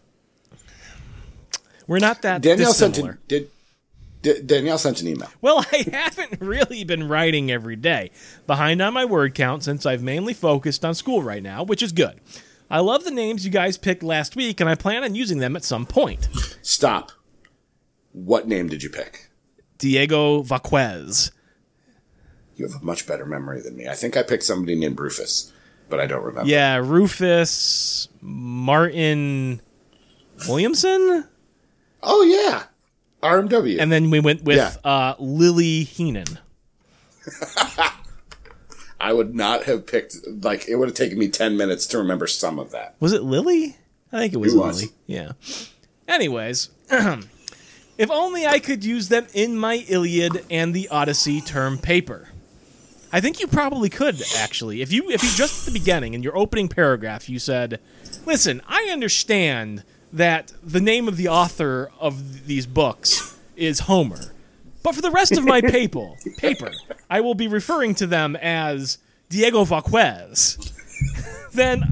We're 1.87 1.99
not 1.99 2.21
that 2.21 2.41
Danielle 2.41 2.73
sent 2.73 2.93
dissimilar. 2.93 3.13
an, 3.13 3.19
did. 3.27 3.49
D- 4.21 4.41
Danielle 4.45 4.77
sent 4.77 5.01
an 5.01 5.07
email. 5.07 5.29
Well, 5.41 5.65
I 5.71 5.85
haven't 5.91 6.41
really 6.41 6.83
been 6.83 7.07
writing 7.07 7.51
every 7.51 7.75
day. 7.75 8.11
Behind 8.47 8.81
on 8.81 8.93
my 8.93 9.05
word 9.05 9.33
count 9.35 9.63
since 9.63 9.85
I've 9.85 10.03
mainly 10.03 10.33
focused 10.33 10.83
on 10.83 10.93
school 10.95 11.23
right 11.23 11.43
now, 11.43 11.63
which 11.63 11.81
is 11.83 11.91
good. 11.91 12.19
I 12.69 12.79
love 12.81 13.03
the 13.03 13.11
names 13.11 13.45
you 13.45 13.51
guys 13.51 13.77
picked 13.77 14.03
last 14.03 14.35
week, 14.35 14.59
and 14.59 14.69
I 14.69 14.75
plan 14.75 15.03
on 15.03 15.15
using 15.15 15.39
them 15.39 15.55
at 15.55 15.63
some 15.63 15.85
point. 15.85 16.27
Stop. 16.61 17.11
What 18.11 18.47
name 18.47 18.67
did 18.67 18.83
you 18.83 18.89
pick? 18.89 19.29
Diego 19.77 20.41
Vaquez. 20.43 21.31
You 22.55 22.67
have 22.67 22.81
a 22.81 22.85
much 22.85 23.07
better 23.07 23.25
memory 23.25 23.61
than 23.61 23.77
me. 23.77 23.87
I 23.87 23.95
think 23.95 24.17
I 24.17 24.23
picked 24.23 24.43
somebody 24.43 24.75
named 24.75 24.99
Rufus, 24.99 25.51
but 25.89 25.99
I 25.99 26.05
don't 26.05 26.23
remember. 26.23 26.49
Yeah, 26.49 26.75
Rufus 26.77 28.09
Martin 28.21 29.61
Williamson, 30.47 31.25
Oh 32.03 32.23
yeah, 32.23 32.63
RMW. 33.21 33.77
and 33.79 33.91
then 33.91 34.09
we 34.11 34.19
went 34.19 34.43
with 34.43 34.57
Yeah. 34.57 34.73
uh, 34.89 35.15
Lily 35.19 35.83
Heenan. 35.83 36.39
I 39.01 39.13
would 39.13 39.33
not 39.33 39.63
have 39.63 39.87
picked 39.87 40.15
like 40.43 40.67
it 40.67 40.75
would 40.75 40.89
have 40.89 40.95
taken 40.97 41.17
me 41.17 41.29
ten 41.29 41.55
minutes 41.55 41.87
to 41.87 41.97
remember 41.97 42.27
some 42.27 42.59
of 42.59 42.71
that. 42.71 42.95
Was 42.99 43.13
it 43.13 43.23
Lily? 43.23 43.77
I 44.11 44.17
think 44.19 44.33
it 44.33 44.37
was 44.37 44.53
It 44.53 44.57
was. 44.57 44.81
Lily. 44.81 44.93
Yeah. 45.07 45.31
Anyways, 46.07 46.69
if 46.89 48.09
only 48.11 48.45
I 48.45 48.59
could 48.59 48.83
use 48.83 49.07
them 49.09 49.27
in 49.33 49.57
my 49.57 49.85
Iliad 49.87 50.45
and 50.49 50.73
the 50.73 50.89
Odyssey 50.89 51.39
term 51.41 51.77
paper. 51.77 52.29
I 53.11 53.21
think 53.21 53.39
you 53.39 53.47
probably 53.47 53.89
could 53.89 54.21
actually. 54.37 54.81
If 54.81 54.91
you 54.91 55.09
if 55.09 55.23
you 55.23 55.29
just 55.29 55.67
at 55.67 55.73
the 55.73 55.79
beginning 55.79 56.13
in 56.13 56.21
your 56.21 56.37
opening 56.37 56.67
paragraph 56.67 57.29
you 57.29 57.39
said, 57.39 57.79
"Listen, 58.25 58.61
I 58.67 58.89
understand 58.91 59.83
that 60.11 60.53
the 60.63 60.79
name 60.81 61.07
of 61.07 61.17
the 61.17 61.27
author 61.27 61.91
of 61.99 62.47
these 62.47 62.65
books 62.65 63.37
is 63.55 63.81
Homer, 63.81 64.33
but 64.83 64.95
for 64.95 65.01
the 65.01 65.11
rest 65.11 65.37
of 65.37 65.43
my 65.45 65.61
paper, 65.61 66.13
paper, 66.37 66.71
I 67.09 67.21
will 67.21 67.35
be 67.35 67.47
referring 67.47 67.95
to 67.95 68.07
them 68.07 68.35
as 68.37 68.97
Diego 69.29 69.63
Vaquez." 69.63 70.57
then 71.53 71.83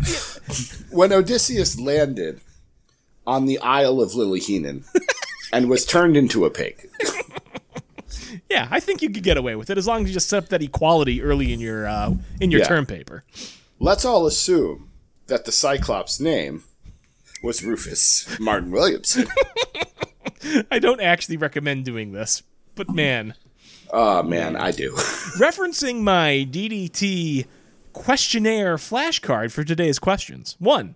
When 0.92 1.12
Odysseus 1.14 1.80
landed 1.80 2.42
on 3.26 3.46
the 3.46 3.58
Isle 3.60 4.02
of 4.02 4.12
Lilyheenan 4.12 4.86
and 5.54 5.70
was 5.70 5.86
turned 5.86 6.16
into 6.18 6.46
a 6.46 6.50
pig, 6.50 6.90
Yeah, 8.50 8.68
I 8.72 8.80
think 8.80 9.02
you 9.02 9.10
could 9.10 9.24
get 9.24 9.38
away 9.38 9.56
with 9.56 9.70
it 9.70 9.78
as 9.78 9.88
long 9.88 10.04
as 10.04 10.08
you 10.10 10.14
just 10.14 10.30
set 10.30 10.44
up 10.44 10.50
that 10.50 10.62
equality 10.62 11.22
early 11.22 11.52
in 11.54 11.60
your 11.60 11.86
uh, 11.88 12.14
in 12.40 12.52
your 12.52 12.62
Yeah. 12.62 12.68
term 12.68 12.86
paper. 12.86 13.24
let's 13.80 14.06
all 14.06 14.26
assume 14.26 14.90
that 15.28 15.44
the 15.46 15.52
Cyclops' 15.52 16.20
name 16.20 16.64
was 17.42 17.64
Rufus 17.64 18.40
Martin 18.40 18.72
Williams. 18.72 19.18
I 20.72 20.80
don't 20.80 21.02
actually 21.02 21.38
recommend 21.38 21.86
doing 21.86 22.12
this, 22.12 22.44
but 22.76 22.90
man, 22.90 23.34
oh 23.92 24.24
man, 24.24 24.56
I 24.56 24.72
do. 24.72 24.92
referencing 25.40 26.02
my 26.02 26.48
DDT 26.50 27.46
questionnaire 27.94 28.78
flashcard 28.78 29.52
for 29.52 29.64
today's 29.64 30.00
questions. 30.00 30.56
One, 30.60 30.96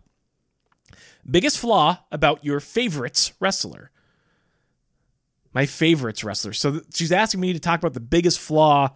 biggest 1.29 1.57
flaw 1.57 1.99
about 2.11 2.43
your 2.45 2.59
favorites 2.59 3.33
wrestler. 3.39 3.91
My 5.53 5.65
favorites 5.65 6.23
wrestler. 6.23 6.53
So 6.53 6.71
th- 6.71 6.83
she's 6.93 7.11
asking 7.11 7.41
me 7.41 7.51
to 7.53 7.59
talk 7.59 7.79
about 7.79 7.93
the 7.93 7.99
biggest 7.99 8.39
flaw 8.39 8.91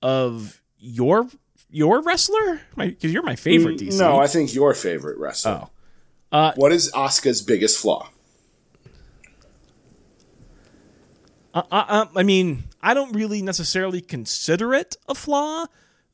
of 0.00 0.62
your 0.78 1.28
your 1.68 2.02
wrestler, 2.02 2.60
because 2.76 3.12
you're 3.12 3.24
my 3.24 3.36
favorite 3.36 3.78
DC. 3.78 3.94
Mm, 3.94 3.98
no, 3.98 4.18
I 4.18 4.28
think 4.28 4.54
your 4.54 4.74
favorite 4.74 5.18
wrestler. 5.18 5.62
Oh. 5.64 5.70
Uh, 6.34 6.52
what 6.56 6.72
is 6.72 6.90
Asuka's 6.90 7.42
biggest 7.42 7.78
flaw? 7.78 8.10
Uh, 11.54 11.62
uh, 11.70 12.06
I 12.16 12.24
mean, 12.24 12.64
I 12.82 12.92
don't 12.92 13.12
really 13.12 13.40
necessarily 13.40 14.00
consider 14.00 14.74
it 14.74 14.96
a 15.08 15.14
flaw, 15.14 15.66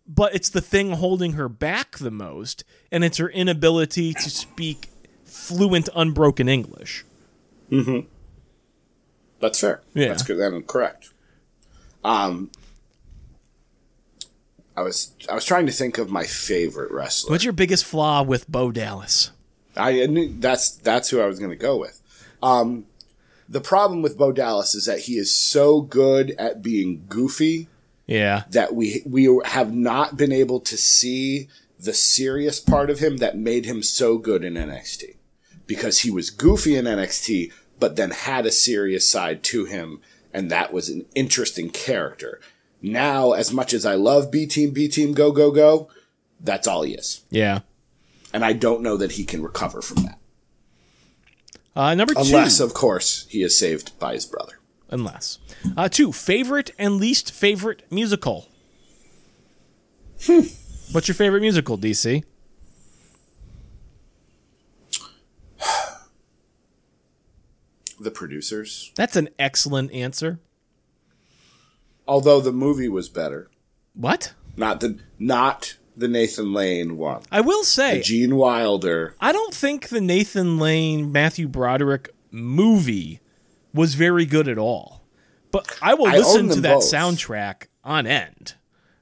but 0.06 0.34
it's 0.34 0.50
the 0.50 0.60
thing 0.60 0.90
holding 0.90 1.32
her 1.32 1.48
back 1.48 1.96
the 1.96 2.10
most, 2.10 2.64
and 2.92 3.02
it's 3.02 3.16
her 3.16 3.30
inability 3.30 4.12
to 4.12 4.28
speak 4.28 4.88
fluent, 5.24 5.88
unbroken 5.96 6.50
English. 6.50 7.06
Mm-hmm. 7.70 8.06
That's 9.40 9.58
fair. 9.58 9.80
Yeah. 9.94 10.08
That's 10.08 10.22
good. 10.22 10.66
Correct. 10.66 11.14
Um, 12.04 12.50
I 14.76 14.82
was 14.82 15.14
I 15.30 15.34
was 15.34 15.46
trying 15.46 15.64
to 15.64 15.72
think 15.72 15.96
of 15.96 16.10
my 16.10 16.24
favorite 16.24 16.90
wrestler. 16.90 17.30
What's 17.30 17.44
your 17.44 17.54
biggest 17.54 17.86
flaw 17.86 18.22
with 18.22 18.46
Bo 18.50 18.70
Dallas? 18.70 19.30
I 19.76 20.06
knew 20.06 20.34
that's 20.38 20.70
that's 20.70 21.10
who 21.10 21.20
I 21.20 21.26
was 21.26 21.38
going 21.38 21.50
to 21.50 21.56
go 21.56 21.76
with. 21.76 22.00
Um, 22.42 22.86
the 23.48 23.60
problem 23.60 24.00
with 24.00 24.16
Bo 24.16 24.32
Dallas 24.32 24.74
is 24.74 24.86
that 24.86 25.00
he 25.00 25.14
is 25.14 25.34
so 25.34 25.80
good 25.80 26.30
at 26.38 26.62
being 26.62 27.04
goofy 27.08 27.68
Yeah, 28.06 28.44
that 28.50 28.74
we 28.74 29.02
we 29.04 29.28
have 29.44 29.74
not 29.74 30.16
been 30.16 30.32
able 30.32 30.60
to 30.60 30.76
see 30.76 31.48
the 31.78 31.92
serious 31.92 32.60
part 32.60 32.90
of 32.90 33.00
him 33.00 33.16
that 33.18 33.36
made 33.36 33.64
him 33.64 33.82
so 33.82 34.18
good 34.18 34.44
in 34.44 34.54
NXT 34.54 35.16
because 35.66 36.00
he 36.00 36.10
was 36.10 36.30
goofy 36.30 36.76
in 36.76 36.84
NXT 36.84 37.52
but 37.78 37.96
then 37.96 38.10
had 38.10 38.44
a 38.44 38.52
serious 38.52 39.08
side 39.08 39.42
to 39.42 39.64
him 39.64 40.00
and 40.32 40.50
that 40.50 40.72
was 40.72 40.88
an 40.88 41.06
interesting 41.14 41.70
character. 41.70 42.40
Now 42.82 43.32
as 43.32 43.52
much 43.52 43.72
as 43.72 43.84
I 43.86 43.94
love 43.94 44.30
B 44.30 44.46
team 44.46 44.70
B 44.70 44.88
team 44.88 45.12
go 45.12 45.32
go 45.32 45.50
go 45.50 45.88
that's 46.42 46.66
all 46.66 46.82
he 46.82 46.94
is. 46.94 47.24
yeah. 47.30 47.60
And 48.32 48.44
I 48.44 48.52
don't 48.52 48.82
know 48.82 48.96
that 48.96 49.12
he 49.12 49.24
can 49.24 49.42
recover 49.42 49.82
from 49.82 50.04
that. 50.04 50.18
Uh, 51.74 51.94
number 51.94 52.14
two, 52.14 52.20
Unless 52.20 52.60
of 52.60 52.74
course 52.74 53.26
he 53.28 53.42
is 53.42 53.56
saved 53.58 53.98
by 53.98 54.14
his 54.14 54.26
brother. 54.26 54.58
unless 54.90 55.38
uh, 55.76 55.88
two, 55.88 56.12
favorite 56.12 56.70
and 56.78 56.96
least 56.96 57.32
favorite 57.32 57.84
musical. 57.90 58.48
What's 60.92 61.06
your 61.08 61.14
favorite 61.14 61.40
musical, 61.40 61.78
DC? 61.78 62.24
The 68.00 68.10
producers. 68.10 68.92
That's 68.94 69.16
an 69.16 69.28
excellent 69.38 69.92
answer. 69.92 70.40
Although 72.08 72.40
the 72.40 72.52
movie 72.52 72.88
was 72.88 73.08
better. 73.08 73.50
What? 73.94 74.32
Not 74.56 74.80
the 74.80 74.98
not 75.18 75.76
the 76.00 76.08
Nathan 76.08 76.52
Lane 76.52 76.96
one. 76.96 77.22
I 77.30 77.40
will 77.40 77.64
say, 77.64 78.00
Gene 78.00 78.36
Wilder. 78.36 79.14
I 79.20 79.32
don't 79.32 79.54
think 79.54 79.88
the 79.88 80.00
Nathan 80.00 80.58
Lane 80.58 81.12
Matthew 81.12 81.46
Broderick 81.46 82.10
movie 82.30 83.20
was 83.72 83.94
very 83.94 84.26
good 84.26 84.48
at 84.48 84.58
all. 84.58 85.04
But 85.52 85.78
I 85.82 85.94
will 85.94 86.06
I 86.06 86.16
listen 86.16 86.48
to 86.50 86.60
that 86.60 86.74
both. 86.74 86.84
soundtrack 86.84 87.66
on 87.84 88.06
end. 88.06 88.54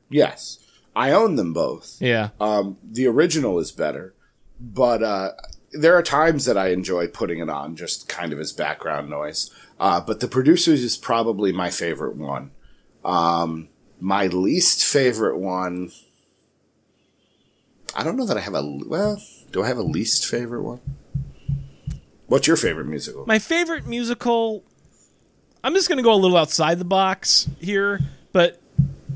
Yes. 0.08 0.58
I 0.96 1.12
own 1.12 1.36
them 1.36 1.52
both. 1.52 1.98
Yeah. 2.00 2.30
Um, 2.40 2.78
the 2.82 3.06
original 3.06 3.58
is 3.58 3.70
better, 3.70 4.14
but 4.60 5.02
uh, 5.02 5.32
there 5.72 5.94
are 5.96 6.02
times 6.02 6.44
that 6.46 6.58
I 6.58 6.68
enjoy 6.68 7.06
putting 7.06 7.38
it 7.38 7.48
on 7.48 7.76
just 7.76 8.08
kind 8.08 8.32
of 8.32 8.40
as 8.40 8.52
background 8.52 9.08
noise. 9.08 9.50
Uh, 9.78 10.00
but 10.00 10.18
the 10.20 10.26
producers 10.26 10.82
is 10.82 10.96
probably 10.96 11.52
my 11.52 11.70
favorite 11.70 12.16
one. 12.16 12.50
Um, 13.04 13.68
my 14.00 14.26
least 14.26 14.84
favorite 14.84 15.38
one. 15.38 15.92
I 17.94 18.04
don't 18.04 18.16
know 18.16 18.26
that 18.26 18.36
I 18.36 18.40
have 18.40 18.54
a 18.54 18.62
well. 18.86 19.20
Do 19.50 19.62
I 19.62 19.68
have 19.68 19.78
a 19.78 19.82
least 19.82 20.26
favorite 20.26 20.62
one? 20.62 20.80
What's 22.26 22.46
your 22.46 22.56
favorite 22.56 22.86
musical? 22.86 23.24
My 23.26 23.38
favorite 23.38 23.86
musical 23.86 24.62
I'm 25.62 25.74
just 25.74 25.88
going 25.88 25.98
to 25.98 26.02
go 26.02 26.14
a 26.14 26.16
little 26.16 26.36
outside 26.36 26.78
the 26.78 26.84
box 26.84 27.48
here, 27.60 28.00
but 28.32 28.60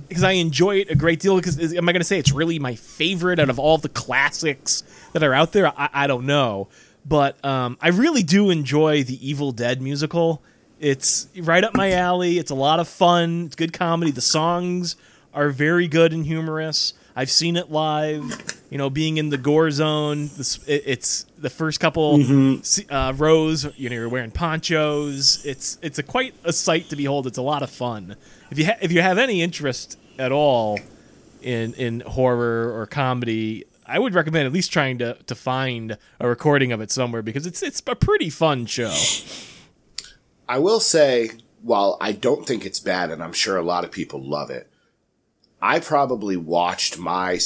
because 0.09 0.24
I 0.24 0.32
enjoy 0.32 0.81
it 0.81 0.90
a 0.90 0.94
great 0.94 1.20
deal 1.20 1.36
because 1.36 1.59
am 1.74 1.89
I 1.89 1.93
going 1.93 2.01
to 2.01 2.07
say 2.07 2.19
it's 2.19 2.32
really 2.32 2.59
my 2.59 2.74
favorite 2.74 3.39
out 3.39 3.49
of 3.49 3.59
all 3.59 3.78
the 3.78 3.89
classics 3.89 4.82
that 5.12 5.23
are 5.23 5.32
out 5.32 5.53
there? 5.53 5.69
I, 5.69 5.89
I 5.93 6.07
don't 6.07 6.27
know. 6.27 6.69
But 7.07 7.43
um, 7.44 7.78
I 7.81 7.89
really 7.89 8.23
do 8.23 8.51
enjoy 8.51 9.03
the 9.03 9.27
Evil 9.27 9.53
Dead 9.53 9.81
musical. 9.81 10.43
It's 10.78 11.28
right 11.36 11.62
up 11.62 11.74
my 11.74 11.93
alley. 11.93 12.39
It's 12.39 12.51
a 12.51 12.57
lot 12.57 12.81
of 12.81 12.89
fun. 12.89 13.47
It's 13.47 13.57
good 13.57 13.73
comedy. 13.73 14.11
The 14.11 14.20
songs 14.20 14.97
are 15.32 15.51
very 15.51 15.89
good 15.89 16.12
and 16.12 16.27
humorous. 16.27 16.93
I've 17.15 17.31
seen 17.31 17.57
it 17.57 17.70
live. 17.70 18.52
You 18.73 18.78
know, 18.78 18.89
being 18.90 19.19
in 19.19 19.28
the 19.28 19.39
gore 19.39 19.70
zone. 19.70 20.31
It's 20.66 21.27
the 21.39 21.51
first 21.51 21.78
couple 21.78 22.19
Mm-hmm. 22.19 22.93
uh, 22.94 23.12
rows. 23.12 23.66
You 23.77 23.90
know, 23.90 23.94
you're 23.97 24.09
wearing 24.09 24.31
ponchos. 24.32 25.44
It's 25.44 25.78
it's 25.82 25.99
a 25.99 26.03
quite 26.03 26.35
a 26.43 26.53
sight 26.53 26.89
to 26.89 26.97
behold. 26.97 27.27
It's 27.27 27.39
a 27.39 27.43
lot 27.43 27.62
of 27.62 27.70
fun. 27.70 28.16
If 28.51 28.59
you 28.59 28.66
ha- 28.66 28.78
if 28.81 28.90
you 28.90 29.03
have 29.03 29.19
any 29.19 29.43
interest 29.43 29.99
at 30.19 30.32
all 30.32 30.78
in 31.43 31.74
in 31.74 32.01
horror 32.01 32.73
or 32.78 32.86
comedy, 32.86 33.65
I 33.86 33.99
would 33.99 34.15
recommend 34.15 34.47
at 34.47 34.53
least 34.53 34.73
trying 34.73 34.99
to 34.99 35.15
to 35.27 35.35
find 35.35 35.99
a 36.19 36.27
recording 36.28 36.73
of 36.73 36.81
it 36.81 36.90
somewhere 36.90 37.23
because 37.23 37.47
it's 37.47 37.62
it's 37.62 37.82
a 37.86 37.94
pretty 37.94 38.31
fun 38.31 38.65
show. 38.66 38.94
I 40.49 40.59
will 40.59 40.81
say, 40.81 41.31
while 41.62 41.97
I 42.01 42.12
don't 42.12 42.47
think 42.47 42.65
it's 42.66 42.81
bad, 42.81 43.11
and 43.11 43.23
I'm 43.23 43.32
sure 43.32 43.57
a 43.57 43.62
lot 43.62 43.85
of 43.85 43.93
people 43.93 44.20
love 44.23 44.51
it, 44.51 44.69
I 45.62 45.78
probably 45.78 46.36
watched 46.36 46.98
my 46.98 47.39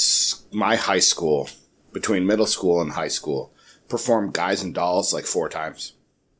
my 0.50 0.76
high 0.76 1.00
school 1.00 1.50
between 1.92 2.26
middle 2.26 2.46
school 2.46 2.80
and 2.80 2.92
high 2.92 3.08
school 3.08 3.52
perform 3.88 4.32
Guys 4.32 4.62
and 4.62 4.74
Dolls 4.74 5.12
like 5.12 5.26
four 5.26 5.48
times. 5.48 5.92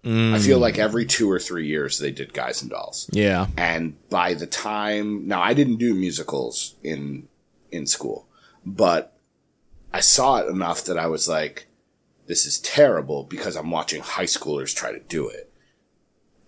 I 0.09 0.39
feel 0.39 0.61
like 0.61 0.79
every 0.79 1.05
two 1.05 1.29
or 1.29 1.41
three 1.41 1.67
years 1.67 1.99
they 1.99 2.13
did 2.13 2.33
Guys 2.33 2.63
and 2.63 2.71
Dolls. 2.71 3.11
Yeah. 3.13 3.49
And 3.57 3.97
by 4.09 4.35
the 4.35 4.47
time 4.47 5.27
now 5.27 5.43
I 5.43 5.53
didn't 5.53 5.77
do 5.77 5.95
musicals 5.95 6.77
in 6.83 7.29
in 7.73 7.87
school, 7.87 8.29
but 8.65 9.19
I 9.93 10.01
saw 10.01 10.37
it 10.39 10.49
enough 10.49 10.85
that 10.85 10.97
I 10.97 11.09
was 11.09 11.29
like, 11.29 11.67
this 12.27 12.47
is 12.47 12.61
terrible 12.61 13.25
because 13.25 13.57
I'm 13.57 13.71
watching 13.71 14.01
high 14.01 14.27
schoolers 14.27 14.75
try 14.75 14.93
to 14.93 15.01
do 15.01 15.29
it. 15.29 15.53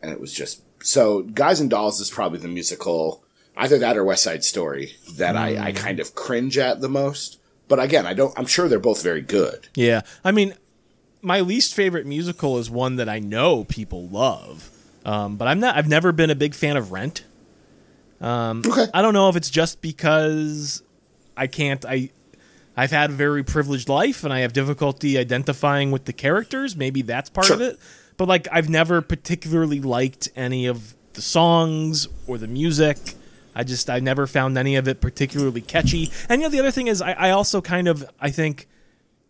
And 0.00 0.12
it 0.12 0.20
was 0.20 0.32
just 0.32 0.62
so 0.82 1.22
Guys 1.22 1.60
and 1.60 1.68
Dolls 1.68 1.98
is 2.00 2.10
probably 2.10 2.38
the 2.38 2.48
musical 2.48 3.24
either 3.58 3.78
that 3.78 3.96
or 3.96 4.04
West 4.04 4.24
Side 4.24 4.44
Story 4.44 4.94
that 5.16 5.36
I, 5.36 5.68
I 5.68 5.72
kind 5.72 6.00
of 6.00 6.14
cringe 6.14 6.56
at 6.56 6.80
the 6.80 6.88
most. 6.88 7.38
But 7.66 7.80
again, 7.80 8.06
I 8.06 8.14
don't 8.14 8.36
I'm 8.38 8.46
sure 8.46 8.68
they're 8.68 8.78
both 8.78 9.02
very 9.02 9.20
good. 9.20 9.68
Yeah. 9.74 10.02
I 10.24 10.30
mean, 10.32 10.54
my 11.20 11.40
least 11.40 11.74
favorite 11.74 12.06
musical 12.06 12.58
is 12.58 12.70
one 12.70 12.96
that 12.96 13.08
I 13.08 13.18
know 13.18 13.64
people 13.64 14.08
love. 14.08 14.70
Um, 15.04 15.36
but 15.36 15.48
I'm 15.48 15.60
not 15.60 15.76
I've 15.76 15.88
never 15.88 16.12
been 16.12 16.30
a 16.30 16.34
big 16.34 16.54
fan 16.54 16.76
of 16.76 16.92
Rent. 16.92 17.24
Okay. 18.22 18.86
I 18.94 19.02
don't 19.02 19.14
know 19.14 19.28
if 19.28 19.36
it's 19.36 19.50
just 19.50 19.80
because 19.80 20.82
I 21.36 21.46
can't 21.46 21.84
I 21.84 22.10
I've 22.76 22.90
had 22.92 23.10
a 23.10 23.12
very 23.12 23.42
privileged 23.42 23.88
life 23.88 24.22
and 24.24 24.32
I 24.32 24.40
have 24.40 24.52
difficulty 24.52 25.18
identifying 25.18 25.90
with 25.90 26.04
the 26.04 26.12
characters. 26.12 26.76
Maybe 26.76 27.02
that's 27.02 27.28
part 27.28 27.50
of 27.50 27.60
it. 27.60 27.78
But 28.16 28.28
like 28.28 28.48
I've 28.50 28.68
never 28.68 29.00
particularly 29.02 29.80
liked 29.80 30.28
any 30.36 30.66
of 30.66 30.94
the 31.14 31.22
songs 31.22 32.06
or 32.26 32.38
the 32.38 32.46
music. 32.46 32.96
I 33.58 33.64
just 33.64 33.90
I 33.90 33.98
never 33.98 34.28
found 34.28 34.56
any 34.56 34.76
of 34.76 34.86
it 34.86 35.00
particularly 35.00 35.60
catchy. 35.60 36.12
And 36.28 36.40
you 36.40 36.46
know 36.46 36.50
the 36.50 36.60
other 36.60 36.70
thing 36.70 36.86
is 36.86 37.02
I, 37.02 37.12
I 37.12 37.30
also 37.30 37.60
kind 37.60 37.88
of 37.88 38.08
I 38.20 38.30
think 38.30 38.68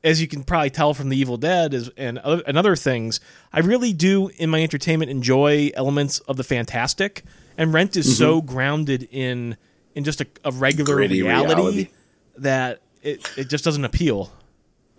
as 0.04 0.20
you 0.20 0.28
can 0.28 0.44
probably 0.44 0.68
tell 0.68 0.92
from 0.92 1.08
the 1.08 1.16
Evil 1.16 1.38
Dead 1.38 1.72
is 1.72 1.90
and 1.96 2.18
other, 2.18 2.42
and 2.46 2.58
other 2.58 2.76
things, 2.76 3.20
I 3.52 3.60
really 3.60 3.94
do 3.94 4.28
in 4.36 4.50
my 4.50 4.62
entertainment 4.62 5.10
enjoy 5.10 5.70
elements 5.74 6.20
of 6.20 6.36
the 6.36 6.44
fantastic. 6.44 7.24
And 7.56 7.72
Rent 7.72 7.96
is 7.96 8.18
so 8.18 8.38
mm-hmm. 8.38 8.52
grounded 8.52 9.08
in 9.10 9.56
in 9.94 10.04
just 10.04 10.20
a, 10.20 10.26
a 10.44 10.52
regular 10.52 10.96
reality, 10.96 11.22
reality. 11.22 11.88
that 12.36 12.82
it 13.02 13.26
it 13.38 13.48
just 13.48 13.64
doesn't 13.64 13.84
appeal. 13.84 14.30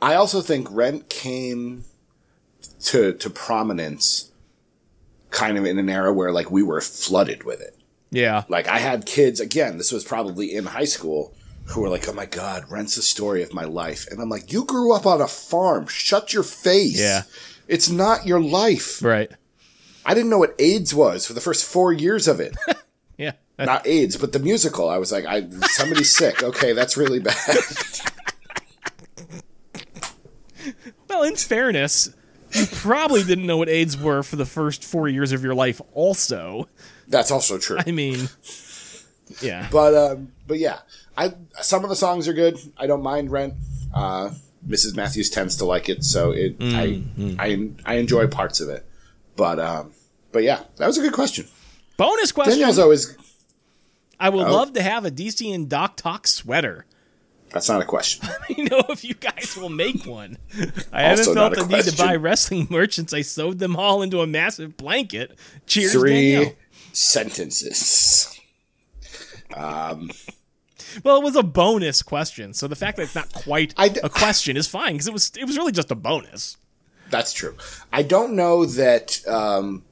I 0.01 0.15
also 0.15 0.41
think 0.41 0.67
Rent 0.71 1.07
came 1.07 1.85
to 2.85 3.13
to 3.13 3.29
prominence 3.29 4.31
kind 5.29 5.57
of 5.59 5.65
in 5.65 5.77
an 5.77 5.87
era 5.87 6.11
where 6.11 6.31
like 6.31 6.49
we 6.49 6.63
were 6.63 6.81
flooded 6.81 7.43
with 7.43 7.61
it. 7.61 7.75
Yeah, 8.11 8.43
Like 8.49 8.67
I 8.67 8.79
had 8.79 9.05
kids 9.05 9.39
again, 9.39 9.77
this 9.77 9.91
was 9.91 10.03
probably 10.03 10.55
in 10.55 10.65
high 10.65 10.85
school 10.85 11.35
who 11.65 11.81
were 11.81 11.89
like, 11.89 12.09
"Oh 12.09 12.13
my 12.13 12.25
god, 12.25 12.65
Rent's 12.71 12.95
the 12.95 13.03
story 13.03 13.43
of 13.43 13.53
my 13.53 13.65
life." 13.65 14.07
And 14.09 14.19
I'm 14.19 14.29
like, 14.29 14.51
"You 14.51 14.65
grew 14.65 14.93
up 14.95 15.05
on 15.05 15.21
a 15.21 15.27
farm. 15.27 15.85
Shut 15.85 16.33
your 16.33 16.41
face." 16.41 16.99
Yeah. 16.99 17.21
It's 17.67 17.87
not 17.89 18.25
your 18.25 18.41
life. 18.41 19.03
right. 19.03 19.29
I 20.05 20.15
didn't 20.15 20.31
know 20.31 20.39
what 20.39 20.55
AIDS 20.57 20.95
was 20.95 21.27
for 21.27 21.33
the 21.33 21.41
first 21.41 21.63
4 21.65 21.93
years 21.93 22.27
of 22.27 22.39
it. 22.39 22.55
Yeah. 23.17 23.33
not 23.59 23.85
AIDS, 23.85 24.15
but 24.15 24.31
the 24.31 24.39
musical. 24.39 24.87
I 24.89 24.97
was 24.97 25.11
like, 25.11 25.25
I 25.25 25.47
somebody's 25.71 26.15
sick. 26.15 26.41
Okay, 26.49 26.71
that's 26.73 26.95
really 26.97 27.19
bad. 27.19 27.35
Well, 31.09 31.23
in 31.23 31.35
fairness, 31.35 32.09
you 32.53 32.65
probably 32.67 33.23
didn't 33.23 33.45
know 33.45 33.57
what 33.57 33.69
AIDS 33.69 33.97
were 33.97 34.23
for 34.23 34.35
the 34.35 34.45
first 34.45 34.83
four 34.83 35.07
years 35.09 35.31
of 35.31 35.43
your 35.43 35.55
life. 35.55 35.81
Also, 35.93 36.67
that's 37.09 37.31
also 37.31 37.57
true. 37.57 37.77
I 37.85 37.91
mean, 37.91 38.29
yeah, 39.41 39.67
But 39.71 39.93
um, 39.95 40.31
but 40.47 40.59
yeah, 40.59 40.79
I 41.17 41.33
some 41.61 41.83
of 41.83 41.89
the 41.89 41.95
songs 41.95 42.27
are 42.27 42.33
good. 42.33 42.59
I 42.77 42.87
don't 42.87 43.03
mind 43.03 43.31
Rent. 43.31 43.53
Uh, 43.93 44.31
Mrs. 44.67 44.95
Matthews 44.95 45.29
tends 45.29 45.55
to 45.57 45.65
like 45.65 45.89
it, 45.89 46.03
so 46.03 46.31
it 46.31 46.55
I 46.61 47.01
I 47.39 47.69
I 47.85 47.93
enjoy 47.95 48.27
parts 48.27 48.59
of 48.61 48.69
it. 48.69 48.85
But 49.35 49.59
um, 49.59 49.91
but 50.31 50.43
yeah, 50.43 50.61
that 50.77 50.87
was 50.87 50.97
a 50.97 51.01
good 51.01 51.13
question. 51.13 51.47
bonus 51.97 52.31
question. 52.31 52.53
Danielle's 52.55 52.79
always 52.79 53.15
I 54.19 54.29
would 54.29 54.47
Oh. 54.47 54.53
love 54.53 54.73
to 54.73 54.81
have 54.81 55.05
a 55.05 55.11
DC 55.11 55.53
and 55.53 55.69
Doc 55.69 55.95
Talk 55.95 56.27
sweater. 56.27 56.85
that's 57.51 57.69
not 57.69 57.81
a 57.81 57.85
question. 57.85 58.27
you 58.49 58.65
know 58.65 58.83
if 58.89 59.03
you 59.05 59.13
guys 59.13 59.55
will 59.59 59.69
make 59.69 60.05
one. 60.05 60.37
I 60.91 61.03
haven't 61.03 61.33
felt 61.33 61.55
the 61.55 61.65
need 61.65 61.85
to 61.85 61.95
buy 61.97 62.15
wrestling 62.17 62.67
merch 62.69 62.95
since 62.95 63.13
I 63.13 63.21
sewed 63.21 63.59
them 63.59 63.75
all 63.77 64.01
into 64.01 64.19
a 64.21 64.27
massive 64.27 64.75
blanket. 64.75 65.37
Cheers, 65.67 65.93
Three 65.93 66.33
Danielle. 66.33 66.53
Sentences. 66.93 68.39
Um, 69.55 70.11
Well, 71.03 71.17
it 71.17 71.23
was 71.23 71.35
a 71.35 71.43
bonus 71.43 72.01
question, 72.01 72.53
so 72.53 72.67
the 72.67 72.75
fact 72.75 72.97
that 72.97 73.03
it's 73.03 73.15
not 73.15 73.31
quite 73.31 73.75
d- 73.75 73.99
a 74.03 74.09
question 74.09 74.57
is 74.57 74.67
fine 74.67 74.93
because 74.93 75.07
it 75.07 75.13
was 75.13 75.31
it 75.37 75.45
was 75.45 75.55
really 75.57 75.71
just 75.71 75.91
a 75.91 75.95
bonus. 75.95 76.57
That's 77.11 77.31
true. 77.33 77.55
I 77.93 78.01
don't 78.03 78.33
know 78.35 78.65
that 78.65 79.19
um, 79.27 79.83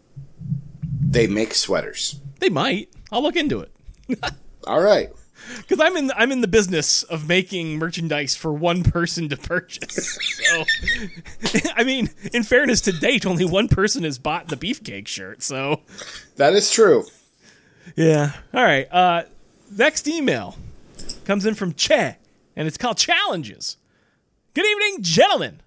they 1.02 1.28
make 1.28 1.54
sweaters. 1.54 2.20
They 2.40 2.50
might. 2.50 2.90
I'll 3.12 3.22
look 3.24 3.36
into 3.36 3.60
it 3.62 3.72
All 4.68 4.82
right. 4.82 5.10
Because 5.58 5.80
I'm 5.80 5.96
in 5.98 6.12
I'm 6.16 6.32
in 6.32 6.42
the 6.42 6.48
business 6.48 7.04
of 7.04 7.28
making 7.28 7.78
merchandise 7.78 8.36
for 8.36 8.54
one 8.54 8.84
person 8.84 9.30
to 9.30 9.38
purchase. 9.38 10.18
so, 10.22 10.64
I 11.76 11.84
mean, 11.84 12.10
in 12.34 12.44
fairness 12.44 12.82
to 12.82 12.92
date, 12.92 13.26
only 13.26 13.46
one 13.46 13.68
person 13.68 14.04
has 14.04 14.18
bought 14.18 14.48
the 14.48 14.58
beefcake 14.58 15.08
shirt. 15.08 15.42
So, 15.44 15.82
That 16.36 16.54
is 16.54 16.72
true. 16.72 17.06
Yeah. 17.96 18.34
All 18.54 18.64
right. 18.64 18.92
Uh, 18.92 19.24
next 19.76 20.08
email 20.08 20.56
comes 21.26 21.46
in 21.46 21.56
from 21.56 21.74
Che, 21.74 22.18
and 22.56 22.68
it's 22.68 22.78
called 22.78 22.98
Challenges. 22.98 23.78
Good 24.54 24.66
evening, 24.66 25.04
gentlemen. 25.04 25.62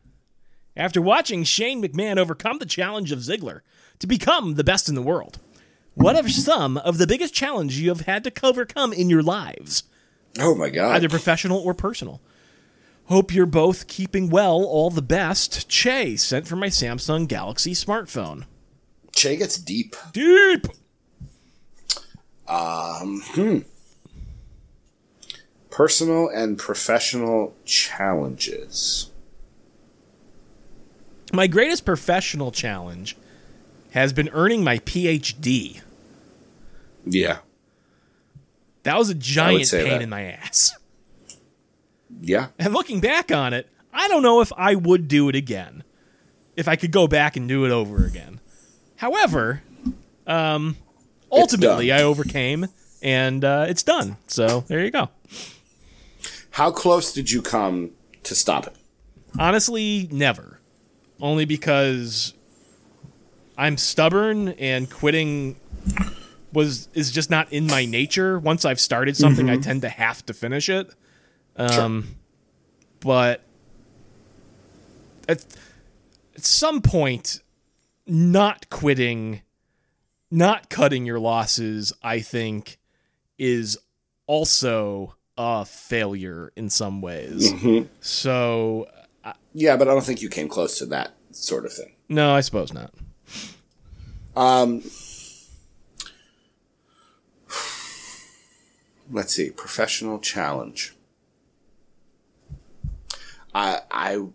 After 0.77 1.03
watching 1.03 1.45
Shane 1.45 1.83
McMahon 1.83 2.17
overcome 2.17 2.59
the 2.59 2.67
challenge 2.67 3.13
of 3.13 3.19
Ziggler 3.21 3.61
to 3.99 4.07
become 4.07 4.55
the 4.55 4.65
best 4.65 4.89
in 4.89 4.95
the 4.95 5.03
world, 5.03 5.39
what 6.01 6.17
are 6.17 6.29
some 6.29 6.77
of 6.79 6.99
the 6.99 7.07
biggest 7.07 7.35
challenges 7.35 7.81
you 7.81 7.89
have 7.91 8.03
had 8.03 8.25
to 8.25 8.33
overcome 8.43 8.93
in 8.93 9.11
your 9.11 9.23
lives, 9.23 9.85
Oh 10.39 10.55
my 10.55 10.71
god. 10.71 10.97
either 10.97 11.09
professional 11.09 11.59
or 11.59 11.75
personal? 11.75 12.21
Hope 13.07 13.35
you're 13.35 13.47
both 13.47 13.89
keeping 13.89 14.31
well. 14.31 14.63
All 14.65 14.89
the 14.91 15.03
best. 15.03 15.69
Che, 15.69 16.15
sent 16.17 16.47
from 16.47 16.61
my 16.61 16.69
Samsung 16.69 17.27
Galaxy 17.27 17.73
smartphone. 17.73 18.45
Che 19.17 19.37
gets 19.37 19.59
deep. 19.59 19.97
Deep. 20.13 20.69
Um. 22.47 23.23
Personal 25.71 26.29
and 26.29 26.57
professional 26.57 27.55
challenges. 27.65 29.11
My 31.33 31.47
greatest 31.49 31.85
professional 31.85 32.53
challenge 32.53 33.17
has 33.93 34.13
been 34.13 34.29
earning 34.33 34.63
my 34.63 34.79
PhD. 34.79 35.81
Yeah. 37.05 37.39
That 38.83 38.99
was 38.99 39.11
a 39.11 39.15
giant 39.15 39.71
pain 39.71 39.85
that. 39.85 40.03
in 40.03 40.09
my 40.09 40.23
ass. 40.33 40.77
Yeah. 42.21 42.49
And 42.59 42.73
looking 42.73 43.01
back 43.01 43.31
on 43.31 43.53
it, 43.53 43.69
I 43.93 44.09
don't 44.09 44.23
know 44.23 44.41
if 44.41 44.53
I 44.57 44.75
would 44.75 45.09
do 45.09 45.29
it 45.29 45.35
again. 45.35 45.85
If 46.57 46.69
I 46.69 46.77
could 46.77 46.93
go 46.93 47.07
back 47.07 47.37
and 47.37 47.49
do 47.49 47.65
it 47.65 47.71
over 47.71 48.05
again. 48.05 48.41
However, 48.97 49.63
um, 50.27 50.77
ultimately. 51.31 51.93
I 51.93 52.03
overcame 52.03 52.67
and 53.03 53.45
uh, 53.45 53.67
it's 53.69 53.83
done. 53.83 54.17
So 54.27 54.65
there 54.69 54.85
you 54.85 54.91
go. 54.91 55.09
How 56.53 56.71
close 56.71 57.13
did 57.13 57.31
you 57.31 57.43
come 57.43 57.93
to 58.25 58.35
stop 58.35 58.67
it? 58.67 58.77
Honestly, 59.39 60.09
never. 60.11 60.59
Only 61.21 61.45
because 61.45 62.35
I'm 63.57 63.77
stubborn 63.77 64.49
and 64.51 64.91
quitting 64.91 65.57
was 66.53 66.89
is 66.95 67.11
just 67.11 67.31
not 67.31 67.53
in 67.53 67.67
my 67.67 67.85
nature. 67.85 68.39
Once 68.39 68.65
I've 68.65 68.81
started 68.81 69.17
something, 69.17 69.49
I 69.49 69.55
mm-hmm. 69.55 69.63
tend 69.63 69.83
to 69.83 69.89
have 69.89 70.25
to 70.27 70.35
finish 70.35 70.69
it. 70.69 70.93
Um, 71.57 72.17
but 73.01 73.43
at, 75.29 75.45
at 76.37 76.45
some 76.45 76.83
point, 76.83 77.41
not 78.07 78.69
quitting, 78.71 79.43
not 80.31 80.69
cutting 80.69 81.07
your 81.07 81.19
losses, 81.19 81.93
I 82.03 82.21
think, 82.21 82.79
is 83.39 83.79
also 84.27 85.15
a 85.37 85.65
failure 85.65 86.53
in 86.57 86.71
some 86.71 87.01
ways. 87.01 87.53
Mm-hmm. 87.53 87.87
So 88.01 88.89
uh, 89.25 89.33
Yeah, 89.55 89.77
but 89.77 89.89
I 89.89 89.93
don't 89.93 90.05
think 90.05 90.23
you 90.23 90.29
came 90.29 90.49
close 90.49 90.79
to 90.79 90.87
that 90.87 91.15
sort 91.33 91.65
of 91.65 91.73
thing. 91.73 91.93
no, 92.09 92.35
I 92.35 92.41
suppose 92.41 92.73
not. 92.73 92.93
Um, 94.37 94.83
Let's 99.13 99.35
see, 99.35 99.51
professional 99.51 100.21
challenge. 100.21 100.95
I 103.53 103.81
I 103.91 104.27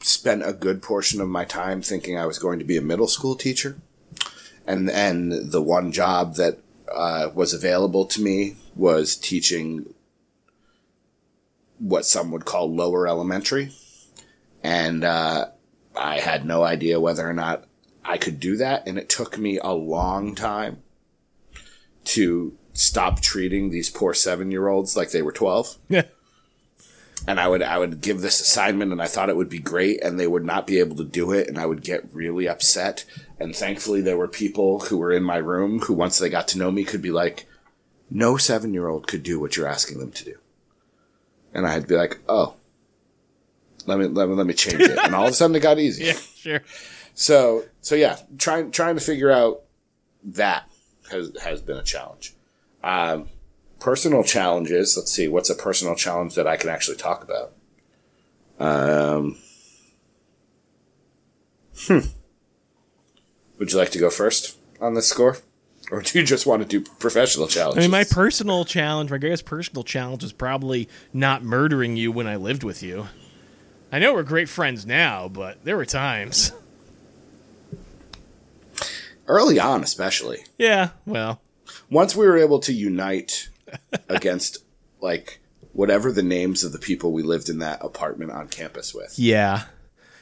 spent 0.00 0.46
a 0.46 0.52
good 0.52 0.82
portion 0.82 1.20
of 1.20 1.28
my 1.28 1.44
time 1.44 1.82
thinking 1.82 2.16
I 2.16 2.26
was 2.26 2.38
going 2.38 2.58
to 2.58 2.64
be 2.64 2.76
a 2.76 2.82
middle 2.82 3.08
school 3.08 3.34
teacher, 3.34 3.78
and 4.66 4.88
and 4.90 5.50
the 5.50 5.62
one 5.62 5.90
job 5.90 6.36
that 6.36 6.58
uh, 6.92 7.30
was 7.34 7.52
available 7.52 8.04
to 8.06 8.22
me 8.22 8.56
was 8.76 9.16
teaching 9.16 9.92
what 11.78 12.06
some 12.06 12.30
would 12.30 12.44
call 12.44 12.72
lower 12.72 13.08
elementary, 13.08 13.72
and 14.62 15.02
uh, 15.02 15.46
I 15.96 16.20
had 16.20 16.46
no 16.46 16.62
idea 16.62 17.00
whether 17.00 17.28
or 17.28 17.34
not 17.34 17.64
I 18.04 18.18
could 18.18 18.38
do 18.38 18.56
that, 18.58 18.86
and 18.86 18.98
it 18.98 19.08
took 19.08 19.36
me 19.36 19.58
a 19.58 19.72
long 19.72 20.36
time 20.36 20.82
to 22.04 22.56
stop 22.72 23.20
treating 23.20 23.70
these 23.70 23.90
poor 23.90 24.14
seven 24.14 24.50
year 24.50 24.68
olds 24.68 24.96
like 24.96 25.10
they 25.10 25.22
were 25.22 25.32
twelve 25.32 25.76
Yeah. 25.88 26.04
and 27.28 27.38
I 27.38 27.48
would 27.48 27.62
I 27.62 27.78
would 27.78 28.00
give 28.00 28.20
this 28.20 28.40
assignment 28.40 28.92
and 28.92 29.02
I 29.02 29.06
thought 29.06 29.28
it 29.28 29.36
would 29.36 29.50
be 29.50 29.58
great 29.58 30.02
and 30.02 30.18
they 30.18 30.26
would 30.26 30.44
not 30.44 30.66
be 30.66 30.78
able 30.78 30.96
to 30.96 31.04
do 31.04 31.32
it 31.32 31.48
and 31.48 31.58
I 31.58 31.66
would 31.66 31.82
get 31.82 32.08
really 32.12 32.48
upset 32.48 33.04
and 33.38 33.54
thankfully 33.54 34.00
there 34.00 34.16
were 34.16 34.28
people 34.28 34.80
who 34.80 34.96
were 34.98 35.12
in 35.12 35.22
my 35.22 35.36
room 35.36 35.80
who 35.80 35.92
once 35.94 36.18
they 36.18 36.30
got 36.30 36.48
to 36.48 36.58
know 36.58 36.70
me 36.70 36.84
could 36.84 37.02
be 37.02 37.10
like 37.10 37.46
no 38.10 38.34
7-year-old 38.34 39.06
could 39.06 39.22
do 39.22 39.40
what 39.40 39.56
you're 39.56 39.66
asking 39.66 39.98
them 39.98 40.12
to 40.12 40.24
do. 40.24 40.34
And 41.54 41.66
I'd 41.66 41.86
be 41.88 41.96
like, 41.96 42.18
"Oh. 42.28 42.54
Let 43.86 43.98
me 43.98 44.06
let 44.06 44.28
me 44.28 44.34
let 44.34 44.46
me 44.46 44.52
change 44.54 44.80
it." 44.82 44.98
And 44.98 45.14
all 45.14 45.24
of 45.24 45.30
a 45.30 45.34
sudden 45.34 45.56
it 45.56 45.60
got 45.60 45.78
easy. 45.78 46.04
Yeah, 46.06 46.12
sure. 46.36 46.60
So 47.14 47.64
so 47.80 47.94
yeah, 47.94 48.18
trying 48.38 48.70
trying 48.70 48.96
to 48.96 49.00
figure 49.00 49.30
out 49.30 49.62
that 50.24 50.64
has 51.10 51.32
has 51.42 51.60
been 51.62 51.76
a 51.78 51.82
challenge. 51.82 52.34
Um, 52.82 53.28
personal 53.80 54.24
challenges. 54.24 54.96
Let's 54.96 55.12
see, 55.12 55.28
what's 55.28 55.50
a 55.50 55.54
personal 55.54 55.94
challenge 55.94 56.34
that 56.34 56.46
I 56.46 56.56
can 56.56 56.70
actually 56.70 56.96
talk 56.96 57.24
about? 57.24 57.52
Um, 58.58 59.38
hmm. 61.86 62.00
Would 63.58 63.72
you 63.72 63.78
like 63.78 63.90
to 63.90 63.98
go 63.98 64.10
first 64.10 64.56
on 64.80 64.94
this 64.94 65.08
score, 65.08 65.38
or 65.90 66.02
do 66.02 66.18
you 66.18 66.24
just 66.24 66.46
want 66.46 66.62
to 66.62 66.68
do 66.68 66.80
professional 66.98 67.46
challenges? 67.46 67.78
I 67.78 67.82
mean, 67.82 67.90
my 67.90 68.04
personal 68.04 68.64
challenge, 68.64 69.10
my 69.10 69.18
greatest 69.18 69.44
personal 69.44 69.84
challenge 69.84 70.22
was 70.22 70.32
probably 70.32 70.88
not 71.12 71.42
murdering 71.44 71.96
you 71.96 72.10
when 72.10 72.26
I 72.26 72.36
lived 72.36 72.64
with 72.64 72.82
you. 72.82 73.08
I 73.90 73.98
know 73.98 74.14
we're 74.14 74.22
great 74.22 74.48
friends 74.48 74.86
now, 74.86 75.28
but 75.28 75.64
there 75.64 75.76
were 75.76 75.84
times. 75.84 76.52
early 79.26 79.58
on, 79.58 79.82
especially 79.82 80.44
Yeah, 80.58 80.90
well, 81.06 81.40
once 81.90 82.16
we 82.16 82.26
were 82.26 82.38
able 82.38 82.58
to 82.60 82.72
unite 82.72 83.48
against 84.08 84.58
like 85.00 85.40
whatever 85.72 86.12
the 86.12 86.22
names 86.22 86.64
of 86.64 86.72
the 86.72 86.78
people 86.78 87.12
we 87.12 87.22
lived 87.22 87.48
in 87.48 87.58
that 87.58 87.82
apartment 87.84 88.30
on 88.30 88.48
campus 88.48 88.94
with. 88.94 89.18
yeah. 89.18 89.64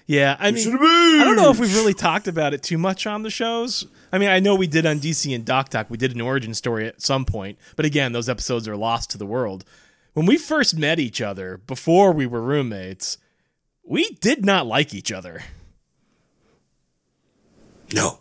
Yeah, 0.07 0.37
I 0.41 0.51
mean, 0.51 0.77
I 0.77 1.23
don't 1.23 1.37
know 1.37 1.53
if 1.53 1.61
we've 1.61 1.73
really 1.73 1.95
talked 1.95 2.27
about 2.27 2.53
it 2.53 2.65
too 2.65 2.79
much 2.79 3.07
on 3.07 3.23
the 3.23 3.31
shows. 3.31 3.87
I 4.13 4.19
mean, 4.19 4.29
I 4.29 4.41
know 4.41 4.57
we 4.57 4.67
did 4.67 4.85
on 4.85 4.99
DC 4.99 5.33
and 5.33 5.45
Doc 5.45 5.69
Talk. 5.69 5.89
We 5.89 5.99
did 5.99 6.17
an 6.17 6.21
origin 6.21 6.53
story 6.53 6.89
at 6.89 7.01
some 7.01 7.25
point, 7.25 7.59
but 7.77 7.87
again, 7.87 8.11
those 8.11 8.29
episodes 8.29 8.67
are 8.67 8.77
lost 8.77 9.11
to 9.11 9.19
the 9.19 9.27
world. 9.27 9.65
When 10.15 10.27
we 10.27 10.37
first 10.37 10.77
met 10.77 10.99
each 10.99 11.21
other, 11.21 11.59
before 11.59 12.11
we 12.11 12.27
were 12.27 12.43
roommates, 12.43 13.19
we 13.85 14.11
did 14.21 14.45
not 14.45 14.67
like 14.67 14.93
each 14.95 15.13
other. 15.13 15.45
No. 17.93 18.19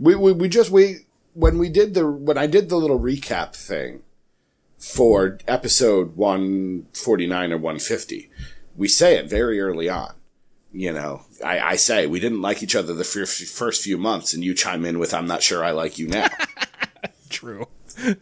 We, 0.00 0.16
we 0.16 0.32
we 0.32 0.48
just 0.48 0.70
we 0.72 1.06
when 1.38 1.56
we 1.58 1.68
did 1.68 1.94
the 1.94 2.10
when 2.10 2.36
I 2.36 2.46
did 2.48 2.68
the 2.68 2.76
little 2.76 2.98
recap 2.98 3.54
thing 3.54 4.02
for 4.76 5.38
episode 5.46 6.16
149 6.16 7.52
or 7.52 7.56
150, 7.58 8.30
we 8.76 8.88
say 8.88 9.16
it 9.16 9.26
very 9.30 9.60
early 9.60 9.88
on. 9.88 10.14
You 10.72 10.92
know, 10.92 11.22
I, 11.44 11.60
I 11.60 11.76
say 11.76 12.06
we 12.06 12.20
didn't 12.20 12.42
like 12.42 12.62
each 12.62 12.74
other 12.76 12.92
the 12.92 13.04
fir- 13.04 13.24
first 13.26 13.82
few 13.82 13.96
months, 13.98 14.34
and 14.34 14.44
you 14.44 14.52
chime 14.54 14.84
in 14.84 14.98
with, 14.98 15.14
"I'm 15.14 15.26
not 15.26 15.42
sure 15.42 15.64
I 15.64 15.70
like 15.70 15.98
you 15.98 16.08
now." 16.08 16.28
True. 17.30 17.66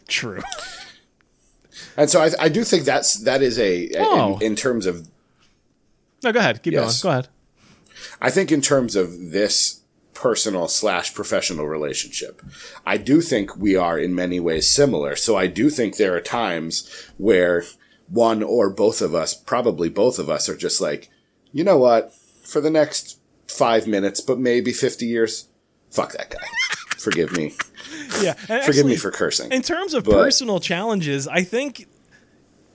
True. 0.07 0.41
and 1.97 2.09
so 2.09 2.21
I, 2.21 2.31
I 2.39 2.49
do 2.49 2.63
think 2.63 2.83
that's 2.85 3.15
that 3.23 3.41
is 3.41 3.57
a 3.59 3.89
Oh. 3.97 4.35
in, 4.37 4.41
in 4.51 4.55
terms 4.55 4.85
of 4.85 5.07
No, 6.23 6.31
go 6.31 6.39
ahead. 6.39 6.61
Keep 6.63 6.73
Yes. 6.73 7.01
going. 7.01 7.11
Go 7.13 7.19
ahead. 7.19 7.27
I 8.21 8.29
think 8.29 8.51
in 8.51 8.61
terms 8.61 8.95
of 8.95 9.31
this 9.31 9.81
personal 10.17 10.67
slash 10.67 11.13
professional 11.13 11.67
relationship, 11.67 12.41
I 12.87 12.97
do 12.97 13.21
think 13.21 13.55
we 13.55 13.75
are 13.75 13.99
in 13.99 14.15
many 14.15 14.39
ways 14.39 14.67
similar. 14.67 15.15
So 15.15 15.35
I 15.37 15.45
do 15.45 15.69
think 15.69 15.95
there 15.95 16.15
are 16.15 16.21
times 16.21 16.89
where 17.17 17.63
one 18.09 18.41
or 18.41 18.71
both 18.71 18.99
of 19.03 19.13
us, 19.13 19.35
probably 19.35 19.89
both 19.89 20.17
of 20.17 20.27
us, 20.27 20.49
are 20.49 20.57
just 20.57 20.81
like, 20.81 21.11
you 21.51 21.63
know 21.63 21.77
what? 21.77 22.11
For 22.43 22.59
the 22.59 22.71
next 22.71 23.19
five 23.47 23.85
minutes, 23.85 24.19
but 24.19 24.39
maybe 24.39 24.73
50 24.73 25.05
years, 25.05 25.49
fuck 25.91 26.13
that 26.13 26.31
guy. 26.31 26.47
Forgive 26.97 27.37
me. 27.37 27.53
Yeah. 28.19 28.33
Forgive 28.33 28.87
me 28.87 28.95
for 28.95 29.11
cursing. 29.11 29.51
In 29.51 29.61
terms 29.61 29.93
of 29.93 30.03
But- 30.03 30.13
personal 30.13 30.59
challenges, 30.59 31.27
I 31.27 31.43
think 31.43 31.87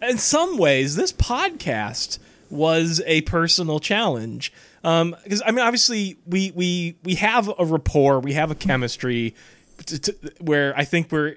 in 0.00 0.16
some 0.18 0.58
ways 0.58 0.94
this 0.94 1.12
podcast 1.12 2.20
was 2.50 3.02
a 3.06 3.22
personal 3.22 3.80
challenge. 3.80 4.52
Because 4.82 5.42
I 5.46 5.50
mean, 5.52 5.60
obviously, 5.60 6.16
we 6.26 6.50
we 6.52 6.96
we 7.04 7.14
have 7.14 7.50
a 7.58 7.64
rapport, 7.64 8.20
we 8.20 8.32
have 8.32 8.50
a 8.50 8.54
chemistry, 8.54 9.34
to, 9.86 9.98
to, 9.98 10.32
where 10.40 10.76
I 10.76 10.84
think 10.84 11.10
we're. 11.12 11.36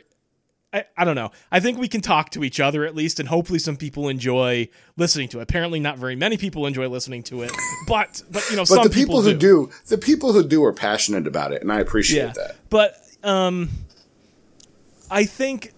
I, 0.74 0.84
I 0.98 1.06
don't 1.06 1.16
know. 1.16 1.32
I 1.52 1.62
think 1.62 1.78
we 1.78 1.88
can 1.88 2.02
talk 2.02 2.32
to 2.32 2.44
each 2.44 2.60
other 2.60 2.86
at 2.86 2.96
least, 2.96 3.20
and 3.20 3.30
hopefully, 3.30 3.60
some 3.60 3.78
people 3.78 4.10
enjoy 4.10 4.68
listening 4.98 5.30
to 5.30 5.40
it. 5.40 5.44
Apparently, 5.44 5.80
not 5.80 5.98
very 5.98 6.16
many 6.18 6.36
people 6.38 6.66
enjoy 6.66 6.90
listening 6.90 7.24
to 7.24 7.44
it, 7.44 7.52
but 7.88 8.24
but 8.30 8.50
you 8.50 8.58
know, 8.58 8.64
But 8.64 8.68
some 8.68 8.84
the 8.84 8.90
people, 8.90 9.22
who 9.22 9.32
do. 9.34 9.68
do, 9.68 9.72
the 9.88 9.98
people 9.98 10.34
who 10.34 10.46
do 10.46 10.66
are 10.66 10.74
passionate 10.74 11.28
about 11.28 11.54
it, 11.54 11.62
and 11.62 11.72
I 11.72 11.80
appreciate 11.80 12.34
that. 12.34 12.58
But 12.70 12.98
um, 13.24 13.70
I 15.10 15.24
think, 15.26 15.72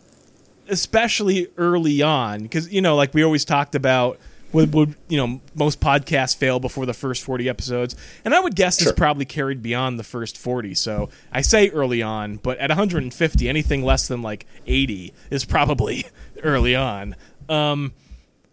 especially 0.68 1.48
early 1.58 2.02
on, 2.02 2.44
because 2.44 2.72
you 2.72 2.82
know, 2.82 2.96
like 2.96 3.14
we 3.14 3.24
always 3.24 3.46
talked 3.46 3.76
about, 3.76 4.20
would, 4.54 4.74
would 4.74 4.96
you 5.10 5.18
know 5.18 5.42
most 5.56 5.80
podcasts 5.80 6.36
fail 6.36 6.60
before 6.60 6.86
the 6.86 6.94
first 6.94 7.24
forty 7.24 7.50
episodes, 7.50 7.96
and 8.24 8.34
I 8.34 8.40
would 8.40 8.56
guess 8.56 8.80
Sure. 8.80 8.86
this 8.86 8.94
probably 8.98 9.26
carried 9.26 9.62
beyond 9.62 10.00
the 10.00 10.04
first 10.04 10.38
forty. 10.38 10.74
So 10.74 11.10
I 11.32 11.42
say 11.42 11.70
early 11.70 12.02
on, 12.02 12.38
but 12.38 12.58
at 12.60 12.70
150, 12.70 13.50
anything 13.50 13.84
less 13.84 14.08
than 14.08 14.22
like 14.22 14.46
80 14.66 15.14
is 15.30 15.46
probably 15.46 16.06
early 16.44 16.76
on. 16.76 17.16
Um, 17.50 17.94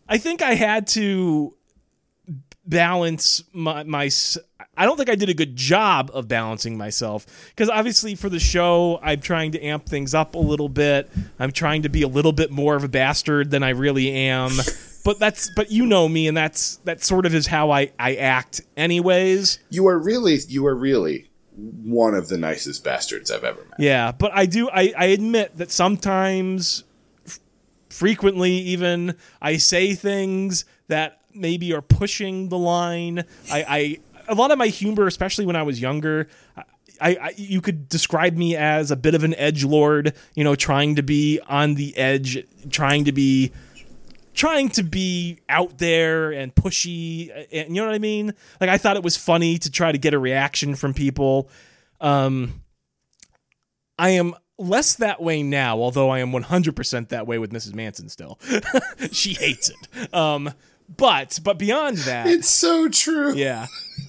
I 0.09 0.19
think 0.19 0.43
I 0.43 0.55
had 0.55 0.87
to 0.89 1.55
balance 2.67 3.43
my, 3.53 3.83
my 3.83 4.11
I 4.77 4.87
don't 4.87 4.97
think 4.97 5.11
I 5.11 5.15
did 5.15 5.29
a 5.29 5.35
good 5.35 5.55
job 5.55 6.11
of 6.15 6.29
balancing 6.29 6.77
myself 6.79 7.27
because 7.51 7.69
obviously 7.69 8.15
for 8.15 8.29
the 8.29 8.41
show 8.41 8.99
I'm 9.03 9.21
trying 9.21 9.53
to 9.53 9.63
amp 9.63 9.87
things 9.87 10.15
up 10.15 10.35
a 10.35 10.39
little 10.39 10.69
bit. 10.69 11.11
I'm 11.39 11.53
trying 11.53 11.83
to 11.83 11.89
be 11.89 12.03
a 12.03 12.09
little 12.09 12.33
bit 12.33 12.51
more 12.51 12.75
of 12.75 12.83
a 12.85 12.89
bastard 12.89 13.51
than 13.51 13.63
I 13.63 13.71
really 13.71 14.11
am. 14.11 14.51
but 15.05 15.19
that's 15.19 15.51
but 15.55 15.71
you 15.71 15.87
know 15.87 16.09
me 16.09 16.27
and 16.27 16.37
that's 16.37 16.77
that 16.79 17.05
sort 17.05 17.27
of 17.27 17.35
is 17.35 17.47
how 17.47 17.71
I 17.71 17.93
I 17.99 18.17
act 18.17 18.63
anyways. 18.77 19.61
You 19.71 19.87
are 19.87 19.99
really, 19.99 20.39
you 20.49 20.67
are 20.67 20.75
really 20.75 21.31
one 21.57 22.15
of 22.15 22.29
the 22.29 22.39
nicest 22.39 22.83
bastards 22.83 23.31
I've 23.31 23.45
ever 23.45 23.61
met. 23.61 23.79
Yeah, 23.79 24.11
but 24.11 24.33
I 24.35 24.47
do 24.47 24.69
I 24.71 24.93
I 24.97 25.05
admit 25.07 25.57
that 25.59 25.71
sometimes 25.71 26.85
f- 27.27 27.39
frequently 27.91 28.53
even 28.53 29.15
I 29.41 29.59
say 29.59 29.95
things 29.95 30.65
that 30.89 31.21
maybe 31.33 31.73
are 31.73 31.83
pushing 31.83 32.49
the 32.49 32.59
line. 32.59 33.25
I, 33.53 33.65
I 33.69 33.99
a 34.27 34.35
lot 34.35 34.51
of 34.51 34.59
my 34.59 34.69
humor, 34.69 35.07
especially 35.07 35.45
when 35.45 35.57
I 35.57 35.63
was 35.63 35.81
younger, 35.81 36.29
I, 37.01 37.17
I 37.17 37.35
you 37.37 37.61
could 37.61 37.89
describe 37.89 38.37
me 38.37 38.57
as 38.57 38.91
a 38.91 38.97
bit 38.97 39.15
of 39.15 39.23
an 39.23 39.35
edge 39.35 39.65
lord. 39.65 40.15
You 40.35 40.45
know, 40.45 40.55
trying 40.55 40.97
to 40.97 41.03
be 41.03 41.41
on 41.47 41.75
the 41.75 41.97
edge, 41.97 42.43
trying 42.71 43.05
to 43.05 43.13
be 43.13 43.53
trying 44.35 44.69
to 44.71 44.83
be 44.83 45.39
out 45.49 45.79
there 45.79 46.33
and 46.33 46.55
pushy 46.55 47.31
and 47.53 47.75
you 47.75 47.81
know 47.81 47.87
what 47.87 47.95
I 47.95 47.99
mean? 47.99 48.35
Like 48.61 48.69
I 48.71 48.77
thought 48.79 48.97
it 48.97 49.03
was 49.03 49.17
funny 49.17 49.59
to 49.59 49.71
try 49.71 49.93
to 49.93 49.99
get 49.99 50.13
a 50.13 50.19
reaction 50.19 50.75
from 50.75 50.93
people. 50.93 51.49
Um 52.01 52.61
I 53.99 54.11
am 54.11 54.35
less 54.59 54.95
that 54.97 55.23
way 55.23 55.43
now, 55.43 55.79
although 55.79 56.11
I 56.11 56.19
am 56.19 56.33
100% 56.33 57.09
that 57.09 57.27
way 57.27 57.39
with 57.39 57.53
Mrs. 57.53 57.75
Manson 57.75 58.09
still. 58.09 58.39
she 59.13 59.35
hates 59.35 59.71
it. 59.71 60.13
Um 60.15 60.53
but 60.97 61.39
but 61.43 61.59
beyond 61.59 61.97
that 61.99 62.27
It's 62.27 62.49
so 62.51 62.89
true. 62.89 63.35
yeah. 63.35 63.67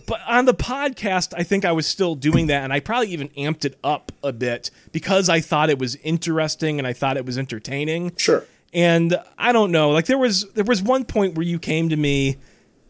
But 0.07 0.19
on 0.27 0.45
the 0.45 0.53
podcast, 0.53 1.33
I 1.35 1.43
think 1.43 1.65
I 1.65 1.71
was 1.71 1.87
still 1.87 2.13
doing 2.13 2.45
that, 2.47 2.63
and 2.63 2.71
I 2.71 2.79
probably 2.79 3.07
even 3.09 3.29
amped 3.29 3.65
it 3.65 3.75
up 3.83 4.11
a 4.23 4.31
bit 4.31 4.69
because 4.91 5.29
I 5.29 5.39
thought 5.39 5.71
it 5.71 5.79
was 5.79 5.95
interesting 5.97 6.77
and 6.77 6.85
I 6.87 6.93
thought 6.93 7.17
it 7.17 7.25
was 7.25 7.39
entertaining. 7.39 8.11
Sure. 8.15 8.45
And 8.73 9.17
I 9.37 9.51
don't 9.51 9.71
know, 9.71 9.91
like 9.91 10.05
there 10.05 10.17
was 10.17 10.51
there 10.53 10.65
was 10.65 10.81
one 10.81 11.05
point 11.05 11.35
where 11.35 11.45
you 11.45 11.59
came 11.59 11.89
to 11.89 11.95
me 11.95 12.37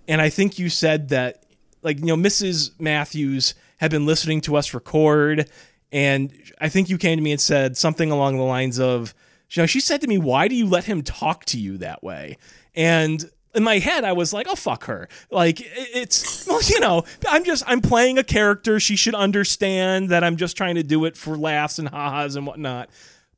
and 0.08 0.22
I 0.22 0.30
think 0.30 0.60
you 0.60 0.70
said 0.70 1.10
that 1.10 1.46
like 1.82 2.00
you 2.00 2.06
know 2.06 2.16
Mrs. 2.16 2.72
Matthews 2.80 3.56
had 3.78 3.92
been 3.92 4.06
listening 4.06 4.42
to 4.42 4.56
us 4.56 4.74
record 4.74 5.50
and 5.92 6.34
I 6.60 6.70
think 6.70 6.90
you 6.90 6.98
came 6.98 7.18
to 7.18 7.24
me 7.24 7.32
and 7.32 7.42
said 7.42 7.78
something 7.78 8.12
along 8.12 8.38
the 8.38 8.44
lines 8.44 8.80
of 8.80 9.14
you 9.52 9.62
know 9.62 9.68
she 9.68 9.80
said 9.80 10.02
to 10.02 10.08
me 10.08 10.18
why 10.18 10.48
do 10.48 10.56
you 10.56 10.66
let 10.66 10.86
him 10.86 11.02
talk 11.02 11.46
to 11.46 11.60
you 11.60 11.78
that 11.78 12.04
way? 12.04 12.38
And 12.74 13.30
in 13.54 13.64
my 13.64 13.80
head 13.80 14.04
I 14.04 14.14
was 14.14 14.34
like 14.34 14.48
oh 14.50 14.56
fuck 14.56 14.86
her. 14.86 15.08
Like 15.30 15.62
it's 15.64 16.48
well 16.48 16.62
you 16.64 16.80
know 16.80 17.04
I'm 17.28 17.44
just 17.44 17.64
I'm 17.68 17.82
playing 17.82 18.18
a 18.18 18.24
character. 18.24 18.80
She 18.80 18.96
should 18.96 19.16
understand 19.16 20.10
that 20.10 20.24
I'm 20.24 20.36
just 20.36 20.58
trying 20.58 20.76
to 20.76 20.84
do 20.84 21.06
it 21.06 21.18
for 21.18 21.38
laughs 21.38 21.80
and 21.80 21.90
ha-has 21.90 22.36
and 22.36 22.48
whatnot. 22.48 22.90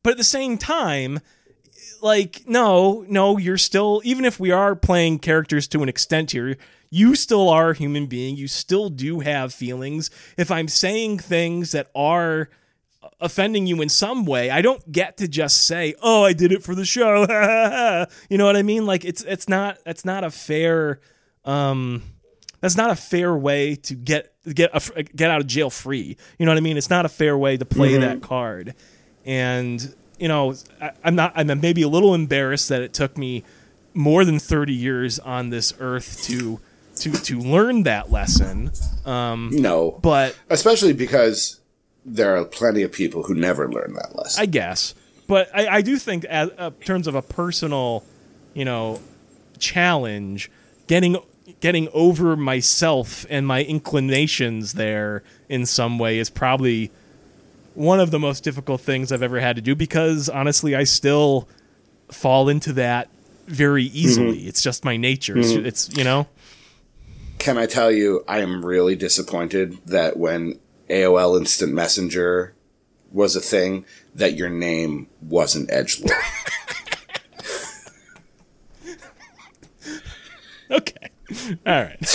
But 0.03 0.11
at 0.11 0.17
the 0.17 0.23
same 0.23 0.57
time 0.57 1.19
like 2.07 2.43
no 2.47 3.05
no 3.07 3.37
you're 3.37 3.57
still 3.57 4.01
even 4.03 4.25
if 4.25 4.39
we 4.39 4.49
are 4.49 4.75
playing 4.75 5.19
characters 5.19 5.67
to 5.67 5.83
an 5.83 5.89
extent 5.89 6.31
here 6.31 6.57
you 6.89 7.15
still 7.15 7.49
are 7.49 7.71
a 7.71 7.75
human 7.75 8.05
being. 8.05 8.37
You 8.37 8.47
still 8.47 8.89
do 8.89 9.19
have 9.19 9.53
feelings. 9.53 10.09
If 10.37 10.51
i'm 10.51 10.67
saying 10.67 11.19
things 11.19 11.71
that 11.71 11.89
are 11.95 12.49
offending 13.19 13.65
you 13.65 13.81
in 13.81 13.89
some 13.89 14.25
way 14.25 14.51
i 14.51 14.61
don't 14.61 14.91
get 14.91 15.17
to 15.17 15.27
just 15.27 15.65
say 15.65 15.95
oh 16.03 16.23
i 16.23 16.33
did 16.33 16.51
it 16.51 16.63
for 16.63 16.75
the 16.75 16.85
show. 16.85 17.25
You 18.29 18.37
know 18.37 18.45
what 18.45 18.55
i 18.55 18.63
mean? 18.63 18.85
Like 18.85 19.05
it's 19.05 19.23
it's 19.23 19.49
not 19.49 19.79
that's 19.85 20.05
not 20.05 20.23
a 20.23 20.31
fair 20.31 20.99
um 21.45 22.03
that's 22.61 22.75
not 22.75 22.89
a 22.89 22.95
fair 22.95 23.35
way 23.35 23.75
to 23.75 23.95
get 23.95 24.33
get 24.53 24.71
a, 24.73 25.03
get 25.03 25.29
out 25.29 25.41
of 25.41 25.47
jail 25.47 25.69
free. 25.69 26.17
You 26.37 26.45
know 26.45 26.51
what 26.51 26.57
i 26.57 26.61
mean? 26.61 26.77
It's 26.77 26.89
not 26.89 27.05
a 27.05 27.09
fair 27.09 27.37
way 27.37 27.57
to 27.57 27.65
play 27.65 27.91
mm-hmm. 27.91 28.01
that 28.01 28.21
card. 28.21 28.75
And 29.25 29.95
you 30.19 30.27
know, 30.27 30.55
I, 30.81 30.91
am 31.03 31.15
not. 31.15 31.33
I'm 31.35 31.47
maybe 31.61 31.81
a 31.81 31.87
little 31.87 32.13
embarrassed 32.13 32.69
that 32.69 32.81
it 32.81 32.93
took 32.93 33.17
me 33.17 33.43
more 33.93 34.23
than 34.23 34.39
30 34.39 34.73
years 34.73 35.19
on 35.19 35.49
this 35.49 35.73
earth 35.79 36.23
to 36.23 36.59
to 36.97 37.11
to 37.11 37.39
learn 37.39 37.83
that 37.83 38.11
lesson. 38.11 38.71
Um, 39.05 39.49
no, 39.53 39.99
but 40.01 40.37
especially 40.49 40.93
because 40.93 41.59
there 42.05 42.37
are 42.37 42.45
plenty 42.45 42.83
of 42.83 42.91
people 42.91 43.23
who 43.23 43.35
never 43.35 43.69
learn 43.69 43.93
that 43.93 44.15
lesson. 44.15 44.41
I 44.41 44.45
guess, 44.45 44.95
but 45.27 45.49
I, 45.53 45.67
I 45.67 45.81
do 45.81 45.97
think, 45.97 46.25
as 46.25 46.49
uh, 46.57 46.71
terms 46.83 47.07
of 47.07 47.15
a 47.15 47.21
personal, 47.21 48.03
you 48.53 48.65
know, 48.65 49.01
challenge, 49.59 50.51
getting 50.87 51.17
getting 51.59 51.87
over 51.93 52.35
myself 52.35 53.25
and 53.29 53.47
my 53.47 53.63
inclinations 53.63 54.73
there 54.73 55.23
in 55.49 55.65
some 55.65 55.97
way 55.97 56.19
is 56.19 56.29
probably 56.29 56.91
one 57.77 57.99
of 57.99 58.09
the 58.09 58.17
most 58.17 58.43
difficult 58.43 58.81
things 58.81 59.11
I've 59.11 59.21
ever 59.21 59.39
had 59.39 59.55
to 59.55 59.61
do 59.61 59.75
because 59.75 60.29
honestly, 60.29 60.75
I 60.75 60.83
still 60.83 61.47
fall 62.11 62.49
into 62.49 62.73
that 62.73 63.07
very 63.45 63.83
easily. 63.83 64.39
Mm-hmm. 64.39 64.47
It's 64.47 64.63
just 64.63 64.83
my 64.83 64.97
nature. 64.97 65.35
Mm-hmm. 65.35 65.65
It's, 65.65 65.87
it's, 65.87 65.97
you 65.97 66.03
know. 66.03 66.25
Can 67.37 67.59
I 67.59 67.67
tell 67.67 67.91
you, 67.91 68.23
I 68.27 68.39
am 68.39 68.65
really 68.65 68.95
disappointed 68.95 69.77
that 69.85 70.17
when 70.17 70.59
AOL 70.89 71.37
Instant 71.37 71.71
Messenger 71.71 72.55
was 73.11 73.35
a 73.35 73.41
thing, 73.41 73.85
that 74.15 74.33
your 74.33 74.49
name 74.49 75.05
wasn't 75.21 75.69
Edgelord. 75.69 76.09
okay. 80.71 81.09
All 81.65 81.83
right. 81.83 82.05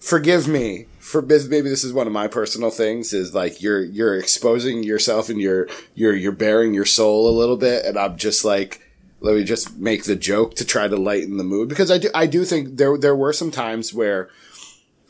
Forgive 0.00 0.48
me 0.48 0.86
for 1.22 1.48
maybe 1.48 1.70
this 1.70 1.84
is 1.84 1.92
one 1.92 2.06
of 2.06 2.12
my 2.12 2.28
personal 2.28 2.70
things 2.70 3.12
is 3.12 3.34
like 3.34 3.62
you're 3.62 3.82
you're 3.82 4.18
exposing 4.18 4.82
yourself 4.82 5.28
and 5.28 5.40
you're 5.40 5.68
you're 5.94 6.14
you're 6.14 6.32
bearing 6.32 6.74
your 6.74 6.84
soul 6.84 7.28
a 7.28 7.38
little 7.38 7.56
bit 7.56 7.84
and 7.86 7.98
I'm 7.98 8.16
just 8.16 8.44
like 8.44 8.82
let 9.20 9.34
me 9.34 9.44
just 9.44 9.78
make 9.78 10.04
the 10.04 10.16
joke 10.16 10.56
to 10.56 10.64
try 10.64 10.86
to 10.86 10.96
lighten 10.96 11.38
the 11.38 11.44
mood 11.44 11.68
because 11.68 11.90
I 11.90 11.98
do 11.98 12.10
I 12.14 12.26
do 12.26 12.44
think 12.44 12.76
there 12.76 12.98
there 12.98 13.16
were 13.16 13.32
some 13.32 13.50
times 13.50 13.94
where 13.94 14.28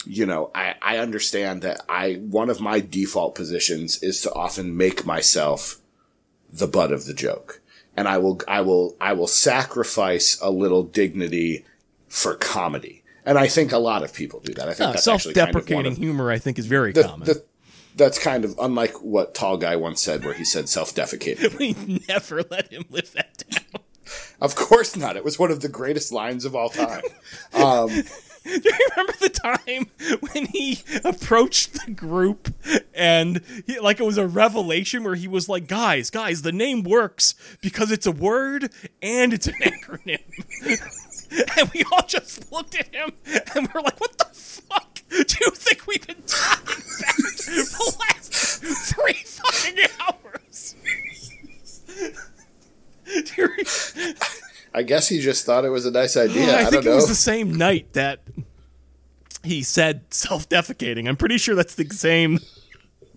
you 0.04 0.26
know 0.26 0.50
I 0.54 0.74
I 0.80 0.98
understand 0.98 1.62
that 1.62 1.80
I 1.88 2.14
one 2.14 2.50
of 2.50 2.60
my 2.60 2.78
default 2.78 3.34
positions 3.34 4.00
is 4.02 4.20
to 4.22 4.32
often 4.32 4.76
make 4.76 5.04
myself 5.04 5.80
the 6.52 6.68
butt 6.68 6.92
of 6.92 7.06
the 7.06 7.14
joke. 7.14 7.60
And 7.96 8.06
I 8.06 8.18
will 8.18 8.40
I 8.46 8.60
will 8.60 8.96
I 9.00 9.12
will 9.14 9.26
sacrifice 9.26 10.38
a 10.40 10.50
little 10.50 10.84
dignity 10.84 11.64
for 12.08 12.34
comedy 12.34 13.02
and 13.26 13.36
I 13.38 13.48
think 13.48 13.72
a 13.72 13.78
lot 13.78 14.02
of 14.02 14.14
people 14.14 14.40
do 14.40 14.54
that. 14.54 14.68
I 14.68 14.74
think 14.74 14.98
self-deprecating 14.98 15.82
kind 15.82 15.86
of 15.86 15.96
humor. 15.96 16.30
I 16.30 16.38
think 16.38 16.58
is 16.58 16.66
very 16.66 16.92
the, 16.92 17.02
common. 17.02 17.26
The, 17.26 17.44
that's 17.96 18.18
kind 18.18 18.44
of 18.44 18.54
unlike 18.58 19.02
what 19.02 19.34
Tall 19.34 19.56
Guy 19.56 19.76
once 19.76 20.00
said, 20.00 20.24
where 20.24 20.34
he 20.34 20.44
said 20.44 20.68
self-defecating. 20.68 21.58
we 21.58 22.00
never 22.08 22.42
let 22.50 22.72
him 22.72 22.84
live 22.90 23.12
that 23.12 23.44
down. 23.50 23.82
Of 24.40 24.54
course 24.54 24.96
not. 24.96 25.16
It 25.16 25.24
was 25.24 25.38
one 25.38 25.50
of 25.50 25.60
the 25.60 25.68
greatest 25.68 26.12
lines 26.12 26.44
of 26.44 26.54
all 26.54 26.68
time. 26.68 27.02
Um, 27.52 27.88
Do 28.46 28.52
you 28.52 28.88
remember 28.90 29.14
the 29.20 29.28
time 29.28 29.90
when 30.30 30.46
he 30.46 30.78
approached 31.04 31.84
the 31.84 31.90
group 31.90 32.54
and 32.94 33.40
he, 33.66 33.80
like 33.80 33.98
it 33.98 34.04
was 34.04 34.18
a 34.18 34.26
revelation 34.28 35.02
where 35.02 35.16
he 35.16 35.26
was 35.26 35.48
like, 35.48 35.66
"Guys, 35.66 36.10
guys, 36.10 36.42
the 36.42 36.52
name 36.52 36.84
works 36.84 37.34
because 37.60 37.90
it's 37.90 38.06
a 38.06 38.12
word 38.12 38.70
and 39.02 39.32
it's 39.32 39.48
an 39.48 39.54
acronym." 39.54 40.20
and 41.58 41.70
we 41.72 41.82
all 41.92 42.02
just 42.06 42.50
looked 42.52 42.74
at 42.74 42.94
him 42.94 43.12
and 43.54 43.68
we're 43.72 43.80
like, 43.82 44.00
"What 44.00 44.16
the 44.18 44.24
fuck 44.26 45.00
do 45.10 45.36
you 45.40 45.50
think 45.50 45.86
we've 45.86 46.06
been 46.06 46.22
talking 46.26 46.82
about 46.98 47.14
for 47.16 47.50
the 47.50 47.96
last 48.00 48.32
three 48.94 49.12
fucking 49.12 49.86
hours?" 50.00 50.76
I 54.74 54.82
guess 54.82 55.08
he 55.08 55.20
just 55.20 55.46
thought 55.46 55.64
it 55.64 55.70
was 55.70 55.86
a 55.86 55.90
nice 55.90 56.16
idea. 56.16 56.54
I, 56.54 56.62
I 56.62 56.64
think 56.66 56.84
it 56.84 56.90
was 56.90 57.08
the 57.08 57.14
same 57.14 57.54
night 57.54 57.92
that 57.94 58.20
he 59.42 59.62
said 59.62 60.02
self-defecating. 60.12 61.08
I'm 61.08 61.16
pretty 61.16 61.38
sure 61.38 61.54
that's 61.54 61.76
the 61.76 61.86
same. 61.86 62.40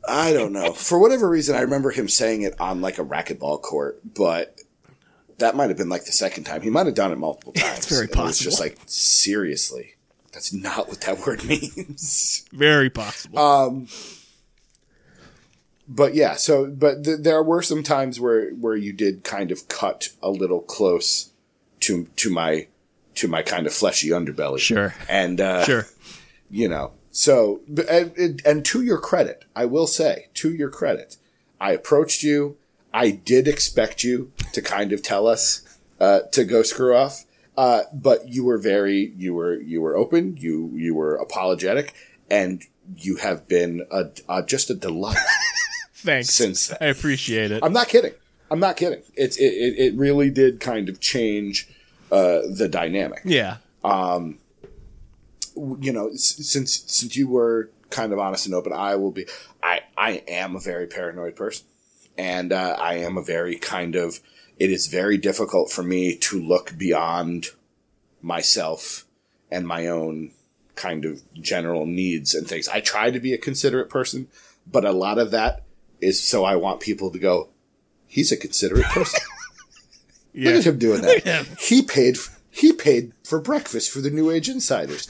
I 0.07 0.31
don't 0.31 0.53
know. 0.53 0.71
For 0.73 0.99
whatever 0.99 1.27
reason, 1.27 1.55
I 1.55 1.61
remember 1.61 1.91
him 1.91 2.07
saying 2.07 2.43
it 2.43 2.59
on 2.59 2.81
like 2.81 2.97
a 2.97 3.03
racquetball 3.03 3.61
court, 3.61 3.99
but 4.15 4.59
that 5.39 5.55
might 5.55 5.69
have 5.69 5.77
been 5.77 5.89
like 5.89 6.05
the 6.05 6.11
second 6.11 6.43
time. 6.43 6.61
He 6.61 6.69
might 6.69 6.85
have 6.85 6.95
done 6.95 7.11
it 7.11 7.17
multiple 7.17 7.53
times. 7.53 7.77
It's 7.77 7.89
very 7.89 8.07
possible. 8.07 8.29
It's 8.29 8.39
just 8.39 8.59
like 8.59 8.77
seriously, 8.85 9.95
that's 10.31 10.53
not 10.53 10.87
what 10.87 11.01
that 11.01 11.19
word 11.25 11.43
means. 11.43 12.45
Very 12.51 12.89
possible. 12.89 13.39
Um, 13.39 13.87
but 15.87 16.13
yeah, 16.13 16.35
so 16.35 16.67
but 16.67 17.03
th- 17.03 17.19
there 17.21 17.41
were 17.41 17.61
some 17.61 17.83
times 17.83 18.19
where 18.19 18.51
where 18.51 18.75
you 18.75 18.93
did 18.93 19.23
kind 19.23 19.51
of 19.51 19.67
cut 19.67 20.09
a 20.21 20.29
little 20.29 20.61
close 20.61 21.31
to 21.81 22.05
to 22.15 22.29
my 22.29 22.67
to 23.15 23.27
my 23.27 23.41
kind 23.41 23.65
of 23.65 23.73
fleshy 23.73 24.09
underbelly. 24.09 24.59
Sure. 24.59 24.93
And 25.09 25.41
uh, 25.41 25.65
sure. 25.65 25.87
You 26.51 26.69
know, 26.69 26.93
so 27.11 27.61
and, 27.89 28.41
and 28.45 28.65
to 28.65 28.81
your 28.81 28.97
credit, 28.97 29.45
I 29.55 29.65
will 29.65 29.87
say, 29.87 30.27
to 30.35 30.53
your 30.53 30.69
credit, 30.69 31.17
I 31.59 31.73
approached 31.73 32.23
you 32.23 32.57
I 32.93 33.11
did 33.11 33.47
expect 33.47 34.03
you 34.03 34.31
to 34.53 34.61
kind 34.61 34.91
of 34.93 35.01
tell 35.01 35.27
us 35.27 35.61
uh, 35.99 36.21
to 36.31 36.43
go 36.43 36.63
screw 36.63 36.95
off, 36.95 37.25
uh, 37.57 37.83
but 37.93 38.27
you 38.29 38.43
were 38.43 38.57
very 38.57 39.13
you 39.15 39.33
were 39.33 39.55
you 39.55 39.81
were 39.81 39.95
open. 39.95 40.37
You 40.37 40.71
you 40.75 40.95
were 40.95 41.15
apologetic, 41.15 41.93
and 42.29 42.63
you 42.97 43.17
have 43.17 43.47
been 43.47 43.85
a, 43.91 44.09
a 44.27 44.43
just 44.43 44.69
a 44.69 44.73
delight. 44.73 45.17
Thanks. 45.93 46.29
Since 46.29 46.67
then. 46.67 46.77
I 46.81 46.85
appreciate 46.85 47.51
it. 47.51 47.63
I'm 47.63 47.73
not 47.73 47.89
kidding. 47.89 48.13
I'm 48.49 48.59
not 48.59 48.77
kidding. 48.77 49.03
It's 49.15 49.37
it, 49.37 49.53
it, 49.53 49.79
it 49.79 49.95
really 49.95 50.29
did 50.29 50.59
kind 50.59 50.89
of 50.89 50.99
change 50.99 51.67
uh, 52.11 52.41
the 52.49 52.67
dynamic. 52.69 53.21
Yeah. 53.23 53.57
Um, 53.83 54.39
you 55.55 55.91
know, 55.91 56.11
since 56.15 56.83
since 56.87 57.15
you 57.15 57.27
were 57.27 57.69
kind 57.91 58.13
of 58.13 58.19
honest 58.19 58.45
and 58.45 58.55
open, 58.55 58.73
I 58.73 58.95
will 58.95 59.11
be. 59.11 59.27
I 59.61 59.81
I 59.97 60.23
am 60.27 60.55
a 60.55 60.59
very 60.59 60.87
paranoid 60.87 61.35
person 61.35 61.65
and 62.19 62.51
uh, 62.51 62.75
I 62.77 62.95
am 62.95 63.17
a 63.17 63.23
very 63.23 63.55
kind 63.55 63.95
of. 63.95 64.19
It 64.57 64.69
is 64.69 64.87
very 64.87 65.17
difficult 65.17 65.71
for 65.71 65.83
me 65.83 66.17
to 66.17 66.37
look 66.37 66.77
beyond 66.77 67.47
myself 68.21 69.05
and 69.49 69.65
my 69.65 69.87
own 69.87 70.31
kind 70.75 71.05
of 71.05 71.21
general 71.33 71.85
needs 71.85 72.35
and 72.35 72.45
things. 72.45 72.67
I 72.67 72.81
try 72.81 73.09
to 73.09 73.21
be 73.21 73.33
a 73.33 73.37
considerate 73.37 73.89
person, 73.89 74.27
but 74.69 74.83
a 74.83 74.91
lot 74.91 75.17
of 75.17 75.31
that 75.31 75.63
is 76.01 76.21
so 76.21 76.43
I 76.43 76.57
want 76.57 76.81
people 76.81 77.09
to 77.11 77.19
go, 77.19 77.47
he's 78.05 78.33
a 78.33 78.37
considerate 78.37 78.85
person. 78.87 79.21
yeah. 80.33 80.49
Look 80.51 80.59
at 80.59 80.67
him 80.67 80.77
doing 80.77 81.01
that. 81.01 81.47
He 81.57 81.81
paid 81.81 82.17
he 82.51 82.73
paid 82.73 83.13
for 83.23 83.39
breakfast 83.39 83.91
for 83.91 84.01
the 84.01 84.09
New 84.09 84.29
Age 84.29 84.49
Insiders. 84.49 85.07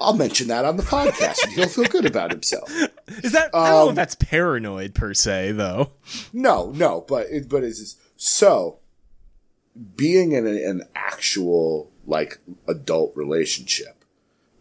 I'll 0.00 0.14
mention 0.14 0.48
that 0.48 0.64
on 0.64 0.76
the 0.76 0.82
podcast 0.82 1.44
and 1.44 1.52
he'll 1.52 1.68
feel 1.68 1.84
good 1.84 2.06
about 2.06 2.30
himself. 2.30 2.70
Is 3.22 3.32
that 3.32 3.54
um, 3.54 3.62
I 3.62 3.68
don't 3.68 3.76
know 3.76 3.84
if 3.84 3.88
um, 3.90 3.94
that's 3.96 4.14
paranoid 4.14 4.94
per 4.94 5.14
se 5.14 5.52
though. 5.52 5.92
No, 6.32 6.72
no, 6.72 7.04
but 7.06 7.26
it, 7.28 7.48
but 7.48 7.64
it's 7.64 7.78
just, 7.78 8.00
so 8.16 8.78
being 9.96 10.32
in 10.32 10.46
an 10.46 10.84
actual 10.94 11.90
like 12.06 12.38
adult 12.66 13.12
relationship 13.14 14.04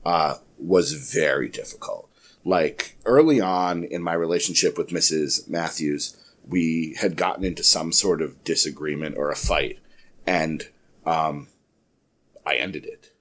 uh, 0.06 0.36
was 0.58 0.94
very 0.94 1.50
difficult. 1.50 2.10
Like 2.46 2.98
early 3.06 3.42
on 3.42 3.84
in 3.84 4.02
my 4.02 4.14
relationship 4.14 4.78
with 4.78 4.90
Mrs. 4.90 5.50
Matthews, 5.50 6.18
we 6.48 6.96
had 7.00 7.16
gotten 7.16 7.44
into 7.44 7.64
some 7.64 7.92
sort 7.92 8.22
of 8.22 8.44
disagreement 8.44 9.18
or 9.18 9.30
a 9.30 9.36
fight, 9.36 9.80
and 10.26 10.68
um, 11.06 11.48
I 12.46 12.56
ended 12.56 12.86
it. 12.86 13.12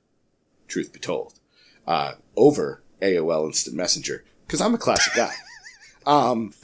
Truth 0.66 0.92
be 0.92 0.98
told, 0.98 1.37
uh, 1.88 2.12
over 2.36 2.82
AOL 3.00 3.46
Instant 3.46 3.74
Messenger 3.74 4.22
because 4.46 4.60
I'm 4.60 4.74
a 4.74 4.78
classic 4.78 5.14
guy. 5.14 5.32
Um, 6.06 6.54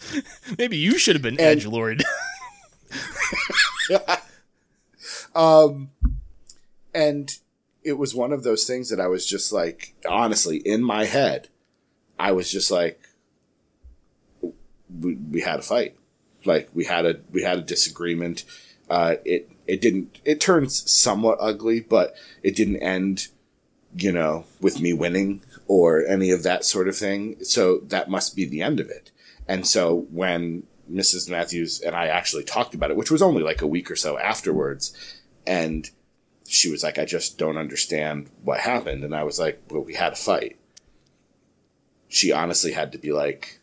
Maybe 0.57 0.79
you 0.79 0.97
should 0.97 1.17
have 1.17 1.23
been 1.23 1.39
edge 1.39 1.67
lord. 1.67 2.03
and 6.95 7.37
it 7.83 7.99
was 7.99 8.15
one 8.15 8.33
of 8.33 8.43
those 8.43 8.65
things 8.65 8.89
that 8.89 8.99
I 8.99 9.07
was 9.07 9.27
just 9.27 9.53
like, 9.53 9.97
honestly, 10.09 10.57
in 10.57 10.83
my 10.83 11.05
head, 11.05 11.49
I 12.19 12.33
was 12.33 12.51
just 12.51 12.71
like, 12.71 12.99
we, 14.99 15.17
we 15.17 15.43
had 15.43 15.59
a 15.59 15.63
fight, 15.63 15.95
like 16.47 16.71
we 16.73 16.87
had 16.87 17.05
a 17.05 17.21
we 17.31 17.43
had 17.43 17.59
a 17.59 17.63
disagreement. 17.63 18.45
Uh, 18.89 19.17
it 19.27 19.51
it 19.67 19.83
didn't 19.83 20.21
it 20.25 20.41
turns 20.41 20.91
somewhat 20.91 21.37
ugly, 21.39 21.81
but 21.81 22.15
it 22.43 22.57
didn't 22.57 22.79
end, 22.79 23.29
you 23.97 24.13
know, 24.13 24.45
with 24.61 24.81
me 24.81 24.93
winning 24.93 25.43
or 25.67 26.05
any 26.07 26.31
of 26.31 26.43
that 26.43 26.65
sort 26.65 26.89
of 26.89 26.97
thing. 26.97 27.37
So 27.45 27.79
that 27.85 28.11
must 28.11 28.37
be 28.37 28.45
the 28.45 28.63
end 28.63 28.81
of 28.81 28.91
it. 28.91 29.11
And 29.47 29.67
so 29.67 30.07
when 30.11 30.65
Mrs. 30.91 31.31
Matthews 31.31 31.81
and 31.81 31.95
I 31.95 32.07
actually 32.09 32.45
talked 32.45 32.75
about 32.75 32.91
it, 32.91 32.97
which 32.97 33.11
was 33.11 33.23
only 33.23 33.43
like 33.43 33.63
a 33.63 33.67
week 33.67 33.91
or 33.91 33.97
so 33.97 34.19
afterwards, 34.19 34.95
and 35.47 35.89
she 36.47 36.71
was 36.71 36.83
like, 36.83 36.99
I 36.99 37.05
just 37.05 37.39
don't 37.39 37.57
understand 37.57 38.31
what 38.43 38.61
happened. 38.61 39.05
And 39.05 39.15
I 39.15 39.25
was 39.25 39.39
like, 39.39 39.63
Well, 39.71 39.83
we 39.83 39.95
had 39.95 40.13
a 40.13 40.17
fight. 40.17 40.59
She 42.09 42.33
honestly 42.33 42.73
had 42.73 42.93
to 42.93 42.99
be 42.99 43.13
like, 43.13 43.61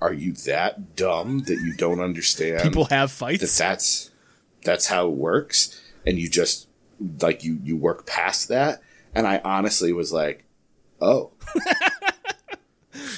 Are 0.00 0.12
you 0.12 0.32
that 0.32 0.96
dumb 0.96 1.40
that 1.40 1.60
you 1.60 1.74
don't 1.74 2.00
understand 2.00 2.62
People 2.62 2.86
have 2.86 3.10
that 3.10 3.14
fights. 3.14 3.58
that's 3.58 4.10
that's 4.62 4.86
how 4.86 5.08
it 5.08 5.14
works? 5.14 5.80
And 6.06 6.18
you 6.18 6.28
just 6.28 6.68
like 7.20 7.44
you 7.44 7.58
you 7.62 7.76
work 7.76 8.06
past 8.06 8.48
that. 8.48 8.80
And 9.14 9.26
I 9.26 9.40
honestly 9.44 9.92
was 9.92 10.12
like, 10.12 10.44
Oh. 11.00 11.30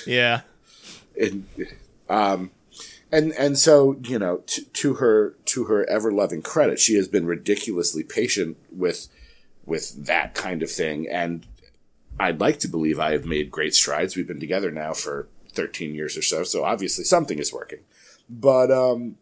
Yeah. 0.06 0.42
and 1.20 1.46
um 2.08 2.50
and 3.10 3.32
and 3.32 3.58
so 3.58 3.96
you 4.04 4.18
know 4.18 4.38
to, 4.46 4.64
to 4.64 4.94
her 4.94 5.34
to 5.46 5.64
her 5.64 5.88
ever 5.88 6.12
loving 6.12 6.42
credit 6.42 6.78
she 6.78 6.94
has 6.96 7.08
been 7.08 7.26
ridiculously 7.26 8.02
patient 8.02 8.56
with 8.70 9.08
with 9.64 10.06
that 10.06 10.34
kind 10.34 10.62
of 10.62 10.70
thing 10.70 11.08
and 11.08 11.46
i'd 12.20 12.40
like 12.40 12.58
to 12.60 12.68
believe 12.68 13.00
i 13.00 13.12
have 13.12 13.24
made 13.24 13.50
great 13.50 13.74
strides 13.74 14.14
we've 14.14 14.26
been 14.28 14.38
together 14.40 14.70
now 14.70 14.92
for 14.92 15.28
13 15.52 15.94
years 15.94 16.16
or 16.16 16.22
so 16.22 16.44
so 16.44 16.64
obviously 16.64 17.02
something 17.04 17.38
is 17.38 17.52
working 17.52 17.80
but 18.28 18.70
um 18.70 19.16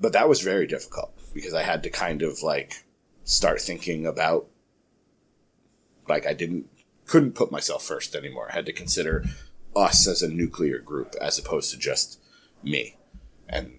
but 0.00 0.12
that 0.12 0.28
was 0.28 0.40
very 0.40 0.66
difficult 0.66 1.12
because 1.34 1.54
i 1.54 1.62
had 1.62 1.82
to 1.82 1.90
kind 1.90 2.22
of 2.22 2.42
like 2.42 2.84
start 3.24 3.60
thinking 3.60 4.06
about 4.06 4.46
like 6.08 6.26
i 6.26 6.32
didn't 6.32 6.66
couldn't 7.06 7.34
put 7.34 7.52
myself 7.52 7.82
first 7.82 8.14
anymore 8.14 8.48
i 8.50 8.54
had 8.54 8.66
to 8.66 8.72
consider 8.72 9.24
us 9.74 10.06
as 10.06 10.22
a 10.22 10.28
nuclear 10.28 10.78
group 10.78 11.14
as 11.20 11.38
opposed 11.38 11.70
to 11.70 11.78
just 11.78 12.20
me 12.62 12.96
and 13.48 13.72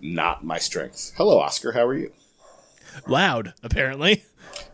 not 0.00 0.44
my 0.44 0.58
strength. 0.58 1.12
Hello, 1.16 1.38
Oscar. 1.38 1.72
How 1.72 1.86
are 1.86 1.96
you? 1.96 2.12
Loud, 3.06 3.54
apparently. 3.62 4.24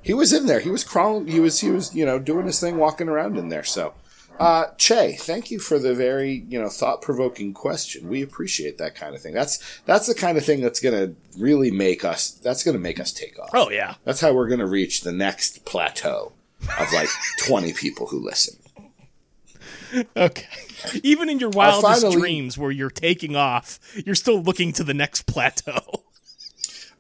He 0.02 0.14
was 0.14 0.32
in 0.32 0.46
there. 0.46 0.60
He 0.60 0.70
was 0.70 0.84
crawling. 0.84 1.26
He 1.26 1.40
was, 1.40 1.60
he 1.60 1.70
was, 1.70 1.94
you 1.94 2.06
know, 2.06 2.18
doing 2.18 2.46
his 2.46 2.60
thing, 2.60 2.78
walking 2.78 3.08
around 3.08 3.36
in 3.36 3.48
there. 3.48 3.64
So, 3.64 3.94
uh, 4.38 4.66
Che, 4.78 5.16
thank 5.16 5.50
you 5.50 5.58
for 5.58 5.78
the 5.78 5.94
very, 5.94 6.44
you 6.48 6.60
know, 6.60 6.68
thought 6.68 7.02
provoking 7.02 7.52
question. 7.52 8.08
We 8.08 8.22
appreciate 8.22 8.78
that 8.78 8.94
kind 8.94 9.14
of 9.14 9.20
thing. 9.20 9.34
That's, 9.34 9.80
that's 9.84 10.06
the 10.06 10.14
kind 10.14 10.38
of 10.38 10.44
thing 10.44 10.60
that's 10.60 10.80
going 10.80 10.94
to 10.94 11.16
really 11.38 11.70
make 11.70 12.04
us, 12.04 12.30
that's 12.30 12.62
going 12.62 12.76
to 12.76 12.82
make 12.82 13.00
us 13.00 13.12
take 13.12 13.38
off. 13.38 13.50
Oh 13.52 13.70
yeah. 13.70 13.94
That's 14.04 14.20
how 14.20 14.32
we're 14.32 14.48
going 14.48 14.60
to 14.60 14.66
reach 14.66 15.02
the 15.02 15.12
next 15.12 15.64
plateau 15.64 16.32
of 16.78 16.92
like 16.92 17.08
20 17.46 17.72
people 17.72 18.06
who 18.06 18.18
listen. 18.18 18.56
Okay. 20.16 20.46
Even 21.02 21.28
in 21.28 21.38
your 21.38 21.50
wildest 21.50 22.02
finally- 22.02 22.20
dreams 22.20 22.58
where 22.58 22.70
you're 22.70 22.90
taking 22.90 23.36
off, 23.36 23.78
you're 24.04 24.14
still 24.14 24.42
looking 24.42 24.72
to 24.72 24.84
the 24.84 24.94
next 24.94 25.26
plateau. 25.26 26.02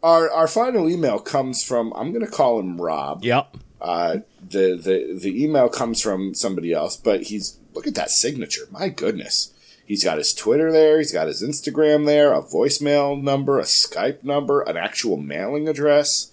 Our, 0.02 0.30
our 0.30 0.46
final 0.46 0.88
email 0.88 1.18
comes 1.18 1.64
from, 1.64 1.92
I'm 1.94 2.12
going 2.12 2.24
to 2.24 2.30
call 2.30 2.60
him 2.60 2.80
Rob. 2.80 3.24
Yep. 3.24 3.56
Uh, 3.80 4.18
the, 4.40 4.76
the, 4.76 5.18
the 5.18 5.42
email 5.42 5.68
comes 5.68 6.00
from 6.00 6.34
somebody 6.34 6.72
else, 6.72 6.96
but 6.96 7.24
he's, 7.24 7.58
look 7.74 7.86
at 7.86 7.94
that 7.96 8.10
signature. 8.10 8.68
My 8.70 8.88
goodness. 8.88 9.52
He's 9.84 10.04
got 10.04 10.18
his 10.18 10.34
Twitter 10.34 10.72
there. 10.72 10.98
He's 10.98 11.12
got 11.12 11.28
his 11.28 11.42
Instagram 11.42 12.06
there, 12.06 12.32
a 12.32 12.42
voicemail 12.42 13.20
number, 13.20 13.58
a 13.58 13.64
Skype 13.64 14.24
number, 14.24 14.62
an 14.62 14.76
actual 14.76 15.16
mailing 15.16 15.68
address. 15.68 16.32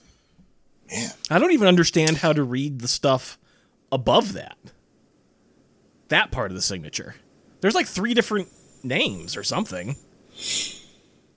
Man, 0.94 1.10
I 1.30 1.40
don't 1.40 1.52
even 1.52 1.68
understand 1.68 2.18
how 2.18 2.34
to 2.34 2.44
read 2.44 2.80
the 2.82 2.88
stuff 2.88 3.38
above 3.92 4.34
that. 4.34 4.58
That 6.10 6.32
part 6.32 6.52
of 6.52 6.56
the 6.56 6.62
signature. 6.62 7.16
There's 7.62 7.76
like 7.76 7.88
three 7.88 8.14
different 8.14 8.50
names 8.84 9.36
or 9.38 9.44
something. 9.44 9.96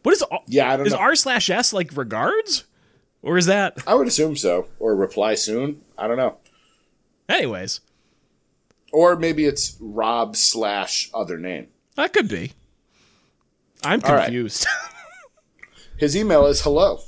What 0.02 0.12
is 0.12 0.24
Yeah, 0.46 0.72
I 0.72 0.76
don't 0.76 0.86
is 0.86 0.92
know. 0.92 0.98
R 0.98 1.14
slash 1.14 1.48
S 1.50 1.72
like 1.72 1.96
regards? 1.96 2.64
Or 3.22 3.38
is 3.38 3.46
that 3.46 3.78
I 3.86 3.94
would 3.94 4.06
assume 4.08 4.36
so. 4.36 4.68
Or 4.78 4.94
reply 4.94 5.34
soon. 5.34 5.82
I 5.96 6.06
don't 6.08 6.16
know. 6.16 6.36
anyways? 7.28 7.80
Or 8.92 9.16
maybe 9.16 9.44
it's 9.46 9.76
Rob 9.80 10.36
slash 10.36 11.10
other 11.14 11.38
name. 11.38 11.68
That 11.96 12.12
could 12.12 12.28
be. 12.28 12.52
I'm 13.84 14.00
All 14.04 14.14
right. 14.14 14.24
confused. 14.26 14.66
His 15.98 16.16
email 16.16 16.46
is 16.46 16.62
hello. 16.62 17.00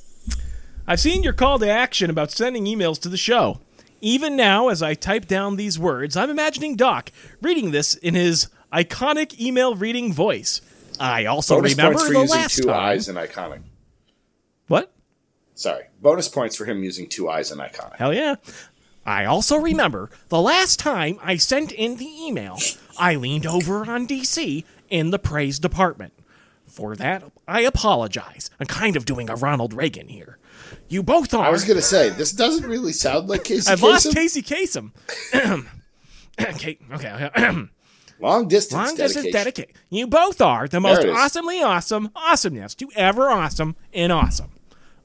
I've 0.89 1.01
seen 1.01 1.23
your 1.23 1.35
call 1.35 1.59
to 1.59 1.69
action 1.69 2.09
about 2.09 2.31
sending 2.31 2.65
emails 2.65 2.99
to 3.03 3.11
the 3.11 3.19
show. 3.19 3.61
Even 4.01 4.37
now, 4.37 4.69
as 4.69 4.83
I 4.83 4.95
type 4.95 5.27
down 5.27 5.57
these 5.57 5.79
words, 5.79 6.17
I'm 6.17 6.31
imagining 6.31 6.77
Doc 6.77 7.13
reading 7.43 7.73
this 7.73 7.95
in 7.95 8.15
his 8.15 8.49
iconic 8.73 9.39
email 9.39 9.75
reading 9.75 10.15
voice. 10.15 10.63
I 10.99 11.27
also 11.27 11.57
Bonus 11.57 11.73
remember 11.73 11.99
points 11.99 12.07
for 12.07 12.15
the 12.15 12.21
using 12.21 12.37
last 12.39 12.57
two 12.57 12.63
time. 12.65 12.75
eyes 12.81 13.09
and 13.09 13.19
iconic. 13.19 13.61
What? 14.69 14.91
Sorry. 15.55 15.85
Bonus 16.01 16.27
points 16.27 16.57
for 16.57 16.65
him 16.65 16.83
using 16.83 17.07
two 17.07 17.29
eyes 17.29 17.51
and 17.51 17.61
iconic. 17.61 17.97
Hell 17.97 18.15
yeah. 18.15 18.37
I 19.05 19.27
also 19.27 19.59
remember 19.59 20.09
the 20.31 20.41
last 20.41 20.79
time 20.79 21.19
I 21.23 21.37
sent 21.37 21.71
in 21.71 21.97
the 21.99 22.07
email, 22.07 22.57
I 22.99 23.15
leaned 23.17 23.45
over 23.47 23.91
on 23.91 24.09
DC 24.09 24.65
in 24.89 25.11
the 25.11 25.19
praise 25.19 25.59
department. 25.59 26.15
For 26.67 26.97
that, 26.97 27.25
I 27.47 27.61
apologize. 27.61 28.51
I'm 28.59 28.67
kind 28.67 28.97
of 28.97 29.05
doing 29.05 29.29
a 29.29 29.35
Ronald 29.35 29.75
Reagan 29.75 30.09
here. 30.09 30.39
You 30.89 31.03
both 31.03 31.35
are. 31.35 31.45
I 31.45 31.51
was 31.51 31.65
gonna 31.65 31.83
say 31.83 32.11
this 32.11 32.33
doesn't 32.33 32.69
really 32.69 32.93
sound 32.93 33.29
like 33.29 33.45
Casey. 33.45 33.71
I've 33.71 33.83
lost 33.83 34.15
Casey 34.15 34.43
Kasem. 34.43 34.93
okay, 36.41 36.79
okay. 36.93 37.31
Long 38.21 38.49
distance 38.49 38.73
Long 38.73 38.97
distance 38.97 39.27
dedication. 39.27 39.33
dedicate. 39.33 39.77
You 39.91 40.07
both 40.07 40.41
are 40.41 40.67
the 40.67 40.81
most 40.81 41.07
awesomely 41.07 41.63
awesome 41.63 42.11
awesomeness 42.17 42.75
to 42.77 42.89
ever 42.97 43.31
awesome 43.31 43.77
in 43.93 44.11
awesome. 44.11 44.51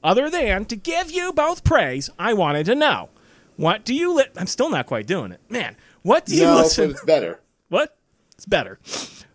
Other 0.02 0.28
than 0.28 0.64
to 0.66 0.76
give 0.76 1.10
you 1.10 1.32
both 1.32 1.64
praise, 1.64 2.10
I 2.18 2.34
wanted 2.34 2.66
to 2.66 2.74
know. 2.74 3.08
What 3.56 3.84
do 3.84 3.94
you 3.94 4.12
li- 4.14 4.24
I'm 4.36 4.48
still 4.48 4.68
not 4.68 4.86
quite 4.86 5.06
doing 5.06 5.30
it. 5.32 5.40
Man, 5.48 5.76
what 6.02 6.26
do 6.26 6.34
you 6.34 6.42
no, 6.42 6.56
listen 6.56 6.88
but 6.88 6.96
it's 6.96 7.04
better. 7.04 7.40
What? 7.68 7.96
It's 8.34 8.46
better. 8.46 8.78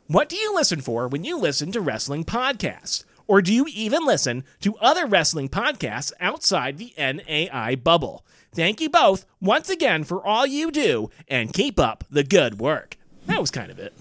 What 0.07 0.29
do 0.29 0.35
you 0.35 0.53
listen 0.53 0.81
for 0.81 1.07
when 1.07 1.23
you 1.23 1.37
listen 1.37 1.71
to 1.71 1.81
wrestling 1.81 2.23
podcasts? 2.25 3.03
Or 3.29 3.43
do 3.43 3.53
you 3.53 3.67
even 3.69 4.03
listen 4.05 4.43
to 4.61 4.75
other 4.77 5.05
wrestling 5.05 5.49
podcasts 5.49 6.11
outside 6.19 6.79
the 6.79 6.95
NAI 6.97 7.75
bubble? 7.75 8.25
Thank 8.55 8.81
you 8.81 8.89
both 8.89 9.27
once 9.39 9.69
again 9.69 10.03
for 10.03 10.25
all 10.25 10.47
you 10.47 10.71
do 10.71 11.11
and 11.27 11.53
keep 11.53 11.79
up 11.79 12.03
the 12.09 12.23
good 12.23 12.59
work. 12.59 12.97
That 13.27 13.39
was 13.39 13.51
kind 13.51 13.69
of 13.69 13.77
it. 13.77 13.93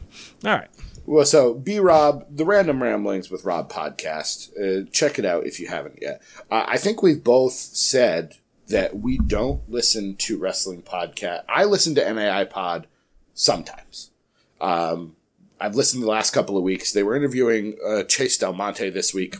All 0.46 0.52
right. 0.52 0.70
Well, 1.04 1.26
so 1.26 1.52
B 1.52 1.78
Rob, 1.78 2.24
the 2.34 2.46
Random 2.46 2.82
Ramblings 2.82 3.30
with 3.30 3.44
Rob 3.44 3.70
podcast. 3.70 4.50
Uh, 4.58 4.88
check 4.92 5.18
it 5.18 5.26
out 5.26 5.46
if 5.46 5.60
you 5.60 5.68
haven't 5.68 5.98
yet. 6.00 6.22
Uh, 6.50 6.64
I 6.66 6.78
think 6.78 7.02
we've 7.02 7.22
both 7.22 7.52
said 7.52 8.36
that 8.68 8.98
we 8.98 9.18
don't 9.18 9.60
listen 9.70 10.16
to 10.16 10.38
wrestling 10.38 10.80
podcast. 10.80 11.44
I 11.50 11.64
listen 11.64 11.94
to 11.96 12.14
NAI 12.14 12.44
Pod 12.44 12.86
sometimes. 13.34 14.10
Um, 14.58 15.16
I've 15.60 15.74
listened 15.74 16.02
the 16.02 16.08
last 16.08 16.32
couple 16.32 16.56
of 16.56 16.62
weeks. 16.62 16.92
They 16.92 17.02
were 17.02 17.16
interviewing 17.16 17.76
uh, 17.84 18.04
Chase 18.04 18.38
Del 18.38 18.52
Monte 18.52 18.90
this 18.90 19.12
week. 19.12 19.36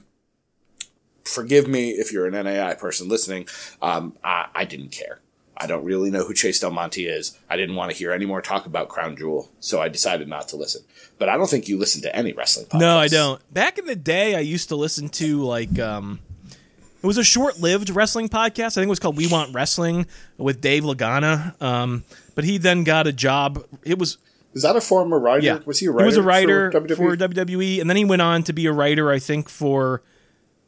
Forgive 1.24 1.68
me 1.68 1.90
if 1.90 2.12
you're 2.12 2.26
an 2.26 2.32
NAI 2.32 2.74
person 2.74 3.08
listening. 3.08 3.46
Um, 3.82 4.16
I, 4.24 4.46
I 4.54 4.64
didn't 4.64 4.90
care. 4.90 5.20
I 5.60 5.66
don't 5.66 5.84
really 5.84 6.10
know 6.10 6.24
who 6.24 6.34
Chase 6.34 6.60
Del 6.60 6.70
Monte 6.70 7.06
is. 7.06 7.36
I 7.50 7.56
didn't 7.56 7.74
want 7.74 7.90
to 7.90 7.96
hear 7.96 8.12
any 8.12 8.26
more 8.26 8.40
talk 8.40 8.64
about 8.64 8.88
Crown 8.88 9.16
Jewel, 9.16 9.50
so 9.58 9.82
I 9.82 9.88
decided 9.88 10.28
not 10.28 10.48
to 10.48 10.56
listen. 10.56 10.82
But 11.18 11.28
I 11.28 11.36
don't 11.36 11.50
think 11.50 11.68
you 11.68 11.76
listen 11.76 12.00
to 12.02 12.14
any 12.14 12.32
wrestling 12.32 12.66
podcasts. 12.66 12.80
No, 12.80 12.96
I 12.96 13.08
don't. 13.08 13.52
Back 13.52 13.76
in 13.76 13.86
the 13.86 13.96
day, 13.96 14.36
I 14.36 14.40
used 14.40 14.68
to 14.68 14.76
listen 14.76 15.08
to 15.10 15.42
like 15.42 15.78
um, 15.80 16.20
it 17.02 17.06
was 17.06 17.18
a 17.18 17.24
short-lived 17.24 17.90
wrestling 17.90 18.28
podcast. 18.28 18.66
I 18.66 18.70
think 18.70 18.86
it 18.86 18.90
was 18.90 19.00
called 19.00 19.16
We 19.16 19.26
Want 19.26 19.52
Wrestling 19.52 20.06
with 20.36 20.60
Dave 20.60 20.84
Lagana. 20.84 21.60
Um, 21.60 22.04
but 22.36 22.44
he 22.44 22.58
then 22.58 22.84
got 22.84 23.08
a 23.08 23.12
job. 23.12 23.64
It 23.84 23.98
was 23.98 24.16
Is 24.54 24.62
that 24.62 24.76
a 24.76 24.80
former 24.80 25.18
writer? 25.18 25.44
yeah, 25.44 25.58
Was 25.66 25.78
he 25.80 25.86
a 25.86 25.90
writer? 25.90 26.04
He 26.04 26.06
was 26.06 26.16
a 26.16 26.22
writer 26.22 26.72
for 26.72 26.80
WWE? 26.80 26.96
for 26.96 27.16
WWE, 27.16 27.80
and 27.80 27.88
then 27.88 27.96
he 27.96 28.04
went 28.04 28.22
on 28.22 28.42
to 28.44 28.52
be 28.52 28.66
a 28.66 28.72
writer. 28.72 29.10
I 29.10 29.18
think 29.18 29.48
for 29.48 30.02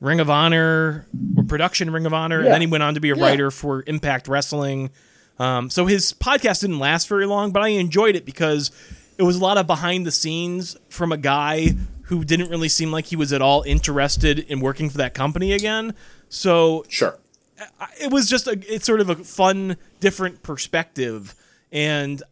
Ring 0.01 0.21
of 0.21 0.31
Honor 0.31 1.07
or 1.37 1.43
production 1.45 1.91
Ring 1.91 2.07
of 2.07 2.13
Honor, 2.15 2.41
and 2.41 2.49
then 2.49 2.61
he 2.61 2.67
went 2.67 2.83
on 2.83 2.95
to 2.95 3.01
be 3.01 3.11
a 3.11 3.17
Yeah. 3.17 3.23
writer 3.23 3.51
for 3.51 3.83
Impact 3.87 4.29
Wrestling. 4.29 4.91
Um, 5.39 5.71
so 5.71 5.87
his 5.87 6.13
podcast 6.13 6.61
didn't 6.61 6.79
last 6.79 7.09
very 7.09 7.27
long, 7.27 7.51
but 7.51 7.63
I 7.63 7.69
enjoyed 7.69 8.15
it 8.17 8.25
because 8.27 8.71
it 9.19 9.23
was 9.23 9.37
a 9.37 9.41
lot 9.41 9.57
of 9.59 9.67
behind 9.67 10.07
the 10.07 10.11
scenes 10.11 10.77
from 10.89 11.13
a 11.13 11.17
guy 11.17 11.75
who 12.05 12.25
didn't 12.25 12.51
really 12.51 12.69
seem 12.69 12.91
like 12.93 13.07
he 13.07 13.17
was 13.17 13.33
at 13.33 13.41
all 13.41 13.63
interested 13.63 14.39
in 14.41 14.61
working 14.61 14.91
for 14.91 14.99
that 14.99 15.15
company 15.15 15.53
again. 15.53 15.95
So 16.29 16.85
Sure. 16.89 17.19
it 18.01 18.11
was 18.11 18.29
just 18.29 18.47
a 18.47 18.59
it's 18.69 18.85
sort 18.85 19.01
of 19.01 19.09
a 19.11 19.17
fun 19.17 19.77
different 20.01 20.43
perspective 20.43 21.35
and 21.73 22.23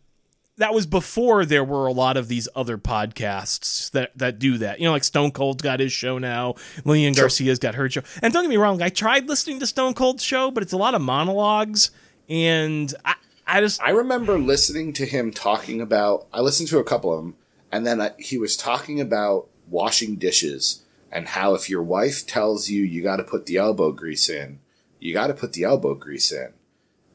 that 0.58 0.74
was 0.74 0.86
before 0.86 1.44
there 1.44 1.64
were 1.64 1.86
a 1.86 1.92
lot 1.92 2.16
of 2.16 2.28
these 2.28 2.48
other 2.54 2.78
podcasts 2.78 3.90
that 3.92 4.16
that 4.16 4.38
do 4.38 4.58
that. 4.58 4.78
You 4.78 4.86
know, 4.86 4.92
like 4.92 5.04
Stone 5.04 5.32
Cold's 5.32 5.62
got 5.62 5.80
his 5.80 5.92
show 5.92 6.18
now. 6.18 6.54
Lillian 6.84 7.14
Garcia's 7.14 7.58
got 7.58 7.74
her 7.74 7.88
show. 7.88 8.02
And 8.22 8.32
don't 8.32 8.42
get 8.42 8.50
me 8.50 8.56
wrong, 8.56 8.82
I 8.82 8.90
tried 8.90 9.28
listening 9.28 9.60
to 9.60 9.66
Stone 9.66 9.94
Cold's 9.94 10.22
show, 10.22 10.50
but 10.50 10.62
it's 10.62 10.72
a 10.72 10.76
lot 10.76 10.94
of 10.94 11.02
monologues 11.02 11.90
and 12.28 12.94
I 13.04 13.14
I 13.46 13.60
just 13.60 13.80
I 13.82 13.90
remember 13.90 14.38
listening 14.38 14.92
to 14.94 15.06
him 15.06 15.30
talking 15.30 15.80
about. 15.80 16.26
I 16.32 16.40
listened 16.40 16.68
to 16.68 16.78
a 16.78 16.84
couple 16.84 17.12
of 17.12 17.24
them, 17.24 17.36
and 17.72 17.86
then 17.86 18.00
I, 18.00 18.12
he 18.18 18.36
was 18.36 18.56
talking 18.56 19.00
about 19.00 19.48
washing 19.68 20.16
dishes 20.16 20.82
and 21.10 21.28
how 21.28 21.54
if 21.54 21.70
your 21.70 21.82
wife 21.82 22.26
tells 22.26 22.68
you 22.68 22.82
you 22.82 23.02
got 23.02 23.16
to 23.16 23.24
put 23.24 23.46
the 23.46 23.56
elbow 23.56 23.92
grease 23.92 24.28
in, 24.28 24.60
you 25.00 25.14
got 25.14 25.28
to 25.28 25.34
put 25.34 25.54
the 25.54 25.64
elbow 25.64 25.94
grease 25.94 26.30
in. 26.30 26.52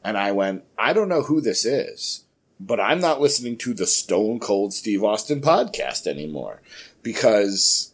And 0.02 0.18
I 0.18 0.32
went, 0.32 0.64
I 0.76 0.92
don't 0.92 1.08
know 1.08 1.22
who 1.22 1.40
this 1.40 1.64
is, 1.64 2.23
but 2.60 2.80
I'm 2.80 3.00
not 3.00 3.20
listening 3.20 3.56
to 3.58 3.74
the 3.74 3.86
Stone 3.86 4.40
Cold 4.40 4.72
Steve 4.72 5.02
Austin 5.02 5.40
podcast 5.40 6.06
anymore 6.06 6.62
because, 7.02 7.92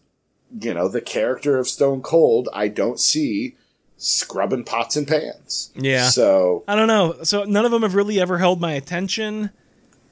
you 0.60 0.74
know, 0.74 0.88
the 0.88 1.00
character 1.00 1.58
of 1.58 1.68
Stone 1.68 2.02
Cold, 2.02 2.48
I 2.52 2.68
don't 2.68 3.00
see 3.00 3.56
scrubbing 3.96 4.64
pots 4.64 4.96
and 4.96 5.06
pans. 5.06 5.70
Yeah. 5.74 6.08
So 6.08 6.64
I 6.66 6.74
don't 6.74 6.88
know. 6.88 7.16
So 7.22 7.44
none 7.44 7.64
of 7.64 7.70
them 7.70 7.82
have 7.82 7.94
really 7.94 8.20
ever 8.20 8.38
held 8.38 8.60
my 8.60 8.72
attention, 8.72 9.50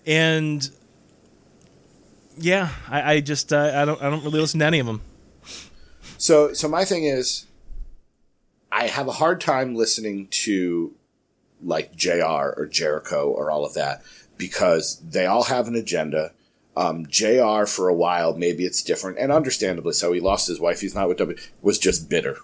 and 0.06 0.68
yeah, 2.36 2.70
I, 2.88 3.14
I 3.14 3.20
just 3.20 3.52
uh, 3.52 3.72
I 3.74 3.84
don't 3.84 4.00
I 4.02 4.10
don't 4.10 4.24
really 4.24 4.40
listen 4.40 4.60
to 4.60 4.66
any 4.66 4.78
of 4.78 4.86
them. 4.86 5.02
So, 6.18 6.52
so 6.52 6.68
my 6.68 6.84
thing 6.84 7.04
is, 7.04 7.46
I 8.72 8.88
have 8.88 9.06
a 9.06 9.12
hard 9.12 9.40
time 9.40 9.76
listening 9.76 10.26
to 10.30 10.94
like 11.62 11.94
Jr. 11.96 12.52
or 12.56 12.68
Jericho 12.70 13.30
or 13.30 13.50
all 13.50 13.64
of 13.64 13.74
that 13.74 14.02
because 14.38 15.00
they 15.00 15.26
all 15.26 15.44
have 15.44 15.68
an 15.68 15.74
agenda. 15.74 16.32
Um, 16.76 17.06
Jr. 17.06 17.64
for 17.66 17.88
a 17.88 17.94
while, 17.94 18.36
maybe 18.36 18.64
it's 18.64 18.82
different, 18.82 19.18
and 19.18 19.32
understandably 19.32 19.92
so. 19.92 20.12
He 20.12 20.20
lost 20.20 20.46
his 20.46 20.60
wife. 20.60 20.80
He's 20.80 20.94
not 20.94 21.08
with 21.08 21.18
W. 21.18 21.36
Was 21.60 21.78
just 21.78 22.08
bitter. 22.08 22.38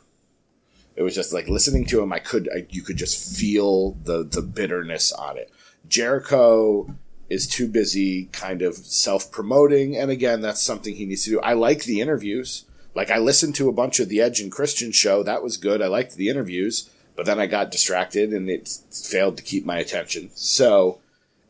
It 0.97 1.03
was 1.03 1.15
just 1.15 1.33
like 1.33 1.49
listening 1.49 1.87
to 1.87 2.03
him. 2.03 2.13
I 2.13 2.19
could, 2.19 2.49
I, 2.55 2.67
you 2.69 2.83
could 2.83 2.97
just 2.97 3.39
feel 3.39 3.93
the 3.93 4.25
the 4.25 4.43
bitterness 4.43 5.13
on 5.13 5.39
it. 5.39 5.53
Jericho 5.89 6.93
is 7.31 7.47
too 7.47 7.69
busy, 7.69 8.27
kind 8.33 8.63
of 8.63 8.77
self 8.77 9.31
promoting, 9.31 9.97
and 9.97 10.11
again, 10.11 10.41
that's 10.41 10.63
something 10.63 10.95
he 10.95 11.07
needs 11.07 11.25
to 11.25 11.31
do. 11.31 11.41
I 11.41 11.53
like 11.53 11.85
the 11.85 12.01
interviews. 12.01 12.65
Like 12.95 13.11
I 13.11 13.19
listened 13.19 13.55
to 13.57 13.69
a 13.69 13.73
bunch 13.73 14.01
of 14.01 14.09
the 14.09 14.21
Edge 14.21 14.41
and 14.41 14.53
Christian 14.53 14.93
show. 14.93 15.23
That 15.23 15.43
was 15.43 15.57
good. 15.57 15.83
I 15.83 15.87
liked 15.87 16.17
the 16.17 16.29
interviews, 16.29 16.91
but 17.17 17.27
then 17.27 17.39
I 17.39 17.47
got 17.47 17.71
distracted 17.71 18.33
and 18.33 18.49
it 18.49 18.69
failed 18.91 19.37
to 19.37 19.43
keep 19.43 19.65
my 19.65 19.79
attention. 19.79 20.31
So, 20.35 21.01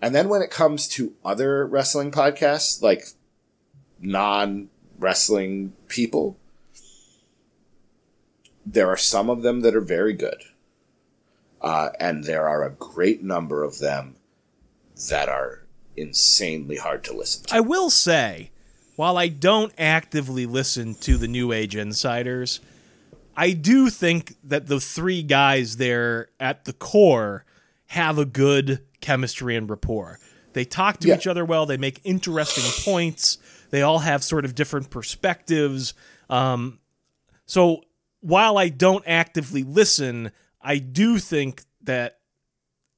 and 0.04 0.14
then 0.14 0.28
when 0.28 0.42
it 0.42 0.50
comes 0.50 0.86
to 0.88 1.14
other 1.24 1.64
wrestling 1.64 2.10
podcasts, 2.10 2.82
like 2.82 3.06
non 3.98 4.68
wrestling 4.98 5.72
people, 5.88 6.36
there 8.66 8.86
are 8.86 8.98
some 8.98 9.30
of 9.30 9.40
them 9.40 9.62
that 9.62 9.74
are 9.74 9.80
very 9.80 10.12
good. 10.12 10.42
Uh, 11.62 11.88
and 11.98 12.24
there 12.24 12.46
are 12.46 12.62
a 12.64 12.70
great 12.72 13.22
number 13.22 13.64
of 13.64 13.78
them 13.78 14.16
that 15.08 15.30
are 15.30 15.62
insanely 15.96 16.76
hard 16.76 17.02
to 17.04 17.16
listen 17.16 17.46
to. 17.46 17.56
I 17.56 17.60
will 17.60 17.88
say, 17.88 18.50
while 18.96 19.16
I 19.16 19.28
don't 19.28 19.72
actively 19.78 20.44
listen 20.44 20.96
to 20.96 21.16
the 21.16 21.28
New 21.28 21.50
Age 21.50 21.74
Insiders, 21.74 22.60
I 23.38 23.52
do 23.52 23.88
think 23.88 24.36
that 24.44 24.66
the 24.66 24.80
three 24.80 25.22
guys 25.22 25.78
there 25.78 26.28
at 26.38 26.66
the 26.66 26.74
core 26.74 27.46
have 27.86 28.18
a 28.18 28.26
good 28.26 28.84
chemistry 29.04 29.54
and 29.56 29.68
rapport. 29.68 30.18
They 30.54 30.64
talk 30.64 30.98
to 31.00 31.08
Yeah. 31.08 31.16
each 31.16 31.26
other 31.26 31.44
well. 31.44 31.66
They 31.66 31.76
make 31.76 32.00
interesting 32.04 32.64
points. 32.84 33.38
They 33.70 33.82
all 33.82 33.98
have 34.00 34.24
sort 34.24 34.44
of 34.44 34.54
different 34.54 34.88
perspectives. 34.90 35.94
Um, 36.30 36.78
so 37.46 37.82
while 38.20 38.56
I 38.56 38.68
don't 38.70 39.04
actively 39.06 39.62
listen, 39.62 40.32
I 40.60 40.78
do 40.78 41.18
think 41.18 41.64
that 41.82 42.18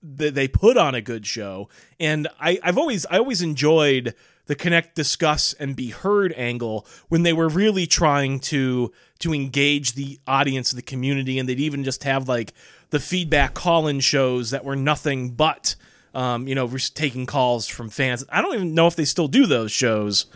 that 0.02 0.34
they 0.34 0.46
put 0.46 0.76
on 0.76 0.94
a 0.94 1.00
good 1.00 1.26
show 1.26 1.68
and 1.98 2.28
I, 2.38 2.60
i've 2.62 2.78
always 2.78 3.06
i 3.06 3.18
always 3.18 3.42
enjoyed 3.42 4.14
the 4.44 4.54
connect 4.54 4.94
discuss 4.94 5.52
and 5.54 5.74
be 5.74 5.88
heard 5.90 6.32
angle 6.36 6.86
when 7.08 7.22
they 7.24 7.32
were 7.32 7.48
really 7.48 7.86
trying 7.86 8.38
to 8.40 8.92
to 9.20 9.34
engage 9.34 9.94
the 9.94 10.20
audience 10.26 10.70
the 10.70 10.82
community 10.82 11.40
and 11.40 11.48
they'd 11.48 11.58
even 11.58 11.82
just 11.82 12.04
have 12.04 12.28
like 12.28 12.52
the 12.90 13.00
feedback 13.00 13.54
call-in 13.54 13.98
shows 13.98 14.50
that 14.50 14.64
were 14.64 14.76
nothing 14.76 15.30
but 15.30 15.74
um, 16.16 16.48
you 16.48 16.54
know 16.54 16.68
taking 16.94 17.26
calls 17.26 17.68
from 17.68 17.88
fans 17.88 18.24
i 18.30 18.42
don't 18.42 18.54
even 18.54 18.74
know 18.74 18.86
if 18.86 18.96
they 18.96 19.04
still 19.04 19.28
do 19.28 19.46
those 19.46 19.70
shows 19.70 20.26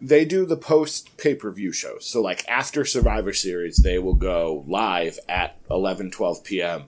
they 0.00 0.24
do 0.24 0.46
the 0.46 0.56
post 0.56 1.16
pay 1.18 1.34
per 1.34 1.50
view 1.50 1.72
shows. 1.72 2.06
So, 2.06 2.22
like 2.22 2.48
after 2.48 2.84
Survivor 2.84 3.32
Series, 3.32 3.76
they 3.76 3.98
will 3.98 4.14
go 4.14 4.64
live 4.66 5.18
at 5.28 5.56
11, 5.70 6.10
12 6.10 6.42
p.m. 6.44 6.84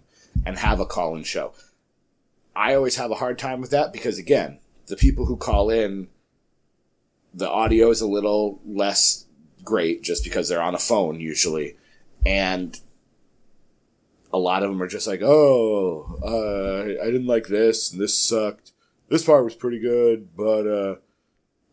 and 0.46 0.58
have 0.58 0.80
a 0.80 0.86
call 0.86 1.14
in 1.14 1.24
show. 1.24 1.52
I 2.56 2.74
always 2.74 2.96
have 2.96 3.10
a 3.10 3.16
hard 3.16 3.38
time 3.38 3.60
with 3.60 3.70
that 3.70 3.92
because, 3.92 4.18
again, 4.18 4.58
the 4.86 4.96
people 4.96 5.26
who 5.26 5.36
call 5.36 5.70
in, 5.70 6.08
the 7.34 7.48
audio 7.48 7.90
is 7.90 8.00
a 8.00 8.06
little 8.06 8.60
less 8.64 9.26
great 9.64 10.02
just 10.02 10.24
because 10.24 10.48
they're 10.48 10.62
on 10.62 10.74
a 10.74 10.78
phone 10.78 11.20
usually. 11.20 11.76
And 12.24 12.78
a 14.32 14.38
lot 14.38 14.62
of 14.62 14.70
them 14.70 14.82
are 14.82 14.88
just 14.88 15.06
like, 15.06 15.20
oh, 15.22 16.18
uh, 16.22 17.02
I 17.02 17.06
didn't 17.06 17.26
like 17.26 17.46
this, 17.48 17.92
and 17.92 18.00
this 18.00 18.18
sucked. 18.18 18.72
This 19.08 19.24
part 19.24 19.44
was 19.44 19.54
pretty 19.54 19.78
good, 19.78 20.34
but, 20.36 20.66
uh, 20.66 20.96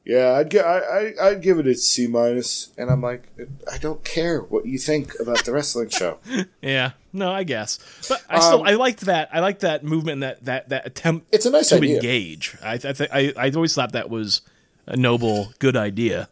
yeah, 0.06 0.34
I'd 0.34 0.50
gi- 0.52 0.60
I, 0.60 0.78
I, 0.80 1.14
I'd 1.30 1.42
give 1.42 1.60
it 1.60 1.68
a 1.68 1.76
C 1.76 2.08
minus, 2.08 2.72
and 2.78 2.90
I'm 2.90 3.02
like, 3.02 3.30
I 3.72 3.78
don't 3.78 4.04
care 4.04 4.42
what 4.42 4.66
you 4.66 4.78
think 4.80 5.14
about 5.20 5.46
the 5.46 5.54
wrestling 5.54 5.90
show. 5.90 6.18
yeah 6.62 6.92
no 7.12 7.32
i 7.32 7.44
guess 7.44 7.80
but 8.08 8.24
i 8.30 8.40
still 8.40 8.60
Um, 8.62 8.68
i 8.68 8.74
liked 8.76 9.02
that 9.02 9.30
i 9.34 9.40
liked 9.40 9.62
that 9.62 9.84
movement 9.84 10.14
and 10.14 10.24
that 10.24 10.46
that 10.46 10.70
that 10.70 10.86
attempt 10.86 11.28
It's 11.34 11.48
a 11.48 11.50
nice 11.50 11.70
to 11.70 11.78
idea. 11.78 11.96
engage. 11.96 12.56
I 12.62 12.74
I, 12.74 12.78
th- 12.78 13.10
I 13.12 13.34
I 13.36 13.50
always 13.56 13.74
thought 13.74 13.94
that 13.94 14.12
was 14.12 14.42
a 14.86 14.96
noble, 14.96 15.52
good 15.60 15.76
idea. 15.76 16.30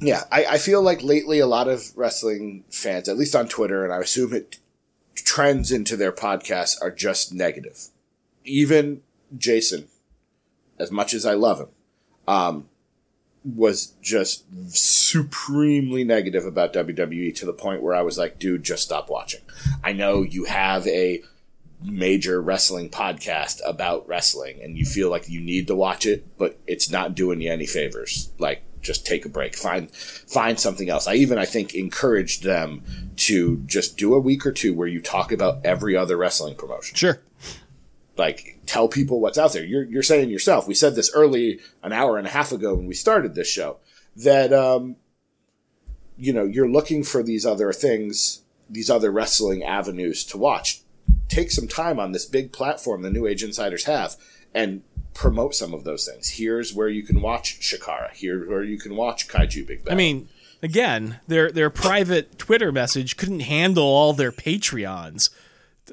Yeah, 0.00 0.22
I, 0.32 0.44
I 0.52 0.58
feel 0.58 0.80
like 0.82 1.02
lately 1.02 1.40
a 1.40 1.46
lot 1.46 1.68
of 1.68 1.92
wrestling 1.94 2.64
fans, 2.70 3.06
at 3.08 3.18
least 3.18 3.34
on 3.36 3.48
Twitter, 3.48 3.84
and 3.84 3.92
I 3.92 3.98
assume 3.98 4.32
it 4.32 4.58
trends 5.30 5.70
into 5.70 5.96
their 5.96 6.10
podcasts, 6.10 6.76
are 6.82 6.90
just 6.90 7.32
negative. 7.32 7.86
Even 8.44 9.00
Jason, 9.38 9.86
as 10.76 10.90
much 10.90 11.14
as 11.14 11.24
I 11.24 11.34
love 11.34 11.60
him, 11.60 11.68
um, 12.26 12.68
was 13.44 13.92
just 14.02 14.44
supremely 14.70 16.02
negative 16.02 16.44
about 16.44 16.72
WWE 16.72 17.32
to 17.36 17.46
the 17.46 17.52
point 17.52 17.80
where 17.80 17.94
I 17.94 18.02
was 18.02 18.18
like, 18.18 18.40
dude, 18.40 18.64
just 18.64 18.82
stop 18.82 19.08
watching. 19.08 19.42
I 19.84 19.92
know 19.92 20.22
you 20.22 20.46
have 20.46 20.84
a 20.88 21.22
major 21.80 22.42
wrestling 22.42 22.90
podcast 22.90 23.60
about 23.64 24.08
wrestling 24.08 24.58
and 24.60 24.76
you 24.76 24.84
feel 24.84 25.10
like 25.10 25.28
you 25.28 25.40
need 25.40 25.68
to 25.68 25.76
watch 25.76 26.06
it, 26.06 26.26
but 26.38 26.58
it's 26.66 26.90
not 26.90 27.14
doing 27.14 27.40
you 27.40 27.52
any 27.52 27.66
favors. 27.66 28.32
Like, 28.40 28.64
just 28.82 29.06
take 29.06 29.24
a 29.24 29.28
break. 29.28 29.56
Find, 29.56 29.90
find 29.90 30.58
something 30.58 30.88
else. 30.88 31.06
I 31.06 31.14
even, 31.14 31.38
I 31.38 31.44
think, 31.44 31.74
encouraged 31.74 32.42
them 32.42 32.82
to 33.16 33.58
just 33.66 33.96
do 33.96 34.14
a 34.14 34.20
week 34.20 34.46
or 34.46 34.52
two 34.52 34.74
where 34.74 34.88
you 34.88 35.00
talk 35.00 35.32
about 35.32 35.64
every 35.64 35.96
other 35.96 36.16
wrestling 36.16 36.54
promotion 36.56 36.96
Sure. 36.96 37.20
like 38.16 38.58
tell 38.66 38.88
people 38.88 39.20
what's 39.20 39.38
out 39.38 39.52
there. 39.52 39.64
You're 39.64 39.84
you're 39.84 40.02
saying 40.02 40.30
yourself. 40.30 40.66
We 40.66 40.74
said 40.74 40.94
this 40.94 41.10
early 41.14 41.60
an 41.82 41.92
hour 41.92 42.18
and 42.18 42.26
a 42.26 42.30
half 42.30 42.52
ago 42.52 42.74
when 42.74 42.86
we 42.86 42.94
started 42.94 43.34
this 43.34 43.48
show 43.48 43.78
that 44.16 44.52
um 44.52 44.96
you 46.16 46.32
know, 46.32 46.44
you're 46.44 46.68
looking 46.68 47.02
for 47.02 47.22
these 47.22 47.46
other 47.46 47.72
things, 47.72 48.42
these 48.68 48.90
other 48.90 49.10
wrestling 49.10 49.62
avenues 49.62 50.22
to 50.24 50.36
watch. 50.36 50.82
Take 51.28 51.50
some 51.50 51.66
time 51.66 51.98
on 51.98 52.12
this 52.12 52.26
big 52.26 52.52
platform 52.52 53.02
the 53.02 53.10
New 53.10 53.26
Age 53.26 53.42
Insiders 53.42 53.84
have 53.84 54.16
and 54.54 54.82
promote 55.20 55.54
some 55.54 55.74
of 55.74 55.84
those 55.84 56.06
things. 56.06 56.30
Here's 56.30 56.72
where 56.72 56.88
you 56.88 57.02
can 57.02 57.20
watch 57.20 57.60
Chikara. 57.60 58.08
Here's 58.14 58.48
where 58.48 58.64
you 58.64 58.78
can 58.78 58.96
watch 58.96 59.28
Kaiju 59.28 59.66
Big 59.66 59.84
Bang. 59.84 59.92
I 59.92 59.94
mean, 59.94 60.30
again, 60.62 61.20
their 61.28 61.52
their 61.52 61.68
private 61.68 62.38
Twitter 62.38 62.72
message 62.72 63.18
couldn't 63.18 63.40
handle 63.40 63.84
all 63.84 64.14
their 64.14 64.32
Patreons. 64.32 65.28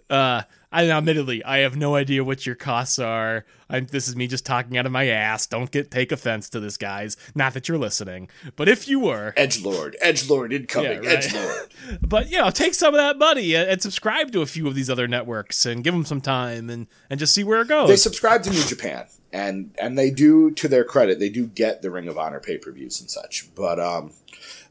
Uh, 0.09 0.43
I 0.71 0.89
admittedly, 0.89 1.43
I 1.43 1.59
have 1.59 1.75
no 1.75 1.95
idea 1.95 2.23
what 2.23 2.45
your 2.45 2.55
costs 2.55 2.99
are. 2.99 3.45
I'm, 3.69 3.85
this 3.87 4.07
is 4.07 4.15
me 4.15 4.27
just 4.27 4.45
talking 4.45 4.77
out 4.77 4.85
of 4.85 4.91
my 4.91 5.07
ass. 5.07 5.47
Don't 5.47 5.71
get 5.71 5.91
take 5.91 6.11
offense 6.11 6.49
to 6.49 6.59
this, 6.59 6.77
guys. 6.77 7.17
Not 7.35 7.53
that 7.53 7.67
you're 7.67 7.77
listening, 7.77 8.29
but 8.55 8.67
if 8.69 8.87
you 8.87 8.99
were, 8.99 9.33
Edge 9.35 9.61
Lord, 9.61 9.97
Edge 10.01 10.29
Lord 10.29 10.53
incoming, 10.53 11.03
Yeah, 11.03 11.09
right. 11.09 11.25
Edge 11.25 11.33
Lord. 11.33 11.69
but 12.01 12.29
you 12.29 12.37
know, 12.37 12.49
take 12.49 12.73
some 12.73 12.93
of 12.93 12.97
that 12.97 13.17
money 13.17 13.55
and, 13.55 13.69
and 13.69 13.81
subscribe 13.81 14.31
to 14.31 14.41
a 14.41 14.45
few 14.45 14.67
of 14.67 14.75
these 14.75 14.89
other 14.89 15.07
networks 15.07 15.65
and 15.65 15.83
give 15.83 15.93
them 15.93 16.05
some 16.05 16.21
time 16.21 16.69
and 16.69 16.87
and 17.09 17.19
just 17.19 17.33
see 17.33 17.43
where 17.43 17.61
it 17.61 17.67
goes. 17.67 17.89
They 17.89 17.95
subscribe 17.95 18.43
to 18.43 18.49
New 18.49 18.63
Japan, 18.63 19.05
and 19.31 19.75
and 19.79 19.97
they 19.97 20.09
do, 20.09 20.51
to 20.51 20.67
their 20.67 20.83
credit, 20.83 21.19
they 21.19 21.29
do 21.29 21.47
get 21.47 21.81
the 21.81 21.91
Ring 21.91 22.07
of 22.07 22.17
Honor 22.17 22.39
pay 22.39 22.57
per 22.57 22.71
views 22.71 22.99
and 23.01 23.09
such. 23.09 23.49
But 23.55 23.79
um, 23.79 24.13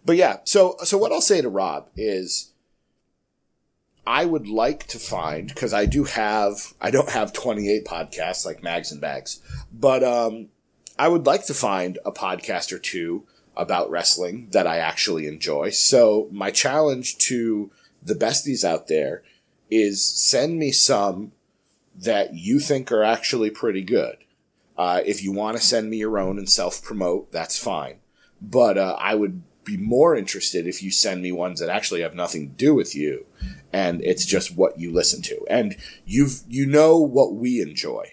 but 0.04 0.16
yeah. 0.16 0.38
So 0.44 0.76
so 0.84 0.98
what 0.98 1.12
I'll 1.12 1.20
say 1.20 1.40
to 1.40 1.48
Rob 1.48 1.88
is. 1.96 2.52
I 4.08 4.24
would 4.24 4.46
like 4.46 4.86
to 4.86 5.00
find 5.00 5.48
because 5.48 5.74
I 5.74 5.84
do 5.84 6.04
have 6.04 6.74
I 6.80 6.92
don't 6.92 7.10
have 7.10 7.32
28 7.32 7.84
podcasts 7.84 8.46
like 8.46 8.62
Mags 8.62 8.92
and 8.92 9.00
Bags, 9.00 9.40
but 9.72 10.04
um, 10.04 10.50
I 10.96 11.08
would 11.08 11.26
like 11.26 11.44
to 11.46 11.54
find 11.54 11.98
a 12.04 12.12
podcast 12.12 12.70
or 12.70 12.78
two 12.78 13.24
about 13.56 13.90
wrestling 13.90 14.48
that 14.52 14.66
I 14.66 14.78
actually 14.78 15.26
enjoy. 15.26 15.70
So 15.70 16.28
my 16.30 16.50
challenge 16.50 17.18
to 17.18 17.70
the 18.02 18.14
besties 18.14 18.64
out 18.64 18.86
there 18.86 19.22
is 19.70 20.04
send 20.04 20.58
me 20.58 20.70
some 20.72 21.32
that 21.98 22.34
you 22.34 22.60
think 22.60 22.92
are 22.92 23.02
actually 23.02 23.50
pretty 23.50 23.82
good. 23.82 24.16
Uh, 24.76 25.00
if 25.06 25.22
you 25.22 25.32
want 25.32 25.56
to 25.56 25.62
send 25.62 25.88
me 25.88 25.96
your 25.98 26.18
own 26.18 26.38
and 26.38 26.48
self 26.48 26.82
promote, 26.82 27.32
that's 27.32 27.58
fine. 27.58 27.96
But 28.40 28.76
uh, 28.76 28.96
I 28.98 29.14
would 29.14 29.42
be 29.64 29.76
more 29.76 30.14
interested 30.14 30.66
if 30.66 30.82
you 30.82 30.90
send 30.90 31.22
me 31.22 31.32
ones 31.32 31.60
that 31.60 31.68
actually 31.68 32.02
have 32.02 32.14
nothing 32.14 32.48
to 32.48 32.54
do 32.54 32.74
with 32.74 32.94
you, 32.94 33.26
and 33.72 34.02
it's 34.02 34.26
just 34.26 34.56
what 34.56 34.78
you 34.78 34.92
listen 34.92 35.22
to, 35.22 35.44
and 35.48 35.76
you've 36.04 36.42
you 36.48 36.66
know 36.66 36.98
what 36.98 37.34
we 37.34 37.60
enjoy. 37.60 38.12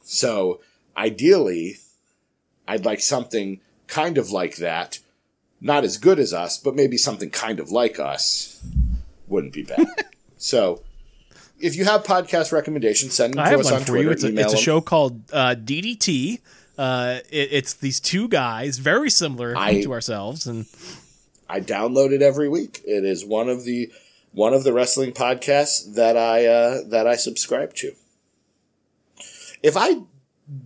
So 0.00 0.60
ideally, 0.96 1.76
I'd 2.68 2.84
like 2.84 3.00
something 3.00 3.60
kind 3.86 4.18
of 4.18 4.30
like 4.30 4.56
that, 4.56 5.00
not 5.60 5.84
as 5.84 5.98
good 5.98 6.18
as 6.18 6.32
us, 6.32 6.58
but 6.58 6.76
maybe 6.76 6.96
something 6.96 7.30
kind 7.30 7.60
of 7.60 7.70
like 7.70 7.98
us 7.98 8.64
wouldn't 9.26 9.52
be 9.52 9.64
bad. 9.64 9.86
so 10.36 10.82
if 11.64 11.76
you 11.76 11.84
have 11.84 12.04
podcast 12.04 12.52
recommendations, 12.52 13.14
send 13.14 13.34
them 13.34 13.40
I 13.44 13.50
to 13.50 13.58
us 13.58 13.72
on 13.72 13.80
for 13.80 13.86
Twitter. 13.86 14.02
you. 14.02 14.10
It's 14.10 14.24
a, 14.24 14.38
it's 14.38 14.52
a 14.54 14.56
show 14.58 14.80
called 14.80 15.22
uh, 15.32 15.54
DDT. 15.58 16.40
Uh, 16.76 17.20
it, 17.30 17.48
it's 17.52 17.74
these 17.74 18.00
two 18.00 18.28
guys, 18.28 18.78
very 18.78 19.10
similar 19.10 19.54
I- 19.56 19.82
to 19.82 19.92
ourselves, 19.92 20.46
and 20.46 20.66
I 21.48 21.60
download 21.60 22.12
it 22.12 22.22
every 22.22 22.48
week. 22.48 22.82
It 22.86 23.04
is 23.04 23.24
one 23.24 23.48
of 23.48 23.64
the 23.64 23.90
one 24.32 24.52
of 24.52 24.64
the 24.64 24.72
wrestling 24.72 25.12
podcasts 25.12 25.94
that 25.94 26.16
I 26.16 26.46
uh, 26.46 26.80
that 26.88 27.06
I 27.06 27.16
subscribe 27.16 27.74
to. 27.74 27.92
If 29.62 29.76
I 29.76 30.02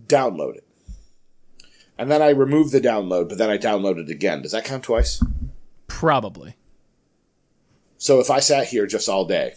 download 0.07 0.55
it 0.57 0.65
and 1.97 2.11
then 2.11 2.21
I 2.21 2.29
remove 2.29 2.71
the 2.71 2.81
download, 2.81 3.29
but 3.29 3.37
then 3.37 3.49
I 3.49 3.57
download 3.57 3.97
it 3.97 4.09
again, 4.09 4.41
does 4.41 4.51
that 4.51 4.65
count 4.65 4.83
twice? 4.83 5.23
probably. 5.87 6.55
So 7.97 8.19
if 8.19 8.29
I 8.29 8.39
sat 8.39 8.67
here 8.67 8.87
just 8.87 9.09
all 9.09 9.25
day, 9.25 9.55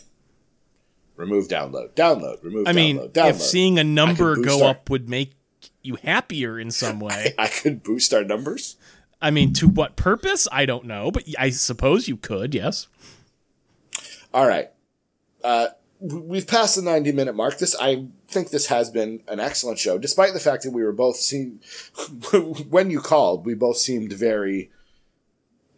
remove 1.22 1.48
download, 1.48 1.90
download, 1.94 2.42
remove. 2.42 2.66
I 2.66 2.72
mean, 2.72 2.98
download, 2.98 3.12
download, 3.12 3.30
if 3.30 3.40
seeing 3.40 3.78
a 3.78 3.84
number 3.84 4.36
go 4.36 4.64
our- 4.64 4.70
up 4.70 4.90
would 4.90 5.08
make 5.08 5.32
you 5.82 5.96
happier 5.96 6.58
in 6.60 6.70
some 6.70 7.00
way, 7.08 7.34
I 7.38 7.48
could 7.48 7.82
boost 7.82 8.12
our 8.12 8.24
numbers. 8.24 8.76
I 9.20 9.30
mean, 9.30 9.52
to 9.54 9.68
what 9.68 9.94
purpose? 9.96 10.48
I 10.50 10.66
don't 10.66 10.84
know, 10.84 11.10
but 11.12 11.24
I 11.38 11.50
suppose 11.50 12.08
you 12.08 12.16
could. 12.16 12.54
Yes. 12.54 12.88
All 14.34 14.46
right. 14.48 14.70
Uh, 15.44 15.68
we've 16.00 16.46
passed 16.48 16.74
the 16.74 16.82
90 16.82 17.12
minute 17.12 17.34
mark. 17.34 17.58
This, 17.58 17.76
I 17.80 18.06
think 18.28 18.50
this 18.50 18.66
has 18.66 18.90
been 18.90 19.20
an 19.28 19.38
excellent 19.38 19.78
show, 19.78 19.98
despite 19.98 20.32
the 20.34 20.40
fact 20.40 20.64
that 20.64 20.72
we 20.72 20.82
were 20.82 20.92
both 20.92 21.16
seen, 21.16 21.60
when 22.68 22.90
you 22.90 23.00
called, 23.00 23.46
we 23.46 23.54
both 23.54 23.76
seemed 23.76 24.12
very 24.12 24.70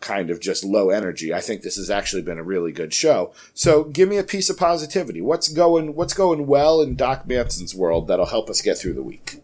kind 0.05 0.31
of 0.31 0.39
just 0.39 0.65
low 0.65 0.91
energy. 0.91 1.33
I 1.33 1.41
think 1.41 1.63
this 1.63 1.77
has 1.77 1.91
actually 1.91 2.23
been 2.23 2.39
a 2.39 2.43
really 2.43 2.73
good 2.73 2.93
show. 2.93 3.33
So 3.55 3.85
give 3.85 4.09
me 4.09 4.19
a 4.19 4.23
piece 4.23 4.51
of 4.51 4.59
positivity. 4.59 5.21
What's 5.23 5.49
going, 5.49 5.95
what's 5.95 6.15
going 6.15 6.47
well 6.47 6.83
in 6.83 6.95
Doc 6.95 7.27
Manson's 7.27 7.75
world 7.75 8.07
that'll 8.07 8.27
help 8.27 8.51
us 8.51 8.61
get 8.61 8.79
through 8.79 8.93
the 8.93 9.03
week? 9.03 9.43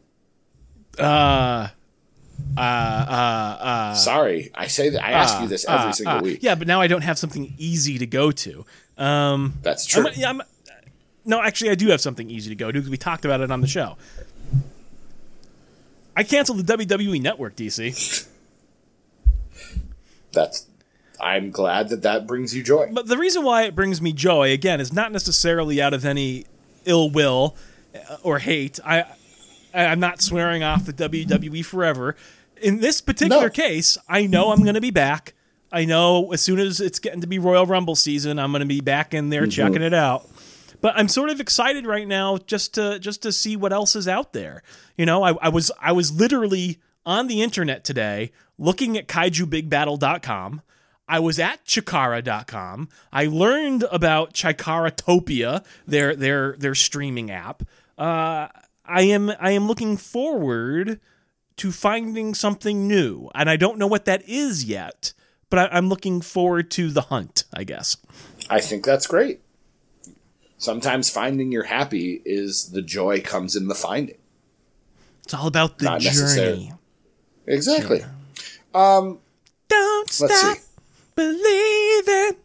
Uh. 0.99 1.69
Uh. 2.57 2.61
Uh. 2.61 3.57
Uh. 3.61 3.95
Sorry. 3.95 4.51
I 4.55 4.66
say 4.66 4.91
that, 4.91 5.03
I 5.03 5.12
ask 5.12 5.41
you 5.41 5.49
this 5.49 5.65
every 5.66 5.89
uh, 5.89 5.93
single 5.93 6.16
uh, 6.19 6.23
week. 6.23 6.43
Yeah, 6.43 6.55
but 6.55 6.69
now 6.69 6.81
I 6.81 6.87
don't 6.87 7.03
have 7.03 7.19
something 7.19 7.55
easy 7.57 7.99
to 7.99 8.07
go 8.07 8.31
to. 8.31 8.65
Um. 8.99 9.55
That's 9.62 9.87
true. 9.87 10.07
I'm, 10.07 10.12
yeah, 10.15 10.28
I'm, 10.28 10.43
no, 11.24 11.41
actually, 11.41 11.70
I 11.70 11.74
do 11.74 11.89
have 11.89 12.01
something 12.01 12.28
easy 12.31 12.51
to 12.51 12.57
go 12.57 12.70
to 12.70 12.78
because 12.78 12.91
we 12.91 12.97
talked 12.99 13.24
about 13.24 13.41
it 13.41 13.51
on 13.51 13.61
the 13.62 13.66
show. 13.66 13.97
I 16.16 16.23
canceled 16.23 16.66
the 16.66 16.77
WWE 16.77 17.23
Network, 17.23 17.57
DC. 17.57 18.27
That's, 20.32 20.66
I'm 21.20 21.51
glad 21.51 21.89
that 21.90 22.02
that 22.02 22.27
brings 22.27 22.55
you 22.55 22.62
joy. 22.62 22.89
But 22.93 23.07
the 23.09 23.19
reason 23.19 23.44
why 23.44 23.62
it 23.65 23.74
brings 23.74 24.01
me 24.01 24.12
joy, 24.12 24.52
again, 24.52 24.81
is 24.81 24.93
not 24.93 25.12
necessarily 25.12 25.81
out 25.82 25.93
of 25.94 26.05
any 26.05 26.47
ill 26.85 27.11
will 27.11 27.57
uh, 27.94 28.16
or 28.23 28.39
hate. 28.39 28.81
I, 28.85 29.05
I'm 29.74 30.01
not 30.01 30.20
swearing 30.23 30.62
off 30.62 30.86
the 30.86 30.93
WWE 30.93 31.65
forever. 31.65 32.16
In 32.61 32.81
this 32.81 33.01
particular 33.01 33.44
No. 33.44 33.51
case, 33.51 33.97
I 34.09 34.27
know 34.27 34.51
I'm 34.52 34.62
going 34.62 34.74
to 34.74 34.81
be 34.81 34.90
back. 34.90 35.35
I 35.73 35.85
know 35.85 36.32
as 36.32 36.40
soon 36.40 36.59
as 36.59 36.81
it's 36.81 36.98
getting 36.98 37.20
to 37.20 37.27
be 37.27 37.39
Royal 37.39 37.65
Rumble 37.66 37.94
season, 37.97 38.39
I'm 38.39 38.51
going 38.51 38.61
to 38.61 38.66
be 38.66 38.81
back 38.81 39.15
in 39.15 39.31
there 39.31 39.47
checking 39.47 39.82
it 39.82 39.94
out. 39.94 40.28
But 40.81 40.94
I'm 40.97 41.09
sort 41.09 41.31
of 41.31 41.40
excited 41.40 41.86
right 41.86 42.09
now 42.09 42.39
just 42.39 42.74
to 42.74 42.98
just 42.98 43.23
to 43.23 43.32
see 43.32 43.55
what 43.55 43.73
else 43.73 43.94
is 43.94 44.09
out 44.09 44.32
there. 44.32 44.62
You 44.97 45.07
know, 45.07 45.23
I, 45.23 45.35
I 45.43 45.48
was 45.51 45.70
I 45.81 45.93
was 45.93 46.11
literally 46.19 46.81
on 47.07 47.28
the 47.28 47.40
internet 47.43 47.85
today 47.85 48.32
looking 48.61 48.97
at 48.97 49.09
kaijubigbattel.com. 49.09 50.62
I 51.09 51.19
was 51.19 51.41
at 51.41 51.65
chikara.com. 51.65 52.89
I 53.12 53.27
learned 53.27 53.85
about 53.91 54.32
Chikaratopia, 54.32 55.65
their 55.85 56.15
their 56.15 56.55
their 56.57 56.77
streaming 56.77 57.32
app. 57.32 57.65
Uh, 57.99 58.47
I 58.85 59.03
am 59.03 59.32
I 59.41 59.51
am 59.51 59.66
looking 59.66 59.97
forward 59.97 61.01
to 61.57 61.73
finding 61.73 62.32
something 62.35 62.87
new, 62.87 63.28
and 63.35 63.51
I 63.51 63.57
don't 63.57 63.77
know 63.77 63.89
what 63.89 64.05
that 64.05 64.23
is 64.28 64.62
yet. 64.65 65.12
But 65.49 65.59
I, 65.73 65.77
I'm 65.77 65.89
looking 65.89 66.20
forward 66.20 66.70
to 66.73 66.91
the 66.91 67.01
hunt, 67.03 67.43
I 67.53 67.65
guess. 67.65 67.97
I 68.49 68.61
think 68.61 68.85
that's 68.85 69.09
great. 69.09 69.41
Sometimes 70.59 71.11
finding 71.11 71.51
you're 71.51 71.65
happy 71.65 72.23
is 72.24 72.70
the 72.70 72.82
joy 72.82 73.20
comes 73.20 73.57
in 73.57 73.66
the 73.66 73.74
finding. 73.74 74.19
It's 75.24 75.35
all 75.35 75.49
about 75.49 75.78
the 75.78 75.87
Not 75.87 76.03
journey. 76.03 76.16
necessarily. 76.20 76.73
Exactly. 78.74 79.18
Don't 79.68 80.10
stop 80.10 80.59
believing. 81.14 82.36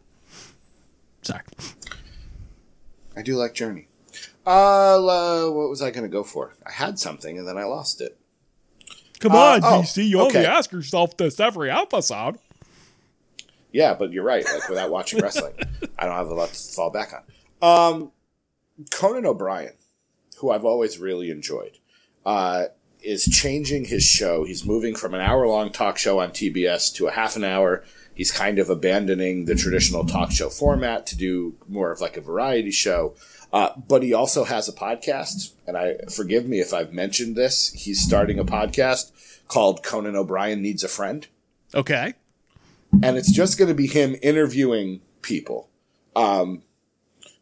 Sorry. 1.22 1.42
I 3.16 3.22
do 3.22 3.36
like 3.36 3.54
Journey. 3.54 3.88
Uh, 4.46 4.98
what 5.50 5.68
was 5.70 5.82
I 5.82 5.90
going 5.90 6.04
to 6.04 6.08
go 6.08 6.22
for? 6.22 6.54
I 6.64 6.70
had 6.70 6.98
something 6.98 7.38
and 7.38 7.48
then 7.48 7.58
I 7.58 7.64
lost 7.64 8.00
it. 8.00 8.16
Come 9.18 9.32
Uh, 9.32 9.36
on, 9.38 9.60
oh, 9.64 9.66
DC. 9.82 10.06
You 10.08 10.20
only 10.20 10.44
ask 10.46 10.70
yourself 10.70 11.16
this 11.16 11.40
every 11.40 11.70
episode. 11.70 12.38
Yeah, 13.72 13.94
but 13.94 14.12
you're 14.12 14.24
right. 14.24 14.44
Like 14.44 14.68
without 14.68 14.90
watching 14.90 15.20
wrestling, 15.20 15.54
I 15.98 16.04
don't 16.06 16.14
have 16.14 16.28
a 16.28 16.34
lot 16.34 16.50
to 16.50 16.54
fall 16.72 16.90
back 16.90 17.12
on. 17.12 17.22
Um, 17.94 18.12
Conan 18.90 19.26
O'Brien, 19.26 19.72
who 20.38 20.50
I've 20.50 20.64
always 20.64 20.98
really 20.98 21.30
enjoyed, 21.30 21.78
uh, 22.24 22.66
is 23.06 23.24
changing 23.24 23.84
his 23.86 24.02
show. 24.04 24.44
He's 24.44 24.64
moving 24.64 24.94
from 24.94 25.14
an 25.14 25.20
hour 25.20 25.46
long 25.46 25.70
talk 25.70 25.96
show 25.98 26.18
on 26.20 26.30
TBS 26.30 26.92
to 26.96 27.06
a 27.06 27.12
half 27.12 27.36
an 27.36 27.44
hour. 27.44 27.84
He's 28.14 28.32
kind 28.32 28.58
of 28.58 28.70
abandoning 28.70 29.44
the 29.44 29.54
traditional 29.54 30.04
talk 30.04 30.30
show 30.30 30.48
format 30.48 31.06
to 31.08 31.16
do 31.16 31.54
more 31.68 31.92
of 31.92 32.00
like 32.00 32.16
a 32.16 32.20
variety 32.20 32.70
show. 32.70 33.14
Uh, 33.52 33.70
but 33.88 34.02
he 34.02 34.12
also 34.12 34.44
has 34.44 34.68
a 34.68 34.72
podcast, 34.72 35.52
and 35.66 35.76
I 35.76 35.96
forgive 36.10 36.46
me 36.46 36.60
if 36.60 36.74
I've 36.74 36.92
mentioned 36.92 37.36
this. 37.36 37.72
He's 37.72 38.00
starting 38.02 38.38
a 38.38 38.44
podcast 38.44 39.12
called 39.48 39.82
Conan 39.84 40.16
O'Brien 40.16 40.60
Needs 40.60 40.82
a 40.82 40.88
Friend 40.88 41.26
Okay. 41.74 42.14
and 43.02 43.16
it's 43.16 43.30
just 43.32 43.56
going 43.58 43.68
to 43.68 43.74
be 43.74 43.86
him 43.86 44.16
interviewing 44.22 45.00
people. 45.22 45.68
Um, 46.16 46.62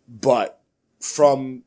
but 0.08 0.60
from 1.00 1.62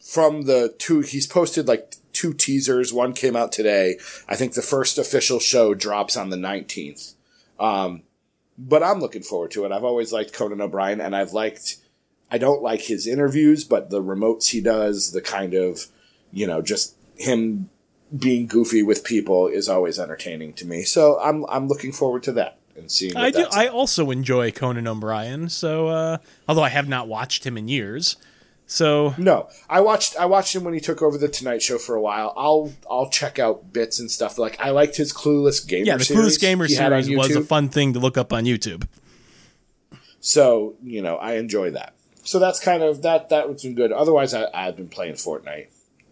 from 0.00 0.42
the 0.42 0.74
two, 0.78 1.00
he's 1.00 1.26
posted 1.26 1.66
like 1.68 1.94
two 2.12 2.32
teasers. 2.32 2.92
One 2.92 3.12
came 3.12 3.36
out 3.36 3.52
today. 3.52 3.98
I 4.28 4.36
think 4.36 4.54
the 4.54 4.62
first 4.62 4.98
official 4.98 5.38
show 5.38 5.74
drops 5.74 6.16
on 6.16 6.30
the 6.30 6.36
nineteenth. 6.36 7.14
Um, 7.58 8.02
but 8.58 8.82
I'm 8.82 9.00
looking 9.00 9.22
forward 9.22 9.50
to 9.52 9.64
it. 9.64 9.72
I've 9.72 9.84
always 9.84 10.12
liked 10.12 10.32
Conan 10.32 10.60
O'Brien, 10.60 11.00
and 11.00 11.14
I've 11.16 11.32
liked. 11.32 11.76
I 12.30 12.38
don't 12.38 12.62
like 12.62 12.82
his 12.82 13.06
interviews, 13.06 13.64
but 13.64 13.90
the 13.90 14.02
remotes 14.02 14.48
he 14.50 14.62
does, 14.62 15.12
the 15.12 15.20
kind 15.20 15.52
of, 15.52 15.86
you 16.32 16.46
know, 16.46 16.62
just 16.62 16.94
him 17.16 17.68
being 18.16 18.46
goofy 18.46 18.82
with 18.82 19.04
people 19.04 19.48
is 19.48 19.68
always 19.68 19.98
entertaining 19.98 20.52
to 20.54 20.66
me. 20.66 20.82
So 20.82 21.18
I'm 21.20 21.44
I'm 21.48 21.68
looking 21.68 21.92
forward 21.92 22.22
to 22.24 22.32
that 22.32 22.58
and 22.76 22.90
seeing. 22.90 23.16
I 23.16 23.30
do. 23.30 23.38
that's 23.38 23.56
I 23.56 23.66
also 23.66 24.10
enjoy 24.10 24.50
Conan 24.50 24.86
O'Brien. 24.86 25.48
So, 25.48 25.88
uh, 25.88 26.18
although 26.48 26.62
I 26.62 26.68
have 26.68 26.88
not 26.88 27.08
watched 27.08 27.44
him 27.44 27.56
in 27.56 27.68
years, 27.68 28.16
So 28.72 29.14
No, 29.18 29.50
I 29.68 29.82
watched 29.82 30.16
I 30.16 30.24
watched 30.24 30.56
him 30.56 30.64
when 30.64 30.72
he 30.72 30.80
took 30.80 31.02
over 31.02 31.18
the 31.18 31.28
Tonight 31.28 31.60
Show 31.60 31.76
for 31.76 31.94
a 31.94 32.00
while. 32.00 32.32
I'll 32.38 32.72
I'll 32.90 33.10
check 33.10 33.38
out 33.38 33.70
bits 33.70 34.00
and 34.00 34.10
stuff. 34.10 34.38
Like 34.38 34.58
I 34.58 34.70
liked 34.70 34.96
his 34.96 35.12
Clueless 35.12 35.66
Gamer. 35.66 35.84
yeah, 35.84 35.96
the 35.98 36.04
series 36.06 36.38
Clueless 36.38 36.40
Gamer 36.40 36.66
he 36.66 36.74
had 36.74 36.90
on 36.90 37.02
series 37.02 37.18
was 37.18 37.36
a 37.36 37.44
fun 37.44 37.68
thing 37.68 37.92
to 37.92 37.98
look 37.98 38.16
up 38.16 38.32
on 38.32 38.44
YouTube. 38.44 38.88
So 40.20 40.76
you 40.82 41.02
know, 41.02 41.16
I 41.16 41.34
enjoy 41.34 41.72
that. 41.72 41.92
So 42.24 42.38
that's 42.38 42.60
kind 42.60 42.82
of 42.82 43.02
that. 43.02 43.28
That 43.28 43.46
was 43.46 43.62
been 43.62 43.74
good. 43.74 43.92
Otherwise, 43.92 44.32
I, 44.32 44.46
I've 44.54 44.76
been 44.76 44.88
playing 44.88 45.14
Fortnite, 45.14 45.66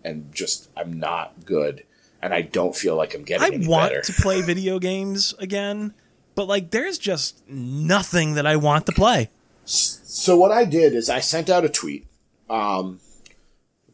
and 0.05 0.31
just 0.35 0.69
I'm 0.77 0.99
not 0.99 1.47
good, 1.47 1.85
and 2.21 2.35
I 2.35 2.43
don't 2.43 2.77
feel 2.77 2.95
like 2.95 3.15
I'm 3.15 3.23
getting. 3.23 3.65
I 3.65 3.67
want 3.67 3.93
better. 3.93 4.03
to 4.03 4.13
play 4.13 4.43
video 4.43 4.79
games 4.79 5.33
again, 5.39 5.95
but 6.35 6.47
like 6.47 6.73
there's 6.73 6.99
just 6.99 7.49
nothing 7.49 8.35
that 8.35 8.45
I 8.45 8.57
want 8.57 8.85
to 8.85 8.93
play. 8.93 9.31
So 9.65 10.37
what 10.37 10.53
I 10.53 10.67
did 10.67 10.95
is 10.95 11.09
I 11.09 11.21
sent 11.21 11.49
out 11.49 11.65
a 11.65 11.69
tweet, 11.71 12.07
um, 12.51 12.99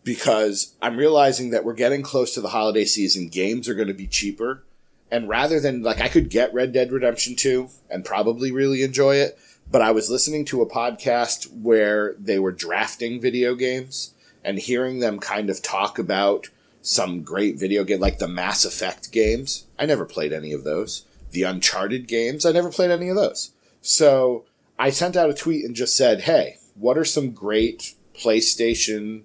because 0.03 0.75
I'm 0.81 0.97
realizing 0.97 1.51
that 1.51 1.65
we're 1.65 1.75
getting 1.75 2.03
close 2.03 2.35
to 2.35 2.41
the 2.41 2.49
holiday 2.49 2.85
season. 2.85 3.29
Games 3.29 3.69
are 3.69 3.75
going 3.75 3.89
to 3.89 3.95
be 3.95 4.07
cheaper, 4.07 4.65
and 5.11 5.29
rather 5.29 5.61
than 5.61 5.83
like 5.83 6.01
I 6.01 6.09
could 6.09 6.31
get 6.31 6.55
Red 6.55 6.73
Dead 6.73 6.91
Redemption 6.91 7.37
2 7.37 7.69
and 7.91 8.05
probably 8.05 8.51
really 8.51 8.83
enjoy 8.83 9.17
it, 9.17 9.39
but 9.71 9.83
I 9.83 9.93
was 9.93 10.11
listening 10.11 10.45
to 10.47 10.63
a 10.63 10.69
podcast 10.69 11.53
where 11.53 12.15
they 12.19 12.39
were 12.39 12.53
drafting 12.53 13.21
video 13.21 13.55
games 13.55 14.15
and 14.43 14.59
hearing 14.59 15.01
them 15.01 15.19
kind 15.19 15.51
of 15.51 15.61
talk 15.63 15.99
about 15.99 16.49
some 16.81 17.23
great 17.23 17.59
video 17.59 17.83
game 17.83 18.01
like 18.01 18.19
the 18.19 18.29
Mass 18.29 18.65
Effect 18.65 19.11
games. 19.11 19.67
I 19.79 19.87
never 19.87 20.05
played 20.05 20.33
any 20.33 20.53
of 20.53 20.63
those. 20.65 21.05
The 21.33 21.43
Uncharted 21.43 22.07
games, 22.07 22.47
I 22.47 22.53
never 22.53 22.71
played 22.71 22.93
any 22.93 23.09
of 23.09 23.17
those. 23.17 23.51
So 23.83 24.45
I 24.79 24.91
sent 24.91 25.17
out 25.17 25.31
a 25.31 25.35
tweet 25.35 25.65
and 25.65 25.75
just 25.75 25.97
said, 25.97 26.23
"Hey, 26.23 26.59
what 26.77 26.97
are 26.97 27.05
some 27.05 27.33
great 27.33 27.95
PlayStation 28.19 29.23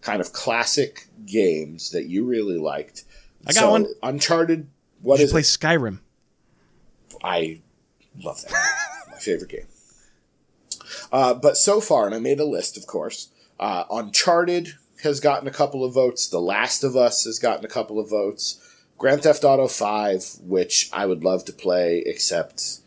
kind 0.00 0.20
of 0.20 0.32
classic 0.32 1.06
games 1.26 1.90
that 1.90 2.06
you 2.06 2.24
really 2.24 2.58
liked?" 2.58 3.04
I 3.46 3.52
got 3.52 3.60
So, 3.60 3.70
one. 3.70 3.86
Uncharted. 4.02 4.68
What 5.02 5.18
You 5.18 5.26
is 5.26 5.30
play 5.32 5.40
it? 5.42 5.44
Skyrim. 5.44 5.98
I 7.22 7.60
love 8.22 8.40
that. 8.42 8.52
My 9.10 9.18
favorite 9.18 9.50
game. 9.50 9.66
Uh, 11.12 11.34
but 11.34 11.56
so 11.56 11.80
far, 11.80 12.06
and 12.06 12.14
I 12.14 12.18
made 12.18 12.40
a 12.40 12.44
list, 12.44 12.76
of 12.76 12.86
course. 12.86 13.28
Uh, 13.60 13.84
Uncharted 13.90 14.74
has 15.02 15.20
gotten 15.20 15.46
a 15.46 15.50
couple 15.52 15.84
of 15.84 15.92
votes. 15.94 16.26
The 16.28 16.40
Last 16.40 16.82
of 16.84 16.96
Us 16.96 17.24
has 17.24 17.38
gotten 17.38 17.64
a 17.64 17.68
couple 17.68 17.98
of 18.00 18.08
votes. 18.08 18.60
Grand 18.98 19.22
Theft 19.22 19.44
Auto 19.44 19.68
Five, 19.68 20.24
which 20.42 20.88
I 20.92 21.06
would 21.06 21.24
love 21.24 21.44
to 21.46 21.52
play, 21.52 22.02
except 22.06 22.78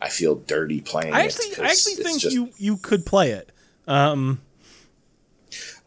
I 0.00 0.08
feel 0.08 0.34
dirty 0.36 0.80
playing 0.80 1.12
I 1.14 1.22
it. 1.24 1.58
I 1.60 1.64
actually 1.70 1.94
think 1.96 2.20
just- 2.20 2.34
you 2.34 2.50
you 2.58 2.76
could 2.76 3.04
play 3.06 3.30
it. 3.32 3.50
Um, 3.88 4.40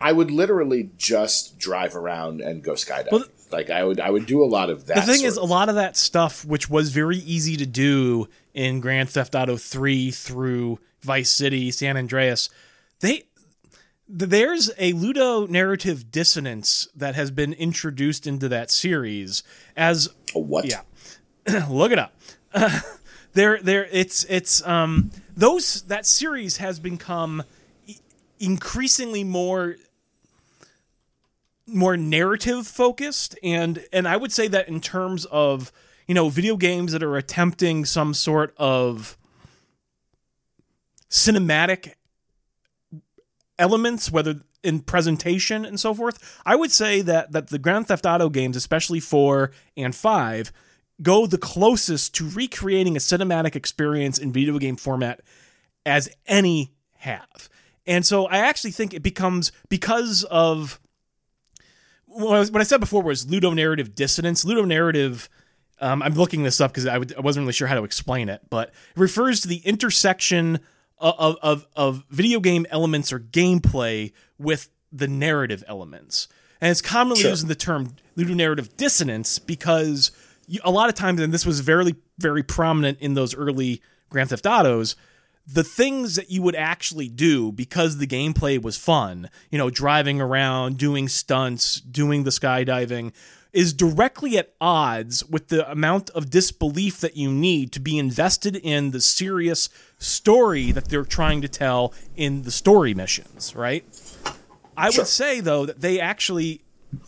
I 0.01 0.11
would 0.11 0.31
literally 0.31 0.91
just 0.97 1.59
drive 1.59 1.95
around 1.95 2.41
and 2.41 2.63
go 2.63 2.73
skydiving. 2.73 3.11
Well, 3.11 3.25
like 3.51 3.69
I 3.69 3.83
would, 3.83 3.99
I 3.99 4.09
would 4.09 4.25
do 4.25 4.43
a 4.43 4.45
lot 4.45 4.69
of 4.69 4.85
that. 4.85 4.95
the 4.95 5.01
thing 5.13 5.25
is, 5.25 5.37
a 5.37 5.43
lot 5.43 5.69
of 5.69 5.75
that 5.75 5.97
stuff, 5.97 6.45
which 6.45 6.69
was 6.69 6.91
very 6.91 7.17
easy 7.17 7.57
to 7.57 7.65
do 7.65 8.27
in 8.53 8.79
Grand 8.79 9.09
Theft 9.09 9.35
Auto 9.35 9.57
Three 9.57 10.11
through 10.11 10.79
Vice 11.01 11.31
City, 11.31 11.71
San 11.71 11.97
Andreas, 11.97 12.49
they 12.99 13.23
there's 14.07 14.69
a 14.77 14.93
ludonarrative 14.93 16.09
dissonance 16.09 16.87
that 16.95 17.13
has 17.13 17.29
been 17.29 17.53
introduced 17.53 18.25
into 18.25 18.49
that 18.49 18.71
series 18.71 19.43
as 19.77 20.09
a 20.33 20.39
what? 20.39 20.65
Yeah. 20.65 20.81
look 21.69 21.91
it 21.91 21.99
up. 21.99 22.15
there, 23.33 23.59
there. 23.61 23.87
It's 23.91 24.23
it's 24.25 24.65
um 24.65 25.11
those 25.37 25.83
that 25.83 26.05
series 26.05 26.57
has 26.57 26.79
become 26.79 27.43
increasingly 28.39 29.23
more 29.23 29.75
more 31.73 31.97
narrative 31.97 32.67
focused. 32.67 33.37
And 33.43 33.85
and 33.91 34.07
I 34.07 34.17
would 34.17 34.31
say 34.31 34.47
that 34.47 34.67
in 34.67 34.81
terms 34.81 35.25
of 35.25 35.71
you 36.07 36.15
know 36.15 36.29
video 36.29 36.57
games 36.57 36.91
that 36.91 37.03
are 37.03 37.17
attempting 37.17 37.85
some 37.85 38.13
sort 38.13 38.53
of 38.57 39.17
cinematic 41.09 41.93
elements 43.57 44.11
whether 44.11 44.41
in 44.63 44.79
presentation 44.79 45.65
and 45.65 45.79
so 45.79 45.93
forth 45.93 46.39
i 46.45 46.55
would 46.55 46.71
say 46.71 47.01
that 47.01 47.31
that 47.31 47.47
the 47.47 47.57
grand 47.57 47.87
theft 47.87 48.05
auto 48.05 48.29
games 48.29 48.55
especially 48.55 48.99
4 48.99 49.51
and 49.75 49.95
5 49.95 50.51
go 51.01 51.25
the 51.25 51.37
closest 51.37 52.13
to 52.15 52.27
recreating 52.29 52.95
a 52.95 52.99
cinematic 52.99 53.55
experience 53.55 54.17
in 54.17 54.31
video 54.31 54.57
game 54.59 54.75
format 54.75 55.21
as 55.85 56.09
any 56.27 56.73
have. 56.97 57.49
And 57.85 58.05
so 58.05 58.25
i 58.27 58.37
actually 58.37 58.71
think 58.71 58.93
it 58.93 59.03
becomes 59.03 59.51
because 59.69 60.23
of 60.25 60.79
what 62.09 62.35
I, 62.35 62.39
was, 62.39 62.51
what 62.51 62.61
I 62.61 62.65
said 62.65 62.79
before 62.79 63.01
was 63.01 63.25
ludonarrative 63.25 63.95
dissonance 63.95 64.43
ludonarrative 64.43 65.27
um, 65.79 66.01
i'm 66.01 66.13
looking 66.13 66.43
this 66.43 66.59
up 66.59 66.71
because 66.71 66.85
I, 66.85 66.97
wasn't 66.97 67.43
really 67.43 67.53
sure 67.53 67.67
how 67.67 67.75
to 67.75 67.83
explain 67.83 68.29
it 68.29 68.41
but 68.49 68.69
it 68.69 68.99
refers 68.99 69.41
to 69.41 69.47
the 69.47 69.57
intersection 69.57 70.59
of, 70.99 71.37
of, 71.41 71.67
of 71.75 72.03
video 72.09 72.39
game 72.39 72.65
elements 72.69 73.13
or 73.13 73.19
gameplay 73.19 74.11
with 74.37 74.69
the 74.91 75.07
narrative 75.07 75.63
elements. 75.67 76.27
And 76.61 76.71
it's 76.71 76.81
commonly 76.81 77.21
Sure. 77.21 77.31
using 77.31 77.47
the 77.47 77.55
term 77.55 77.95
ludonarrative 78.17 78.75
dissonance 78.75 79.39
because 79.39 80.11
you, 80.47 80.59
a 80.63 80.71
lot 80.71 80.89
of 80.89 80.95
times, 80.95 81.21
and 81.21 81.33
this 81.33 81.45
was 81.45 81.61
very, 81.61 81.95
very 82.17 82.43
prominent 82.43 82.99
in 82.99 83.13
those 83.13 83.33
early 83.33 83.81
Grand 84.09 84.29
Theft 84.29 84.45
Autos, 84.45 84.95
the 85.47 85.63
things 85.63 86.15
that 86.15 86.29
you 86.29 86.41
would 86.41 86.55
actually 86.55 87.07
do 87.07 87.51
because 87.51 87.97
the 87.97 88.07
gameplay 88.07 88.61
was 88.61 88.77
fun, 88.77 89.29
you 89.49 89.57
know, 89.57 89.69
driving 89.69 90.21
around, 90.21 90.77
doing 90.77 91.07
stunts, 91.07 91.79
doing 91.79 92.23
the 92.23 92.29
skydiving, 92.29 93.11
is 93.51 93.73
directly 93.73 94.37
at 94.37 94.53
odds 94.61 95.25
with 95.25 95.47
the 95.47 95.69
amount 95.71 96.11
of 96.11 96.29
disbelief 96.29 96.99
that 96.99 97.17
you 97.17 97.31
need 97.31 97.71
to 97.71 97.79
be 97.79 97.97
invested 97.97 98.55
in 98.55 98.91
the 98.91 99.01
serious 99.01 99.69
story 99.97 100.71
that 100.71 100.89
they're 100.89 101.03
trying 101.03 101.41
to 101.41 101.47
tell 101.47 101.91
in 102.15 102.43
the 102.43 102.51
story 102.51 102.93
missions, 102.93 103.55
right? 103.55 103.83
I 104.77 104.91
Sure. 104.91 105.01
would 105.01 105.07
say 105.07 105.39
though 105.39 105.65
that 105.65 105.81
they 105.81 105.99
actually 105.99 106.61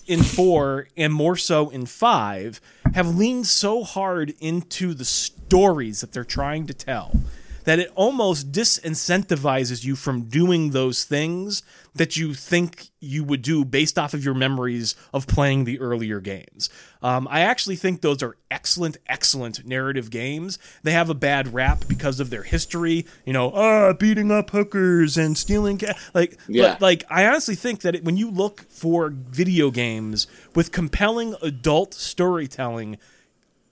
in 0.08 0.24
4 0.24 0.88
and 0.98 1.14
more 1.14 1.36
so 1.36 1.70
in 1.70 1.86
5 1.86 2.60
have 2.96 3.16
leaned 3.16 3.48
so 3.48 3.84
hard 3.84 4.34
into 4.40 4.94
the 4.94 5.06
stories 5.06 6.02
that 6.02 6.12
they're 6.12 6.24
trying 6.24 6.68
to 6.68 6.74
tell 6.74 7.16
that 7.64 7.80
it 7.80 7.92
almost 7.96 8.52
disincentivizes 8.52 9.84
you 9.84 9.96
from 9.96 10.24
doing 10.24 10.72
those 10.72 11.04
things 11.04 11.64
that 11.94 12.16
you 12.16 12.34
think 12.34 12.88
you 13.00 13.24
would 13.24 13.42
do 13.42 13.66
based 13.66 14.00
off 14.00 14.14
of 14.14 14.24
your 14.24 14.34
memories 14.34 14.96
of 15.14 15.28
playing 15.28 15.66
the 15.66 15.80
earlier 15.80 16.20
games. 16.20 16.70
Um, 17.02 17.28
I 17.30 17.42
actually 17.42 17.76
think 17.76 18.02
those 18.02 18.24
are 18.24 18.38
excellent, 18.50 18.98
excellent 19.08 19.66
narrative 19.66 20.10
games. 20.10 20.58
They 20.84 20.92
have 20.94 21.10
a 21.10 21.14
bad 21.14 21.54
rap 21.54 21.84
because 21.88 22.20
of 22.20 22.30
their 22.30 22.44
history, 22.44 23.06
you 23.26 23.34
know, 23.34 23.50
uh, 23.52 23.94
beating 23.94 24.32
up 24.32 24.52
hookers 24.52 25.18
and 25.18 25.38
stealing, 25.38 25.78
ca- 25.80 25.94
like, 26.14 26.38
Yeah. 26.48 26.74
but 26.74 26.82
like, 26.82 27.04
I 27.10 27.26
honestly 27.26 27.56
think 27.56 27.82
that 27.82 27.96
it, 27.96 28.04
when 28.06 28.16
you 28.18 28.30
look 28.32 28.62
for 28.70 29.10
video 29.10 29.72
games 29.72 30.28
with 30.56 30.72
compelling 30.72 31.36
adult 31.42 31.94
storytelling, 31.94 32.98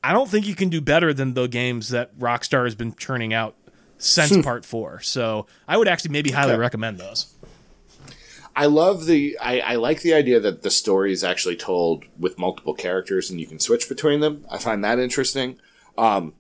I 0.04 0.12
don't 0.14 0.30
think 0.30 0.48
you 0.48 0.56
can 0.56 0.70
do 0.70 0.82
better 0.82 1.14
than 1.14 1.34
the 1.36 1.48
games 1.48 1.90
that 1.90 2.18
Rockstar 2.18 2.64
has 2.66 2.76
been 2.76 2.94
churning 2.96 3.34
out 3.34 3.56
since 4.00 4.44
Part 4.44 4.66
Four. 4.66 5.02
So 5.02 5.46
I 5.68 5.78
would 5.78 5.88
actually 5.88 6.12
maybe 6.12 6.32
highly 6.32 6.54
Okay. 6.54 6.60
recommend 6.60 6.98
those. 6.98 7.34
I 8.56 8.66
love 8.66 9.06
the 9.06 9.38
I, 9.40 9.60
I 9.62 9.76
like 9.76 10.02
the 10.02 10.14
idea 10.14 10.40
that 10.40 10.64
the 10.64 10.72
story 10.72 11.14
is 11.14 11.24
actually 11.24 11.56
told 11.56 12.04
with 12.18 12.38
multiple 12.40 12.74
characters 12.74 13.30
and 13.30 13.40
you 13.40 13.46
can 13.46 13.60
switch 13.60 13.88
between 13.88 14.20
them. 14.20 14.44
I 14.52 14.58
find 14.58 14.84
that 14.84 15.00
interesting. 15.00 15.58
Um, 15.98 16.34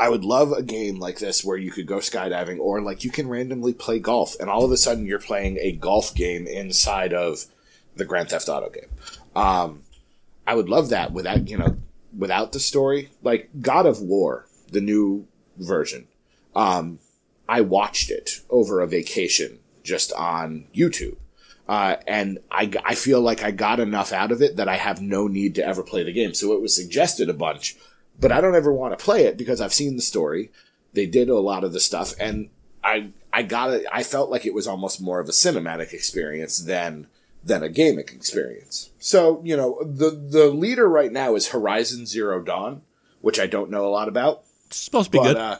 I 0.00 0.08
would 0.08 0.24
love 0.24 0.52
a 0.52 0.62
game 0.62 0.98
like 0.98 1.18
this 1.18 1.44
where 1.44 1.56
you 1.56 1.70
could 1.70 1.86
go 1.86 1.98
skydiving 1.98 2.58
or 2.58 2.80
like 2.80 3.04
you 3.04 3.10
can 3.10 3.28
randomly 3.28 3.72
play 3.72 3.98
golf 4.00 4.34
and 4.40 4.48
all 4.50 4.64
of 4.64 4.72
a 4.72 4.76
sudden 4.76 5.06
you're 5.06 5.18
playing 5.20 5.58
a 5.60 5.72
golf 5.72 6.14
game 6.14 6.46
inside 6.46 7.12
of 7.12 7.44
the 7.94 8.04
Grand 8.04 8.30
Theft 8.30 8.48
Auto 8.48 8.70
game. 8.70 8.88
Um, 9.36 9.82
I 10.46 10.54
would 10.54 10.68
love 10.68 10.88
that 10.88 11.12
without 11.12 11.46
you 11.48 11.56
know 11.58 11.76
without 12.16 12.50
the 12.52 12.58
story 12.60 13.10
like 13.22 13.48
God 13.60 13.86
of 13.86 14.00
War, 14.00 14.46
the 14.72 14.80
new 14.80 15.28
version. 15.56 16.07
Um, 16.58 16.98
I 17.48 17.60
watched 17.62 18.10
it 18.10 18.40
over 18.50 18.80
a 18.80 18.86
vacation 18.86 19.60
just 19.84 20.12
on 20.12 20.66
YouTube. 20.74 21.16
Uh, 21.68 21.96
and 22.06 22.38
I, 22.50 22.70
I 22.84 22.94
feel 22.94 23.20
like 23.20 23.42
I 23.42 23.50
got 23.50 23.78
enough 23.78 24.12
out 24.12 24.32
of 24.32 24.40
it 24.42 24.56
that 24.56 24.68
I 24.68 24.76
have 24.76 25.00
no 25.02 25.28
need 25.28 25.54
to 25.56 25.66
ever 25.66 25.82
play 25.82 26.02
the 26.02 26.12
game. 26.12 26.34
So 26.34 26.52
it 26.52 26.62
was 26.62 26.74
suggested 26.74 27.28
a 27.28 27.34
bunch, 27.34 27.76
but 28.18 28.32
I 28.32 28.40
don't 28.40 28.54
ever 28.54 28.72
want 28.72 28.98
to 28.98 29.04
play 29.04 29.24
it 29.24 29.36
because 29.36 29.60
I've 29.60 29.74
seen 29.74 29.96
the 29.96 30.02
story. 30.02 30.50
They 30.94 31.06
did 31.06 31.28
a 31.28 31.38
lot 31.38 31.64
of 31.64 31.72
the 31.72 31.80
stuff 31.80 32.14
and 32.18 32.48
I, 32.82 33.10
I 33.32 33.42
got 33.42 33.70
it. 33.72 33.86
I 33.92 34.02
felt 34.02 34.30
like 34.30 34.46
it 34.46 34.54
was 34.54 34.66
almost 34.66 35.00
more 35.00 35.20
of 35.20 35.28
a 35.28 35.32
cinematic 35.32 35.92
experience 35.92 36.58
than, 36.58 37.06
than 37.44 37.62
a 37.62 37.68
gaming 37.68 38.08
experience. 38.08 38.90
So, 38.98 39.42
you 39.44 39.56
know, 39.56 39.78
the, 39.82 40.10
the 40.10 40.48
leader 40.48 40.88
right 40.88 41.12
now 41.12 41.34
is 41.34 41.48
Horizon 41.48 42.06
Zero 42.06 42.42
Dawn, 42.42 42.82
which 43.20 43.38
I 43.38 43.46
don't 43.46 43.70
know 43.70 43.86
a 43.86 43.92
lot 43.92 44.08
about 44.08 44.42
It's 44.66 44.78
supposed 44.78 45.06
to 45.06 45.10
be 45.12 45.18
but 45.18 45.24
good. 45.24 45.36
uh, 45.36 45.58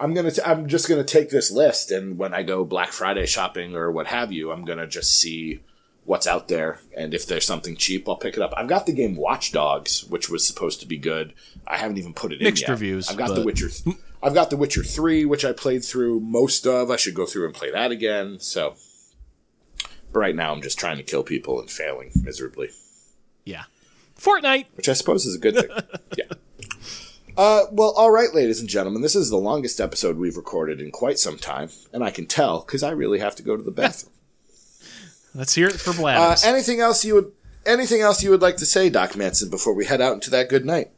I'm 0.00 0.14
gonna. 0.14 0.30
T- 0.30 0.42
I'm 0.44 0.66
just 0.66 0.88
gonna 0.88 1.04
take 1.04 1.28
this 1.30 1.50
list, 1.50 1.90
and 1.90 2.16
when 2.18 2.32
I 2.34 2.42
go 2.42 2.64
Black 2.64 2.90
Friday 2.92 3.26
shopping 3.26 3.76
or 3.76 3.90
what 3.92 4.06
have 4.06 4.32
you, 4.32 4.50
I'm 4.50 4.64
gonna 4.64 4.86
just 4.86 5.20
see 5.20 5.60
what's 6.04 6.26
out 6.26 6.48
there, 6.48 6.80
and 6.96 7.12
if 7.14 7.26
there's 7.26 7.44
something 7.46 7.76
cheap, 7.76 8.08
I'll 8.08 8.16
pick 8.16 8.34
it 8.34 8.42
up. 8.42 8.52
I've 8.56 8.66
got 8.66 8.86
the 8.86 8.92
game 8.92 9.14
Watch 9.14 9.52
Dogs, 9.52 10.04
which 10.04 10.28
was 10.30 10.46
supposed 10.46 10.80
to 10.80 10.86
be 10.86 10.96
good. 10.96 11.34
I 11.66 11.76
haven't 11.76 11.98
even 11.98 12.14
put 12.14 12.32
it 12.32 12.40
Mixed 12.40 12.62
in 12.62 12.68
yet. 12.68 12.72
reviews, 12.72 13.08
I've 13.10 13.16
got 13.18 13.28
but- 13.28 13.34
The 13.36 13.42
Witcher. 13.44 13.68
Th- 13.68 13.96
I've 14.22 14.34
got 14.34 14.50
The 14.50 14.56
Witcher 14.56 14.82
Three, 14.82 15.24
which 15.24 15.44
I 15.44 15.52
played 15.52 15.84
through 15.84 16.20
most 16.20 16.66
of. 16.66 16.90
I 16.90 16.96
should 16.96 17.14
go 17.14 17.26
through 17.26 17.44
and 17.46 17.54
play 17.54 17.70
that 17.70 17.90
again. 17.90 18.38
So, 18.40 18.74
but 20.12 20.18
right 20.20 20.34
now, 20.34 20.52
I'm 20.52 20.62
just 20.62 20.78
trying 20.78 20.96
to 20.96 21.02
kill 21.02 21.22
people 21.22 21.60
and 21.60 21.70
failing 21.70 22.10
miserably 22.22 22.70
Yeah. 23.44 23.64
Fortnite. 24.18 24.66
which 24.76 24.88
I 24.88 24.92
suppose 24.94 25.24
is 25.26 25.36
a 25.36 25.38
good 25.38 25.54
thing. 25.56 25.70
yeah. 26.18 26.24
Uh, 27.36 27.62
well, 27.70 27.92
all 27.96 28.10
right, 28.10 28.34
ladies 28.34 28.60
and 28.60 28.68
gentlemen, 28.68 29.02
this 29.02 29.16
is 29.16 29.30
the 29.30 29.36
longest 29.36 29.80
episode 29.80 30.16
we've 30.16 30.36
recorded 30.36 30.80
in 30.80 30.90
quite 30.90 31.18
some 31.18 31.38
time, 31.38 31.70
and 31.92 32.04
I 32.04 32.10
can 32.10 32.26
tell 32.26 32.60
because 32.60 32.82
I 32.82 32.90
really 32.90 33.18
have 33.18 33.36
to 33.36 33.42
go 33.42 33.56
to 33.56 33.62
the 33.62 33.70
bathroom. 33.70 34.12
Let's 35.34 35.54
hear 35.54 35.68
it 35.68 35.80
for 35.80 35.94
uh, 36.06 36.36
anything 36.44 36.80
else 36.80 37.04
you 37.04 37.14
would? 37.14 37.32
Anything 37.64 38.00
else 38.00 38.22
you 38.22 38.30
would 38.30 38.42
like 38.42 38.56
to 38.56 38.66
say, 38.66 38.90
Doc 38.90 39.16
Manson, 39.16 39.50
before 39.50 39.74
we 39.74 39.84
head 39.84 40.00
out 40.00 40.14
into 40.14 40.30
that 40.30 40.48
good 40.48 40.64
night? 40.64 40.90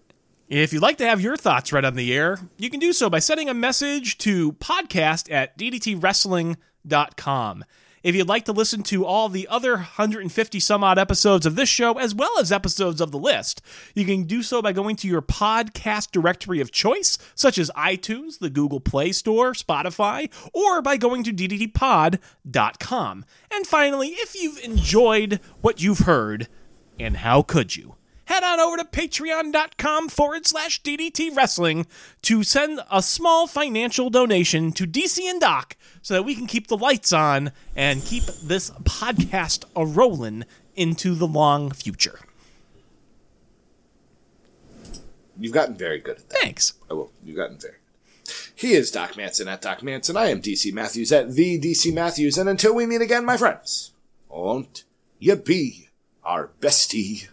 If 0.49 0.73
you'd 0.73 0.83
like 0.83 0.99
to 0.99 1.07
have 1.07 1.21
your 1.21 1.37
thoughts 1.37 1.73
read 1.73 1.85
on 1.85 1.97
the 1.97 2.15
air, 2.15 2.39
you 2.59 2.71
can 2.71 2.79
do 2.79 2.93
so 2.93 3.11
by 3.11 3.19
sending 3.19 3.49
a 3.49 3.55
message 3.55 4.19
to 4.19 4.53
podcast 4.53 5.33
at 5.33 5.59
ddtwrestling.com. 5.59 7.65
If 8.03 8.17
you'd 8.17 8.29
like 8.29 8.45
to 8.47 8.53
listen 8.53 8.83
to 8.85 9.05
all 9.05 9.29
the 9.29 9.47
other 9.47 9.75
150 9.75 10.59
some 10.61 10.83
odd 10.83 10.99
episodes 10.99 11.47
of 11.47 11.55
this 11.55 11.69
show, 11.69 11.99
as 11.99 12.15
well 12.15 12.37
as 12.41 12.51
episodes 12.51 13.01
of 13.01 13.13
the 13.13 13.19
list, 13.19 13.63
you 13.95 14.05
can 14.05 14.25
do 14.25 14.43
so 14.43 14.61
by 14.61 14.73
going 14.73 14.97
to 14.97 15.07
your 15.07 15.23
podcast 15.23 16.11
directory 16.11 16.61
of 16.61 16.73
choice, 16.73 17.17
such 17.37 17.59
as 17.59 17.71
iTunes, 17.77 18.41
the 18.41 18.51
Google 18.51 18.81
Play 18.81 19.13
Store, 19.13 19.53
Spotify, 19.53 20.33
or 20.53 20.83
by 20.83 20.97
going 20.97 21.23
to 21.23 21.33
ddtpod.com. 21.33 23.25
And 23.53 23.67
finally, 23.67 24.09
if 24.09 24.35
you've 24.35 24.59
enjoyed 24.65 25.39
what 25.61 25.81
you've 25.81 26.01
heard, 26.01 26.49
and 26.99 27.19
how 27.19 27.43
could 27.43 27.77
you? 27.77 27.95
head 28.33 28.45
on 28.45 28.59
over 28.59 28.79
to 28.79 28.85
patreon.com 28.85 30.09
forward 30.09 30.47
slash 30.47 30.83
DDT 30.83 31.37
Wrestling 31.37 31.87
to 32.23 32.43
send 32.43 32.81
a 32.91 33.03
small 33.03 33.47
financial 33.47 34.09
donation 34.09 34.73
to 34.73 34.87
DC 34.87 35.21
and 35.21 35.39
Doc 35.39 35.77
so 36.03 36.15
that 36.15 36.25
we 36.25 36.35
can 36.35 36.47
keep 36.47 36.67
the 36.67 36.77
lights 36.77 37.13
on 37.13 37.53
and 37.75 38.05
keep 38.05 38.25
this 38.25 38.71
podcast 38.83 39.65
a 39.75 39.87
rolling 39.87 40.45
into 40.75 41.15
the 41.15 41.27
long 41.27 41.71
future. 41.71 42.19
You've 45.39 45.53
gotten 45.53 45.75
very 45.75 45.99
good 45.99 46.19
at 46.19 46.29
that. 46.29 46.39
Thanks. 46.41 46.75
I 46.91 46.95
will. 46.95 47.11
You've 47.25 47.37
gotten 47.37 47.59
very 47.59 47.75
good. 47.75 47.79
He 48.55 48.75
is 48.75 48.91
Doc 48.91 49.17
Manson 49.17 49.49
at 49.49 49.63
Doc 49.63 49.83
Manson. 49.83 50.17
I 50.17 50.27
am 50.27 50.41
DC 50.41 50.73
Matthews 50.73 51.11
at 51.11 51.33
the 51.33 51.59
DC 51.59 51.93
Matthews. 51.93 52.39
And 52.39 52.49
until 52.49 52.75
we 52.75 52.87
meet 52.87 53.01
again, 53.01 53.25
my 53.25 53.37
friends, 53.37 53.93
won't 54.29 54.85
you 55.19 55.35
be 55.37 55.89
our 56.25 56.51
bestie? 56.61 57.29